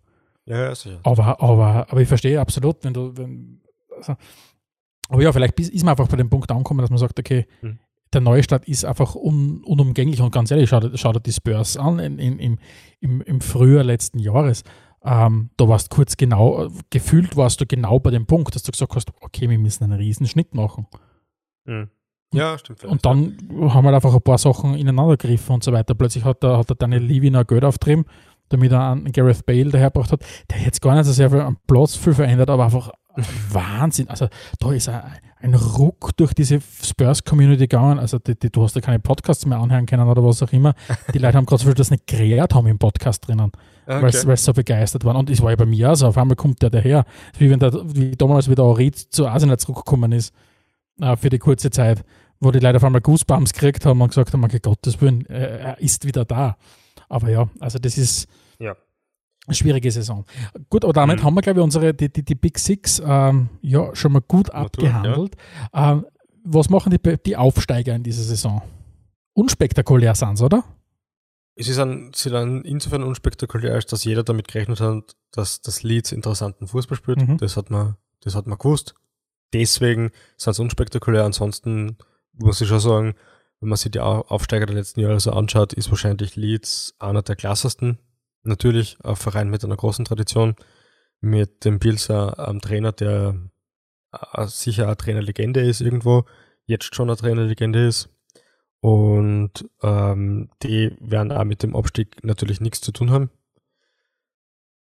Ja, 0.45 0.75
sicher. 0.75 0.99
Aber, 1.05 1.41
aber, 1.41 1.87
aber 1.89 2.01
ich 2.01 2.09
verstehe 2.09 2.41
absolut, 2.41 2.79
wenn 2.83 2.93
du, 2.95 3.17
wenn, 3.17 3.61
also, 3.97 4.17
aber 5.09 5.23
ja, 5.23 5.33
vielleicht 5.33 5.61
ist 5.61 5.85
man 5.85 5.91
einfach 5.93 6.09
bei 6.09 6.17
dem 6.17 6.29
Punkt 6.29 6.51
angekommen, 6.51 6.81
dass 6.81 6.91
man 6.91 6.99
sagt, 6.99 7.19
okay, 7.21 7.47
Mhm. 7.61 7.79
Der 8.13 8.21
Neustart 8.21 8.67
ist 8.67 8.85
einfach 8.85 9.15
un, 9.15 9.63
unumgänglich 9.65 10.21
und 10.21 10.33
ganz 10.33 10.51
ehrlich, 10.51 10.69
schau 10.71 10.81
dir, 10.81 10.97
schau 10.97 11.13
dir 11.13 11.21
die 11.21 11.33
Spurs 11.33 11.77
an 11.77 11.99
in, 11.99 12.19
in, 12.19 12.39
im, 12.39 12.59
im, 13.01 13.21
im 13.23 13.41
Frühjahr 13.41 13.85
letzten 13.85 14.19
Jahres. 14.19 14.65
Ähm, 15.05 15.51
da 15.57 15.69
warst 15.69 15.91
kurz 15.91 16.17
genau, 16.17 16.69
gefühlt 16.91 17.37
warst 17.37 17.61
du 17.61 17.67
genau 17.67 17.99
bei 17.99 18.11
dem 18.11 18.27
Punkt, 18.27 18.55
dass 18.55 18.63
du 18.63 18.71
gesagt 18.71 18.95
hast, 18.95 19.11
okay, 19.21 19.49
wir 19.49 19.59
müssen 19.59 19.85
einen 19.85 19.95
riesen 19.95 20.27
Schnitt 20.27 20.55
machen. 20.55 20.87
Mhm. 21.65 21.91
Ja, 22.33 22.57
stimmt. 22.57 22.85
Und 22.85 23.05
dann 23.05 23.37
haben 23.69 23.85
wir 23.85 23.95
einfach 23.95 24.15
ein 24.15 24.23
paar 24.23 24.39
Sachen 24.39 24.75
ineinander 24.75 25.17
gegriffen 25.17 25.55
und 25.55 25.65
so 25.65 25.73
weiter. 25.73 25.95
Plötzlich 25.95 26.25
hat 26.25 26.43
der, 26.43 26.59
hat 26.59 26.71
Daniel 26.81 27.03
Levy 27.03 27.31
noch 27.31 27.47
Geld 27.47 27.65
auftrieben, 27.65 28.07
damit 28.49 28.73
er 28.73 28.93
einen 28.93 29.13
Gareth 29.13 29.45
Bale 29.45 29.71
dahergebracht 29.71 30.13
hat. 30.13 30.25
Der 30.51 30.61
jetzt 30.61 30.81
gar 30.81 30.95
nicht 30.95 31.05
so 31.05 31.13
sehr 31.13 31.31
viel 31.31 31.41
am 31.41 31.59
Platz 31.67 31.95
viel 31.95 32.15
verändert, 32.15 32.49
aber 32.49 32.65
einfach 32.65 32.91
Wahnsinn. 33.51 34.09
Also 34.09 34.29
da 34.59 34.73
ist 34.73 34.89
ein, 34.89 35.03
ein 35.41 35.55
Ruck 35.55 36.17
durch 36.17 36.35
diese 36.35 36.61
Spurs-Community 36.61 37.67
gegangen. 37.67 37.99
Also 37.99 38.19
die, 38.19 38.39
die, 38.39 38.51
du 38.51 38.63
hast 38.63 38.75
ja 38.75 38.81
keine 38.81 38.99
Podcasts 38.99 39.47
mehr 39.47 39.59
anhören 39.59 39.87
können 39.87 40.09
oder 40.09 40.25
was 40.25 40.43
auch 40.43 40.53
immer. 40.53 40.75
Die 41.13 41.19
Leute 41.19 41.37
haben 41.37 41.47
gerade 41.47 41.63
so 41.63 41.67
viel 41.67 41.75
das 41.75 41.91
nicht 41.91 42.07
gerät 42.07 42.55
haben 42.55 42.67
im 42.67 42.79
Podcast 42.79 43.27
drinnen 43.27 43.53
ja. 43.87 44.03
weil 44.03 44.09
Okay. 44.15 44.37
sie 44.37 44.37
so 44.37 44.53
begeistert 44.53 45.05
waren. 45.05 45.17
Und 45.17 45.31
es 45.31 45.41
war 45.43 45.51
ja 45.51 45.57
bei 45.57 45.67
mir 45.67 45.93
auch 45.93 45.95
so, 45.95 46.07
auf 46.07 46.19
einmal 46.19 46.37
kommt 46.37 46.63
der 46.63 46.71
daher. 46.71 47.05
Wie 47.39 47.51
wenn 47.51 47.59
der, 47.59 47.73
wie 47.95 48.13
damals 48.17 48.49
wieder 48.49 48.65
Orit 48.65 48.97
zu 48.97 49.27
Arsenal 49.27 49.59
zurückgekommen 49.59 50.13
ist, 50.13 50.35
äh, 51.01 51.17
für 51.17 51.29
die 51.31 51.39
kurze 51.39 51.71
Zeit, 51.71 52.05
wo 52.41 52.51
die 52.51 52.59
Leute 52.59 52.77
auf 52.77 52.85
einmal 52.85 53.01
Goosebumps 53.01 53.53
gekriegt 53.53 53.87
haben 53.87 54.01
und 54.01 54.09
gesagt 54.09 54.33
haben, 54.33 54.45
okay, 54.45 54.59
Gottes 54.61 55.01
Willen, 55.01 55.27
äh, 55.27 55.59
er 55.59 55.81
ist 55.81 56.05
wieder 56.07 56.25
da. 56.25 56.57
Aber 57.09 57.29
ja, 57.29 57.49
also 57.61 57.79
das 57.79 57.99
ist 57.99 58.29
Ja. 58.59 58.77
Schwierige 59.51 59.91
Saison. 59.91 60.25
Gut, 60.71 60.85
aber 60.85 60.93
damit 60.93 61.21
Mhm. 61.21 61.25
haben 61.25 61.35
wir, 61.35 61.43
glaube 61.43 61.61
ich, 61.61 61.65
unsere, 61.65 61.93
die, 61.95 62.13
die, 62.13 62.25
die 62.25 62.35
Big 62.35 62.59
Six 62.59 63.03
ähm, 63.05 63.49
ja, 63.61 63.95
schon 63.95 64.13
mal 64.13 64.23
gut 64.23 64.49
Natur, 64.49 64.65
abgehandelt. 64.65 65.37
Ähm, 65.75 66.07
was 66.45 66.69
machen 66.71 66.91
die, 66.97 67.19
die 67.25 67.37
Aufsteiger 67.37 67.95
in 67.95 68.03
dieser 68.03 68.23
Saison? 68.23 68.63
Unspektakulär 69.35 70.15
sind 70.15 70.37
sie, 70.37 70.45
oder? 70.45 70.65
Es 71.55 71.69
ist 71.69 71.79
ein, 71.79 72.13
sie 72.15 72.31
dann 72.31 72.63
insofern 72.65 73.03
unspektakulär, 73.03 73.75
als 73.75 73.87
dass 73.87 74.05
jeder 74.05 74.23
damit 74.23 74.49
gerechnet 74.49 74.81
hat, 74.81 75.17
dass 75.33 75.61
das 75.61 75.83
Leeds 75.83 76.13
interessanten 76.13 76.67
Fußball 76.67 76.97
spielt. 76.97 77.27
Mhm. 77.27 77.39
Das 77.39 77.57
hat 77.57 77.71
man, 77.71 77.97
das 78.21 78.35
hat 78.35 78.47
man 78.47 78.59
gewusst. 78.59 78.95
Deswegen 79.53 80.11
sind 80.39 80.55
sie 80.55 80.63
unspektakulär. 80.63 81.25
Ansonsten 81.25 81.97
muss 82.33 82.61
ich 82.61 82.69
schon 82.69 82.81
sagen, 82.81 83.15
wenn 83.61 83.69
man 83.69 83.77
sich 83.77 83.91
die 83.91 84.01
Au- 84.01 84.23
Aufsteiger 84.23 84.67
der 84.67 84.77
letzten 84.77 85.01
Jahre 85.01 85.21
so 85.21 85.31
anschaut, 85.33 85.73
ist 85.75 85.91
wahrscheinlich 85.91 86.37
Leeds 86.37 86.95
einer 86.99 87.23
der 87.23 87.37
klassesten. 87.37 87.99
Natürlich 88.43 88.97
ein 89.05 89.17
Verein 89.17 89.51
mit 89.51 89.65
einer 89.65 89.77
großen 89.77 90.05
Tradition, 90.05 90.57
mit 91.21 91.65
dem 91.65 91.79
Bielsa 91.79 92.31
am 92.35 92.61
Trainer, 92.61 92.93
der 92.93 93.37
äh, 94.13 94.47
sicher 94.47 94.87
eine 94.87 94.97
Trainerlegende 94.97 95.61
ist 95.61 95.81
irgendwo, 95.81 96.25
jetzt 96.67 96.95
schon 96.95 97.09
eine 97.09 97.17
Trainerlegende 97.17 97.87
ist. 97.87 98.09
Und 98.81 99.53
ähm, 99.83 100.51
die 100.65 100.97
werden 101.01 101.31
auch 101.31 101.45
mit 101.45 101.63
dem 101.63 101.77
Abstieg 101.77 102.25
natürlich 102.25 102.61
nichts 102.61 102.81
zu 102.81 102.91
tun 102.91 103.11
haben. 103.11 103.31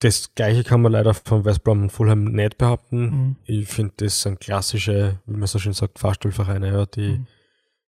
Das 0.01 0.35
gleiche 0.35 0.63
kann 0.63 0.83
man 0.83 0.93
leider 0.93 1.15
von 1.15 1.47
West 1.47 1.65
Brom 1.65 1.85
und 1.85 1.91
Fulham 1.91 2.25
nicht 2.25 2.59
behaupten. 2.59 3.01
Mhm. 3.01 3.37
Ich 3.45 3.69
finde, 3.69 3.95
das 3.97 4.21
sind 4.21 4.41
klassische, 4.41 5.21
wie 5.25 5.37
man 5.39 5.47
so 5.47 5.59
schön 5.59 5.73
sagt, 5.73 5.99
Fahrstuhlvereine, 5.99 6.69
ja, 6.69 6.85
die 6.85 7.13
Mhm. 7.21 7.27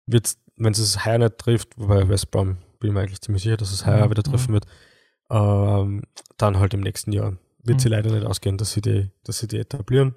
wird, 0.06 0.34
wenn 0.56 0.72
es 0.72 0.80
es 0.80 1.04
heuer 1.06 1.18
nicht 1.18 1.38
trifft, 1.38 1.78
wobei 1.78 2.08
West 2.08 2.32
Brom 2.32 2.58
bin 2.80 2.92
ich 2.92 2.94
mir 2.94 3.02
eigentlich 3.02 3.20
ziemlich 3.20 3.44
sicher, 3.44 3.58
dass 3.58 3.74
es 3.74 3.86
heuer 3.86 4.06
Mhm. 4.06 4.12
wieder 4.12 4.24
treffen 4.24 4.54
wird, 4.54 4.66
ähm, 5.30 6.04
dann 6.38 6.60
halt 6.60 6.74
im 6.74 6.82
nächsten 6.82 7.12
Jahr. 7.12 7.38
Wird 7.64 7.78
Mhm. 7.78 7.80
sie 7.82 7.90
leider 7.90 8.12
nicht 8.12 8.26
ausgehen, 8.26 8.58
dass 8.58 8.72
sie 8.72 8.82
die, 8.82 9.10
dass 9.24 9.40
sie 9.40 9.48
die 9.48 9.58
etablieren. 9.58 10.16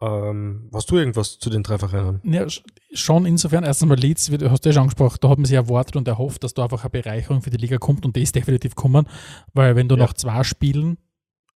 Ähm, 0.00 0.70
hast 0.72 0.90
du 0.90 0.96
irgendwas 0.96 1.38
zu 1.38 1.50
den 1.50 1.62
drei 1.64 1.76
Vereinen? 1.76 2.20
Ja, 2.24 2.42
sch- 2.44 2.62
schon 2.94 3.26
insofern, 3.26 3.64
erst 3.64 3.82
einmal 3.82 3.98
Leeds, 3.98 4.30
wie 4.30 4.38
du 4.38 4.48
hast 4.50 4.64
du 4.64 4.68
ja 4.68 4.72
schon 4.74 4.82
angesprochen, 4.82 5.18
da 5.20 5.28
hat 5.28 5.38
man 5.38 5.44
sich 5.44 5.56
erwartet 5.56 5.96
und 5.96 6.06
erhofft, 6.06 6.44
dass 6.44 6.54
da 6.54 6.62
einfach 6.64 6.82
eine 6.84 6.90
Bereicherung 6.90 7.42
für 7.42 7.50
die 7.50 7.56
Liga 7.56 7.78
kommt 7.78 8.06
und 8.06 8.14
die 8.14 8.22
ist 8.22 8.34
definitiv 8.34 8.76
kommen, 8.76 9.08
weil 9.54 9.74
wenn 9.74 9.88
du 9.88 9.96
Ja. 9.96 10.04
nach 10.04 10.12
zwei 10.14 10.44
Spielen 10.44 10.98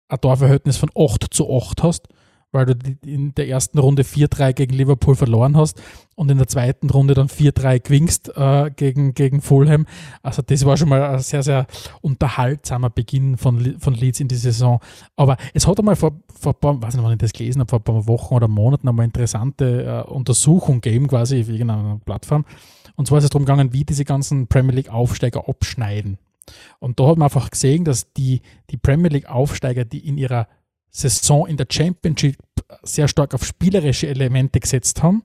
ein 0.09 0.19
Torverhältnis 0.19 0.75
von 0.77 0.89
8 0.95 1.33
zu 1.33 1.49
8 1.55 1.83
hast, 1.83 2.09
weil 2.53 2.65
du 2.67 2.75
in 3.05 3.33
der 3.35 3.47
ersten 3.47 3.79
Runde 3.79 4.03
4-3 4.03 4.53
gegen 4.53 4.73
Liverpool 4.73 5.15
verloren 5.15 5.57
hast 5.57 5.81
und 6.15 6.29
in 6.29 6.37
der 6.37 6.47
zweiten 6.47 6.89
Runde 6.89 7.15
dann 7.15 7.27
4-3 7.27 7.79
gewinnst 7.79 8.31
äh, 8.35 8.69
gegen, 8.75 9.13
gegen 9.13 9.41
Fulham. 9.41 9.85
Also 10.21 10.41
das 10.41 10.63
war 10.65 10.77
schon 10.77 10.89
mal 10.89 11.03
ein 11.03 11.19
sehr, 11.19 11.43
sehr 11.43 11.65
unterhaltsamer 12.01 12.89
Beginn 12.89 13.37
von, 13.37 13.79
von 13.79 13.93
Leeds 13.93 14.19
in 14.19 14.27
die 14.27 14.35
Saison. 14.35 14.79
Aber 15.15 15.37
es 15.53 15.67
hat 15.67 15.79
einmal 15.79 15.95
vor, 15.95 16.13
vor 16.39 16.53
paar, 16.53 16.81
weiß 16.81 16.93
nicht, 16.93 17.03
wann 17.03 17.13
ich 17.13 17.17
das 17.17 17.33
gelesen 17.33 17.59
habe, 17.59 17.69
vor 17.69 17.79
ein 17.79 17.83
paar 17.83 18.07
Wochen 18.07 18.35
oder 18.35 18.47
Monaten 18.47 18.87
einmal 18.87 19.05
interessante 19.05 20.05
äh, 20.07 20.11
Untersuchung 20.11 20.81
gegeben, 20.81 21.07
quasi 21.07 21.41
auf 21.41 21.49
irgendeiner 21.49 21.99
Plattform. 22.05 22.45
Und 22.95 23.07
zwar 23.07 23.17
ist 23.17 23.23
es 23.23 23.29
darum 23.31 23.45
gegangen, 23.45 23.73
wie 23.73 23.83
diese 23.83 24.05
ganzen 24.05 24.47
Premier 24.47 24.75
League-Aufsteiger 24.75 25.49
abschneiden. 25.49 26.19
Und 26.79 26.99
da 26.99 27.07
hat 27.07 27.17
man 27.17 27.25
einfach 27.25 27.49
gesehen, 27.49 27.85
dass 27.85 28.13
die, 28.13 28.41
die 28.69 28.77
Premier 28.77 29.09
League-Aufsteiger, 29.09 29.85
die 29.85 30.07
in 30.07 30.17
ihrer 30.17 30.47
Saison 30.95 31.47
in 31.47 31.57
der 31.57 31.67
Championship 31.69 32.37
sehr 32.83 33.07
stark 33.07 33.33
auf 33.33 33.43
spielerische 33.45 34.07
Elemente 34.07 34.59
gesetzt 34.59 35.03
haben, 35.03 35.23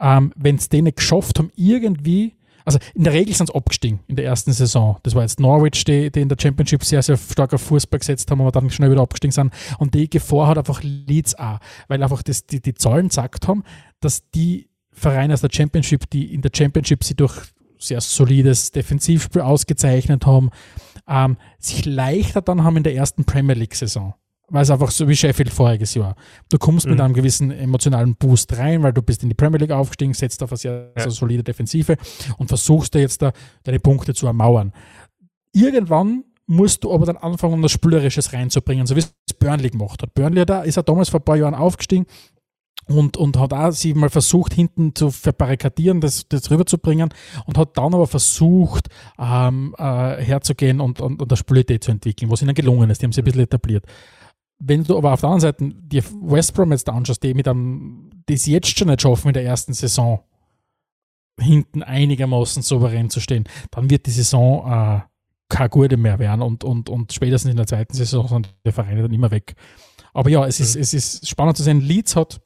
ähm, 0.00 0.32
wenn 0.36 0.56
es 0.56 0.68
denen 0.68 0.94
geschafft 0.94 1.38
haben, 1.38 1.50
irgendwie 1.56 2.36
Also 2.64 2.80
in 2.94 3.04
der 3.04 3.12
Regel 3.12 3.32
sind 3.34 3.46
sie 3.46 3.54
abgestiegen 3.54 4.00
in 4.08 4.16
der 4.16 4.24
ersten 4.24 4.52
Saison. 4.52 4.98
Das 5.04 5.14
war 5.14 5.22
jetzt 5.22 5.38
Norwich, 5.38 5.84
die, 5.84 6.10
die 6.10 6.20
in 6.20 6.28
der 6.28 6.36
Championship 6.40 6.82
sehr, 6.84 7.00
sehr 7.00 7.16
stark 7.16 7.54
auf 7.54 7.62
Fußball 7.62 8.00
gesetzt 8.00 8.28
haben, 8.30 8.40
aber 8.40 8.50
dann 8.50 8.70
schnell 8.70 8.90
wieder 8.90 9.02
abgestiegen 9.02 9.32
sind. 9.32 9.52
Und 9.78 9.94
die 9.94 10.10
Gefahr 10.10 10.48
hat 10.48 10.58
einfach 10.58 10.82
Leeds 10.82 11.36
auch, 11.36 11.60
weil 11.86 12.02
einfach 12.02 12.24
das, 12.24 12.44
die, 12.44 12.60
die 12.60 12.74
Zahlen 12.74 13.08
gesagt 13.08 13.46
haben, 13.46 13.62
dass 14.00 14.28
die 14.30 14.68
Vereine 14.90 15.34
aus 15.34 15.42
der 15.42 15.50
Championship, 15.52 16.10
die 16.10 16.34
in 16.34 16.42
der 16.42 16.50
Championship 16.54 17.04
sie 17.04 17.14
durch 17.14 17.40
sehr 17.78 18.00
solides 18.00 18.72
Defensivspiel 18.72 19.42
ausgezeichnet 19.42 20.26
haben, 20.26 20.50
ähm, 21.06 21.36
sich 21.60 21.84
leichter 21.84 22.42
dann 22.42 22.64
haben 22.64 22.78
in 22.78 22.82
der 22.82 22.94
ersten 22.94 23.24
Premier 23.24 23.54
League-Saison. 23.54 24.14
Weil 24.48 24.62
es 24.62 24.70
einfach 24.70 24.92
so 24.92 25.08
wie 25.08 25.16
Sheffield 25.16 25.50
voriges 25.50 25.94
Jahr. 25.94 26.14
Du 26.48 26.58
kommst 26.58 26.86
mhm. 26.86 26.92
mit 26.92 27.00
einem 27.00 27.14
gewissen 27.14 27.50
emotionalen 27.50 28.14
Boost 28.14 28.56
rein, 28.56 28.82
weil 28.82 28.92
du 28.92 29.02
bist 29.02 29.22
in 29.22 29.28
die 29.28 29.34
Premier 29.34 29.58
League 29.58 29.72
aufgestiegen, 29.72 30.14
setzt 30.14 30.42
auf 30.42 30.52
eine 30.52 30.58
sehr, 30.58 30.92
ja. 30.96 31.02
sehr 31.02 31.10
solide 31.10 31.42
Defensive 31.42 31.96
und 32.38 32.48
versuchst 32.48 32.94
da 32.94 33.00
jetzt 33.00 33.22
da 33.22 33.32
deine 33.64 33.80
Punkte 33.80 34.14
zu 34.14 34.26
ermauern. 34.26 34.72
Irgendwann 35.52 36.24
musst 36.46 36.84
du 36.84 36.92
aber 36.92 37.06
dann 37.06 37.16
anfangen, 37.16 37.54
um 37.54 37.62
das 37.62 37.72
Spielerisches 37.72 38.32
reinzubringen, 38.32 38.86
so 38.86 38.94
wie 38.94 39.00
es 39.00 39.12
Burnley 39.38 39.70
gemacht 39.70 40.02
hat. 40.02 40.14
Burnley 40.14 40.46
da 40.46 40.62
ist 40.62 40.76
er 40.76 40.82
damals 40.82 41.08
vor 41.08 41.20
ein 41.20 41.24
paar 41.24 41.36
Jahren 41.36 41.54
aufgestiegen 41.54 42.06
und, 42.88 43.16
und 43.16 43.36
hat 43.38 43.52
auch 43.52 43.72
sie 43.72 43.94
mal 43.94 44.10
versucht, 44.10 44.54
hinten 44.54 44.94
zu 44.94 45.10
verbarrikadieren, 45.10 46.00
das, 46.00 46.28
das 46.28 46.50
rüberzubringen 46.50 47.10
und 47.46 47.58
hat 47.58 47.76
dann 47.76 47.94
aber 47.94 48.06
versucht, 48.06 48.88
ähm, 49.18 49.74
äh, 49.78 50.22
herzugehen 50.22 50.80
und, 50.80 51.00
und, 51.00 51.20
und 51.20 51.32
das 51.32 51.40
Spielidee 51.40 51.80
zu 51.80 51.90
entwickeln, 51.90 52.30
was 52.30 52.42
ihnen 52.42 52.54
gelungen 52.54 52.90
ist. 52.90 53.02
Die 53.02 53.06
haben 53.06 53.12
sie 53.12 53.22
ein 53.22 53.24
bisschen 53.24 53.42
etabliert. 53.42 53.84
Wenn 54.58 54.84
du 54.84 54.96
aber 54.96 55.12
auf 55.12 55.20
der 55.20 55.30
anderen 55.30 55.40
Seite 55.40 55.70
die 55.74 56.02
West 56.22 56.54
Brom 56.54 56.72
jetzt 56.72 56.88
anschaust, 56.88 57.22
die 57.22 57.34
mit 57.34 57.46
einem, 57.46 58.10
es 58.28 58.46
jetzt 58.46 58.78
schon 58.78 58.88
nicht 58.88 59.02
schaffen 59.02 59.28
in 59.28 59.34
der 59.34 59.44
ersten 59.44 59.74
Saison, 59.74 60.20
hinten 61.38 61.82
einigermaßen 61.82 62.62
souverän 62.62 63.10
zu 63.10 63.20
stehen, 63.20 63.44
dann 63.70 63.90
wird 63.90 64.06
die 64.06 64.10
Saison 64.10 64.66
äh, 64.70 65.00
keine 65.48 65.68
gute 65.68 65.96
mehr 65.96 66.18
werden 66.18 66.42
und, 66.42 66.64
und, 66.64 66.88
und 66.88 67.12
spätestens 67.12 67.50
in 67.50 67.56
der 67.56 67.66
zweiten 67.66 67.94
Saison 67.94 68.26
sind 68.26 68.54
die 68.64 68.72
Vereine 68.72 69.02
dann 69.02 69.12
immer 69.12 69.30
weg. 69.30 69.54
Aber 70.12 70.30
ja, 70.30 70.46
es 70.46 70.60
ist, 70.60 70.76
mhm. 70.76 70.82
es 70.82 70.94
ist 70.94 71.28
spannend 71.28 71.56
zu 71.56 71.62
sehen. 71.62 71.80
Leeds 71.80 72.16
hat 72.16 72.40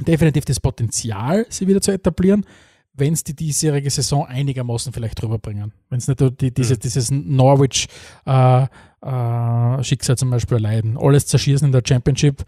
definitiv 0.00 0.44
das 0.44 0.60
Potenzial, 0.60 1.46
sie 1.48 1.66
wieder 1.66 1.80
zu 1.80 1.90
etablieren, 1.90 2.46
wenn 2.94 3.14
es 3.14 3.24
die 3.24 3.34
diesjährige 3.34 3.90
Saison 3.90 4.26
einigermaßen 4.26 4.92
vielleicht 4.92 5.22
rüberbringen. 5.22 5.72
Wenn 5.88 5.98
es 5.98 6.08
nicht 6.08 6.20
die, 6.40 6.52
diese, 6.52 6.74
mhm. 6.74 6.78
dieses 6.80 7.10
Norwich 7.10 7.88
äh, 8.26 8.64
äh, 8.64 9.82
Schicksal 9.82 10.16
zum 10.16 10.30
Beispiel 10.30 10.58
erleiden. 10.58 10.98
Alles 10.98 11.26
zerschießen 11.26 11.66
in 11.66 11.72
der 11.72 11.82
Championship 11.86 12.44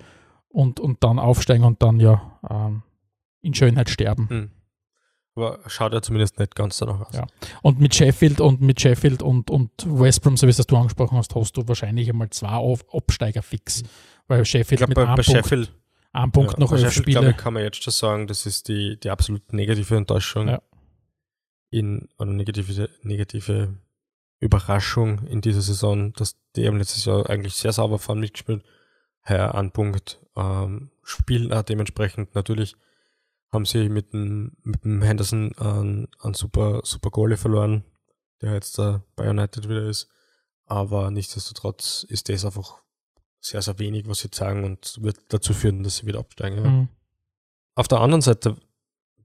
und, 0.49 0.80
und 0.80 1.03
dann 1.03 1.18
aufsteigen 1.18 1.64
und 1.64 1.82
dann 1.82 1.99
ja 1.99 2.38
ähm, 2.49 2.82
in 3.40 3.55
Schönheit 3.55 3.88
sterben. 3.88 4.28
Mhm. 4.30 4.51
Aber 5.36 5.59
schaut 5.66 5.92
ja 5.92 6.01
zumindest 6.01 6.38
nicht 6.38 6.55
ganz 6.55 6.78
danach 6.78 7.09
aus. 7.09 7.14
Ja. 7.14 7.26
Und 7.62 7.80
mit 7.80 7.95
Sheffield 7.95 8.40
und 8.40 8.61
mit 8.61 8.80
Sheffield 8.80 9.20
und, 9.20 9.51
und 9.51 9.70
West 9.84 10.22
Brom, 10.22 10.36
so 10.36 10.47
wie 10.47 10.51
es 10.51 10.59
du 10.59 10.76
angesprochen 10.76 11.18
hast, 11.18 11.34
hast 11.34 11.57
du 11.57 11.66
wahrscheinlich 11.66 12.09
einmal 12.09 12.30
zwei 12.30 12.76
Absteiger 12.92 13.42
fix. 13.42 13.82
Mhm. 13.82 13.86
Weil 14.28 14.45
Sheffield 14.45 14.80
ich 14.80 14.86
glaub, 14.86 14.88
mit 14.90 14.97
bei, 14.97 15.14
bei 15.14 15.22
Sheffield 15.22 15.72
ein 16.14 16.30
Punkt 16.30 16.52
ja, 16.52 16.58
noch 16.60 16.72
elf 16.72 16.92
Spiele. 16.92 17.20
Glaube, 17.20 17.34
kann 17.34 17.54
man 17.54 17.62
jetzt 17.62 17.82
schon 17.82 17.92
sagen, 17.92 18.26
das 18.26 18.46
ist 18.46 18.68
die, 18.68 18.98
die 18.98 19.10
absolut 19.10 19.52
negative 19.52 19.96
Enttäuschung 19.96 20.48
ja. 20.48 20.62
in, 21.70 22.08
oder 22.18 22.32
negative, 22.32 22.88
negative 23.02 23.76
Überraschung 24.38 25.26
in 25.26 25.40
dieser 25.40 25.62
Saison, 25.62 26.12
dass 26.12 26.36
die 26.54 26.62
eben 26.62 26.78
letztes 26.78 27.04
Jahr 27.04 27.28
eigentlich 27.28 27.54
sehr 27.54 27.72
sauber 27.72 27.98
fahren 27.98 28.20
mitgespielt. 28.20 28.64
Heuer 29.28 29.54
ein 29.54 29.72
Punkt. 29.72 30.20
Ähm, 30.36 30.90
spielen 31.02 31.52
auch 31.52 31.62
dementsprechend 31.62 32.34
natürlich 32.34 32.76
haben 33.52 33.64
sie 33.64 33.88
mit 33.88 34.12
dem, 34.12 34.56
mit 34.62 34.84
dem 34.84 35.02
Henderson 35.02 35.56
einen, 35.56 36.08
einen 36.20 36.34
super, 36.34 36.80
super 36.84 37.10
Goalie 37.10 37.36
verloren, 37.36 37.84
der 38.42 38.52
jetzt 38.52 38.78
da 38.78 39.02
bei 39.16 39.28
United 39.28 39.68
wieder 39.68 39.86
ist. 39.86 40.08
Aber 40.66 41.10
nichtsdestotrotz 41.10 42.04
ist 42.08 42.28
das 42.28 42.44
einfach 42.44 42.84
sehr, 43.45 43.62
sehr 43.62 43.78
wenig, 43.78 44.09
was 44.09 44.20
sie 44.20 44.28
sagen 44.32 44.64
und 44.64 45.03
wird 45.03 45.18
dazu 45.28 45.53
führen, 45.53 45.82
dass 45.82 45.99
sie 45.99 46.07
wieder 46.07 46.20
absteigen. 46.20 46.64
Ja. 46.64 46.70
Mhm. 46.70 46.88
Auf 47.74 47.88
der 47.88 48.01
anderen 48.01 48.22
Seite, 48.22 48.57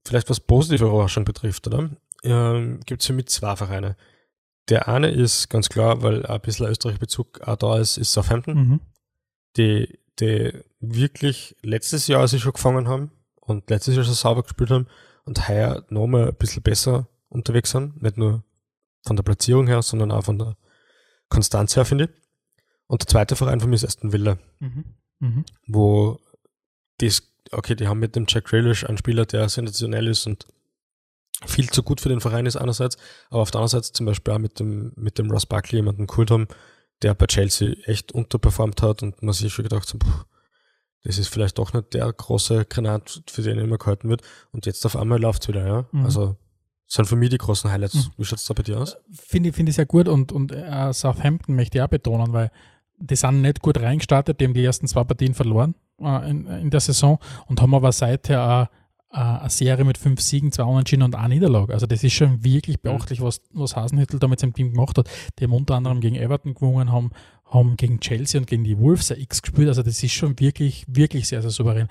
vielleicht 0.06 0.30
was 0.30 0.40
positive 0.40 0.86
Überraschung 0.86 1.24
betrifft, 1.24 1.68
oder? 1.68 1.90
Ähm, 2.24 2.82
Gibt 2.86 3.02
es 3.02 3.08
für 3.08 3.14
mich 3.14 3.28
zwei 3.28 3.56
Vereine. 3.56 3.96
Der 4.68 4.88
eine 4.88 5.10
ist 5.10 5.50
ganz 5.50 5.70
klar, 5.70 6.02
weil 6.02 6.26
ein 6.26 6.42
bisschen 6.42 6.68
Österreich-Bezug 6.68 7.42
auch 7.42 7.56
da 7.56 7.80
ist, 7.80 7.98
ist 7.98 8.12
Southampton, 8.12 8.56
mhm. 8.56 8.80
die, 9.56 10.00
die 10.20 10.52
wirklich 10.80 11.56
letztes 11.62 12.08
Jahr 12.08 12.28
sich 12.28 12.42
schon 12.42 12.54
gefangen 12.54 12.88
haben 12.88 13.12
und 13.36 13.70
letztes 13.70 13.96
Jahr 13.96 14.04
schon 14.04 14.14
sauber 14.14 14.44
gespielt 14.44 14.70
haben 14.70 14.88
und 15.26 15.48
heuer 15.48 15.86
nochmal 15.90 16.28
ein 16.28 16.36
bisschen 16.36 16.62
besser 16.62 17.08
unterwegs 17.30 17.72
sind. 17.72 18.02
Nicht 18.02 18.18
nur 18.18 18.44
von 19.04 19.16
der 19.16 19.24
Platzierung 19.24 19.68
her, 19.68 19.82
sondern 19.82 20.12
auch 20.12 20.26
von 20.26 20.38
der 20.38 20.58
Konstanz 21.30 21.76
her, 21.76 21.86
finde 21.86 22.06
ich. 22.06 22.29
Und 22.90 23.04
der 23.04 23.08
zweite 23.08 23.36
Verein 23.36 23.60
von 23.60 23.70
mir 23.70 23.76
ist 23.76 23.86
Aston 23.86 24.12
Villa, 24.12 24.40
mhm. 24.60 24.84
Mhm. 25.20 25.46
wo 25.68 26.20
das, 26.98 27.22
okay, 27.52 27.76
die 27.76 27.88
haben 27.88 28.00
mit 28.00 28.16
dem 28.16 28.26
Jack 28.28 28.46
Grealish 28.46 28.84
einen 28.84 28.98
Spieler, 28.98 29.28
der 29.28 29.48
sensationell 29.48 30.08
ist 30.08 30.26
und 30.26 30.48
viel 31.46 31.70
zu 31.70 31.84
gut 31.84 32.02
für 32.02 32.10
den 32.10 32.20
Verein 32.20 32.48
ist 32.48 32.56
einerseits, 32.56 32.98
aber 33.30 33.42
auf 33.42 33.52
der 33.52 33.62
anderen 33.62 33.82
Seite 33.82 33.94
zum 33.94 34.08
Beispiel 34.08 34.34
auch 34.34 34.40
mit 34.40 34.60
dem, 34.60 34.92
mit 34.96 35.20
dem 35.20 35.30
Ross 35.30 35.46
Buckley 35.46 35.78
jemanden 35.78 36.08
geholt 36.08 36.32
haben, 36.32 36.48
der 37.04 37.14
bei 37.14 37.28
Chelsea 37.28 37.76
echt 37.86 38.12
unterperformt 38.12 38.82
hat 38.82 39.04
und 39.04 39.22
man 39.22 39.34
sich 39.34 39.54
schon 39.54 39.64
gedacht 39.64 39.94
hat, 39.94 40.02
das 41.04 41.20
ist 41.20 41.30
vielleicht 41.30 41.60
doch 41.60 41.74
nicht 41.74 41.94
der 41.94 42.12
große 42.12 42.66
Granat, 42.66 43.24
für 43.30 43.44
den 43.44 43.60
immer 43.60 43.78
gehalten 43.78 44.10
wird. 44.10 44.22
Und 44.52 44.66
jetzt 44.66 44.86
auf 44.86 44.98
einmal 44.98 45.22
läuft 45.22 45.44
es 45.44 45.48
wieder, 45.48 45.66
ja. 45.66 45.86
Mhm. 45.92 46.06
Also 46.06 46.36
sind 46.88 47.06
für 47.06 47.16
mich 47.16 47.30
die 47.30 47.38
großen 47.38 47.72
Highlights. 47.72 47.96
Mhm. 47.96 48.12
Wie 48.18 48.26
schaut 48.26 48.40
es 48.40 48.46
da 48.46 48.54
bei 48.54 48.64
dir 48.64 48.80
aus? 48.80 48.98
Finde 49.14 49.50
ich, 49.50 49.56
finde 49.56 49.70
ich 49.70 49.76
sehr 49.76 49.86
gut 49.86 50.08
und, 50.08 50.32
und 50.32 50.52
uh, 50.52 50.92
Southampton 50.92 51.56
möchte 51.56 51.78
ich 51.78 51.84
auch 51.84 51.88
betonen, 51.88 52.34
weil 52.34 52.52
die 53.00 53.16
sind 53.16 53.42
nicht 53.42 53.62
gut 53.62 53.80
reingestartet, 53.80 54.40
die 54.40 54.46
haben 54.46 54.54
die 54.54 54.64
ersten 54.64 54.88
zwei 54.88 55.04
Partien 55.04 55.34
verloren 55.34 55.76
äh, 56.02 56.30
in, 56.30 56.46
in, 56.48 56.70
der 56.70 56.80
Saison 56.80 57.20
und 57.48 57.62
haben 57.62 57.74
aber 57.74 57.92
seither 57.92 58.44
auch 58.44 59.16
äh, 59.16 59.20
eine 59.20 59.50
Serie 59.50 59.86
mit 59.86 59.98
fünf 59.98 60.22
Siegen, 60.22 60.52
zwei 60.52 60.64
Unentschieden 60.64 61.04
und 61.04 61.16
eine 61.16 61.34
Niederlage. 61.34 61.74
Also 61.74 61.86
das 61.86 62.04
ist 62.04 62.14
schon 62.14 62.44
wirklich 62.44 62.82
beachtlich, 62.82 63.22
was, 63.22 63.42
was 63.54 63.76
Hasenhüttel 63.76 64.20
da 64.20 64.28
mit 64.28 64.40
seinem 64.40 64.54
Team 64.54 64.72
gemacht 64.72 64.98
hat. 64.98 65.10
Die 65.40 65.46
haben 65.46 65.54
unter 65.54 65.76
anderem 65.76 66.02
gegen 66.02 66.16
Everton 66.16 66.54
gewonnen, 66.54 66.92
haben, 66.92 67.12
haben 67.46 67.76
gegen 67.78 68.00
Chelsea 68.00 68.40
und 68.40 68.48
gegen 68.48 68.64
die 68.64 68.78
Wolves 68.78 69.12
ein 69.12 69.20
X 69.20 69.42
gespielt. 69.42 69.68
Also 69.68 69.82
das 69.82 70.04
ist 70.04 70.12
schon 70.12 70.40
wirklich, 70.40 70.86
wirklich 70.88 71.28
sehr, 71.28 71.42
sehr 71.42 71.52
souverän. 71.52 71.88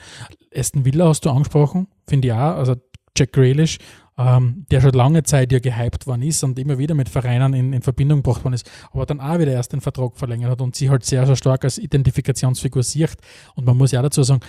Aston 0.55 0.85
Villa 0.85 1.09
hast 1.09 1.25
du 1.25 1.31
angesprochen, 1.31 1.89
finde 2.07 2.29
ich 2.29 2.35
auch. 2.35 2.57
Also 2.57 2.77
Jack 3.17 3.33
Grealish 3.33 3.79
ähm, 4.19 4.67
der 4.71 4.81
schon 4.81 4.93
lange 4.93 5.23
Zeit 5.23 5.53
ja 5.53 5.61
gehypt 5.61 6.07
worden 6.07 6.23
ist 6.23 6.43
und 6.43 6.59
immer 6.59 6.77
wieder 6.77 6.95
mit 6.95 7.09
Vereinen 7.09 7.55
in, 7.55 7.73
in 7.73 7.83
Verbindung 7.83 8.23
gebracht 8.23 8.45
worden 8.45 8.55
ist, 8.55 8.69
aber 8.91 9.07
dann 9.07 9.21
auch 9.21 9.39
wieder 9.39 9.53
erst 9.53 9.73
den 9.73 9.81
Vertrag 9.81 10.17
verlängert 10.17 10.51
hat 10.51 10.61
und 10.61 10.75
sie 10.75 10.91
halt 10.91 11.05
sehr, 11.05 11.25
sehr 11.25 11.37
stark 11.37 11.65
als 11.65 11.79
Identifikationsfigur 11.79 12.83
sieht. 12.83 13.17
Und 13.55 13.65
man 13.65 13.77
muss 13.77 13.93
ja 13.93 14.01
auch 14.01 14.05
dazu 14.05 14.25
sagen, 14.25 14.41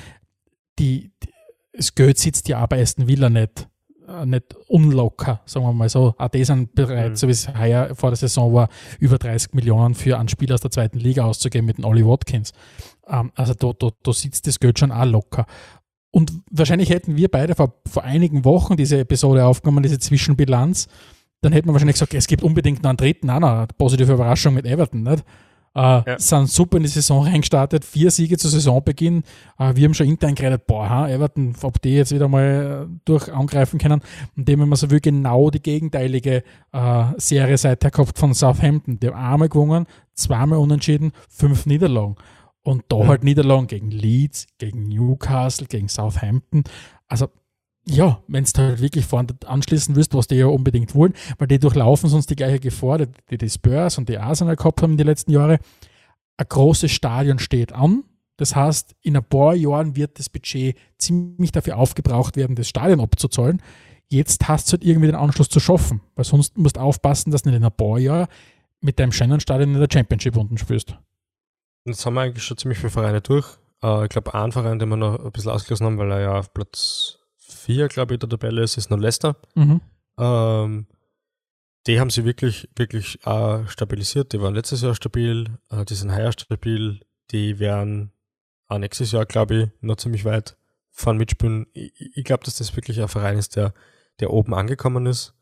die, 0.80 1.12
die, 1.22 1.30
das 1.74 1.94
Geld 1.94 2.18
sitzt 2.18 2.48
ja 2.48 2.64
auch 2.64 2.68
bei 2.68 2.82
Aston 2.82 3.08
Villa 3.08 3.30
nicht, 3.30 3.70
äh, 4.08 4.26
nicht 4.26 4.56
unlocker, 4.68 5.42
sagen 5.46 5.66
wir 5.66 5.74
mal 5.74 5.88
so. 5.88 6.16
Auch 6.18 6.30
die 6.30 6.44
sind 6.44 6.74
bereit, 6.74 7.12
mhm. 7.12 7.16
so 7.16 7.28
wie 7.28 7.32
es 7.32 7.48
heuer 7.54 7.94
vor 7.94 8.10
der 8.10 8.18
Saison 8.18 8.52
war, 8.52 8.70
über 8.98 9.20
30 9.20 9.54
Millionen 9.54 9.94
für 9.94 10.18
einen 10.18 10.30
Spieler 10.30 10.56
aus 10.56 10.62
der 10.62 10.72
zweiten 10.72 10.98
Liga 10.98 11.26
auszugeben 11.26 11.68
mit 11.68 11.78
dem 11.78 11.86
Ollie 11.86 12.08
Watkins. 12.08 12.54
Ähm, 13.08 13.32
also 13.36 13.54
da, 13.54 13.72
da, 13.78 13.90
da 14.02 14.14
sitzt 14.14 14.48
das 14.48 14.60
Geld 14.60 14.80
schon 14.80 14.92
auch 14.92 15.06
locker. 15.06 15.46
Und 16.12 16.34
wahrscheinlich 16.50 16.90
hätten 16.90 17.16
wir 17.16 17.30
beide 17.30 17.56
vor, 17.56 17.76
vor 17.86 18.04
einigen 18.04 18.46
Wochen 18.46 18.78
diese 18.78 19.00
Episode 19.00 19.46
aufgenommen, 19.46 19.84
diese 19.84 20.00
Zwischenbilanz. 20.00 20.88
Dann 21.42 21.54
hätten 21.54 21.68
wir 21.68 21.74
wahrscheinlich 21.74 21.96
gesagt, 21.96 22.14
es 22.14 22.28
gibt 22.28 22.44
unbedingt 22.44 22.84
noch 22.84 22.90
einen 22.90 22.98
dritten, 22.98 23.30
auch 23.30 23.40
noch 23.40 23.50
eine 23.50 23.68
positive 23.78 24.14
Überraschung 24.14 24.56
mit 24.56 24.66
Everton. 24.66 25.04
Nicht? 25.04 25.24
Äh, 25.76 25.80
ja. 25.80 26.20
Sind 26.20 26.50
super 26.50 26.78
in 26.78 26.84
die 26.84 26.90
Saison 26.90 27.24
reingestartet, 27.24 27.86
vier 27.86 28.10
Siege 28.10 28.38
zu 28.38 28.50
Saisonbeginn. 28.50 29.24
Äh, 29.60 29.76
wir 29.76 29.86
haben 29.86 29.94
schon 29.94 30.08
intern 30.08 30.36
geredet, 30.36 30.66
boah, 30.66 30.90
ha, 30.90 31.10
Everton, 31.10 31.56
ob 31.62 31.82
die 31.82 31.96
jetzt 31.96 32.12
wieder 32.12 32.28
mal 32.28 32.88
durch 33.06 33.32
angreifen 33.32 33.78
können. 33.80 34.02
Und 34.36 34.48
dem 34.48 34.62
haben 34.62 34.70
wir 34.70 34.76
so 34.76 34.90
wie 34.90 35.00
genau 35.00 35.50
die 35.52 35.62
gegenteilige 35.62 36.44
äh, 36.74 37.04
Serie 37.18 37.58
seither 37.58 37.92
gehabt 37.92 38.18
von 38.18 38.34
Southampton. 38.34 39.00
Die 39.00 39.08
haben 39.08 39.16
einmal 39.16 39.50
gewonnen, 39.50 39.86
zweimal 40.16 40.58
unentschieden, 40.58 41.12
fünf 41.30 41.66
Niederlagen. 41.68 42.16
Und 42.64 42.84
da 42.90 43.00
ja. 43.00 43.08
halt 43.08 43.24
Niederlagen 43.24 43.68
gegen 43.68 43.92
Leeds, 43.92 44.48
gegen 44.58 44.88
Newcastle, 44.88 45.68
gegen 45.68 45.88
Southampton. 45.88 46.64
Also 47.08 47.30
ja, 47.88 48.22
wenn 48.28 48.44
du 48.44 48.62
halt 48.62 48.82
wirklich 48.82 49.06
vorne 49.06 49.36
anschließen 49.46 49.96
willst, 49.96 50.14
was 50.14 50.28
die 50.28 50.36
ja 50.36 50.46
unbedingt 50.46 50.94
wollen, 50.94 51.14
weil 51.38 51.48
die 51.48 51.60
durchlaufen 51.60 52.10
sonst 52.10 52.30
die 52.30 52.36
gleiche 52.36 52.60
Gefahr, 52.60 53.00
die 53.00 53.38
die 53.38 53.50
Spurs 53.50 53.98
und 53.98 54.10
die 54.10 54.18
Arsenal 54.18 54.56
gehabt 54.56 54.82
haben 54.82 54.92
in 54.92 54.98
den 54.98 55.08
letzten 55.08 55.32
Jahren. 55.32 55.58
Ein 56.38 56.46
großes 56.48 56.92
Stadion 56.92 57.40
steht 57.40 57.74
an. 57.74 58.04
Das 58.38 58.56
heißt, 58.56 58.96
in 59.02 59.18
ein 59.18 59.24
paar 59.24 59.54
Jahren 59.56 59.96
wird 59.96 60.20
das 60.20 60.30
Budget 60.30 60.78
ziemlich 60.98 61.52
dafür 61.52 61.78
aufgebraucht 61.78 62.38
werden, 62.38 62.56
das 62.56 62.70
Stadion 62.70 63.02
abzuzahlen. 63.02 63.62
Jetzt 64.08 64.48
hast 64.48 64.70
du 64.70 64.74
halt 64.74 64.86
irgendwie 64.86 65.08
den 65.08 65.16
Anschluss 65.16 65.50
zu 65.50 65.60
schaffen, 65.60 66.02
weil 66.16 66.26
sonst 66.26 66.58
musst 66.58 66.78
du 66.78 66.82
aufpassen, 66.82 67.32
dass 67.32 67.42
du 67.42 67.50
nicht 67.50 67.58
in 67.58 67.66
ein 67.66 67.72
paar 67.72 68.00
Jahren 68.00 68.28
mit 68.82 68.98
deinem 68.98 69.12
schönen 69.12 69.40
Stadion 69.40 69.74
in 69.74 69.80
der 69.80 69.90
Championship 69.92 70.38
unten 70.38 70.58
spielst. 70.58 70.96
Jetzt 71.90 72.06
haben 72.06 72.14
wir 72.16 72.22
eigentlich 72.22 72.44
schon 72.44 72.58
ziemlich 72.58 72.80
viele 72.80 72.92
Vereine 72.92 73.22
durch. 73.22 73.46
Uh, 73.84 74.04
ich 74.04 74.10
glaube, 74.10 74.34
ein 74.34 74.52
Verein, 74.52 74.78
den 74.78 74.90
wir 74.90 74.98
noch 74.98 75.24
ein 75.24 75.32
bisschen 75.32 75.52
ausgelassen 75.52 75.86
haben, 75.86 75.98
weil 75.98 76.12
er 76.12 76.20
ja 76.20 76.40
auf 76.40 76.54
Platz 76.54 77.20
4, 77.38 77.88
glaube 77.88 78.14
ich, 78.14 78.20
der 78.20 78.30
Tabelle 78.30 78.62
ist, 78.62 78.78
ist 78.78 78.90
noch 78.90 78.98
Leicester. 78.98 79.38
Mhm. 79.56 79.82
Ähm, 80.18 80.88
die 81.88 82.00
haben 82.00 82.10
sie 82.10 82.26
wirklich, 82.26 82.70
wirklich 82.76 83.26
äh, 83.26 83.66
stabilisiert. 83.68 84.34
Die 84.34 84.42
waren 84.42 84.54
letztes 84.54 84.82
Jahr 84.82 84.96
stabil, 84.96 85.58
äh, 85.70 85.86
die 85.86 85.96
sind 85.96 86.14
heuer 86.14 86.32
stabil, 86.32 87.00
die 87.32 87.60
werden 87.60 88.12
auch 88.68 88.80
nächstes 88.80 89.12
Jahr, 89.12 89.26
glaube 89.26 89.56
ich, 89.56 89.70
noch 89.82 89.96
ziemlich 89.96 90.26
weit 90.26 90.58
fahren 90.92 91.18
mitspielen. 91.18 91.68
Ich, 91.74 92.18
ich 92.18 92.24
glaube, 92.24 92.44
dass 92.44 92.56
das 92.56 92.76
wirklich 92.76 93.02
ein 93.02 93.08
Verein 93.08 93.38
ist, 93.38 93.56
der, 93.56 93.74
der 94.20 94.32
oben 94.32 94.54
angekommen 94.54 95.06
ist 95.06 95.34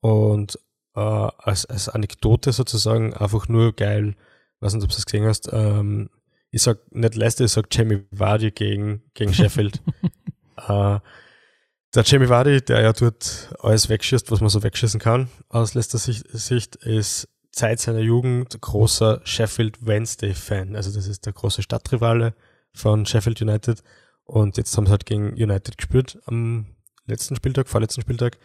und 0.00 0.58
äh, 0.94 1.00
als, 1.00 1.66
als 1.66 1.88
Anekdote 1.88 2.52
sozusagen 2.52 3.14
einfach 3.14 3.48
nur 3.48 3.74
geil, 3.74 4.16
weiß 4.60 4.74
nicht, 4.74 4.84
ob 4.84 4.90
du 4.90 4.96
das 4.96 5.06
gesehen 5.06 5.24
hast, 5.24 5.48
ähm, 5.52 6.10
ich 6.50 6.62
sag 6.62 6.78
nicht 6.90 7.14
Leicester, 7.14 7.44
ich 7.44 7.52
sag 7.52 7.66
Jamie 7.70 8.04
Vardy 8.10 8.50
gegen, 8.50 9.02
gegen 9.14 9.34
Sheffield. 9.34 9.82
äh, 10.68 10.98
der 11.94 12.02
Jamie 12.04 12.28
Vardy, 12.28 12.60
der 12.62 12.82
ja 12.82 12.92
dort 12.92 13.54
alles 13.60 13.88
wegschießt, 13.88 14.30
was 14.30 14.40
man 14.40 14.50
so 14.50 14.62
wegschießen 14.62 15.00
kann, 15.00 15.28
aus 15.48 15.74
Leicester 15.74 15.98
Sicht, 15.98 16.76
ist 16.76 17.28
seit 17.50 17.80
seiner 17.80 18.00
Jugend 18.00 18.60
großer 18.60 19.22
Sheffield 19.24 19.86
Wednesday-Fan. 19.86 20.76
Also 20.76 20.92
das 20.92 21.06
ist 21.06 21.24
der 21.24 21.32
große 21.32 21.62
Stadtrivale 21.62 22.34
von 22.74 23.06
Sheffield 23.06 23.40
United. 23.40 23.82
Und 24.24 24.58
jetzt 24.58 24.76
haben 24.76 24.86
sie 24.86 24.90
halt 24.90 25.06
gegen 25.06 25.32
United 25.32 25.78
gespielt 25.78 26.18
am 26.26 26.66
letzten 27.06 27.36
Spieltag, 27.36 27.68
vorletzten 27.68 28.02
Spieltag. 28.02 28.38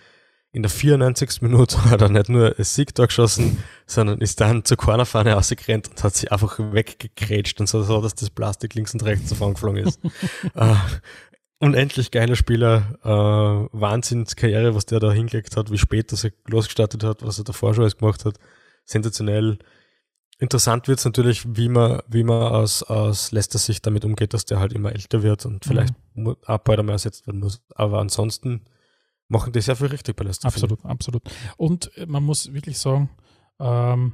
In 0.54 0.64
der 0.64 0.70
94. 0.70 1.42
Minute 1.42 1.86
hat 1.90 2.02
er 2.02 2.10
nicht 2.10 2.30
nur 2.30 2.56
ein 2.58 2.64
Siegtor 2.64 3.08
geschossen, 3.08 3.64
sondern 3.86 4.20
ist 4.20 4.42
dann 4.42 4.66
zur 4.66 4.78
Cornerfahne 4.78 5.34
rausgerannt 5.34 5.90
und 5.90 6.04
hat 6.04 6.16
sich 6.16 6.32
einfach 6.32 6.60
weggekrätscht 6.60 7.60
und 7.62 7.68
so, 7.68 7.82
so 7.84 8.02
dass 8.02 8.16
das 8.16 8.30
Plastik 8.30 8.74
links 8.76 8.94
und 8.94 9.04
rechts 9.04 9.30
davon 9.30 9.54
geflogen 9.54 9.88
ist. 9.88 10.00
uh, 10.56 10.76
unendlich 11.60 12.12
geiler 12.12 12.36
Spieler, 12.36 13.00
uh, 13.06 13.70
Wahnsinnskarriere, 13.72 14.76
was 14.76 14.86
der 14.86 15.00
da 15.00 15.12
hingelegt 15.12 15.56
hat, 15.56 15.72
wie 15.72 15.78
spät 15.78 16.12
er 16.12 16.32
losgestartet 16.48 17.04
hat, 17.04 17.26
was 17.26 17.38
er 17.38 17.46
davor 17.46 17.74
schon 17.74 17.84
alles 17.84 17.98
gemacht 17.98 18.26
hat. 18.26 18.38
Sensationell. 18.84 19.58
Interessant 20.40 20.88
wird 20.88 21.00
es 21.00 21.06
natürlich, 21.06 21.44
wie 21.56 21.70
man, 21.70 22.02
wie 22.08 22.24
man 22.24 22.52
aus, 22.52 22.82
aus 22.82 23.32
Leicester 23.32 23.60
Sicht 23.60 23.86
damit 23.86 24.04
umgeht, 24.04 24.34
dass 24.34 24.46
der 24.46 24.60
halt 24.60 24.74
immer 24.74 24.92
älter 24.92 25.22
wird 25.24 25.46
und 25.46 25.64
vielleicht 25.64 25.94
mhm. 26.16 26.36
auch 26.46 26.58
bald 26.58 26.80
einmal 26.80 26.96
ersetzt 26.96 27.28
werden 27.28 27.40
muss. 27.40 27.62
Aber 27.76 28.00
ansonsten 28.00 28.66
machen 29.32 29.54
die 29.54 29.62
sehr 29.62 29.76
viel 29.76 29.88
richtig 29.88 30.16
bei 30.16 30.26
Leicester. 30.26 30.48
Absolut, 30.48 30.84
absolut. 30.86 31.24
Und 31.58 31.92
man 32.08 32.24
muss 32.24 32.54
wirklich 32.54 32.78
sagen, 32.78 33.10
ähm, 33.60 34.14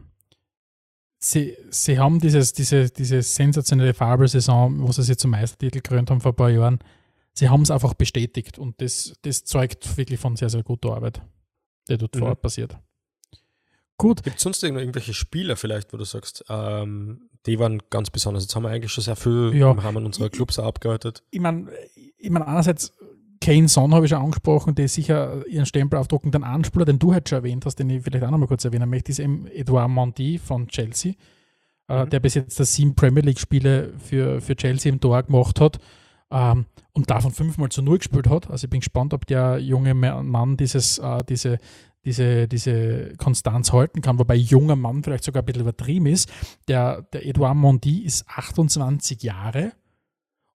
sie, 1.20 1.58
sie 1.70 2.00
haben 2.00 2.20
dieses, 2.20 2.54
diese, 2.54 2.90
diese 2.90 3.22
sensationelle 3.22 3.94
Fabel-Saison, 3.94 4.82
wo 4.82 4.92
sie 4.92 5.04
sich 5.04 5.18
zum 5.18 5.32
Meistertitel 5.32 5.80
gekrönt 5.80 6.10
haben 6.12 6.22
vor 6.22 6.34
ein 6.34 6.36
paar 6.36 6.50
Jahren, 6.50 6.80
sie 7.34 7.50
haben 7.50 7.64
es 7.64 7.72
einfach 7.72 7.94
bestätigt 7.96 8.60
und 8.60 8.82
das, 8.82 9.14
das 9.24 9.44
zeugt 9.44 9.98
wirklich 9.98 10.20
von 10.20 10.36
sehr, 10.36 10.50
sehr 10.50 10.64
guter 10.64 10.94
Arbeit, 10.94 11.22
die 11.90 11.98
dort 11.98 12.16
mhm. 12.16 12.20
vor 12.20 12.30
Ort 12.30 12.42
passiert. 12.42 12.78
Gut. 14.00 14.22
Gibt 14.22 14.38
es 14.38 14.44
sonst 14.44 14.62
irgendwelche 14.62 15.14
Spieler 15.16 15.56
vielleicht, 15.56 15.92
wo 15.92 15.98
du 15.98 16.04
sagst, 16.04 16.46
ähm, 16.50 17.30
die 17.48 17.58
waren 17.58 17.82
ganz 17.90 18.12
besonders? 18.12 18.44
Jetzt 18.44 18.56
haben 18.56 18.62
wir 18.62 18.70
eigentlich 18.70 18.92
schon 18.92 19.04
sehr 19.04 19.16
viel 19.16 19.54
ja. 19.56 19.72
im 19.72 19.80
Rahmen 19.80 20.06
unserer 20.06 20.30
Clubs 20.30 20.60
abgearbeitet. 20.60 21.24
Ich 21.32 21.40
meine, 21.40 21.72
ich 21.96 22.30
mein, 22.30 22.44
einerseits 22.44 22.94
Kane 23.48 23.70
Son 23.70 23.94
habe 23.94 24.06
ich 24.06 24.10
schon 24.10 24.22
angesprochen, 24.22 24.76
die 24.76 24.90
sicher 24.90 25.48
ihren 25.48 25.66
Stempel 25.66 25.98
aufdrucken. 25.98 26.32
Den 26.32 26.44
Anspieler, 26.44 26.84
den 26.84 27.00
du 27.00 27.14
heute 27.14 27.30
schon 27.30 27.38
erwähnt 27.38 27.66
hast, 27.66 27.80
den 27.80 27.90
ich 27.90 28.04
vielleicht 28.04 28.26
auch 28.26 28.30
noch 28.30 28.40
mal 28.40 28.46
kurz 28.46 28.66
erwähnen 28.66 28.90
möchte, 28.90 29.14
ist 29.14 29.20
eben 29.20 29.48
Edouard 29.48 29.90
Mondi 29.90 30.38
von 30.38 30.68
Chelsea, 30.68 31.14
äh, 31.88 32.04
mhm. 32.04 32.10
der 32.10 32.20
bis 32.20 32.34
jetzt 32.34 32.60
das 32.60 32.74
sieben 32.74 32.94
Premier 32.94 33.24
League-Spiele 33.24 33.94
für, 34.00 34.42
für 34.42 34.58
Chelsea 34.58 34.92
im 34.92 35.00
Tor 35.00 35.24
gemacht 35.24 35.62
hat 35.62 35.80
ähm, 36.30 36.66
und 36.92 37.10
davon 37.10 37.32
fünfmal 37.32 37.70
zu 37.70 37.82
null 37.82 38.00
gespielt 38.00 38.30
hat. 38.30 38.50
Also 38.52 38.66
ich 38.66 38.70
bin 38.70 38.82
gespannt, 38.82 39.14
ob 39.14 39.26
der 39.26 39.60
junge 39.60 39.94
Mann 39.94 40.58
dieses, 40.58 40.98
äh, 40.98 41.24
diese, 41.24 41.58
diese, 42.04 42.50
diese 42.50 43.14
Konstanz 43.16 43.72
halten 43.72 44.02
kann, 44.02 44.20
wobei 44.20 44.36
junger 44.36 44.76
Mann 44.76 45.04
vielleicht 45.04 45.24
sogar 45.24 45.44
ein 45.44 45.46
bisschen 45.46 45.62
übertrieben 45.62 46.08
ist. 46.08 46.30
Der, 46.68 47.04
der 47.14 47.26
Edouard 47.26 47.56
Mondi 47.56 48.00
ist 48.00 48.28
28 48.28 49.24
Jahre 49.24 49.72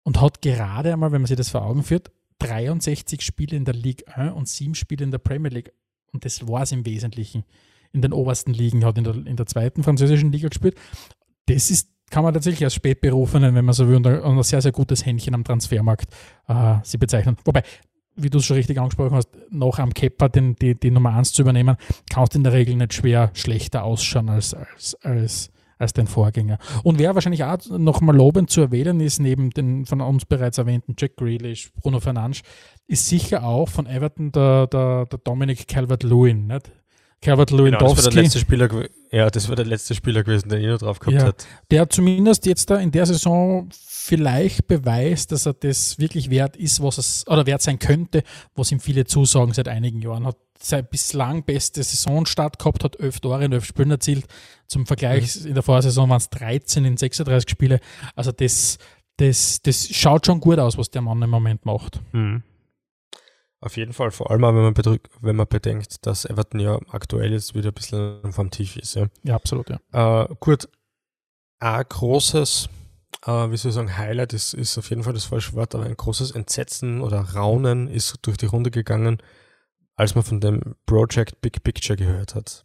und 0.02 0.20
hat 0.20 0.42
gerade 0.42 0.92
einmal, 0.92 1.10
wenn 1.10 1.22
man 1.22 1.28
sich 1.28 1.38
das 1.38 1.48
vor 1.48 1.62
Augen 1.62 1.84
führt, 1.84 2.10
63 2.42 3.22
Spiele 3.22 3.56
in 3.56 3.64
der 3.64 3.74
Ligue 3.74 4.06
1 4.08 4.34
und 4.34 4.48
7 4.48 4.74
Spiele 4.74 5.04
in 5.04 5.10
der 5.10 5.18
Premier 5.18 5.50
League. 5.50 5.72
Und 6.12 6.24
das 6.24 6.46
war 6.46 6.62
es 6.62 6.72
im 6.72 6.84
Wesentlichen 6.84 7.44
in 7.92 8.02
den 8.02 8.12
obersten 8.12 8.52
Ligen, 8.52 8.84
hat 8.84 8.98
in 8.98 9.04
der, 9.04 9.14
in 9.14 9.36
der 9.36 9.46
zweiten 9.46 9.82
französischen 9.82 10.32
Liga 10.32 10.48
gespielt. 10.48 10.76
Das 11.46 11.70
ist, 11.70 11.90
kann 12.10 12.24
man 12.24 12.34
tatsächlich 12.34 12.64
als 12.64 12.74
Spätberufenen, 12.74 13.54
wenn 13.54 13.64
man 13.64 13.74
so 13.74 13.88
will, 13.88 13.96
und 13.96 14.06
ein, 14.06 14.42
sehr, 14.42 14.62
sehr 14.62 14.72
gutes 14.72 15.04
Händchen 15.04 15.34
am 15.34 15.44
Transfermarkt 15.44 16.12
äh, 16.48 16.76
sie 16.82 16.98
bezeichnen. 16.98 17.36
Wobei, 17.44 17.62
wie 18.16 18.30
du 18.30 18.38
es 18.38 18.44
schon 18.44 18.56
richtig 18.56 18.78
angesprochen 18.78 19.14
hast, 19.14 19.28
noch 19.50 19.78
am 19.78 19.92
Kepper 19.94 20.28
den, 20.28 20.56
die, 20.56 20.78
die 20.78 20.90
Nummer 20.90 21.14
1 21.14 21.32
zu 21.32 21.42
übernehmen, 21.42 21.76
kannst 22.10 22.34
in 22.34 22.44
der 22.44 22.52
Regel 22.52 22.76
nicht 22.76 22.94
schwer 22.94 23.30
schlechter 23.34 23.84
ausschauen 23.84 24.28
als, 24.28 24.54
als, 24.54 24.94
als, 25.02 25.51
als 25.82 25.92
den 25.92 26.06
Vorgänger. 26.06 26.58
Und 26.82 26.98
wer 26.98 27.14
wahrscheinlich 27.14 27.44
auch 27.44 27.58
nochmal 27.68 28.16
lobend 28.16 28.48
zu 28.48 28.62
erwähnen 28.62 29.00
ist, 29.00 29.20
neben 29.20 29.50
den 29.50 29.84
von 29.84 30.00
uns 30.00 30.24
bereits 30.24 30.58
erwähnten 30.58 30.94
Jack 30.98 31.16
Grealish, 31.16 31.72
Bruno 31.74 32.00
Fernandes, 32.00 32.42
ist 32.86 33.08
sicher 33.08 33.44
auch 33.44 33.68
von 33.68 33.86
Everton 33.86 34.32
der, 34.32 34.68
der, 34.68 35.06
der 35.06 35.18
Dominic 35.18 35.68
Calvert-Lewin. 35.68 36.52
Calvert-Lewandowski. 37.22 38.10
Genau, 38.10 38.22
das 38.22 38.40
Spieler, 38.40 38.68
ja, 39.10 39.30
das 39.30 39.48
war 39.48 39.56
der 39.56 39.64
letzte 39.64 39.94
Spieler 39.94 40.24
gewesen, 40.24 40.48
den 40.48 40.60
ich 40.60 40.66
noch 40.66 40.78
drauf 40.78 40.98
gehabt 40.98 41.16
ja, 41.16 41.28
hat. 41.28 41.46
Der 41.70 41.88
zumindest 41.88 42.46
jetzt 42.46 42.68
da 42.68 42.76
in 42.76 42.90
der 42.90 43.06
Saison 43.06 43.68
vielleicht 43.72 44.66
beweist, 44.66 45.30
dass 45.30 45.46
er 45.46 45.54
das 45.54 45.98
wirklich 45.98 46.28
wert 46.30 46.56
ist, 46.56 46.82
was 46.82 46.98
es, 46.98 47.24
oder 47.28 47.46
wert 47.46 47.62
sein 47.62 47.78
könnte, 47.78 48.24
was 48.54 48.72
ihm 48.72 48.80
viele 48.80 49.04
zusagen 49.04 49.54
seit 49.54 49.68
einigen 49.68 50.02
Jahren. 50.02 50.26
Hat 50.26 50.36
seine 50.60 50.82
bislang 50.82 51.44
beste 51.44 51.82
Saisonstart 51.82 52.58
gehabt, 52.58 52.82
hat 52.82 52.98
elf 52.98 53.20
Tore 53.20 53.44
in 53.44 53.52
elf 53.52 53.64
Spielen 53.64 53.92
erzielt. 53.92 54.26
Zum 54.66 54.86
Vergleich 54.86 55.40
mhm. 55.40 55.48
in 55.48 55.54
der 55.54 55.62
Vorsaison 55.62 56.10
waren 56.10 56.18
es 56.18 56.30
13 56.30 56.84
in 56.84 56.96
36 56.96 57.48
Spiele. 57.48 57.78
Also 58.16 58.32
das, 58.32 58.78
das, 59.16 59.62
das 59.62 59.88
schaut 59.88 60.26
schon 60.26 60.40
gut 60.40 60.58
aus, 60.58 60.76
was 60.76 60.90
der 60.90 61.02
Mann 61.02 61.22
im 61.22 61.30
Moment 61.30 61.64
macht. 61.64 62.00
Mhm. 62.12 62.42
Auf 63.62 63.76
jeden 63.76 63.94
Fall, 63.94 64.10
vor 64.10 64.30
allem 64.30 64.44
auch, 64.44 64.54
wenn 64.54 64.62
man, 64.62 64.74
bedrückt, 64.74 65.08
wenn 65.20 65.36
man 65.36 65.46
bedenkt, 65.46 66.04
dass 66.04 66.24
Everton 66.24 66.60
ja 66.60 66.78
aktuell 66.90 67.32
jetzt 67.32 67.54
wieder 67.54 67.70
ein 67.70 67.74
bisschen 67.74 68.32
vom 68.32 68.50
Tief 68.50 68.76
ist. 68.76 68.94
Ja, 68.94 69.06
ja 69.22 69.36
absolut, 69.36 69.70
ja. 69.70 70.24
Äh, 70.24 70.34
gut, 70.40 70.68
ein 71.60 71.84
großes 71.88 72.68
äh, 73.26 73.50
wie 73.50 73.56
soll 73.56 73.70
ich 73.70 73.74
sagen, 73.74 73.96
Highlight 73.96 74.32
ist, 74.32 74.54
ist 74.54 74.78
auf 74.78 74.90
jeden 74.90 75.04
Fall 75.04 75.12
das 75.12 75.26
falsche 75.26 75.54
Wort, 75.54 75.74
aber 75.74 75.84
ein 75.84 75.96
großes 75.96 76.32
Entsetzen 76.32 77.00
oder 77.00 77.20
Raunen 77.20 77.88
ist 77.88 78.18
durch 78.22 78.36
die 78.36 78.46
Runde 78.46 78.70
gegangen, 78.70 79.18
als 79.94 80.14
man 80.14 80.24
von 80.24 80.40
dem 80.40 80.74
Project 80.86 81.40
Big 81.40 81.62
Picture 81.62 81.96
gehört 81.96 82.34
hat. 82.34 82.64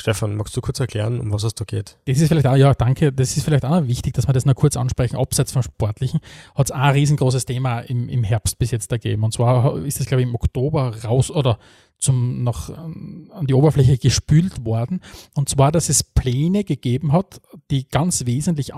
Stefan, 0.00 0.34
magst 0.34 0.56
du 0.56 0.60
kurz 0.60 0.80
erklären, 0.80 1.20
um 1.20 1.32
was 1.32 1.44
es 1.44 1.54
da 1.54 1.64
geht? 1.64 1.98
Das 2.06 2.18
ist 2.18 2.28
vielleicht 2.28 2.46
auch, 2.46 2.56
ja, 2.56 2.72
danke. 2.74 3.12
Das 3.12 3.36
ist 3.36 3.44
vielleicht 3.44 3.64
auch 3.64 3.86
wichtig, 3.86 4.14
dass 4.14 4.26
wir 4.26 4.32
das 4.32 4.46
noch 4.46 4.54
kurz 4.54 4.76
ansprechen. 4.76 5.16
Abseits 5.16 5.52
vom 5.52 5.62
Sportlichen 5.62 6.20
hat 6.54 6.66
es 6.66 6.72
auch 6.72 6.78
ein 6.78 6.94
riesengroßes 6.94 7.44
Thema 7.44 7.80
im, 7.80 8.08
im 8.08 8.24
Herbst 8.24 8.58
bis 8.58 8.70
jetzt 8.70 8.90
ergeben. 8.90 9.22
Und 9.24 9.32
zwar 9.32 9.76
ist 9.84 10.00
es, 10.00 10.06
glaube 10.06 10.22
ich, 10.22 10.28
im 10.28 10.34
Oktober 10.34 10.96
raus 11.04 11.30
oder 11.30 11.58
zum, 11.98 12.42
noch 12.42 12.70
an 12.70 13.46
die 13.46 13.54
Oberfläche 13.54 13.98
gespült 13.98 14.64
worden. 14.64 15.00
Und 15.34 15.48
zwar, 15.48 15.70
dass 15.70 15.88
es 15.90 16.02
Pläne 16.02 16.64
gegeben 16.64 17.12
hat, 17.12 17.40
die 17.70 17.86
ganz 17.86 18.24
wesentlich 18.24 18.72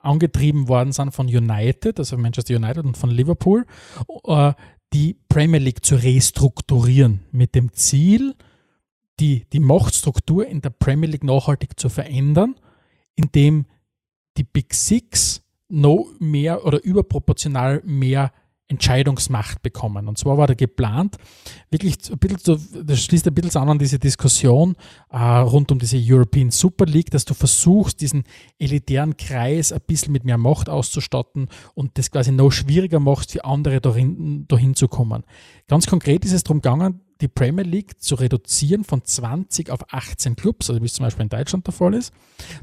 angetrieben 0.00 0.68
worden 0.68 0.92
sind 0.92 1.12
von 1.12 1.26
United, 1.26 1.98
also 1.98 2.16
Manchester 2.16 2.54
United 2.54 2.84
und 2.84 2.96
von 2.96 3.10
Liverpool, 3.10 3.66
äh, 4.24 4.52
die 4.92 5.18
Premier 5.28 5.60
League 5.60 5.84
zu 5.84 5.96
restrukturieren 5.96 7.24
mit 7.32 7.54
dem 7.54 7.72
Ziel, 7.72 8.34
die, 9.20 9.46
die 9.52 9.60
Machtstruktur 9.60 10.46
in 10.46 10.60
der 10.60 10.70
Premier 10.70 11.08
League 11.08 11.24
nachhaltig 11.24 11.78
zu 11.78 11.88
verändern, 11.88 12.54
indem 13.14 13.66
die 14.36 14.44
Big 14.44 14.74
Six 14.74 15.42
noch 15.68 16.06
mehr 16.18 16.64
oder 16.64 16.82
überproportional 16.82 17.82
mehr 17.84 18.32
Entscheidungsmacht 18.68 19.62
bekommen. 19.62 20.08
Und 20.08 20.18
zwar 20.18 20.36
war 20.36 20.46
da 20.46 20.52
geplant, 20.52 21.16
wirklich 21.70 21.96
ein 22.10 22.18
bisschen 22.18 22.38
zu, 22.38 22.56
das 22.84 23.02
schließt 23.02 23.26
ein 23.26 23.34
bisschen 23.34 23.62
an 23.62 23.70
an 23.70 23.78
diese 23.78 23.98
Diskussion 23.98 24.76
äh, 25.10 25.16
rund 25.18 25.72
um 25.72 25.78
diese 25.78 25.98
European 25.98 26.50
Super 26.50 26.84
League, 26.84 27.10
dass 27.10 27.24
du 27.24 27.32
versuchst, 27.32 28.02
diesen 28.02 28.24
elitären 28.58 29.16
Kreis 29.16 29.72
ein 29.72 29.80
bisschen 29.86 30.12
mit 30.12 30.24
mehr 30.24 30.36
Macht 30.36 30.68
auszustatten 30.68 31.48
und 31.74 31.96
das 31.96 32.10
quasi 32.10 32.30
noch 32.30 32.50
schwieriger 32.50 33.00
machst, 33.00 33.32
für 33.32 33.44
andere 33.44 33.80
dahin, 33.80 34.46
dahin 34.48 34.74
zu 34.74 34.86
kommen. 34.86 35.24
Ganz 35.66 35.86
konkret 35.86 36.26
ist 36.26 36.32
es 36.32 36.44
darum 36.44 36.60
gegangen, 36.60 37.00
die 37.20 37.28
Premier 37.28 37.64
League 37.64 38.00
zu 38.00 38.14
reduzieren 38.14 38.84
von 38.84 39.04
20 39.04 39.70
auf 39.70 39.80
18 39.92 40.36
Clubs, 40.36 40.70
also 40.70 40.80
wie 40.82 40.86
es 40.86 40.94
zum 40.94 41.04
Beispiel 41.04 41.24
in 41.24 41.28
Deutschland 41.28 41.66
der 41.66 41.74
Fall 41.74 41.94
ist. 41.94 42.12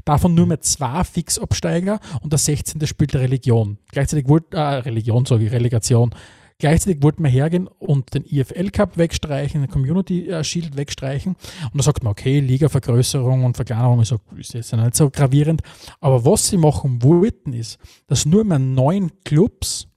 Davon 0.04 0.34
nur 0.34 0.46
mehr 0.46 0.60
zwei 0.60 1.04
Fixabsteiger 1.04 2.00
und 2.22 2.32
der 2.32 2.38
16. 2.38 2.86
spielt 2.86 3.14
Religion. 3.14 3.78
Gleichzeitig 3.90 4.28
wurde, 4.28 4.56
äh, 4.56 4.60
Religion 4.60 5.24
ich, 5.24 5.52
Relegation. 5.52 6.14
Gleichzeitig 6.58 7.02
wollten 7.02 7.22
wir 7.22 7.28
hergehen 7.28 7.68
und 7.68 8.14
den 8.14 8.24
IFL 8.24 8.70
Cup 8.70 8.96
wegstreichen, 8.96 9.60
den 9.60 9.70
Community 9.70 10.30
äh, 10.30 10.42
Shield 10.42 10.76
wegstreichen. 10.76 11.36
Und 11.64 11.76
da 11.76 11.82
sagt 11.82 12.02
man, 12.02 12.12
okay, 12.12 12.40
Liga-Vergrößerung 12.40 13.44
und 13.44 13.56
Verkleinerung 13.56 14.00
ist, 14.00 14.14
ist 14.38 14.54
jetzt 14.54 14.72
nicht 14.72 14.96
so 14.96 15.10
gravierend. 15.10 15.60
Aber 16.00 16.24
was 16.24 16.48
sie 16.48 16.56
machen 16.56 17.02
wollten, 17.02 17.52
ist, 17.52 17.78
dass 18.06 18.24
nur 18.24 18.44
mehr 18.44 18.58
neun 18.58 19.10
Clubs 19.24 19.88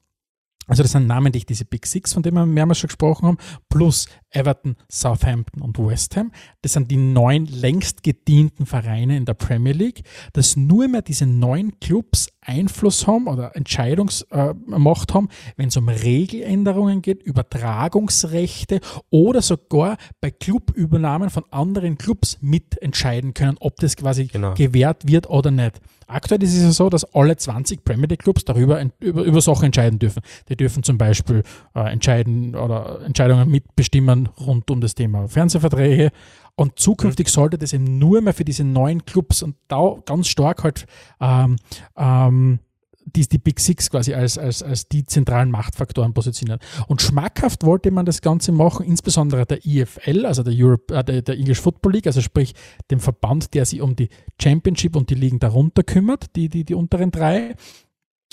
Also 0.69 0.83
das 0.83 0.91
sind 0.91 1.07
namentlich 1.07 1.45
diese 1.45 1.65
Big 1.65 1.85
Six, 1.85 2.13
von 2.13 2.23
denen 2.23 2.37
wir 2.37 2.45
mehrmals 2.45 2.77
schon 2.77 2.87
gesprochen 2.87 3.27
haben, 3.27 3.37
plus 3.69 4.07
Everton, 4.29 4.75
Southampton 4.89 5.61
und 5.61 5.79
West 5.79 6.15
Ham. 6.15 6.31
Das 6.61 6.73
sind 6.73 6.91
die 6.91 6.97
neun 6.97 7.47
längst 7.47 8.03
gedienten 8.03 8.67
Vereine 8.67 9.17
in 9.17 9.25
der 9.25 9.33
Premier 9.33 9.73
League, 9.73 10.03
dass 10.33 10.55
nur 10.55 10.87
mehr 10.87 11.01
diese 11.01 11.25
neun 11.25 11.79
Clubs 11.79 12.29
Einfluss 12.41 13.05
haben 13.07 13.27
oder 13.27 13.55
Entscheidungsmacht 13.55 15.11
äh, 15.11 15.13
haben, 15.13 15.29
wenn 15.57 15.67
es 15.67 15.77
um 15.77 15.89
Regeländerungen 15.89 17.01
geht, 17.01 17.21
Übertragungsrechte 17.23 18.79
oder 19.09 19.41
sogar 19.41 19.97
bei 20.21 20.31
Clubübernahmen 20.31 21.29
von 21.29 21.43
anderen 21.51 21.97
Clubs 21.97 22.37
mitentscheiden 22.41 23.33
können, 23.33 23.57
ob 23.59 23.77
das 23.77 23.95
quasi 23.95 24.25
genau. 24.25 24.53
gewährt 24.53 25.07
wird 25.07 25.29
oder 25.29 25.51
nicht. 25.51 25.79
Aktuell 26.09 26.41
ist 26.41 26.55
es 26.55 26.63
ja 26.63 26.71
so, 26.71 26.89
dass 26.89 27.13
alle 27.13 27.37
20 27.37 27.83
Premier 27.83 28.07
League 28.07 28.23
Clubs 28.23 28.43
darüber 28.43 28.81
über, 28.99 29.23
über 29.23 29.41
Sachen 29.41 29.65
entscheiden 29.65 29.99
dürfen. 29.99 30.23
Die 30.49 30.55
dürfen 30.55 30.81
zum 30.81 30.97
Beispiel 30.97 31.43
äh, 31.75 31.91
entscheiden 31.91 32.55
oder 32.55 33.01
Entscheidungen 33.05 33.47
mitbestimmen 33.49 34.27
rund 34.39 34.71
um 34.71 34.81
das 34.81 34.95
Thema 34.95 35.27
Fernsehverträge. 35.27 36.11
Und 36.59 36.77
zukünftig 36.77 37.27
mhm. 37.27 37.31
sollte 37.31 37.57
das 37.57 37.71
eben 37.71 37.99
nur 37.99 38.19
mehr 38.19 38.33
für 38.33 38.43
diese 38.43 38.65
neuen 38.65 39.05
Clubs 39.05 39.43
und 39.43 39.55
da 39.69 39.95
ganz 40.05 40.27
stark 40.27 40.65
halt 40.65 40.87
ähm, 41.21 41.55
ähm, 41.95 42.59
die, 43.05 43.25
die 43.25 43.37
Big 43.37 43.61
Six 43.61 43.89
quasi 43.89 44.13
als, 44.13 44.37
als, 44.37 44.61
als 44.61 44.89
die 44.89 45.05
zentralen 45.05 45.51
Machtfaktoren 45.51 46.13
positioniert. 46.13 46.61
Und 46.87 47.01
schmackhaft 47.01 47.63
wollte 47.63 47.91
man 47.91 48.05
das 48.05 48.21
Ganze 48.21 48.51
machen, 48.51 48.85
insbesondere 48.85 49.45
der 49.45 49.65
IFL, 49.65 50.25
also 50.25 50.43
der, 50.43 50.53
Europe, 50.53 50.93
äh, 50.93 51.01
der, 51.01 51.21
der 51.21 51.35
English 51.35 51.61
Football 51.61 51.93
League, 51.93 52.07
also 52.07 52.19
sprich 52.19 52.53
dem 52.91 52.99
Verband, 52.99 53.53
der 53.53 53.63
sich 53.63 53.79
um 53.79 53.95
die 53.95 54.09
Championship 54.41 54.97
und 54.97 55.09
die 55.09 55.15
Ligen 55.15 55.39
darunter 55.39 55.83
kümmert, 55.83 56.35
die, 56.35 56.49
die, 56.49 56.65
die 56.65 56.75
unteren 56.75 57.11
drei, 57.11 57.55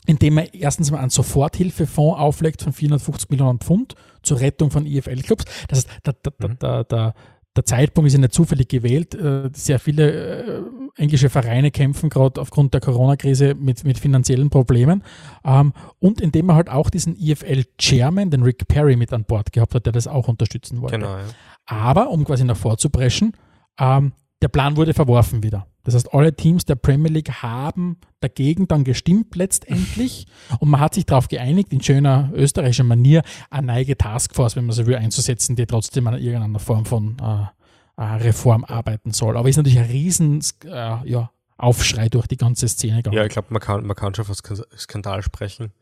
indem 0.04 0.38
er 0.38 0.52
erstens 0.52 0.90
mal 0.90 0.98
einen 0.98 1.10
Soforthilfefonds 1.10 2.18
auflegt 2.18 2.60
von 2.62 2.72
450 2.72 3.30
Millionen 3.30 3.60
Pfund 3.60 3.94
zur 4.24 4.40
Rettung 4.40 4.72
von 4.72 4.84
IFL-Clubs. 4.84 5.44
Das 5.68 5.78
heißt, 5.78 5.88
der, 6.04 6.12
der, 6.14 6.48
der, 6.56 6.84
der, 6.84 7.14
der 7.56 7.64
Zeitpunkt 7.64 8.06
ist 8.06 8.14
ja 8.14 8.20
nicht 8.20 8.34
zufällig 8.34 8.68
gewählt. 8.68 9.14
Äh, 9.14 9.50
sehr 9.52 9.78
viele 9.78 10.12
äh, 10.12 10.62
englische 10.96 11.30
Vereine 11.30 11.70
kämpfen 11.70 12.10
gerade 12.10 12.40
aufgrund 12.40 12.74
der 12.74 12.80
Corona-Krise 12.80 13.54
mit, 13.54 13.84
mit 13.84 13.98
finanziellen 13.98 14.50
Problemen. 14.50 15.02
Ähm, 15.44 15.72
und 15.98 16.20
indem 16.20 16.50
er 16.50 16.56
halt 16.56 16.68
auch 16.68 16.90
diesen 16.90 17.16
EFL-Chairman, 17.18 18.30
den 18.30 18.42
Rick 18.42 18.68
Perry, 18.68 18.96
mit 18.96 19.12
an 19.12 19.24
Bord 19.24 19.52
gehabt 19.52 19.74
hat, 19.74 19.86
der 19.86 19.92
das 19.92 20.06
auch 20.06 20.28
unterstützen 20.28 20.80
wollte. 20.80 20.98
Genau, 20.98 21.16
ja. 21.16 21.24
Aber, 21.66 22.10
um 22.10 22.24
quasi 22.24 22.44
nach 22.44 22.56
vorzupreschen, 22.56 23.32
ähm, 23.78 24.12
der 24.42 24.48
Plan 24.48 24.76
wurde 24.76 24.94
verworfen 24.94 25.42
wieder. 25.42 25.66
Das 25.86 25.94
heißt, 25.94 26.12
alle 26.12 26.34
Teams 26.34 26.64
der 26.64 26.74
Premier 26.74 27.12
League 27.12 27.30
haben 27.30 27.98
dagegen 28.18 28.66
dann 28.66 28.82
gestimmt 28.82 29.36
letztendlich 29.36 30.26
und 30.58 30.68
man 30.68 30.80
hat 30.80 30.94
sich 30.94 31.06
darauf 31.06 31.28
geeinigt, 31.28 31.72
in 31.72 31.80
schöner 31.80 32.32
österreichischer 32.34 32.82
Manier 32.82 33.22
eine 33.50 33.68
neue 33.68 33.96
Taskforce, 33.96 34.56
wenn 34.56 34.66
man 34.66 34.74
so 34.74 34.84
will, 34.88 34.96
einzusetzen, 34.96 35.54
die 35.54 35.64
trotzdem 35.64 36.08
an 36.08 36.18
irgendeiner 36.18 36.58
Form 36.58 36.86
von 36.86 37.16
äh, 37.22 38.02
äh, 38.02 38.16
Reform 38.16 38.64
arbeiten 38.64 39.12
soll. 39.12 39.36
Aber 39.36 39.48
ist 39.48 39.58
natürlich 39.58 39.78
ein 39.78 39.84
riesen 39.84 40.42
äh, 40.64 41.08
ja, 41.08 41.30
Aufschrei 41.56 42.08
durch 42.08 42.26
die 42.26 42.36
ganze 42.36 42.66
Szene 42.66 42.96
gegangen. 42.96 43.16
Ja, 43.16 43.24
ich 43.24 43.30
glaube, 43.30 43.48
man 43.50 43.62
kann, 43.62 43.86
man 43.86 43.94
kann 43.94 44.12
schon 44.12 44.24
von 44.24 44.34
Skandal 44.76 45.22
sprechen. 45.22 45.72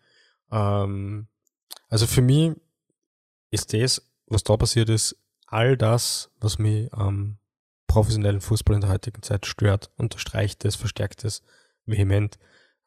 Ähm, 0.52 1.28
also 1.88 2.06
für 2.06 2.20
mich 2.20 2.52
ist 3.50 3.72
das, 3.72 4.02
was 4.26 4.44
da 4.44 4.58
passiert 4.58 4.90
ist, 4.90 5.16
all 5.46 5.78
das, 5.78 6.30
was 6.40 6.58
mich 6.58 6.92
am 6.92 7.08
ähm, 7.08 7.38
professionellen 7.94 8.40
Fußball 8.40 8.74
in 8.74 8.80
der 8.80 8.90
heutigen 8.90 9.22
Zeit 9.22 9.46
stört, 9.46 9.90
unterstreicht 9.96 10.64
es, 10.64 10.74
verstärkt 10.74 11.24
es 11.24 11.42
vehement. 11.86 12.38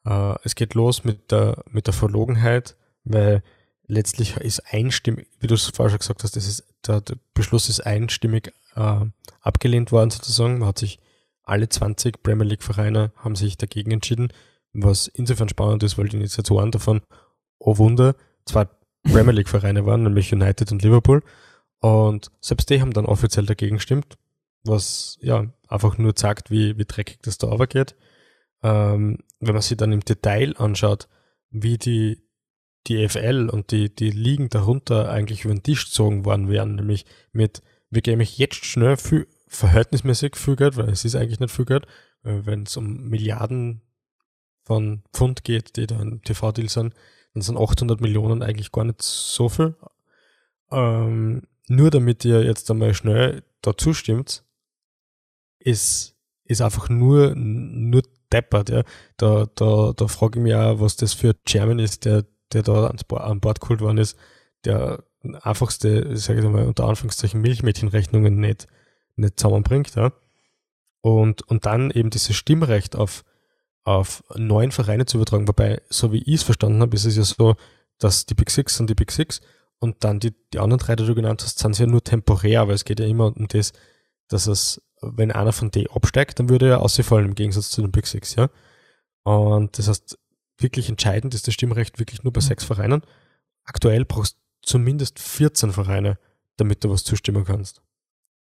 Äh, 0.04 0.34
es 0.44 0.54
geht 0.54 0.74
los 0.74 1.02
mit 1.02 1.32
der, 1.32 1.64
mit 1.70 1.86
der 1.86 1.94
Verlogenheit, 1.94 2.76
weil 3.04 3.42
letztlich 3.86 4.36
ist 4.36 4.60
einstimmig, 4.70 5.28
wie 5.40 5.46
du 5.46 5.54
es 5.54 5.64
vorher 5.64 5.90
schon 5.90 6.00
gesagt 6.00 6.22
hast, 6.22 6.36
das 6.36 6.46
ist, 6.46 6.64
der, 6.86 7.00
der 7.00 7.16
Beschluss 7.32 7.70
ist 7.70 7.80
einstimmig 7.80 8.52
äh, 8.76 9.06
abgelehnt 9.40 9.92
worden 9.92 10.10
sozusagen. 10.10 10.58
Man 10.58 10.68
hat 10.68 10.78
sich 10.78 11.00
alle 11.42 11.70
20 11.70 12.22
Premier 12.22 12.46
League 12.46 12.62
Vereine 12.62 13.10
haben 13.16 13.34
sich 13.34 13.56
dagegen 13.56 13.90
entschieden, 13.90 14.28
was 14.74 15.06
insofern 15.06 15.48
spannend 15.48 15.82
ist, 15.84 15.96
weil 15.96 16.08
die 16.08 16.18
Initiatoren 16.18 16.70
davon, 16.70 17.00
oh 17.58 17.78
Wunder, 17.78 18.14
zwei 18.44 18.66
Premier 19.04 19.32
League 19.32 19.48
Vereine 19.48 19.86
waren, 19.86 20.02
nämlich 20.02 20.34
United 20.34 20.70
und 20.70 20.82
Liverpool. 20.82 21.22
Und 21.80 22.30
selbst 22.42 22.68
die 22.68 22.82
haben 22.82 22.92
dann 22.92 23.06
offiziell 23.06 23.46
dagegen 23.46 23.76
gestimmt, 23.76 24.18
was 24.68 25.18
ja 25.20 25.46
einfach 25.68 25.98
nur 25.98 26.14
zeigt, 26.14 26.50
wie, 26.50 26.78
wie 26.78 26.84
dreckig 26.84 27.18
das 27.22 27.38
da 27.38 27.54
geht. 27.66 27.96
Ähm, 28.62 29.18
wenn 29.40 29.52
man 29.52 29.62
sich 29.62 29.76
dann 29.76 29.92
im 29.92 30.04
Detail 30.04 30.54
anschaut, 30.56 31.08
wie 31.50 31.78
die, 31.78 32.22
die 32.86 33.08
FL 33.08 33.48
und 33.50 33.70
die, 33.70 33.94
die 33.94 34.10
Ligen 34.10 34.48
darunter 34.48 35.10
eigentlich 35.10 35.44
über 35.44 35.54
den 35.54 35.62
Tisch 35.62 35.86
gezogen 35.86 36.24
worden 36.24 36.48
wären, 36.48 36.74
nämlich 36.74 37.06
mit, 37.32 37.62
wir 37.90 38.02
geben 38.02 38.20
euch 38.20 38.38
jetzt 38.38 38.64
schnell 38.64 38.96
viel, 38.96 39.26
verhältnismäßig 39.46 40.36
viel 40.36 40.56
Geld, 40.56 40.76
weil 40.76 40.88
es 40.90 41.04
ist 41.04 41.14
eigentlich 41.14 41.40
nicht 41.40 41.54
viel 41.54 41.64
Geld, 41.64 41.86
wenn 42.22 42.64
es 42.64 42.76
um 42.76 43.08
Milliarden 43.08 43.82
von 44.64 45.02
Pfund 45.14 45.44
geht, 45.44 45.76
die 45.76 45.86
da 45.86 46.00
in 46.00 46.22
TV-Deal 46.22 46.68
sind, 46.68 46.94
dann 47.32 47.42
sind 47.42 47.56
800 47.56 48.00
Millionen 48.00 48.42
eigentlich 48.42 48.72
gar 48.72 48.84
nicht 48.84 49.02
so 49.02 49.48
viel. 49.48 49.76
Ähm, 50.70 51.42
nur 51.68 51.90
damit 51.90 52.24
ihr 52.24 52.42
jetzt 52.44 52.70
einmal 52.70 52.94
schnell 52.94 53.42
da 53.62 53.76
zustimmt, 53.76 54.44
ist, 55.68 56.16
ist 56.44 56.62
einfach 56.62 56.88
nur, 56.88 57.34
nur 57.34 58.02
deppert, 58.32 58.70
ja. 58.70 58.82
Da, 59.16 59.46
da, 59.54 59.92
da 59.96 60.08
frage 60.08 60.38
ich 60.38 60.42
mich 60.42 60.54
auch, 60.54 60.80
was 60.80 60.96
das 60.96 61.14
für 61.14 61.30
ein 61.30 61.40
Chairman 61.46 61.78
ist, 61.78 62.04
der, 62.04 62.24
der 62.52 62.62
da 62.62 62.86
ans 62.86 63.04
an 63.10 63.40
Bord 63.40 63.60
geholt 63.60 63.80
worden 63.80 63.98
ist, 63.98 64.16
der 64.64 65.04
einfachste, 65.42 66.16
sage 66.16 66.40
ich 66.40 66.46
mal, 66.46 66.66
unter 66.66 66.84
Anführungszeichen 66.84 67.40
Milchmädchenrechnungen 67.40 68.38
nicht, 68.38 68.66
nicht 69.16 69.38
zusammenbringt, 69.38 69.94
ja. 69.94 70.12
Und, 71.00 71.42
und 71.42 71.64
dann 71.66 71.90
eben 71.90 72.10
dieses 72.10 72.36
Stimmrecht 72.36 72.96
auf, 72.96 73.24
auf 73.84 74.24
neuen 74.34 74.72
Vereine 74.72 75.06
zu 75.06 75.16
übertragen, 75.16 75.48
wobei, 75.48 75.80
so 75.88 76.12
wie 76.12 76.22
ich 76.22 76.36
es 76.36 76.42
verstanden 76.42 76.80
habe, 76.80 76.96
ist 76.96 77.04
es 77.04 77.16
ja 77.16 77.22
so, 77.22 77.54
dass 77.98 78.26
die 78.26 78.34
Big 78.34 78.50
Six 78.50 78.76
sind 78.76 78.90
die 78.90 78.94
Big 78.94 79.10
Six 79.12 79.40
und 79.78 80.04
dann 80.04 80.18
die, 80.20 80.34
die 80.52 80.58
anderen 80.58 80.80
drei, 80.80 80.96
die 80.96 81.06
du 81.06 81.14
genannt 81.14 81.42
hast, 81.42 81.58
sind 81.58 81.78
ja 81.78 81.86
nur 81.86 82.02
temporär, 82.02 82.68
weil 82.68 82.74
es 82.74 82.84
geht 82.84 83.00
ja 83.00 83.06
immer 83.06 83.36
um 83.36 83.46
das, 83.48 83.72
dass 84.28 84.46
es 84.46 84.80
wenn 85.00 85.32
einer 85.32 85.52
von 85.52 85.70
D 85.70 85.88
absteigt, 85.88 86.38
dann 86.38 86.48
würde 86.48 86.68
er 86.68 86.82
ausfallen 86.82 87.26
im 87.26 87.34
Gegensatz 87.34 87.70
zu 87.70 87.82
den 87.82 87.92
Big 87.92 88.06
Six, 88.06 88.34
ja. 88.34 88.50
Und 89.22 89.78
das 89.78 89.88
heißt, 89.88 90.18
wirklich 90.58 90.88
entscheidend 90.88 91.34
ist 91.34 91.46
das 91.46 91.54
Stimmrecht 91.54 91.98
wirklich 91.98 92.22
nur 92.24 92.32
bei 92.32 92.40
mhm. 92.40 92.46
sechs 92.46 92.64
Vereinen. 92.64 93.02
Aktuell 93.64 94.04
brauchst 94.04 94.36
du 94.36 94.40
zumindest 94.62 95.18
14 95.18 95.72
Vereine, 95.72 96.18
damit 96.56 96.82
du 96.82 96.90
was 96.90 97.04
zustimmen 97.04 97.44
kannst. 97.44 97.82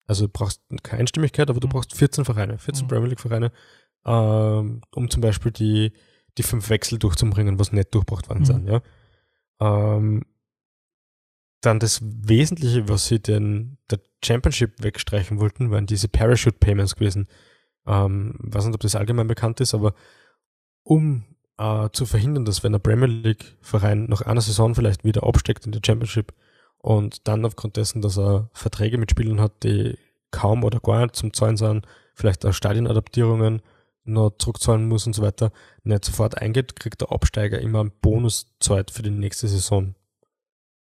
Also 0.08 0.26
du 0.26 0.32
brauchst 0.32 0.62
keine 0.82 1.02
Einstimmigkeit, 1.02 1.50
aber 1.50 1.60
du 1.60 1.68
mhm. 1.68 1.72
brauchst 1.72 1.96
14 1.96 2.26
Vereine, 2.26 2.58
14 2.58 2.86
mhm. 2.86 2.88
Premier 2.88 3.10
League 3.10 3.20
Vereine, 3.20 3.52
ähm, 4.06 4.82
um 4.96 5.10
zum 5.10 5.22
Beispiel 5.22 5.52
die, 5.52 5.94
die 6.38 6.44
fünf 6.44 6.70
Wechsel 6.70 6.98
durchzubringen, 6.98 7.60
was 7.60 7.72
nicht 7.72 7.94
durchgebracht 7.94 8.30
worden 8.30 8.40
mhm. 8.40 8.46
sind, 8.46 8.68
ja. 8.68 8.82
Ähm, 9.60 10.24
dann 11.62 11.80
das 11.80 12.00
Wesentliche, 12.02 12.88
was 12.88 13.08
sie 13.08 13.20
den, 13.20 13.78
der 13.92 14.00
Championship 14.24 14.82
wegstreichen 14.84 15.40
wollten, 15.40 15.72
waren 15.72 15.86
diese 15.86 16.08
Parachute 16.08 16.58
Payments 16.60 16.96
gewesen. 16.96 17.28
Ähm, 17.88 18.36
weiß 18.40 18.66
nicht, 18.66 18.76
ob 18.76 18.82
das 18.82 18.96
allgemein 18.96 19.28
bekannt 19.28 19.60
ist, 19.62 19.74
aber 19.74 19.94
um 20.84 21.24
äh, 21.58 21.90
zu 21.92 22.06
verhindern, 22.06 22.46
dass 22.46 22.64
wenn 22.64 22.72
der 22.72 22.80
Premier 22.80 23.08
League 23.08 23.58
Verein 23.62 24.06
nach 24.06 24.22
einer 24.22 24.42
Saison 24.42 24.76
vielleicht 24.76 25.04
wieder 25.04 25.24
absteckt 25.24 25.66
in 25.66 25.72
der 25.72 25.82
Championship 25.86 26.34
und 26.78 27.28
dann 27.28 27.46
aufgrund 27.46 27.78
dessen, 27.78 28.02
dass 28.02 28.18
er 28.18 28.50
Verträge 28.54 28.98
mit 28.98 29.12
Spielern 29.12 29.42
hat, 29.42 29.64
die 29.64 29.98
kaum 30.32 30.64
oder 30.64 30.80
gar 30.80 31.02
nicht 31.02 31.16
zum 31.16 31.34
Zahlen 31.34 31.58
sind, 31.58 31.86
vielleicht 32.14 32.46
auch 32.46 32.54
Stadionadaptierungen 32.54 33.62
noch 34.04 34.32
zurückzahlen 34.38 34.88
muss 34.88 35.06
und 35.08 35.14
so 35.14 35.22
weiter, 35.22 35.52
nicht 35.84 36.06
sofort 36.06 36.38
eingeht, 36.38 36.76
kriegt 36.76 37.02
der 37.02 37.12
Absteiger 37.12 37.60
immer 37.60 37.82
einen 37.82 37.92
Bonuszeit 38.02 38.92
für 38.92 39.04
die 39.04 39.12
nächste 39.12 39.48
Saison 39.48 39.96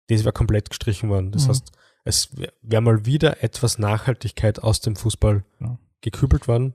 das 0.09 0.23
wäre 0.23 0.33
komplett 0.33 0.69
gestrichen 0.69 1.09
worden. 1.09 1.31
Das 1.31 1.45
mhm. 1.45 1.49
heißt, 1.49 1.71
es 2.09 2.29
wäre 2.61 2.81
mal 2.81 3.05
wieder 3.05 3.43
etwas 3.43 3.77
Nachhaltigkeit 3.77 4.61
aus 4.61 4.81
dem 4.81 4.95
Fußball 4.95 5.45
ja. 5.61 5.77
gekübelt 6.01 6.47
worden. 6.47 6.73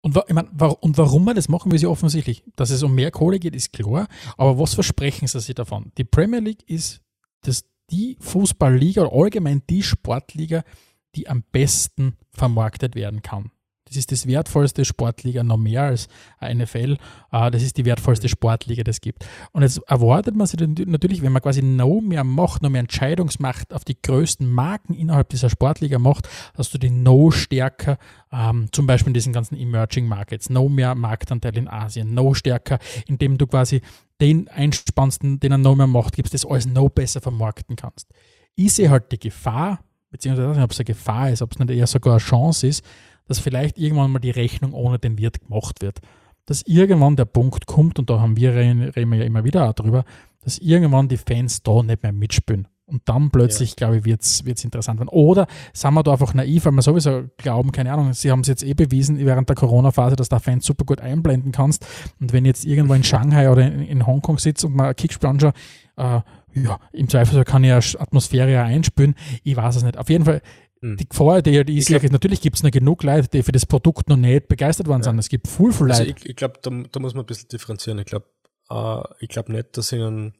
Und, 0.00 0.16
ich 0.16 0.34
mein, 0.34 0.48
und 0.48 0.98
warum 0.98 1.24
wir 1.24 1.34
das 1.34 1.48
machen, 1.48 1.70
wir 1.70 1.78
sie 1.78 1.86
offensichtlich. 1.86 2.42
Dass 2.56 2.70
es 2.70 2.82
um 2.82 2.94
mehr 2.94 3.10
Kohle 3.10 3.38
geht, 3.38 3.54
ist 3.54 3.72
klar. 3.72 4.08
Aber 4.36 4.58
was 4.58 4.74
versprechen 4.74 5.28
sie 5.28 5.40
sich 5.40 5.54
davon? 5.54 5.92
Die 5.98 6.04
Premier 6.04 6.40
League 6.40 6.68
ist 6.68 7.00
das, 7.42 7.64
die 7.90 8.16
Fußballliga 8.20 9.02
oder 9.02 9.24
allgemein 9.24 9.62
die 9.68 9.82
Sportliga, 9.82 10.64
die 11.14 11.28
am 11.28 11.42
besten 11.52 12.16
vermarktet 12.30 12.94
werden 12.94 13.22
kann. 13.22 13.52
Das 13.92 13.98
ist 13.98 14.12
das 14.12 14.26
wertvollste 14.26 14.86
Sportliga, 14.86 15.42
noch 15.42 15.58
mehr 15.58 15.82
als 15.82 16.08
eine 16.38 16.64
NFL. 16.64 16.96
Ah, 17.30 17.50
das 17.50 17.62
ist 17.62 17.76
die 17.76 17.84
wertvollste 17.84 18.26
Sportliga, 18.26 18.82
das 18.82 18.96
es 18.96 19.00
gibt. 19.02 19.26
Und 19.52 19.62
jetzt 19.62 19.82
erwartet 19.86 20.34
man 20.34 20.46
sich 20.46 20.58
natürlich, 20.86 21.20
wenn 21.20 21.32
man 21.32 21.42
quasi 21.42 21.62
noch 21.62 22.00
mehr 22.00 22.24
Macht, 22.24 22.62
noch 22.62 22.70
mehr 22.70 22.80
Entscheidungsmacht 22.80 23.74
auf 23.74 23.84
die 23.84 24.00
größten 24.00 24.50
Marken 24.50 24.94
innerhalb 24.94 25.28
dieser 25.28 25.50
Sportliga 25.50 25.98
macht, 25.98 26.26
dass 26.54 26.70
du 26.70 26.78
die 26.78 26.88
noch 26.88 27.32
stärker, 27.32 27.98
ähm, 28.32 28.68
zum 28.72 28.86
Beispiel 28.86 29.10
in 29.10 29.14
diesen 29.14 29.34
ganzen 29.34 29.56
Emerging 29.56 30.06
Markets, 30.06 30.48
noch 30.48 30.70
mehr 30.70 30.94
Marktanteil 30.94 31.56
in 31.58 31.68
Asien, 31.68 32.14
noch 32.14 32.34
stärker, 32.34 32.78
indem 33.06 33.36
du 33.36 33.46
quasi 33.46 33.82
den 34.22 34.48
einspannst, 34.48 35.22
den 35.22 35.52
er 35.52 35.58
noch 35.58 35.76
mehr 35.76 35.86
Macht 35.86 36.16
gibst, 36.16 36.32
das 36.32 36.46
alles 36.46 36.64
noch 36.64 36.88
besser 36.88 37.20
vermarkten 37.20 37.76
kannst. 37.76 38.08
Ich 38.54 38.72
sehe 38.72 38.88
halt 38.88 39.12
die 39.12 39.18
Gefahr, 39.18 39.80
beziehungsweise 40.10 40.44
ich 40.44 40.50
weiß 40.50 40.56
nicht, 40.56 40.64
ob 40.64 40.70
es 40.70 40.78
eine 40.78 40.84
Gefahr 40.84 41.30
ist, 41.30 41.42
ob 41.42 41.52
es 41.52 41.58
nicht 41.58 41.70
eher 41.70 41.86
sogar 41.86 42.14
eine 42.14 42.20
Chance 42.20 42.66
ist, 42.66 42.84
dass 43.26 43.38
vielleicht 43.38 43.78
irgendwann 43.78 44.10
mal 44.10 44.18
die 44.18 44.30
Rechnung 44.30 44.72
ohne 44.72 44.98
den 44.98 45.18
Wirt 45.18 45.40
gemacht 45.40 45.82
wird. 45.82 46.00
Dass 46.46 46.62
irgendwann 46.62 47.16
der 47.16 47.24
Punkt 47.24 47.66
kommt, 47.66 47.98
und 47.98 48.10
da 48.10 48.20
haben 48.20 48.36
wir, 48.36 48.54
reden 48.54 49.10
wir 49.10 49.18
ja 49.18 49.24
immer 49.24 49.44
wieder 49.44 49.68
auch 49.68 49.74
drüber, 49.74 50.04
dass 50.42 50.58
irgendwann 50.58 51.08
die 51.08 51.16
Fans 51.16 51.62
da 51.62 51.82
nicht 51.82 52.02
mehr 52.02 52.12
mitspielen. 52.12 52.66
Und 52.84 53.08
dann 53.08 53.30
plötzlich, 53.30 53.70
ja. 53.70 53.76
glaube 53.76 53.98
ich, 53.98 54.04
wird 54.04 54.22
es 54.22 54.64
interessant 54.64 54.98
werden. 54.98 55.08
Oder 55.08 55.46
sind 55.72 55.94
wir 55.94 56.02
da 56.02 56.12
einfach 56.12 56.34
naiv, 56.34 56.66
weil 56.66 56.72
wir 56.72 56.82
sowieso 56.82 57.24
glauben, 57.38 57.72
keine 57.72 57.92
Ahnung, 57.92 58.12
sie 58.12 58.30
haben 58.30 58.40
es 58.40 58.48
jetzt 58.48 58.62
eh 58.62 58.74
bewiesen 58.74 59.18
während 59.24 59.48
der 59.48 59.56
Corona-Phase, 59.56 60.16
dass 60.16 60.28
du 60.28 60.38
Fans 60.40 60.66
super 60.66 60.84
gut 60.84 61.00
einblenden 61.00 61.52
kannst. 61.52 61.86
Und 62.20 62.32
wenn 62.34 62.44
jetzt 62.44 62.66
irgendwo 62.66 62.92
in 62.92 63.02
Shanghai 63.02 63.50
oder 63.50 63.66
in, 63.66 63.80
in 63.80 64.06
Hongkong 64.06 64.38
sitzt 64.38 64.64
und 64.64 64.74
mal 64.74 64.94
Kickspiel 64.94 65.30
anschaut, 65.30 65.54
äh, 65.96 66.20
ja, 66.54 66.78
im 66.92 67.08
Zweifel 67.08 67.44
kann 67.44 67.64
ich 67.64 67.70
ja 67.70 68.00
Atmosphäre 68.00 68.52
ja 68.52 68.64
einspülen. 68.64 69.14
Ich 69.42 69.56
weiß 69.56 69.76
es 69.76 69.84
nicht. 69.84 69.96
Auf 69.96 70.10
jeden 70.10 70.24
Fall. 70.24 70.42
Die 70.82 71.08
Gefahr, 71.08 71.42
die, 71.42 71.64
die 71.64 71.78
ist, 71.78 71.86
glaub, 71.86 72.02
natürlich 72.02 72.40
gibt 72.40 72.56
es 72.56 72.62
noch 72.62 72.72
genug 72.72 73.04
Leute, 73.04 73.28
die 73.28 73.42
für 73.42 73.52
das 73.52 73.66
Produkt 73.66 74.08
noch 74.08 74.16
nicht 74.16 74.48
begeistert 74.48 74.88
worden 74.88 75.02
ja. 75.02 75.04
sind. 75.04 75.18
Es 75.18 75.28
gibt 75.28 75.46
viel, 75.46 75.72
viel 75.72 75.90
also 75.90 76.02
Leute. 76.02 76.18
ich, 76.18 76.30
ich 76.30 76.36
glaube, 76.36 76.58
da, 76.60 76.70
da, 76.70 77.00
muss 77.00 77.14
man 77.14 77.22
ein 77.22 77.26
bisschen 77.26 77.48
differenzieren. 77.48 77.98
Ich 78.00 78.06
glaube 78.06 78.26
äh, 78.68 79.02
ich 79.20 79.28
glaub 79.28 79.48
nicht, 79.48 79.76
dass 79.76 79.92
ihnen, 79.92 80.34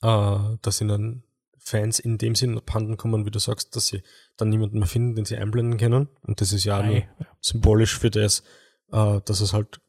äh, 0.00 0.38
dass 0.62 0.80
ihnen 0.80 1.24
Fans 1.58 1.98
in 1.98 2.16
dem 2.16 2.34
Sinn 2.34 2.56
abhanden 2.56 2.96
kommen, 2.96 3.26
wie 3.26 3.30
du 3.30 3.38
sagst, 3.38 3.76
dass 3.76 3.88
sie 3.88 4.02
dann 4.38 4.48
niemanden 4.48 4.78
mehr 4.78 4.88
finden, 4.88 5.14
den 5.14 5.26
sie 5.26 5.36
einblenden 5.36 5.78
können. 5.78 6.08
Und 6.22 6.40
das 6.40 6.52
ist 6.52 6.64
ja 6.64 6.82
nur 6.82 7.02
symbolisch 7.40 7.98
für 7.98 8.10
das, 8.10 8.42
äh, 8.90 9.20
dass 9.24 9.40
es 9.40 9.52
halt 9.52 9.80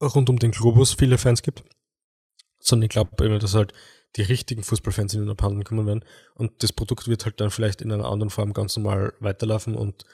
rund 0.00 0.30
um 0.30 0.38
den 0.38 0.52
Globus 0.52 0.94
viele 0.94 1.18
Fans 1.18 1.42
gibt. 1.42 1.64
Sondern 2.60 2.84
ich 2.84 2.90
glaube 2.90 3.38
dass 3.38 3.54
halt 3.54 3.72
die 4.16 4.22
richtigen 4.22 4.62
Fußballfans 4.62 5.14
in 5.14 5.20
den 5.20 5.30
abhanden 5.30 5.64
kommen 5.64 5.86
werden. 5.86 6.04
Und 6.34 6.62
das 6.62 6.72
Produkt 6.72 7.08
wird 7.08 7.24
halt 7.24 7.40
dann 7.40 7.50
vielleicht 7.50 7.82
in 7.82 7.92
einer 7.92 8.06
anderen 8.06 8.30
Form 8.30 8.52
ganz 8.52 8.76
normal 8.76 9.12
weiterlaufen. 9.20 9.74
Und 9.74 10.04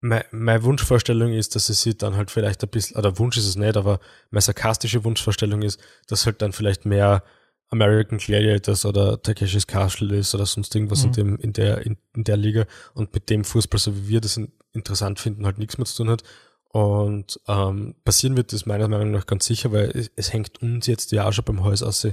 meine, 0.00 0.24
meine 0.30 0.62
Wunschvorstellung 0.64 1.32
ist, 1.32 1.54
dass 1.54 1.68
es 1.68 1.82
sie 1.82 1.96
dann 1.96 2.16
halt 2.16 2.30
vielleicht 2.30 2.62
ein 2.62 2.68
bisschen, 2.68 2.96
oder 2.96 3.18
Wunsch 3.18 3.36
ist 3.36 3.46
es 3.46 3.56
nicht, 3.56 3.76
aber 3.76 4.00
meine 4.30 4.42
sarkastische 4.42 5.04
Wunschvorstellung 5.04 5.62
ist, 5.62 5.80
dass 6.08 6.26
halt 6.26 6.42
dann 6.42 6.52
vielleicht 6.52 6.84
mehr 6.84 7.24
American 7.70 8.18
Gladiators 8.18 8.84
oder 8.84 9.20
Takeshis 9.22 9.66
Castle 9.66 10.14
ist 10.14 10.34
oder 10.34 10.44
sonst 10.44 10.74
irgendwas 10.74 11.02
mhm. 11.02 11.06
in, 11.06 11.12
dem, 11.12 11.36
in, 11.38 11.52
der, 11.54 11.86
in, 11.86 11.96
in, 12.14 12.24
der 12.24 12.36
Liga 12.36 12.66
und 12.94 13.14
mit 13.14 13.30
dem 13.30 13.44
Fußball, 13.44 13.80
so 13.80 13.96
wie 13.96 14.08
wir 14.08 14.20
das 14.20 14.38
interessant 14.72 15.18
finden, 15.18 15.46
halt 15.46 15.58
nichts 15.58 15.78
mehr 15.78 15.86
zu 15.86 15.96
tun 15.96 16.10
hat. 16.10 16.22
Und 16.68 17.40
ähm, 17.48 17.94
passieren 18.04 18.36
wird 18.36 18.52
das 18.52 18.66
meiner 18.66 18.88
Meinung 18.88 19.10
nach 19.10 19.26
ganz 19.26 19.46
sicher, 19.46 19.72
weil 19.72 19.90
es, 19.90 20.10
es 20.16 20.32
hängt 20.32 20.60
uns 20.62 20.86
jetzt 20.86 21.12
ja 21.12 21.26
auch 21.26 21.32
schon 21.32 21.44
beim 21.44 21.64
Haus 21.64 21.82
aus, 21.82 22.06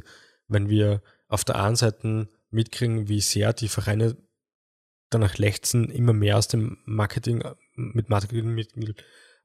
wenn 0.49 0.69
wir 0.69 1.01
auf 1.27 1.45
der 1.45 1.55
einen 1.55 1.75
Seite 1.75 2.27
mitkriegen, 2.49 3.07
wie 3.07 3.21
sehr 3.21 3.53
die 3.53 3.69
Vereine 3.69 4.17
danach 5.09 5.37
lechzen, 5.37 5.89
immer 5.89 6.13
mehr 6.13 6.37
aus 6.37 6.47
dem 6.47 6.77
Marketing, 6.85 7.43
mit 7.75 8.09
Marketingmitteln 8.09 8.95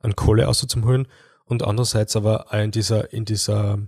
an 0.01 0.17
Kohle 0.17 0.49
auszuholen 0.49 1.07
und 1.45 1.63
andererseits 1.63 2.17
aber 2.17 2.53
in 2.53 2.71
dieser, 2.71 3.13
in 3.13 3.25
dieser 3.25 3.79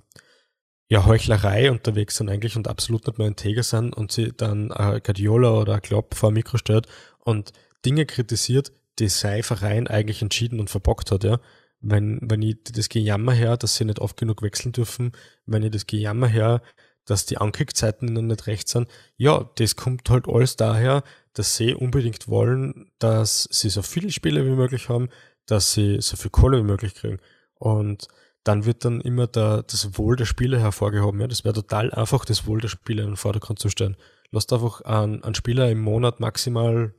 ja, 0.88 1.04
Heuchlerei 1.04 1.70
unterwegs 1.70 2.16
sind 2.16 2.28
eigentlich 2.28 2.56
und 2.56 2.68
absolut 2.68 3.06
nicht 3.06 3.18
mehr 3.18 3.26
integer 3.26 3.62
sind 3.62 3.94
und 3.94 4.12
sie 4.12 4.32
dann 4.32 4.70
ein 4.72 5.02
Guardiola 5.02 5.50
oder 5.52 5.80
Klopp 5.80 6.14
vor 6.14 6.30
Mikro 6.30 6.58
stellt 6.58 6.86
und 7.18 7.52
Dinge 7.84 8.06
kritisiert, 8.06 8.72
die 8.98 9.08
sein 9.08 9.42
Verein 9.42 9.88
eigentlich 9.88 10.22
entschieden 10.22 10.60
und 10.60 10.70
verbockt 10.70 11.10
hat, 11.10 11.24
ja. 11.24 11.40
Wenn, 11.80 12.18
wenn 12.22 12.40
ich 12.40 12.56
das 12.64 12.88
Gejammer 12.88 13.32
her, 13.32 13.56
dass 13.56 13.76
sie 13.76 13.84
nicht 13.84 14.00
oft 14.00 14.16
genug 14.16 14.40
wechseln 14.42 14.72
dürfen, 14.72 15.12
wenn 15.44 15.62
ich 15.62 15.70
das 15.70 15.86
Gejammer 15.86 16.26
her, 16.26 16.62
dass 17.06 17.24
die 17.24 17.38
Ankickzeiten 17.38 18.08
ihnen 18.08 18.26
nicht 18.26 18.46
recht 18.46 18.68
sind, 18.68 18.88
ja, 19.16 19.48
das 19.56 19.76
kommt 19.76 20.10
halt 20.10 20.28
alles 20.28 20.56
daher, 20.56 21.02
dass 21.32 21.56
sie 21.56 21.74
unbedingt 21.74 22.28
wollen, 22.28 22.90
dass 22.98 23.48
sie 23.50 23.70
so 23.70 23.82
viele 23.82 24.10
Spiele 24.10 24.44
wie 24.44 24.56
möglich 24.56 24.88
haben, 24.88 25.08
dass 25.46 25.72
sie 25.72 26.00
so 26.00 26.16
viel 26.16 26.30
Kohle 26.30 26.58
wie 26.58 26.66
möglich 26.66 26.94
kriegen. 26.94 27.18
Und 27.54 28.08
dann 28.44 28.64
wird 28.64 28.84
dann 28.84 29.00
immer 29.00 29.26
der, 29.26 29.62
das 29.62 29.98
Wohl 29.98 30.16
der 30.16 30.24
Spieler 30.24 30.58
hervorgehoben. 30.58 31.20
Ja? 31.20 31.26
Das 31.26 31.44
wäre 31.44 31.54
total 31.54 31.92
einfach, 31.92 32.24
das 32.24 32.46
Wohl 32.46 32.60
der 32.60 32.68
Spieler 32.68 33.02
in 33.02 33.10
den 33.10 33.16
Vordergrund 33.16 33.58
zu 33.58 33.68
stellen. 33.68 33.96
Lasst 34.30 34.52
einfach 34.52 34.82
einen, 34.82 35.22
einen 35.24 35.34
Spieler 35.34 35.70
im 35.70 35.80
Monat 35.80 36.20
maximal, 36.20 36.94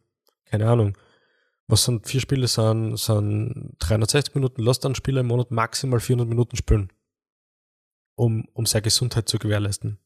keine 0.46 0.68
Ahnung, 0.70 0.98
was 1.68 1.84
sind 1.84 2.08
vier 2.08 2.22
Spiele, 2.22 2.48
sind, 2.48 2.98
sind 2.98 3.76
360 3.80 4.36
Minuten, 4.36 4.62
lasst 4.62 4.86
einen 4.86 4.96
Spieler 4.96 5.22
im 5.22 5.28
Monat 5.28 5.52
maximal 5.52 6.00
400 6.00 6.28
Minuten 6.28 6.56
spielen, 6.56 6.92
um, 8.18 8.46
um 8.54 8.66
seine 8.66 8.82
Gesundheit 8.82 9.30
zu 9.30 9.40
gewährleisten. 9.40 10.00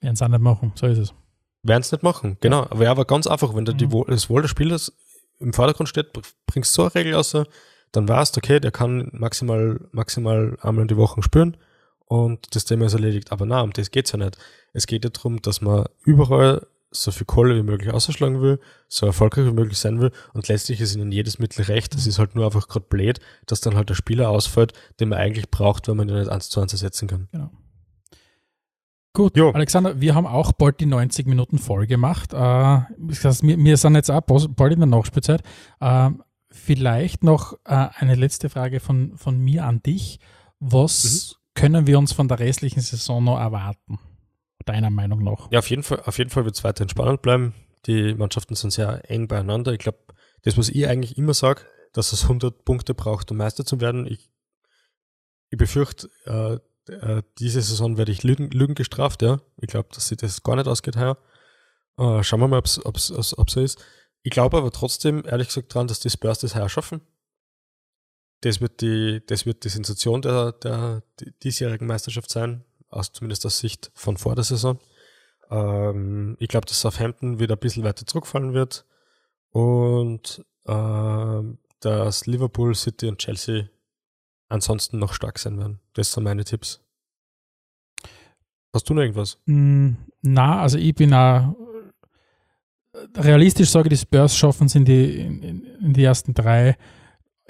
Werden 0.00 0.14
es 0.14 0.22
auch 0.22 0.28
nicht 0.28 0.40
machen, 0.40 0.72
so 0.76 0.86
ist 0.86 0.98
es. 0.98 1.14
Werden 1.62 1.82
es 1.82 1.92
nicht 1.92 2.02
machen, 2.02 2.38
genau. 2.40 2.62
Aber 2.70 2.84
ja, 2.84 2.90
aber 2.90 3.04
ganz 3.04 3.26
einfach, 3.26 3.54
wenn 3.54 3.66
da 3.66 3.72
die, 3.72 3.86
mhm. 3.86 4.04
das 4.08 4.30
Wohl 4.30 4.40
des 4.40 4.50
Spielers 4.50 4.92
im 5.40 5.52
Vordergrund 5.52 5.88
steht, 5.88 6.12
bringst 6.46 6.72
du 6.72 6.82
so 6.82 6.82
eine 6.84 6.94
Regel 6.94 7.14
aus, 7.14 7.36
dann 7.92 8.08
weißt 8.08 8.38
okay, 8.38 8.60
der 8.60 8.70
kann 8.70 9.10
maximal, 9.12 9.80
maximal 9.90 10.56
einmal 10.62 10.82
in 10.82 10.88
die 10.88 10.96
Woche 10.96 11.22
spüren 11.22 11.56
und 12.06 12.54
das 12.54 12.64
Thema 12.64 12.86
ist 12.86 12.94
erledigt. 12.94 13.32
Aber 13.32 13.44
na, 13.46 13.60
um 13.60 13.72
das 13.72 13.90
geht's 13.90 14.12
ja 14.12 14.18
nicht. 14.18 14.38
Es 14.72 14.86
geht 14.86 15.04
ja 15.04 15.10
darum, 15.10 15.42
dass 15.42 15.60
man 15.60 15.86
überall 16.04 16.66
so 16.90 17.10
viel 17.12 17.26
Kohle 17.26 17.56
wie 17.56 17.62
möglich 17.62 17.92
ausschlagen 17.92 18.40
will, 18.40 18.58
so 18.88 19.06
erfolgreich 19.06 19.46
wie 19.46 19.52
möglich 19.52 19.78
sein 19.78 20.00
will 20.00 20.10
und 20.34 20.48
letztlich 20.48 20.80
ist 20.80 20.96
ihnen 20.96 21.12
jedes 21.12 21.38
Mittel 21.38 21.62
recht. 21.62 21.94
Das 21.94 22.06
ist 22.06 22.18
halt 22.18 22.34
nur 22.34 22.46
einfach 22.46 22.68
gerade 22.68 22.86
blöd, 22.88 23.20
dass 23.46 23.60
dann 23.60 23.76
halt 23.76 23.88
der 23.88 23.94
Spieler 23.94 24.30
ausfällt, 24.30 24.72
den 24.98 25.10
man 25.10 25.18
eigentlich 25.18 25.50
braucht, 25.50 25.88
wenn 25.88 25.96
man 25.96 26.08
ihn 26.08 26.18
nicht 26.18 26.30
eins 26.30 26.48
zu 26.48 26.60
eins 26.60 26.72
ersetzen 26.72 27.08
kann. 27.08 27.28
Genau. 27.32 27.50
Gut, 29.12 29.36
jo. 29.36 29.50
Alexander, 29.50 30.00
wir 30.00 30.14
haben 30.14 30.26
auch 30.26 30.52
bald 30.52 30.78
die 30.80 30.86
90 30.86 31.26
Minuten 31.26 31.58
voll 31.58 31.86
gemacht. 31.86 32.32
Äh, 32.32 32.36
wir, 32.36 32.86
wir 32.98 33.76
sind 33.76 33.94
jetzt 33.94 34.10
auch 34.10 34.20
bald 34.20 34.72
in 34.72 34.80
der 34.80 34.86
Nachspielzeit. 34.86 35.42
Äh, 35.80 36.10
vielleicht 36.50 37.24
noch 37.24 37.54
äh, 37.64 37.88
eine 37.96 38.14
letzte 38.14 38.48
Frage 38.48 38.78
von, 38.78 39.16
von 39.16 39.38
mir 39.38 39.64
an 39.64 39.82
dich. 39.82 40.20
Was 40.60 41.36
mhm. 41.36 41.60
können 41.60 41.86
wir 41.86 41.98
uns 41.98 42.12
von 42.12 42.28
der 42.28 42.38
restlichen 42.38 42.80
Saison 42.80 43.24
noch 43.24 43.38
erwarten? 43.38 43.98
Deiner 44.66 44.90
Meinung 44.90 45.24
nach? 45.24 45.50
Ja, 45.50 45.58
auf 45.58 45.70
jeden 45.70 45.82
Fall, 45.82 46.02
auf 46.04 46.18
jeden 46.18 46.30
Fall 46.30 46.44
wird 46.44 46.56
es 46.56 46.64
weiterhin 46.64 46.88
spannend 46.88 47.22
bleiben. 47.22 47.54
Die 47.86 48.14
Mannschaften 48.14 48.54
sind 48.54 48.72
sehr 48.72 49.10
eng 49.10 49.26
beieinander. 49.26 49.72
Ich 49.72 49.78
glaube, 49.78 49.98
das, 50.42 50.58
was 50.58 50.68
ich 50.68 50.86
eigentlich 50.86 51.16
immer 51.16 51.34
sage, 51.34 51.62
dass 51.92 52.12
es 52.12 52.24
100 52.24 52.64
Punkte 52.64 52.94
braucht, 52.94 53.30
um 53.30 53.38
Meister 53.38 53.64
zu 53.64 53.80
werden. 53.80 54.06
Ich, 54.06 54.30
ich 55.48 55.58
befürchte, 55.58 56.10
äh, 56.26 56.58
äh, 56.92 57.22
diese 57.38 57.60
Saison 57.62 57.96
werde 57.96 58.12
ich 58.12 58.22
Lügen, 58.22 58.50
Lügen 58.50 58.74
gestraft. 58.74 59.22
Ja. 59.22 59.40
Ich 59.56 59.68
glaube, 59.68 59.88
dass 59.92 60.08
sich 60.08 60.18
das 60.18 60.42
gar 60.42 60.56
nicht 60.56 60.68
ausgeht 60.68 60.96
heuer. 60.96 61.18
Äh, 61.98 62.22
schauen 62.22 62.40
wir 62.40 62.48
mal, 62.48 62.58
ob 62.58 62.96
es 62.96 63.06
so 63.06 63.60
ist. 63.60 63.84
Ich 64.22 64.30
glaube 64.30 64.58
aber 64.58 64.70
trotzdem, 64.70 65.24
ehrlich 65.26 65.48
gesagt, 65.48 65.74
dran, 65.74 65.86
dass 65.86 66.00
die 66.00 66.10
Spurs 66.10 66.40
das 66.40 66.54
heuer 66.54 66.68
schaffen. 66.68 67.00
Das 68.42 68.60
wird 68.60 68.80
die, 68.80 69.22
das 69.26 69.44
wird 69.44 69.64
die 69.64 69.68
Sensation 69.68 70.22
der, 70.22 70.52
der 70.52 71.02
diesjährigen 71.42 71.86
Meisterschaft 71.86 72.30
sein, 72.30 72.64
aus, 72.90 73.12
zumindest 73.12 73.46
aus 73.46 73.58
Sicht 73.58 73.90
von 73.94 74.16
vor 74.16 74.34
der 74.34 74.44
Saison. 74.44 74.78
Ähm, 75.50 76.36
ich 76.38 76.48
glaube, 76.48 76.66
dass 76.66 76.80
Southampton 76.80 77.38
wieder 77.38 77.56
ein 77.56 77.60
bisschen 77.60 77.84
weiter 77.84 78.06
zurückfallen 78.06 78.54
wird 78.54 78.86
und 79.50 80.44
äh, 80.66 81.42
dass 81.80 82.26
Liverpool, 82.26 82.74
City 82.74 83.08
und 83.08 83.18
Chelsea 83.18 83.68
ansonsten 84.48 84.98
noch 84.98 85.14
stark 85.14 85.38
sein 85.38 85.58
werden. 85.58 85.80
Das 85.94 86.12
sind 86.12 86.24
meine 86.24 86.44
Tipps. 86.44 86.82
Hast 88.72 88.88
du 88.88 88.94
noch 88.94 89.02
irgendwas? 89.02 89.38
Mm, 89.46 89.92
na, 90.22 90.60
also 90.60 90.78
ich 90.78 90.94
bin 90.94 91.12
auch 91.14 91.56
realistisch 93.16 93.70
sage, 93.70 93.88
die 93.88 93.96
Spurs 93.96 94.36
schaffen 94.36 94.66
es 94.66 94.74
in 94.74 94.86
in, 94.86 95.64
in 95.64 95.92
die 95.92 96.04
ersten 96.04 96.34
drei. 96.34 96.76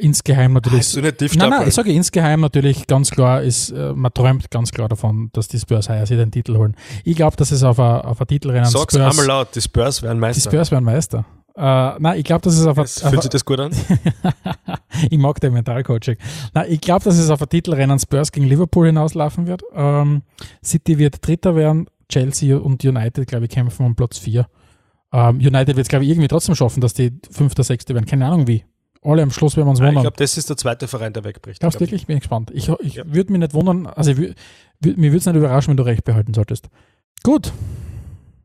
Insgeheim 0.00 0.52
natürlich. 0.52 0.80
Hast 0.80 0.96
du 0.96 1.02
nicht 1.02 1.36
nein, 1.36 1.50
nein, 1.50 1.68
ich 1.68 1.74
sage 1.74 1.92
insgeheim 1.92 2.40
natürlich 2.40 2.86
ganz 2.86 3.10
klar 3.10 3.42
ist, 3.42 3.70
äh, 3.70 3.92
man 3.92 4.12
träumt 4.12 4.50
ganz 4.50 4.70
klar 4.72 4.88
davon, 4.88 5.30
dass 5.32 5.48
die 5.48 5.58
Spurs 5.58 5.88
heuer 5.88 6.06
sich 6.06 6.16
den 6.16 6.30
Titel 6.30 6.56
holen. 6.56 6.76
Ich 7.04 7.16
glaube, 7.16 7.36
dass 7.36 7.50
es 7.50 7.62
auf 7.62 7.78
ein, 7.78 8.00
auf 8.02 8.18
Titelrennen 8.26 8.68
Sag's 8.68 8.94
Spurs, 8.94 9.10
einmal 9.10 9.26
laut, 9.26 9.54
die 9.54 9.60
Spurs 9.60 10.02
werden 10.02 10.18
Meister. 10.18 10.50
Die 10.50 10.54
Spurs 10.54 10.70
werden 10.70 10.84
Meister. 10.84 11.24
Uh, 11.56 11.98
nein, 11.98 12.18
ich 12.18 12.24
glaube, 12.24 12.42
dass 12.42 12.56
es 12.56 12.66
auf 12.66 12.78
ein. 12.78 12.86
Fühlt 12.86 13.22
sich 13.22 13.30
das 13.30 13.44
gut 13.44 13.60
an? 13.60 13.72
ich 15.10 15.18
mag 15.18 15.40
den 15.40 15.52
Mentalcoaching. 15.52 16.16
Nein, 16.54 16.66
ich 16.70 16.80
glaube, 16.80 17.04
dass 17.04 17.18
es 17.18 17.28
auf 17.28 17.42
ein 17.42 17.48
Titelrennen 17.48 17.98
Spurs 17.98 18.32
gegen 18.32 18.46
Liverpool 18.46 18.86
hinauslaufen 18.86 19.46
wird. 19.46 19.62
Um, 19.72 20.22
City 20.64 20.96
wird 20.98 21.26
Dritter 21.26 21.56
werden, 21.56 21.86
Chelsea 22.08 22.56
und 22.56 22.84
United, 22.84 23.26
glaube 23.26 23.44
ich, 23.44 23.50
kämpfen 23.50 23.84
um 23.84 23.94
Platz 23.94 24.18
4. 24.18 24.46
Ähm, 25.12 25.36
United 25.36 25.76
wird 25.76 25.80
es, 25.80 25.88
glaube 25.88 26.04
ich, 26.04 26.10
irgendwie 26.10 26.28
trotzdem 26.28 26.54
schaffen, 26.54 26.80
dass 26.80 26.94
die 26.94 27.12
Fünfter, 27.30 27.64
Sechste 27.64 27.94
werden. 27.94 28.06
Keine 28.06 28.26
Ahnung 28.26 28.46
wie. 28.46 28.64
Alle 29.02 29.22
am 29.22 29.30
Schluss 29.30 29.56
werden 29.56 29.68
uns 29.68 29.80
wundern. 29.80 29.96
Ich 29.96 30.02
glaube, 30.02 30.16
das 30.16 30.36
ist 30.36 30.50
der 30.50 30.56
zweite 30.56 30.86
Verein, 30.86 31.12
der 31.12 31.24
wegbricht. 31.24 31.60
Glaubst 31.60 31.76
du 31.76 31.80
wirklich? 31.80 32.06
Bin 32.06 32.16
ich 32.16 32.22
gespannt. 32.22 32.50
Ich, 32.52 32.68
ich 32.68 32.94
ja. 32.96 33.04
würde 33.06 33.32
mich 33.32 33.40
nicht 33.40 33.54
wundern, 33.54 33.86
also 33.86 34.12
mir 34.12 34.34
würde 34.80 35.16
es 35.16 35.26
nicht 35.26 35.36
überraschen, 35.36 35.70
wenn 35.70 35.76
du 35.78 35.84
recht 35.84 36.04
behalten 36.04 36.34
solltest. 36.34 36.68
Gut. 37.22 37.52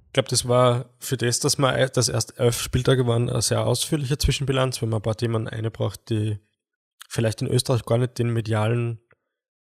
Ich 0.08 0.14
glaube, 0.14 0.30
das 0.30 0.48
war 0.48 0.86
für 1.00 1.18
das, 1.18 1.40
dass 1.40 1.58
wir 1.58 1.88
das 1.90 2.08
erst 2.08 2.40
elf 2.40 2.62
Spieltage 2.62 3.06
waren, 3.06 3.30
eine 3.30 3.42
sehr 3.42 3.66
ausführliche 3.66 4.18
Zwischenbilanz, 4.18 4.82
wenn 4.82 4.90
man 4.90 5.00
ein 5.00 5.04
paar 5.04 5.18
Themen 5.18 5.50
eine 5.50 5.72
braucht, 5.72 6.10
die 6.10 6.40
vielleicht 7.10 7.42
in 7.42 7.48
Österreich 7.50 7.84
gar 7.84 7.98
nicht 7.98 8.18
den 8.18 8.30
medialen 8.30 9.00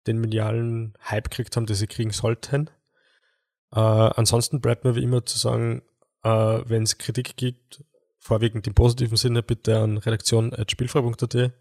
den 0.08 0.20
medialen 0.20 0.94
Hype 1.10 1.30
gekriegt 1.30 1.56
haben, 1.56 1.66
den 1.66 1.76
sie 1.76 1.88
kriegen 1.88 2.12
sollten. 2.12 2.70
Äh, 3.72 3.80
ansonsten 3.80 4.62
bleibt 4.62 4.84
mir 4.84 4.96
wie 4.96 5.04
immer 5.04 5.26
zu 5.26 5.38
sagen, 5.38 5.82
äh, 6.24 6.30
wenn 6.30 6.84
es 6.84 6.98
Kritik 6.98 7.38
gibt, 7.38 7.84
vorwiegend 8.24 8.66
im 8.68 8.74
positiven 8.74 9.18
Sinne, 9.18 9.44
bitte 9.44 9.80
an 9.80 9.98
redaktion.spielfrei.at. 9.98 11.52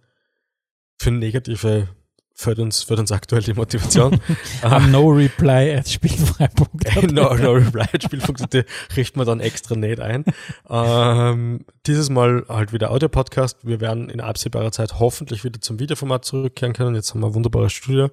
Für 0.99 1.11
negative 1.11 1.89
fällt 2.35 2.59
uns, 2.61 2.83
fällt 2.83 3.01
uns 3.01 3.11
aktuell 3.13 3.43
die 3.43 3.55
Motivation. 3.55 4.21
um, 4.63 4.91
no 4.91 5.09
reply 5.09 5.75
at 5.77 5.89
spielfrei.at. 5.89 7.03
no, 7.13 7.35
no 7.35 7.53
reply 7.53 7.87
at 7.93 8.05
spielfrei.at 8.05 8.67
richten 8.97 9.19
wir 9.19 9.25
dann 9.25 9.41
extra 9.41 9.75
nicht 9.75 10.01
ein. 10.01 10.25
Ähm, 10.71 11.65
dieses 11.87 12.11
Mal 12.11 12.45
halt 12.49 12.73
wieder 12.73 12.93
Audio-Podcast. 12.93 13.67
Wir 13.67 13.81
werden 13.81 14.09
in 14.09 14.21
absehbarer 14.21 14.73
Zeit 14.73 15.01
hoffentlich 15.01 15.45
wieder 15.45 15.61
zum 15.61 15.81
Videoformat 15.81 16.25
zurückkehren 16.25 16.75
können. 16.75 16.95
Jetzt 16.95 17.13
haben 17.13 17.21
wir 17.21 17.27
ein 17.27 17.35
wunderbares 17.35 17.73
Studio, 17.73 18.11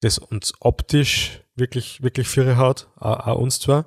das 0.00 0.18
uns 0.18 0.54
optisch 0.60 1.42
wirklich, 1.54 2.02
wirklich 2.02 2.28
Führer 2.28 2.56
hat, 2.56 2.88
auch, 2.96 3.26
auch 3.26 3.38
uns 3.38 3.60
zwar. 3.60 3.86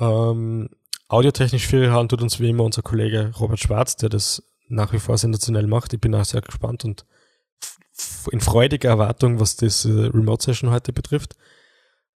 Ähm, 0.00 0.70
audiotechnisch 1.10 1.72
haben 1.72 2.08
tut 2.08 2.22
uns 2.22 2.40
wie 2.40 2.48
immer 2.48 2.64
unser 2.64 2.82
Kollege 2.82 3.32
Robert 3.38 3.60
Schwarz, 3.60 3.96
der 3.96 4.08
das 4.08 4.42
nach 4.68 4.92
wie 4.92 4.98
vor 4.98 5.18
sensationell 5.18 5.66
macht. 5.66 5.92
Ich 5.92 6.00
bin 6.00 6.14
auch 6.14 6.24
sehr 6.24 6.40
gespannt 6.40 6.84
und 6.84 7.04
in 8.30 8.40
freudiger 8.40 8.88
Erwartung, 8.88 9.40
was 9.40 9.56
diese 9.56 10.14
Remote 10.14 10.42
Session 10.42 10.70
heute 10.70 10.92
betrifft. 10.92 11.36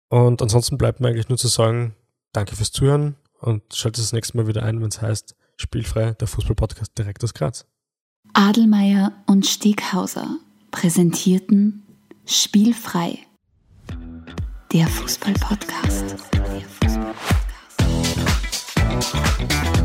Und 0.08 0.42
ansonsten 0.42 0.78
bleibt 0.78 1.00
mir 1.00 1.08
eigentlich 1.08 1.28
nur 1.30 1.38
zu 1.38 1.48
sagen, 1.48 1.96
danke 2.32 2.54
fürs 2.54 2.70
Zuhören 2.70 3.16
und 3.40 3.62
schaltet 3.74 4.04
das 4.04 4.12
nächste 4.12 4.36
Mal 4.36 4.46
wieder 4.46 4.62
ein, 4.62 4.80
wenn 4.80 4.88
es 4.88 5.00
heißt 5.00 5.34
Spielfrei, 5.56 6.12
der 6.12 6.28
Fußballpodcast 6.28 6.96
direkt 6.96 7.24
aus 7.24 7.34
Graz. 7.34 7.66
Adelmeier 8.34 9.12
und 9.26 9.46
Steghauser 9.46 10.38
präsentierten 10.70 11.82
Spielfrei, 12.24 13.18
der 14.72 14.86
Fußballpodcast. 14.86 16.02
Der 16.02 16.18
Fußballpodcast. 16.18 16.91
Thank 19.02 19.76
you. 19.76 19.81